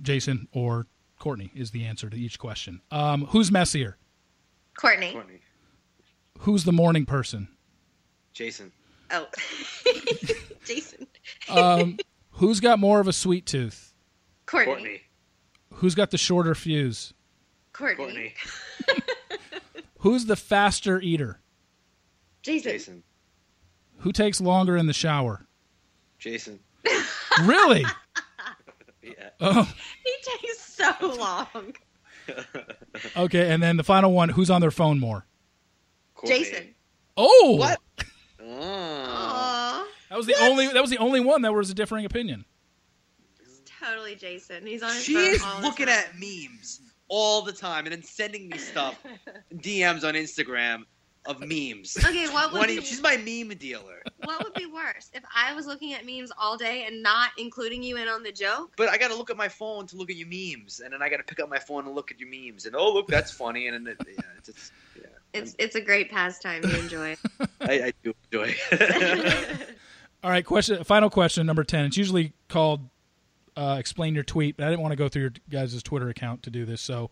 Jason 0.00 0.48
or 0.50 0.86
Cortney 1.20 1.50
is 1.54 1.72
the 1.72 1.84
answer 1.84 2.08
to 2.08 2.16
each 2.16 2.38
question. 2.38 2.80
Um, 2.90 3.26
who's 3.26 3.52
messier? 3.52 3.98
Cortney. 4.78 5.12
Cortney, 5.12 5.40
Who's 6.38 6.64
the 6.64 6.72
morning 6.72 7.04
person? 7.04 7.48
Jason, 8.32 8.72
Oh. 9.10 9.26
Jason. 10.64 11.06
Um, 11.50 11.98
who's 12.30 12.60
got 12.60 12.78
more 12.78 12.98
of 12.98 13.08
a 13.08 13.12
sweet 13.12 13.44
tooth? 13.44 13.92
Cortney. 14.46 14.66
Cortney, 14.66 15.00
Who's 15.74 15.94
got 15.94 16.10
the 16.10 16.18
shorter 16.18 16.54
fuse? 16.54 17.12
Cortney. 17.72 17.96
Cortney, 17.96 18.32
Who's 19.98 20.26
the 20.26 20.36
faster 20.36 21.00
eater? 21.00 21.40
Jason. 22.42 22.72
Jason, 22.72 23.02
Who 23.98 24.12
takes 24.12 24.40
longer 24.40 24.76
in 24.76 24.86
the 24.86 24.92
shower? 24.92 25.46
Jason. 26.18 26.60
Really? 27.42 27.84
Yeah. 29.02 29.28
Oh, 29.38 29.70
He 30.02 30.12
takes 30.22 30.60
so 30.60 30.92
long. 31.18 31.74
okay. 33.16 33.50
And 33.52 33.62
then 33.62 33.76
the 33.76 33.84
final 33.84 34.12
one: 34.12 34.30
Who's 34.30 34.48
on 34.50 34.62
their 34.62 34.70
phone 34.70 34.98
more? 34.98 35.26
Cortney. 36.16 36.28
Jason. 36.28 36.74
Oh, 37.16 37.56
What? 37.58 37.80
Mm. 38.40 38.46
Oh. 38.46 39.86
Aww. 39.86 40.08
That 40.08 40.16
was 40.16 40.26
the 40.26 40.36
only. 40.40 40.68
That 40.68 40.80
was 40.80 40.90
the 40.90 40.96
only 40.98 41.20
one 41.20 41.42
that 41.42 41.52
was 41.52 41.68
a 41.68 41.74
differing 41.74 42.06
opinion. 42.06 42.46
It's 43.84 43.90
totally 43.90 44.14
Jason. 44.16 44.66
He's 44.66 44.82
on 44.82 44.92
his 44.94 45.04
She 45.04 45.14
phone 45.14 45.24
is 45.24 45.42
all 45.42 45.56
the 45.60 45.66
looking 45.66 45.86
time. 45.86 45.98
at 45.98 46.14
memes 46.18 46.80
all 47.08 47.42
the 47.42 47.52
time 47.52 47.84
and 47.86 47.92
then 47.94 48.02
sending 48.02 48.48
me 48.48 48.56
stuff, 48.58 48.98
DMs 49.56 50.04
on 50.04 50.14
Instagram 50.14 50.84
of 51.26 51.40
memes. 51.40 51.96
Okay, 52.04 52.28
what 52.28 52.52
would 52.52 52.58
One 52.60 52.68
be 52.68 52.78
of- 52.78 52.84
she's 52.84 53.00
my 53.02 53.16
meme 53.16 53.56
dealer. 53.58 54.02
what 54.24 54.42
would 54.44 54.54
be 54.54 54.66
worse 54.66 55.10
if 55.14 55.22
I 55.34 55.54
was 55.54 55.66
looking 55.66 55.92
at 55.94 56.04
memes 56.06 56.30
all 56.38 56.56
day 56.56 56.84
and 56.86 57.02
not 57.02 57.30
including 57.38 57.82
you 57.82 57.96
in 57.96 58.08
on 58.08 58.22
the 58.22 58.32
joke? 58.32 58.72
But 58.76 58.88
I 58.88 58.96
got 58.98 59.08
to 59.10 59.16
look 59.16 59.30
at 59.30 59.36
my 59.36 59.48
phone 59.48 59.86
to 59.88 59.96
look 59.96 60.10
at 60.10 60.16
your 60.16 60.28
memes, 60.28 60.80
and 60.80 60.92
then 60.92 61.02
I 61.02 61.08
got 61.08 61.18
to 61.18 61.22
pick 61.22 61.40
up 61.40 61.48
my 61.48 61.58
phone 61.58 61.86
and 61.86 61.94
look 61.94 62.10
at 62.10 62.18
your 62.20 62.28
memes, 62.30 62.66
and 62.66 62.74
oh 62.76 62.92
look, 62.92 63.06
that's 63.08 63.30
funny, 63.30 63.68
and 63.68 63.86
then 63.86 63.96
it, 64.00 64.06
yeah, 64.06 64.20
it's 64.38 64.48
just, 64.48 64.72
yeah, 64.96 65.06
It's 65.34 65.54
it's 65.58 65.74
a 65.76 65.80
great 65.80 66.10
pastime. 66.10 66.62
You 66.64 66.76
enjoy 66.76 67.16
I, 67.60 67.72
I 67.84 67.92
do 68.02 68.14
enjoy. 68.32 68.54
it. 68.72 69.68
All 70.24 70.30
right. 70.30 70.44
Question. 70.44 70.82
Final 70.84 71.10
question. 71.10 71.46
Number 71.46 71.64
ten. 71.64 71.84
It's 71.84 71.96
usually 71.98 72.32
called 72.48 72.80
uh, 73.56 73.76
"Explain 73.78 74.14
Your 74.14 74.24
Tweet," 74.24 74.56
but 74.56 74.66
I 74.66 74.70
didn't 74.70 74.82
want 74.82 74.92
to 74.92 74.96
go 74.96 75.08
through 75.08 75.22
your 75.22 75.32
guys' 75.50 75.82
Twitter 75.82 76.08
account 76.08 76.42
to 76.44 76.50
do 76.50 76.64
this. 76.64 76.80
So, 76.80 77.10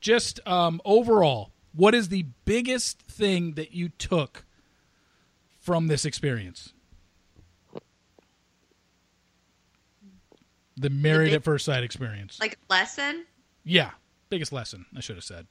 just 0.00 0.40
um, 0.46 0.80
overall, 0.84 1.52
what 1.74 1.94
is 1.94 2.08
the 2.08 2.26
biggest 2.44 3.02
thing 3.02 3.54
that 3.54 3.72
you 3.72 3.88
took 3.88 4.44
from 5.60 5.86
this 5.88 6.04
experience? 6.04 6.72
The 10.76 10.90
married 10.90 11.26
big- 11.26 11.34
at 11.34 11.44
first 11.44 11.64
sight 11.64 11.82
experience. 11.82 12.38
like 12.40 12.58
lesson. 12.70 13.26
yeah, 13.64 13.90
biggest 14.30 14.52
lesson. 14.52 14.86
I 14.96 15.00
should 15.00 15.16
have 15.16 15.24
said. 15.24 15.46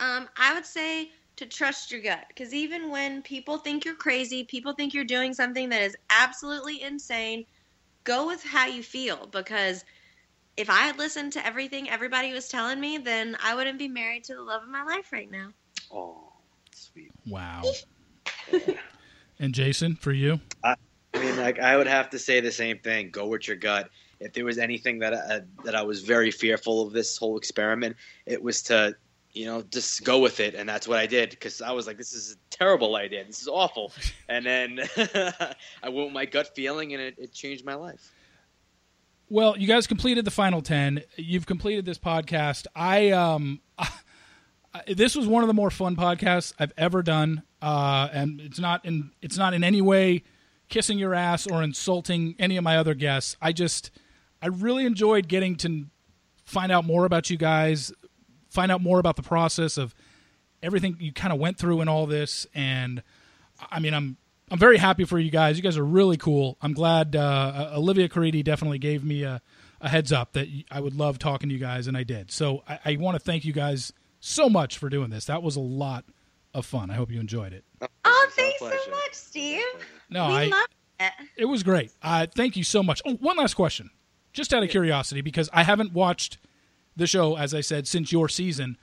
Um, 0.00 0.28
I 0.36 0.54
would 0.54 0.66
say 0.66 1.10
to 1.36 1.46
trust 1.46 1.92
your 1.92 2.00
gut 2.00 2.24
because 2.28 2.52
even 2.52 2.90
when 2.90 3.22
people 3.22 3.58
think 3.58 3.84
you're 3.84 3.94
crazy, 3.94 4.44
people 4.44 4.72
think 4.72 4.92
you're 4.92 5.04
doing 5.04 5.32
something 5.32 5.68
that 5.68 5.82
is 5.82 5.96
absolutely 6.10 6.82
insane, 6.82 7.44
go 8.08 8.26
with 8.26 8.42
how 8.42 8.66
you 8.66 8.82
feel 8.82 9.26
because 9.26 9.84
if 10.56 10.70
I 10.70 10.80
had 10.80 10.96
listened 10.98 11.34
to 11.34 11.46
everything 11.46 11.90
everybody 11.90 12.32
was 12.32 12.48
telling 12.48 12.80
me, 12.80 12.96
then 12.96 13.36
I 13.44 13.54
wouldn't 13.54 13.78
be 13.78 13.86
married 13.86 14.24
to 14.24 14.34
the 14.34 14.42
love 14.42 14.62
of 14.62 14.68
my 14.70 14.82
life 14.82 15.12
right 15.12 15.30
now. 15.30 15.50
oh, 15.92 16.32
sweet. 16.72 17.12
Wow. 17.26 17.62
and 19.38 19.54
Jason, 19.54 19.94
for 19.94 20.12
you, 20.12 20.40
I 20.64 20.74
mean, 21.12 21.36
like 21.36 21.60
I 21.60 21.76
would 21.76 21.86
have 21.86 22.08
to 22.10 22.18
say 22.18 22.40
the 22.40 22.50
same 22.50 22.78
thing. 22.78 23.10
Go 23.10 23.26
with 23.26 23.46
your 23.46 23.58
gut. 23.58 23.90
if 24.20 24.32
there 24.32 24.46
was 24.46 24.56
anything 24.56 24.98
that 25.00 25.12
I, 25.12 25.40
that 25.64 25.74
I 25.74 25.82
was 25.82 26.02
very 26.02 26.30
fearful 26.30 26.86
of 26.86 26.94
this 26.94 27.18
whole 27.18 27.36
experiment, 27.36 27.96
it 28.24 28.42
was 28.42 28.62
to 28.62 28.96
you 29.32 29.46
know 29.46 29.62
just 29.62 30.04
go 30.04 30.18
with 30.18 30.40
it, 30.40 30.54
and 30.54 30.68
that's 30.68 30.88
what 30.88 30.98
I 30.98 31.06
did 31.06 31.30
because 31.30 31.60
I 31.62 31.72
was 31.72 31.86
like, 31.86 31.96
this 31.96 32.12
is 32.12 32.32
a 32.32 32.56
terrible 32.56 32.96
idea, 32.96 33.24
this 33.24 33.42
is 33.42 33.48
awful, 33.48 33.92
and 34.28 34.44
then 34.44 34.80
I 35.82 35.88
went 35.88 36.06
with 36.06 36.12
my 36.12 36.26
gut 36.26 36.54
feeling, 36.54 36.92
and 36.94 37.02
it, 37.02 37.14
it 37.18 37.32
changed 37.32 37.64
my 37.64 37.74
life. 37.74 38.12
Well, 39.30 39.58
you 39.58 39.66
guys 39.66 39.86
completed 39.86 40.24
the 40.24 40.30
final 40.30 40.62
ten. 40.62 41.02
You've 41.16 41.46
completed 41.46 41.84
this 41.84 41.98
podcast. 41.98 42.66
I 42.74 43.10
um. 43.10 43.60
this 44.86 45.16
was 45.16 45.26
one 45.26 45.42
of 45.42 45.48
the 45.48 45.54
more 45.54 45.70
fun 45.70 45.96
podcasts 45.96 46.52
I've 46.58 46.72
ever 46.76 47.02
done, 47.02 47.42
uh, 47.62 48.08
and 48.12 48.40
it's 48.40 48.58
not 48.58 48.84
in 48.84 49.10
it's 49.20 49.36
not 49.36 49.54
in 49.54 49.64
any 49.64 49.80
way 49.80 50.22
kissing 50.68 50.98
your 50.98 51.14
ass 51.14 51.46
or 51.46 51.62
insulting 51.62 52.34
any 52.38 52.56
of 52.56 52.64
my 52.64 52.76
other 52.76 52.94
guests. 52.94 53.36
I 53.40 53.52
just 53.52 53.90
I 54.40 54.48
really 54.48 54.84
enjoyed 54.84 55.28
getting 55.28 55.56
to 55.56 55.86
find 56.44 56.70
out 56.70 56.84
more 56.84 57.04
about 57.04 57.30
you 57.30 57.36
guys, 57.36 57.92
find 58.58 58.72
out 58.72 58.82
more 58.82 58.98
about 58.98 59.14
the 59.14 59.22
process 59.22 59.78
of 59.78 59.94
everything 60.64 60.96
you 60.98 61.12
kind 61.12 61.32
of 61.32 61.38
went 61.38 61.56
through 61.56 61.80
in 61.80 61.86
all 61.86 62.06
this, 62.06 62.44
and 62.54 63.04
I 63.70 63.78
mean 63.78 63.94
I'm 63.94 64.16
I'm 64.50 64.58
very 64.58 64.78
happy 64.78 65.04
for 65.04 65.16
you 65.16 65.30
guys. 65.30 65.56
You 65.56 65.62
guys 65.62 65.78
are 65.78 65.84
really 65.84 66.16
cool. 66.16 66.58
I'm 66.60 66.72
glad 66.72 67.14
uh, 67.14 67.70
Olivia 67.74 68.08
Caridi 68.08 68.42
definitely 68.42 68.80
gave 68.80 69.04
me 69.04 69.22
a, 69.22 69.40
a, 69.80 69.88
heads 69.88 70.10
up 70.10 70.32
that 70.32 70.48
I 70.72 70.80
would 70.80 70.94
love 70.96 71.20
talking 71.20 71.50
to 71.50 71.54
you 71.54 71.60
guys, 71.60 71.86
and 71.86 71.96
I 71.96 72.02
did. 72.02 72.32
So 72.32 72.64
I, 72.66 72.78
I 72.84 72.96
want 72.96 73.14
to 73.14 73.20
thank 73.20 73.44
you 73.44 73.52
guys 73.52 73.92
so 74.18 74.48
much 74.48 74.76
for 74.78 74.88
doing 74.88 75.10
this. 75.10 75.26
That 75.26 75.42
was 75.42 75.54
a 75.54 75.60
lot 75.60 76.04
of 76.52 76.66
fun. 76.66 76.90
I 76.90 76.94
hope 76.94 77.12
you 77.12 77.20
enjoyed 77.20 77.52
it. 77.52 77.64
Oh, 78.04 78.28
thanks 78.32 78.58
so 78.58 78.66
much, 78.90 79.12
Steve. 79.12 79.62
No, 80.10 80.26
we 80.28 80.34
I. 80.34 80.44
Love 80.46 80.68
it. 80.98 81.12
it 81.36 81.44
was 81.44 81.62
great. 81.62 81.92
Uh, 82.02 82.26
thank 82.34 82.56
you 82.56 82.64
so 82.64 82.82
much. 82.82 83.02
Oh, 83.06 83.14
one 83.16 83.36
last 83.36 83.54
question, 83.54 83.90
just 84.32 84.52
out 84.52 84.64
of 84.64 84.70
curiosity, 84.70 85.20
because 85.20 85.48
I 85.52 85.62
haven't 85.62 85.92
watched 85.92 86.38
the 86.98 87.06
show, 87.06 87.36
as 87.36 87.54
I 87.54 87.60
said, 87.60 87.86
since 87.86 88.12
your 88.12 88.28
season. 88.28 88.76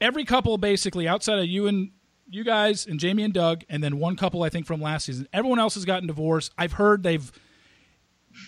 Every 0.00 0.24
couple, 0.24 0.56
basically, 0.58 1.06
outside 1.06 1.38
of 1.38 1.46
you 1.46 1.66
and 1.66 1.90
you 2.28 2.44
guys 2.44 2.86
and 2.86 2.98
Jamie 2.98 3.22
and 3.22 3.34
Doug, 3.34 3.64
and 3.68 3.82
then 3.82 3.98
one 3.98 4.16
couple 4.16 4.42
I 4.42 4.48
think 4.48 4.66
from 4.66 4.80
last 4.80 5.04
season. 5.04 5.28
Everyone 5.32 5.58
else 5.58 5.74
has 5.74 5.84
gotten 5.84 6.06
divorced. 6.06 6.52
I've 6.56 6.72
heard 6.72 7.02
they've 7.02 7.30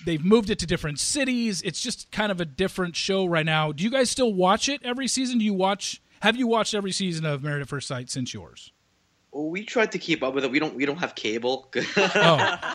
they've 0.05 0.25
moved 0.25 0.51
it 0.51 0.59
to 0.61 0.67
different 0.67 0.99
cities. 0.99 1.63
It's 1.63 1.81
just 1.81 2.11
kind 2.11 2.33
of 2.33 2.41
a 2.41 2.45
different 2.45 2.97
show 2.97 3.27
right 3.27 3.47
now. 3.47 3.73
Do 3.73 3.85
you 3.85 3.91
guys 3.91 4.11
still 4.11 4.33
watch 4.33 4.69
it 4.69 4.81
every 4.85 5.09
season? 5.09 5.39
Do 5.39 5.45
you 5.45 5.55
watch? 5.55 6.01
Have 6.21 6.37
you 6.37 6.47
watched 6.47 6.75
every 6.75 6.93
season 6.93 7.25
of 7.25 7.43
Married 7.43 7.63
at 7.63 7.69
First 7.69 7.89
Sight 7.89 8.11
since 8.11 8.33
yours? 8.33 8.73
Well, 9.33 9.51
we 9.51 9.65
tried 9.65 9.93
to 9.93 9.99
keep 9.99 10.23
up 10.23 10.35
with 10.35 10.45
it. 10.45 10.51
We 10.51 10.59
don't. 10.59 10.75
We 10.75 10.87
don't 10.87 10.99
have 10.99 11.15
cable. 11.15 11.71
oh. 11.97 12.75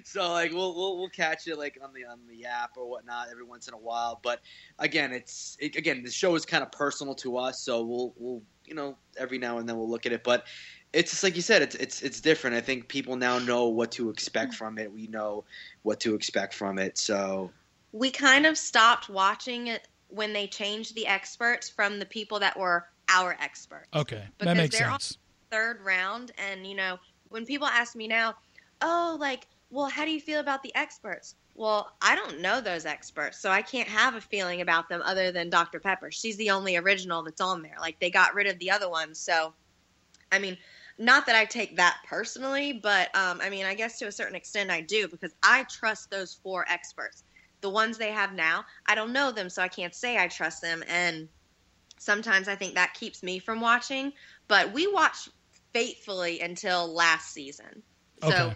so 0.04 0.32
like 0.32 0.52
we'll, 0.52 0.74
we'll 0.74 0.98
we'll 0.98 1.08
catch 1.08 1.46
it 1.46 1.58
like 1.58 1.78
on 1.82 1.92
the 1.92 2.04
on 2.04 2.18
the 2.28 2.46
app 2.46 2.70
or 2.76 2.88
whatnot 2.88 3.28
every 3.30 3.44
once 3.44 3.68
in 3.68 3.74
a 3.74 3.78
while. 3.78 4.20
But 4.22 4.40
again, 4.78 5.12
it's 5.12 5.56
it, 5.60 5.76
again 5.76 6.02
the 6.02 6.10
show 6.10 6.34
is 6.34 6.44
kind 6.44 6.62
of 6.62 6.72
personal 6.72 7.14
to 7.16 7.36
us, 7.36 7.60
so 7.60 7.82
we'll 7.82 8.14
we'll 8.16 8.42
you 8.64 8.74
know 8.74 8.96
every 9.18 9.38
now 9.38 9.58
and 9.58 9.68
then 9.68 9.76
we'll 9.76 9.88
look 9.88 10.06
at 10.06 10.12
it. 10.12 10.24
But 10.24 10.44
it's 10.92 11.10
just 11.10 11.22
like 11.22 11.36
you 11.36 11.42
said, 11.42 11.62
it's 11.62 11.74
it's 11.76 12.02
it's 12.02 12.20
different. 12.20 12.56
I 12.56 12.60
think 12.60 12.88
people 12.88 13.16
now 13.16 13.38
know 13.38 13.68
what 13.68 13.92
to 13.92 14.10
expect 14.10 14.54
from 14.54 14.78
it. 14.78 14.92
We 14.92 15.06
know 15.06 15.44
what 15.82 16.00
to 16.00 16.14
expect 16.14 16.54
from 16.54 16.78
it. 16.78 16.98
So 16.98 17.50
we 17.92 18.10
kind 18.10 18.46
of 18.46 18.56
stopped 18.56 19.08
watching 19.08 19.68
it 19.68 19.88
when 20.08 20.32
they 20.32 20.46
changed 20.46 20.94
the 20.94 21.06
experts 21.06 21.68
from 21.68 21.98
the 21.98 22.06
people 22.06 22.40
that 22.40 22.58
were 22.58 22.86
our 23.08 23.36
experts. 23.40 23.88
Okay, 23.94 24.24
that 24.38 24.56
makes 24.56 24.76
sense. 24.76 25.18
third 25.50 25.80
round, 25.82 26.32
and 26.38 26.66
you 26.66 26.74
know 26.74 26.98
when 27.30 27.46
people 27.46 27.66
ask 27.66 27.96
me 27.96 28.06
now, 28.06 28.34
oh, 28.82 29.16
like, 29.18 29.46
well, 29.70 29.88
how 29.88 30.04
do 30.04 30.10
you 30.10 30.20
feel 30.20 30.40
about 30.40 30.62
the 30.62 30.74
experts? 30.74 31.34
Well, 31.54 31.90
I 32.02 32.16
don't 32.16 32.40
know 32.40 32.60
those 32.60 32.86
experts, 32.86 33.40
so 33.40 33.50
I 33.50 33.62
can't 33.62 33.88
have 33.88 34.14
a 34.14 34.20
feeling 34.20 34.60
about 34.60 34.88
them 34.88 35.02
other 35.04 35.32
than 35.32 35.50
Dr. 35.50 35.80
Pepper. 35.80 36.10
She's 36.10 36.36
the 36.36 36.50
only 36.50 36.76
original 36.76 37.22
that's 37.22 37.40
on 37.40 37.62
there. 37.62 37.76
Like 37.80 37.98
they 38.00 38.10
got 38.10 38.34
rid 38.34 38.46
of 38.46 38.58
the 38.58 38.70
other 38.70 38.88
ones, 38.88 39.20
so 39.20 39.54
I 40.32 40.38
mean, 40.38 40.56
not 40.98 41.26
that 41.26 41.36
I 41.36 41.44
take 41.44 41.76
that 41.76 41.98
personally, 42.06 42.72
but 42.82 43.14
um, 43.16 43.40
I 43.42 43.50
mean, 43.50 43.64
I 43.64 43.74
guess 43.74 43.98
to 43.98 44.06
a 44.06 44.12
certain 44.12 44.36
extent 44.36 44.70
I 44.70 44.80
do 44.80 45.08
because 45.08 45.34
I 45.42 45.64
trust 45.70 46.10
those 46.10 46.38
four 46.42 46.64
experts. 46.68 47.22
The 47.62 47.70
ones 47.70 47.98
they 47.98 48.12
have 48.12 48.32
now, 48.32 48.64
I 48.86 48.94
don't 48.94 49.12
know 49.12 49.32
them, 49.32 49.50
so 49.50 49.62
I 49.62 49.68
can't 49.68 49.94
say 49.94 50.18
I 50.18 50.28
trust 50.28 50.62
them. 50.62 50.82
And 50.88 51.28
sometimes 51.98 52.48
I 52.48 52.54
think 52.54 52.74
that 52.74 52.94
keeps 52.94 53.22
me 53.22 53.38
from 53.38 53.60
watching. 53.60 54.12
But 54.48 54.72
we 54.72 54.86
watched 54.86 55.28
faithfully 55.72 56.40
until 56.40 56.92
last 56.92 57.32
season. 57.32 57.82
Okay. 58.22 58.54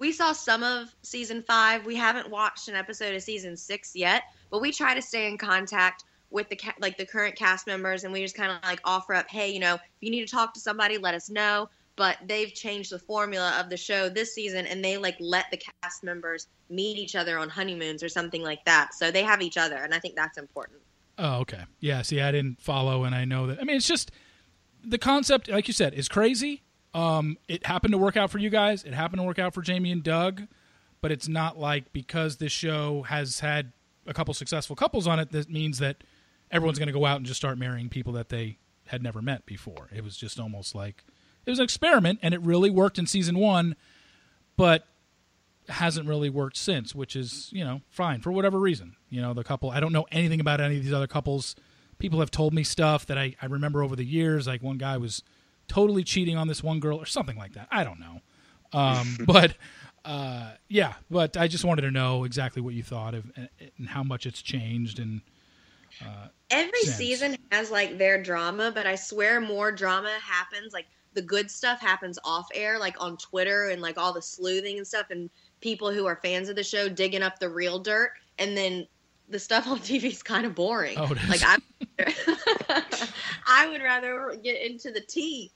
We 0.00 0.10
saw 0.10 0.32
some 0.32 0.64
of 0.64 0.92
season 1.02 1.42
five. 1.42 1.86
We 1.86 1.94
haven't 1.94 2.28
watched 2.28 2.68
an 2.68 2.74
episode 2.74 3.14
of 3.14 3.22
season 3.22 3.56
six 3.56 3.94
yet, 3.94 4.24
but 4.50 4.60
we 4.60 4.72
try 4.72 4.94
to 4.94 5.02
stay 5.02 5.28
in 5.28 5.38
contact 5.38 6.04
with 6.30 6.48
the 6.48 6.56
ca- 6.56 6.74
like 6.80 6.96
the 6.96 7.06
current 7.06 7.36
cast 7.36 7.68
members, 7.68 8.02
and 8.02 8.12
we 8.12 8.20
just 8.22 8.34
kind 8.34 8.50
of 8.50 8.58
like 8.64 8.80
offer 8.84 9.14
up, 9.14 9.28
hey, 9.28 9.52
you 9.52 9.60
know, 9.60 9.74
if 9.74 9.80
you 10.00 10.10
need 10.10 10.26
to 10.26 10.30
talk 10.30 10.54
to 10.54 10.60
somebody, 10.60 10.98
let 10.98 11.14
us 11.14 11.30
know 11.30 11.68
but 12.00 12.16
they've 12.26 12.54
changed 12.54 12.90
the 12.90 12.98
formula 12.98 13.54
of 13.60 13.68
the 13.68 13.76
show 13.76 14.08
this 14.08 14.34
season 14.34 14.66
and 14.66 14.82
they 14.82 14.96
like 14.96 15.16
let 15.20 15.44
the 15.50 15.58
cast 15.82 16.02
members 16.02 16.46
meet 16.70 16.96
each 16.96 17.14
other 17.14 17.38
on 17.38 17.50
honeymoons 17.50 18.02
or 18.02 18.08
something 18.08 18.42
like 18.42 18.64
that. 18.64 18.94
So 18.94 19.10
they 19.10 19.22
have 19.22 19.42
each 19.42 19.58
other 19.58 19.76
and 19.76 19.92
I 19.92 19.98
think 19.98 20.16
that's 20.16 20.38
important. 20.38 20.78
Oh, 21.18 21.40
okay. 21.40 21.64
Yeah, 21.78 22.00
see 22.00 22.22
I 22.22 22.32
didn't 22.32 22.58
follow 22.58 23.04
and 23.04 23.14
I 23.14 23.26
know 23.26 23.46
that 23.48 23.60
I 23.60 23.64
mean 23.64 23.76
it's 23.76 23.86
just 23.86 24.10
the 24.82 24.96
concept 24.96 25.50
like 25.50 25.68
you 25.68 25.74
said 25.74 25.92
is 25.92 26.08
crazy. 26.08 26.62
Um 26.94 27.36
it 27.48 27.66
happened 27.66 27.92
to 27.92 27.98
work 27.98 28.16
out 28.16 28.30
for 28.30 28.38
you 28.38 28.50
guys. 28.50 28.84
It 28.84 28.94
happened 28.94 29.20
to 29.20 29.26
work 29.26 29.38
out 29.38 29.54
for 29.54 29.62
Jamie 29.62 29.92
and 29.92 30.02
Doug, 30.02 30.42
but 31.00 31.12
it's 31.12 31.28
not 31.28 31.58
like 31.58 31.92
because 31.92 32.36
this 32.36 32.52
show 32.52 33.02
has 33.02 33.40
had 33.40 33.72
a 34.06 34.14
couple 34.14 34.34
successful 34.34 34.76
couples 34.76 35.06
on 35.06 35.18
it 35.18 35.30
that 35.32 35.50
means 35.50 35.78
that 35.78 36.02
everyone's 36.50 36.78
going 36.78 36.88
to 36.88 36.92
go 36.92 37.06
out 37.06 37.18
and 37.18 37.26
just 37.26 37.38
start 37.38 37.58
marrying 37.58 37.88
people 37.88 38.12
that 38.14 38.28
they 38.28 38.58
had 38.86 39.02
never 39.02 39.22
met 39.22 39.46
before. 39.46 39.88
It 39.94 40.02
was 40.02 40.16
just 40.16 40.40
almost 40.40 40.74
like 40.74 41.04
it 41.46 41.50
was 41.50 41.58
an 41.58 41.64
experiment, 41.64 42.18
and 42.22 42.34
it 42.34 42.40
really 42.42 42.70
worked 42.70 42.98
in 42.98 43.06
season 43.06 43.38
one, 43.38 43.76
but 44.56 44.86
hasn't 45.68 46.08
really 46.08 46.28
worked 46.28 46.56
since, 46.56 46.94
which 46.94 47.14
is 47.14 47.48
you 47.52 47.64
know 47.64 47.80
fine 47.88 48.20
for 48.20 48.32
whatever 48.32 48.58
reason. 48.58 48.96
You 49.08 49.22
know, 49.22 49.32
the 49.32 49.44
couple. 49.44 49.70
I 49.70 49.80
don't 49.80 49.92
know 49.92 50.06
anything 50.10 50.40
about 50.40 50.60
any 50.60 50.76
of 50.76 50.84
these 50.84 50.92
other 50.92 51.06
couples. 51.06 51.56
People 51.98 52.20
have 52.20 52.30
told 52.30 52.54
me 52.54 52.64
stuff 52.64 53.06
that 53.06 53.18
I, 53.18 53.36
I 53.40 53.46
remember 53.46 53.82
over 53.82 53.94
the 53.94 54.04
years. 54.04 54.46
Like 54.46 54.62
one 54.62 54.78
guy 54.78 54.96
was 54.96 55.22
totally 55.70 56.02
cheating 56.02 56.36
on 56.36 56.48
this 56.48 56.64
one 56.64 56.80
girl 56.80 56.98
or 56.98 57.06
something 57.06 57.36
like 57.36 57.54
that. 57.54 57.68
I 57.70 57.84
don't 57.84 58.00
know. 58.00 58.20
Um, 58.72 59.18
but 59.26 59.54
uh, 60.04 60.50
yeah, 60.68 60.94
but 61.08 61.36
I 61.36 61.46
just 61.46 61.64
wanted 61.64 61.82
to 61.82 61.92
know 61.92 62.24
exactly 62.24 62.60
what 62.60 62.74
you 62.74 62.82
thought 62.82 63.14
of 63.14 63.30
and 63.78 63.88
how 63.88 64.02
much 64.02 64.26
it's 64.26 64.42
changed 64.42 64.98
and. 64.98 65.22
Uh, 66.04 66.28
Every 66.50 66.82
since. 66.82 66.96
season 66.96 67.36
has 67.52 67.70
like 67.70 67.98
their 67.98 68.20
drama, 68.22 68.72
but 68.74 68.86
I 68.86 68.96
swear 68.96 69.40
more 69.40 69.70
drama 69.70 70.16
happens 70.22 70.72
like 70.72 70.86
the 71.14 71.22
good 71.22 71.50
stuff 71.50 71.80
happens 71.80 72.18
off 72.24 72.48
air, 72.54 72.78
like 72.78 72.96
on 73.00 73.16
Twitter 73.16 73.68
and 73.68 73.82
like 73.82 73.98
all 73.98 74.12
the 74.12 74.22
sleuthing 74.22 74.78
and 74.78 74.86
stuff, 74.86 75.06
and 75.10 75.30
people 75.60 75.92
who 75.92 76.06
are 76.06 76.16
fans 76.16 76.48
of 76.48 76.56
the 76.56 76.64
show 76.64 76.88
digging 76.88 77.22
up 77.22 77.38
the 77.38 77.48
real 77.48 77.78
dirt, 77.78 78.12
and 78.38 78.56
then 78.56 78.86
the 79.30 79.38
stuff 79.38 79.66
on 79.66 79.78
TV 79.78 80.04
is 80.04 80.22
kind 80.22 80.44
of 80.44 80.54
boring. 80.54 80.98
Oh, 80.98 81.14
like 81.28 81.42
I, 81.44 81.58
I 83.46 83.68
would 83.68 83.82
rather 83.82 84.36
get 84.42 84.60
into 84.60 84.90
the 84.90 85.00
tea. 85.00 85.52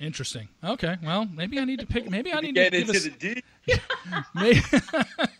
Interesting. 0.00 0.48
Okay. 0.64 0.96
Well, 1.02 1.26
maybe 1.26 1.58
I 1.58 1.64
need 1.64 1.80
to 1.80 1.86
pick. 1.86 2.10
Maybe 2.10 2.32
I 2.32 2.40
need 2.40 2.54
get 2.54 2.72
to 2.72 2.78
get 2.78 2.88
into 2.88 3.00
the 3.00 3.10
D. 3.10 3.42
maybe, 4.34 4.60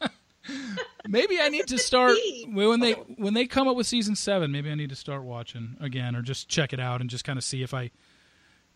maybe 1.09 1.41
I 1.41 1.49
need 1.49 1.67
to 1.69 1.79
start 1.79 2.17
when 2.47 2.81
they 2.81 2.93
when 2.93 3.35
they 3.35 3.47
come 3.47 3.67
up 3.67 3.75
with 3.75 3.87
season 3.87 4.15
seven. 4.15 4.53
Maybe 4.53 4.71
I 4.71 4.77
need 4.77 4.91
to 4.91 4.97
start 4.97 5.25
watching 5.25 5.77
again, 5.81 6.15
or 6.15 6.23
just 6.23 6.49
check 6.49 6.73
it 6.73 6.79
out 6.79 7.01
and 7.01 7.11
just 7.11 7.25
kind 7.25 7.39
of 7.39 7.45
see 7.45 7.63
if 7.65 7.75
I 7.75 7.91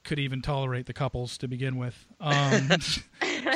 could 0.02 0.18
even 0.18 0.40
tolerate 0.40 0.86
the 0.86 0.92
couples 0.92 1.36
to 1.38 1.48
begin 1.48 1.76
with. 1.76 2.06
Um, 2.20 2.70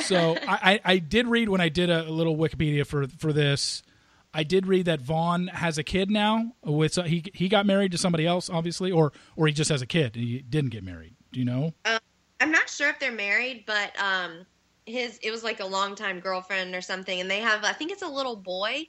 so 0.03 0.37
I, 0.47 0.79
I, 0.83 0.97
did 0.97 1.27
read 1.27 1.47
when 1.47 1.61
I 1.61 1.69
did 1.69 1.89
a, 1.89 2.03
little 2.03 2.35
Wikipedia 2.35 2.85
for 2.85 3.07
for 3.07 3.33
this. 3.33 3.83
I 4.33 4.43
did 4.43 4.65
read 4.65 4.85
that 4.85 5.01
Vaughn 5.01 5.47
has 5.47 5.77
a 5.77 5.83
kid 5.83 6.09
now. 6.09 6.53
With 6.63 6.97
uh, 6.97 7.03
he 7.03 7.23
he 7.33 7.49
got 7.49 7.65
married 7.65 7.91
to 7.91 7.97
somebody 7.97 8.25
else, 8.25 8.49
obviously, 8.49 8.91
or 8.91 9.11
or 9.35 9.47
he 9.47 9.53
just 9.53 9.69
has 9.69 9.81
a 9.81 9.85
kid. 9.85 10.15
He 10.15 10.39
didn't 10.39 10.71
get 10.71 10.83
married. 10.83 11.15
Do 11.31 11.39
you 11.39 11.45
know? 11.45 11.73
Uh, 11.85 11.99
I'm 12.39 12.51
not 12.51 12.69
sure 12.69 12.89
if 12.89 12.99
they're 12.99 13.11
married, 13.11 13.65
but 13.67 13.91
um, 14.01 14.45
his 14.85 15.19
it 15.21 15.31
was 15.31 15.43
like 15.43 15.59
a 15.59 15.65
longtime 15.65 16.19
girlfriend 16.19 16.75
or 16.75 16.81
something, 16.81 17.19
and 17.19 17.29
they 17.29 17.39
have 17.39 17.63
I 17.63 17.73
think 17.73 17.91
it's 17.91 18.03
a 18.03 18.07
little 18.07 18.35
boy. 18.35 18.87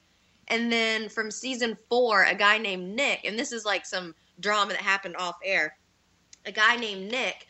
And 0.48 0.73
then 0.73 1.09
from 1.09 1.31
season 1.31 1.77
four, 1.89 2.24
a 2.24 2.35
guy 2.35 2.59
named 2.59 2.94
Nick, 2.94 3.24
and 3.24 3.39
this 3.39 3.52
is 3.52 3.64
like 3.64 3.86
some 3.86 4.14
drama 4.40 4.73
that 4.73 4.82
happened 4.82 5.16
off 5.16 5.36
air. 5.44 5.77
A 6.47 6.52
guy 6.52 6.77
named 6.77 7.10
Nick 7.10 7.47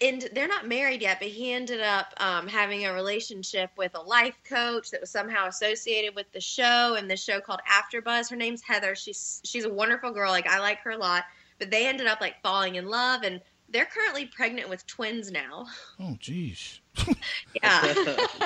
and 0.00 0.28
they're 0.32 0.48
not 0.48 0.66
married 0.66 1.02
yet, 1.02 1.18
but 1.20 1.28
he 1.28 1.52
ended 1.52 1.80
up 1.80 2.14
um, 2.18 2.48
having 2.48 2.86
a 2.86 2.92
relationship 2.92 3.70
with 3.76 3.94
a 3.94 4.00
life 4.00 4.38
coach 4.48 4.90
that 4.90 5.00
was 5.00 5.10
somehow 5.10 5.46
associated 5.46 6.14
with 6.14 6.30
the 6.32 6.40
show 6.40 6.94
and 6.98 7.10
the 7.10 7.16
show 7.16 7.40
called 7.40 7.60
AfterBuzz. 7.70 8.30
Her 8.30 8.36
name's 8.36 8.62
Heather. 8.62 8.94
She's 8.94 9.40
she's 9.44 9.64
a 9.64 9.72
wonderful 9.72 10.10
girl. 10.10 10.30
Like 10.30 10.46
I 10.46 10.58
like 10.60 10.78
her 10.80 10.92
a 10.92 10.98
lot. 10.98 11.24
But 11.58 11.70
they 11.70 11.86
ended 11.86 12.06
up 12.06 12.22
like 12.22 12.40
falling 12.42 12.76
in 12.76 12.86
love, 12.86 13.22
and 13.22 13.42
they're 13.68 13.86
currently 13.86 14.26
pregnant 14.26 14.70
with 14.70 14.86
twins 14.86 15.30
now. 15.30 15.66
Oh, 16.00 16.16
geez. 16.18 16.80
yeah. 17.62 17.94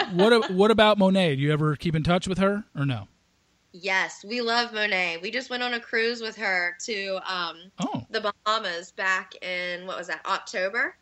what 0.12 0.50
What 0.50 0.70
about 0.72 0.98
Monet? 0.98 1.36
Do 1.36 1.42
you 1.42 1.52
ever 1.52 1.76
keep 1.76 1.94
in 1.94 2.02
touch 2.02 2.26
with 2.26 2.38
her 2.38 2.64
or 2.76 2.84
no? 2.84 3.06
Yes, 3.72 4.24
we 4.24 4.40
love 4.40 4.72
Monet. 4.72 5.18
We 5.22 5.30
just 5.30 5.50
went 5.50 5.62
on 5.62 5.74
a 5.74 5.80
cruise 5.80 6.20
with 6.20 6.36
her 6.36 6.76
to 6.84 7.18
um, 7.26 7.56
oh. 7.80 8.06
the 8.10 8.20
Bahamas 8.20 8.92
back 8.92 9.34
in 9.42 9.86
what 9.86 9.98
was 9.98 10.06
that 10.06 10.24
October? 10.26 10.96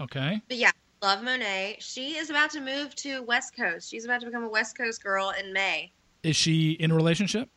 Okay. 0.00 0.40
But 0.48 0.56
yeah, 0.56 0.70
love 1.02 1.22
Monet. 1.22 1.76
She 1.80 2.16
is 2.16 2.30
about 2.30 2.50
to 2.50 2.60
move 2.60 2.94
to 2.96 3.22
West 3.22 3.56
Coast. 3.56 3.90
She's 3.90 4.04
about 4.04 4.20
to 4.20 4.26
become 4.26 4.44
a 4.44 4.48
West 4.48 4.76
Coast 4.76 5.02
girl 5.02 5.32
in 5.38 5.52
May. 5.52 5.92
Is 6.22 6.36
she 6.36 6.72
in 6.72 6.90
a 6.90 6.94
relationship? 6.94 7.48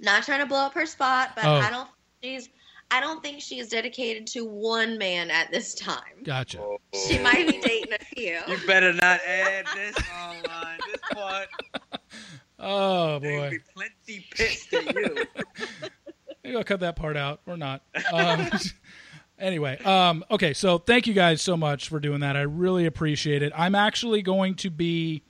Not 0.00 0.24
trying 0.24 0.40
to 0.40 0.46
blow 0.46 0.60
up 0.60 0.74
her 0.74 0.86
spot, 0.86 1.32
but 1.34 1.44
oh. 1.44 1.54
I 1.54 1.70
don't. 1.70 1.88
She's. 2.22 2.48
I 2.90 3.00
don't 3.00 3.22
think 3.22 3.40
she 3.40 3.58
is 3.58 3.70
dedicated 3.70 4.26
to 4.28 4.44
one 4.44 4.98
man 4.98 5.30
at 5.30 5.50
this 5.50 5.74
time. 5.74 6.22
Gotcha. 6.24 6.60
Oh. 6.60 6.76
She 7.08 7.18
might 7.18 7.48
be 7.48 7.58
dating 7.58 7.94
a 7.94 8.04
few. 8.04 8.38
You 8.46 8.58
better 8.66 8.92
not 8.92 9.20
add 9.26 9.66
this 9.74 9.96
online. 10.14 10.78
This 10.86 11.00
part. 11.12 11.48
Oh 12.62 13.18
boy. 13.18 13.50
Be 13.50 13.58
plenty 13.74 14.26
pissed 14.30 14.72
at 14.72 14.94
you. 14.94 15.16
Maybe 16.44 16.56
I'll 16.56 16.62
cut 16.62 16.80
that 16.80 16.94
part 16.94 17.16
out 17.16 17.40
or 17.46 17.56
not. 17.56 17.82
Um, 18.12 18.48
anyway, 19.42 19.78
um, 19.78 20.24
okay. 20.30 20.54
So 20.54 20.78
thank 20.78 21.06
you 21.06 21.12
guys 21.12 21.42
so 21.42 21.56
much 21.56 21.88
for 21.88 22.00
doing 22.00 22.20
that. 22.20 22.36
I 22.36 22.42
really 22.42 22.86
appreciate 22.86 23.42
it. 23.42 23.52
I'm 23.54 23.74
actually 23.74 24.22
going 24.22 24.54
to 24.56 24.70
be 24.70 25.22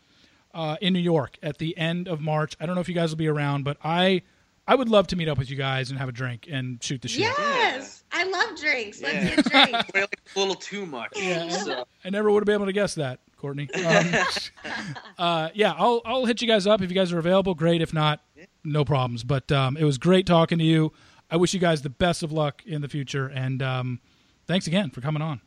uh, 0.55 0.77
in 0.81 0.93
New 0.93 1.01
York 1.01 1.39
at 1.43 1.59
the 1.59 1.77
end 1.77 2.09
of 2.09 2.21
March. 2.21 2.57
I 2.61 2.67
don't 2.67 2.75
know 2.75 2.81
if 2.81 2.89
you 2.89 2.95
guys 2.95 3.11
will 3.11 3.17
be 3.17 3.29
around, 3.29 3.65
but 3.65 3.79
I 3.83 4.23
I 4.67 4.75
would 4.75 4.89
love 4.89 5.09
to 5.09 5.17
meet 5.17 5.29
up 5.29 5.39
with 5.39 5.51
you 5.51 5.57
guys 5.57 5.91
and 5.91 5.99
have 5.99 6.09
a 6.09 6.13
drink 6.13 6.49
and 6.51 6.83
shoot 6.83 7.03
the 7.03 7.09
shit. 7.09 7.21
Yes, 7.23 8.05
I 8.13 8.25
love 8.25 8.59
drinks. 8.59 9.03
Let's 9.03 9.15
yeah. 9.15 9.37
get 9.37 9.91
drinks. 9.93 10.09
a 10.37 10.39
little 10.39 10.55
too 10.55 10.87
much. 10.87 11.13
Yeah, 11.17 11.49
so. 11.49 11.85
I 12.05 12.11
never 12.11 12.31
would 12.31 12.43
have 12.43 12.47
been 12.47 12.55
able 12.55 12.67
to 12.67 12.73
guess 12.73 12.95
that. 12.95 13.21
Cortney. 13.43 13.69
Um, 13.85 14.95
uh, 15.19 15.49
yeah, 15.55 15.75
I'll 15.77 16.01
I'll 16.05 16.27
hit 16.27 16.41
you 16.41 16.49
guys 16.49 16.67
up 16.67 16.81
if 16.81 16.91
you 16.91 16.95
guys 16.95 17.13
are 17.13 17.19
available. 17.19 17.55
Great. 17.55 17.83
If 17.83 17.93
not, 17.93 18.21
no 18.63 18.85
problems. 18.85 19.25
But 19.25 19.51
um, 19.51 19.77
it 19.77 19.85
was 19.85 19.99
great 19.99 20.27
talking 20.27 20.59
to 20.59 20.65
you. 20.65 20.93
I 21.33 21.37
wish 21.37 21.55
you 21.55 21.59
guys 21.61 21.81
the 21.83 21.89
best 21.91 22.23
of 22.23 22.31
luck 22.31 22.63
in 22.67 22.83
the 22.83 22.89
future, 22.89 23.27
and 23.27 23.63
um, 23.63 24.01
thanks 24.47 24.67
again 24.67 24.91
for 24.91 25.01
coming 25.01 25.23
on. 25.23 25.41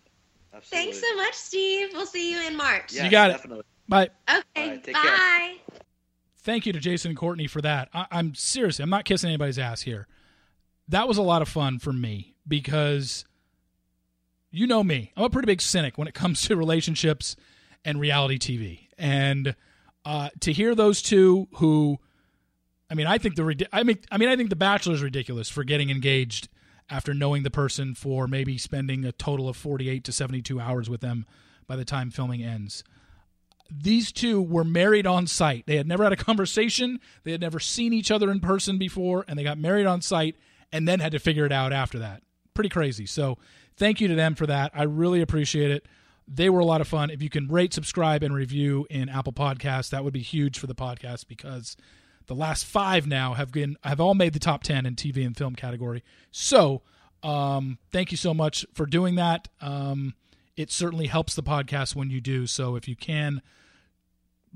Absolutely. 0.54 0.92
Thanks 0.94 1.08
so 1.08 1.16
much, 1.16 1.34
Steve. 1.36 1.90
We'll 1.94 2.06
see 2.08 2.32
you 2.34 2.48
in 2.48 2.58
March. 2.58 2.92
Yes, 2.92 3.04
you 3.06 3.12
got 3.12 3.28
definitely. 3.28 3.60
it. 3.60 3.66
Bye. 3.88 4.10
Okay. 4.30 4.70
Right, 4.70 4.86
bye. 4.86 4.92
Care. 4.94 5.80
Thank 6.40 6.66
you 6.66 6.74
to 6.74 6.80
Jason 6.80 7.10
and 7.12 7.18
Cortney 7.20 7.48
for 7.50 7.62
that. 7.62 7.90
I- 7.94 8.08
I'm 8.12 8.34
seriously, 8.36 8.82
I'm 8.84 8.90
not 8.90 9.06
kissing 9.06 9.30
anybody's 9.30 9.60
ass 9.60 9.82
here. 9.82 10.08
That 10.88 11.08
was 11.08 11.18
a 11.18 11.22
lot 11.24 11.42
of 11.42 11.50
fun 11.50 11.78
for 11.80 11.94
me 11.94 12.36
because 12.48 13.26
you 14.52 14.66
know 14.68 14.84
me. 14.84 15.12
I'm 15.16 15.26
a 15.26 15.30
pretty 15.30 15.46
big 15.48 15.62
cynic 15.62 15.98
when 15.98 16.08
it 16.08 16.14
comes 16.16 16.42
to 16.44 16.56
relationships 16.56 17.36
and 17.84 18.00
reality 18.00 18.40
TV. 18.40 18.88
And 18.98 19.56
uh, 20.04 20.30
to 20.40 20.52
hear 20.52 20.74
those 20.74 21.02
two 21.02 21.48
who, 21.56 22.00
I 22.90 22.94
mean, 22.94 23.08
I 23.08 23.18
think 23.18 23.36
the 23.36 23.68
I 23.72 23.84
mean, 23.84 24.00
I 24.12 24.18
mean, 24.18 24.30
I 24.30 24.36
think 24.36 24.50
the 24.50 24.56
Bachelor 24.56 24.94
is 24.94 25.02
ridiculous 25.02 25.50
for 25.50 25.64
getting 25.64 25.90
engaged 25.90 26.50
after 26.90 27.14
knowing 27.14 27.44
the 27.44 27.52
person 27.52 27.96
for 27.96 28.28
maybe 28.28 28.58
spending 28.58 29.06
a 29.06 29.12
total 29.12 29.50
of 29.50 29.58
48 29.58 30.04
to 30.04 30.12
72 30.12 30.60
hours 30.60 30.90
with 30.90 31.02
them 31.02 31.26
by 31.68 31.76
the 31.76 31.86
time 31.86 32.12
filming 32.12 32.44
ends. 32.44 32.84
These 33.72 34.12
two 34.12 34.40
were 34.40 34.64
married 34.64 35.08
on 35.08 35.26
site. 35.26 35.66
They 35.66 35.78
had 35.78 35.88
never 35.88 36.04
had 36.04 36.14
a 36.14 36.18
conversation. 36.18 37.00
They 37.24 37.32
had 37.32 37.42
never 37.42 37.60
seen 37.60 37.94
each 37.94 38.12
other 38.12 38.30
in 38.30 38.40
person 38.40 38.78
before, 38.78 39.26
and 39.28 39.40
they 39.40 39.44
got 39.44 39.58
married 39.58 39.88
on 39.88 40.02
site 40.02 40.36
and 40.72 40.88
then 40.88 41.00
had 41.00 41.14
to 41.14 41.20
figure 41.20 41.46
it 41.46 41.52
out 41.52 41.74
after 41.74 41.98
that. 42.00 42.22
Pretty 42.54 42.70
crazy. 42.70 43.08
So, 43.08 43.40
thank 43.76 44.00
you 44.00 44.08
to 44.08 44.16
them 44.16 44.36
for 44.36 44.46
that. 44.46 44.72
I 44.76 44.84
really 44.84 45.22
appreciate 45.22 45.72
it. 45.72 45.88
They 46.28 46.50
were 46.50 46.60
a 46.60 46.66
lot 46.66 46.82
of 46.82 46.88
fun. 46.88 47.10
If 47.10 47.22
you 47.22 47.30
can 47.30 47.48
rate, 47.48 47.74
subscribe, 47.74 48.24
and 48.24 48.34
review 48.34 48.88
in 48.90 49.10
Apple 49.10 49.34
Podcasts, 49.34 49.90
that 49.90 50.04
would 50.04 50.14
be 50.14 50.22
huge 50.22 50.58
for 50.58 50.68
the 50.68 50.76
podcast 50.76 51.28
because 51.28 51.76
the 52.28 52.36
last 52.36 52.66
five 52.66 53.08
now 53.08 53.34
have 53.34 53.52
been 53.52 53.78
have 53.84 54.00
all 54.00 54.16
made 54.16 54.34
the 54.34 54.40
top 54.40 54.64
ten 54.64 54.86
in 54.86 54.96
TV 54.96 55.26
and 55.26 55.36
film 55.36 55.56
category. 55.56 56.04
So, 56.32 56.82
um, 57.24 57.80
thank 57.92 58.12
you 58.12 58.18
so 58.18 58.34
much 58.34 58.66
for 58.74 58.86
doing 58.86 59.16
that. 59.16 59.48
Um, 59.62 60.16
it 60.56 60.72
certainly 60.72 61.08
helps 61.08 61.36
the 61.36 61.44
podcast 61.44 61.96
when 61.96 62.10
you 62.10 62.22
do. 62.22 62.48
So, 62.48 62.76
if 62.76 62.88
you 62.88 62.96
can, 62.96 63.42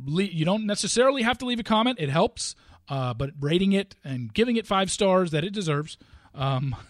you 0.05 0.45
don't 0.45 0.65
necessarily 0.65 1.23
have 1.23 1.37
to 1.39 1.45
leave 1.45 1.59
a 1.59 1.63
comment. 1.63 1.99
It 1.99 2.09
helps, 2.09 2.55
uh, 2.87 3.13
but 3.13 3.31
rating 3.39 3.73
it 3.73 3.95
and 4.03 4.33
giving 4.33 4.55
it 4.55 4.65
five 4.65 4.91
stars 4.91 5.31
that 5.31 5.43
it 5.43 5.53
deserves. 5.53 5.97
Um, 6.33 6.75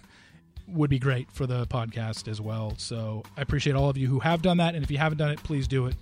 would 0.73 0.89
be 0.89 0.99
great 0.99 1.31
for 1.31 1.47
the 1.47 1.65
podcast 1.67 2.27
as 2.27 2.39
well. 2.39 2.73
So 2.77 3.23
I 3.37 3.41
appreciate 3.41 3.75
all 3.75 3.89
of 3.89 3.97
you 3.97 4.07
who 4.07 4.19
have 4.19 4.41
done 4.41 4.57
that. 4.57 4.75
And 4.75 4.83
if 4.83 4.91
you 4.91 4.97
haven't 4.97 5.17
done 5.17 5.31
it, 5.31 5.41
please 5.43 5.67
do 5.67 5.87
it. 5.87 5.95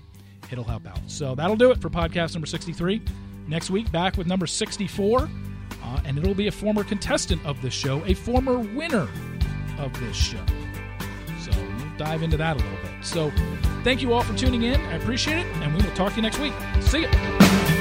It'll 0.52 0.64
help 0.64 0.88
out. 0.88 0.99
So 1.08 1.36
that'll 1.36 1.56
do 1.56 1.72
it 1.72 1.82
for 1.82 1.90
podcast 1.90 2.34
number 2.34 2.48
63. 2.48 3.02
Next 3.48 3.69
week, 3.69 3.91
back 3.91 4.18
with 4.18 4.28
number 4.28 4.48
64. 4.48 5.30
Uh, 5.84 5.99
and 6.06 6.18
it'll 6.18 6.34
be 6.34 6.48
a 6.48 6.52
former 6.52 6.84
contestant 6.84 7.44
of 7.45 7.61
this 7.61 7.74
show, 7.74 8.03
a 8.06 8.14
former 8.14 8.60
winner 8.60 9.07
of 9.80 9.98
this 9.99 10.15
show. 10.15 10.44
So 11.40 11.52
we'll 11.52 11.98
dive 11.98 12.24
into 12.24 12.36
that 12.38 12.57
a 12.57 12.60
little 12.60 12.78
bit. 12.84 13.06
So 13.06 13.32
thank 13.84 14.02
you 14.02 14.14
all 14.14 14.22
for 14.22 14.36
tuning 14.38 14.64
in. 14.64 14.82
I 14.82 14.95
appreciate 14.95 15.38
it. 15.38 15.45
And 15.57 15.74
we 15.76 15.82
will 15.82 15.95
talk 15.95 16.11
to 16.11 16.15
you 16.18 16.24
next 16.24 16.40
week. 16.40 16.53
See 16.82 17.02
you. 17.02 17.77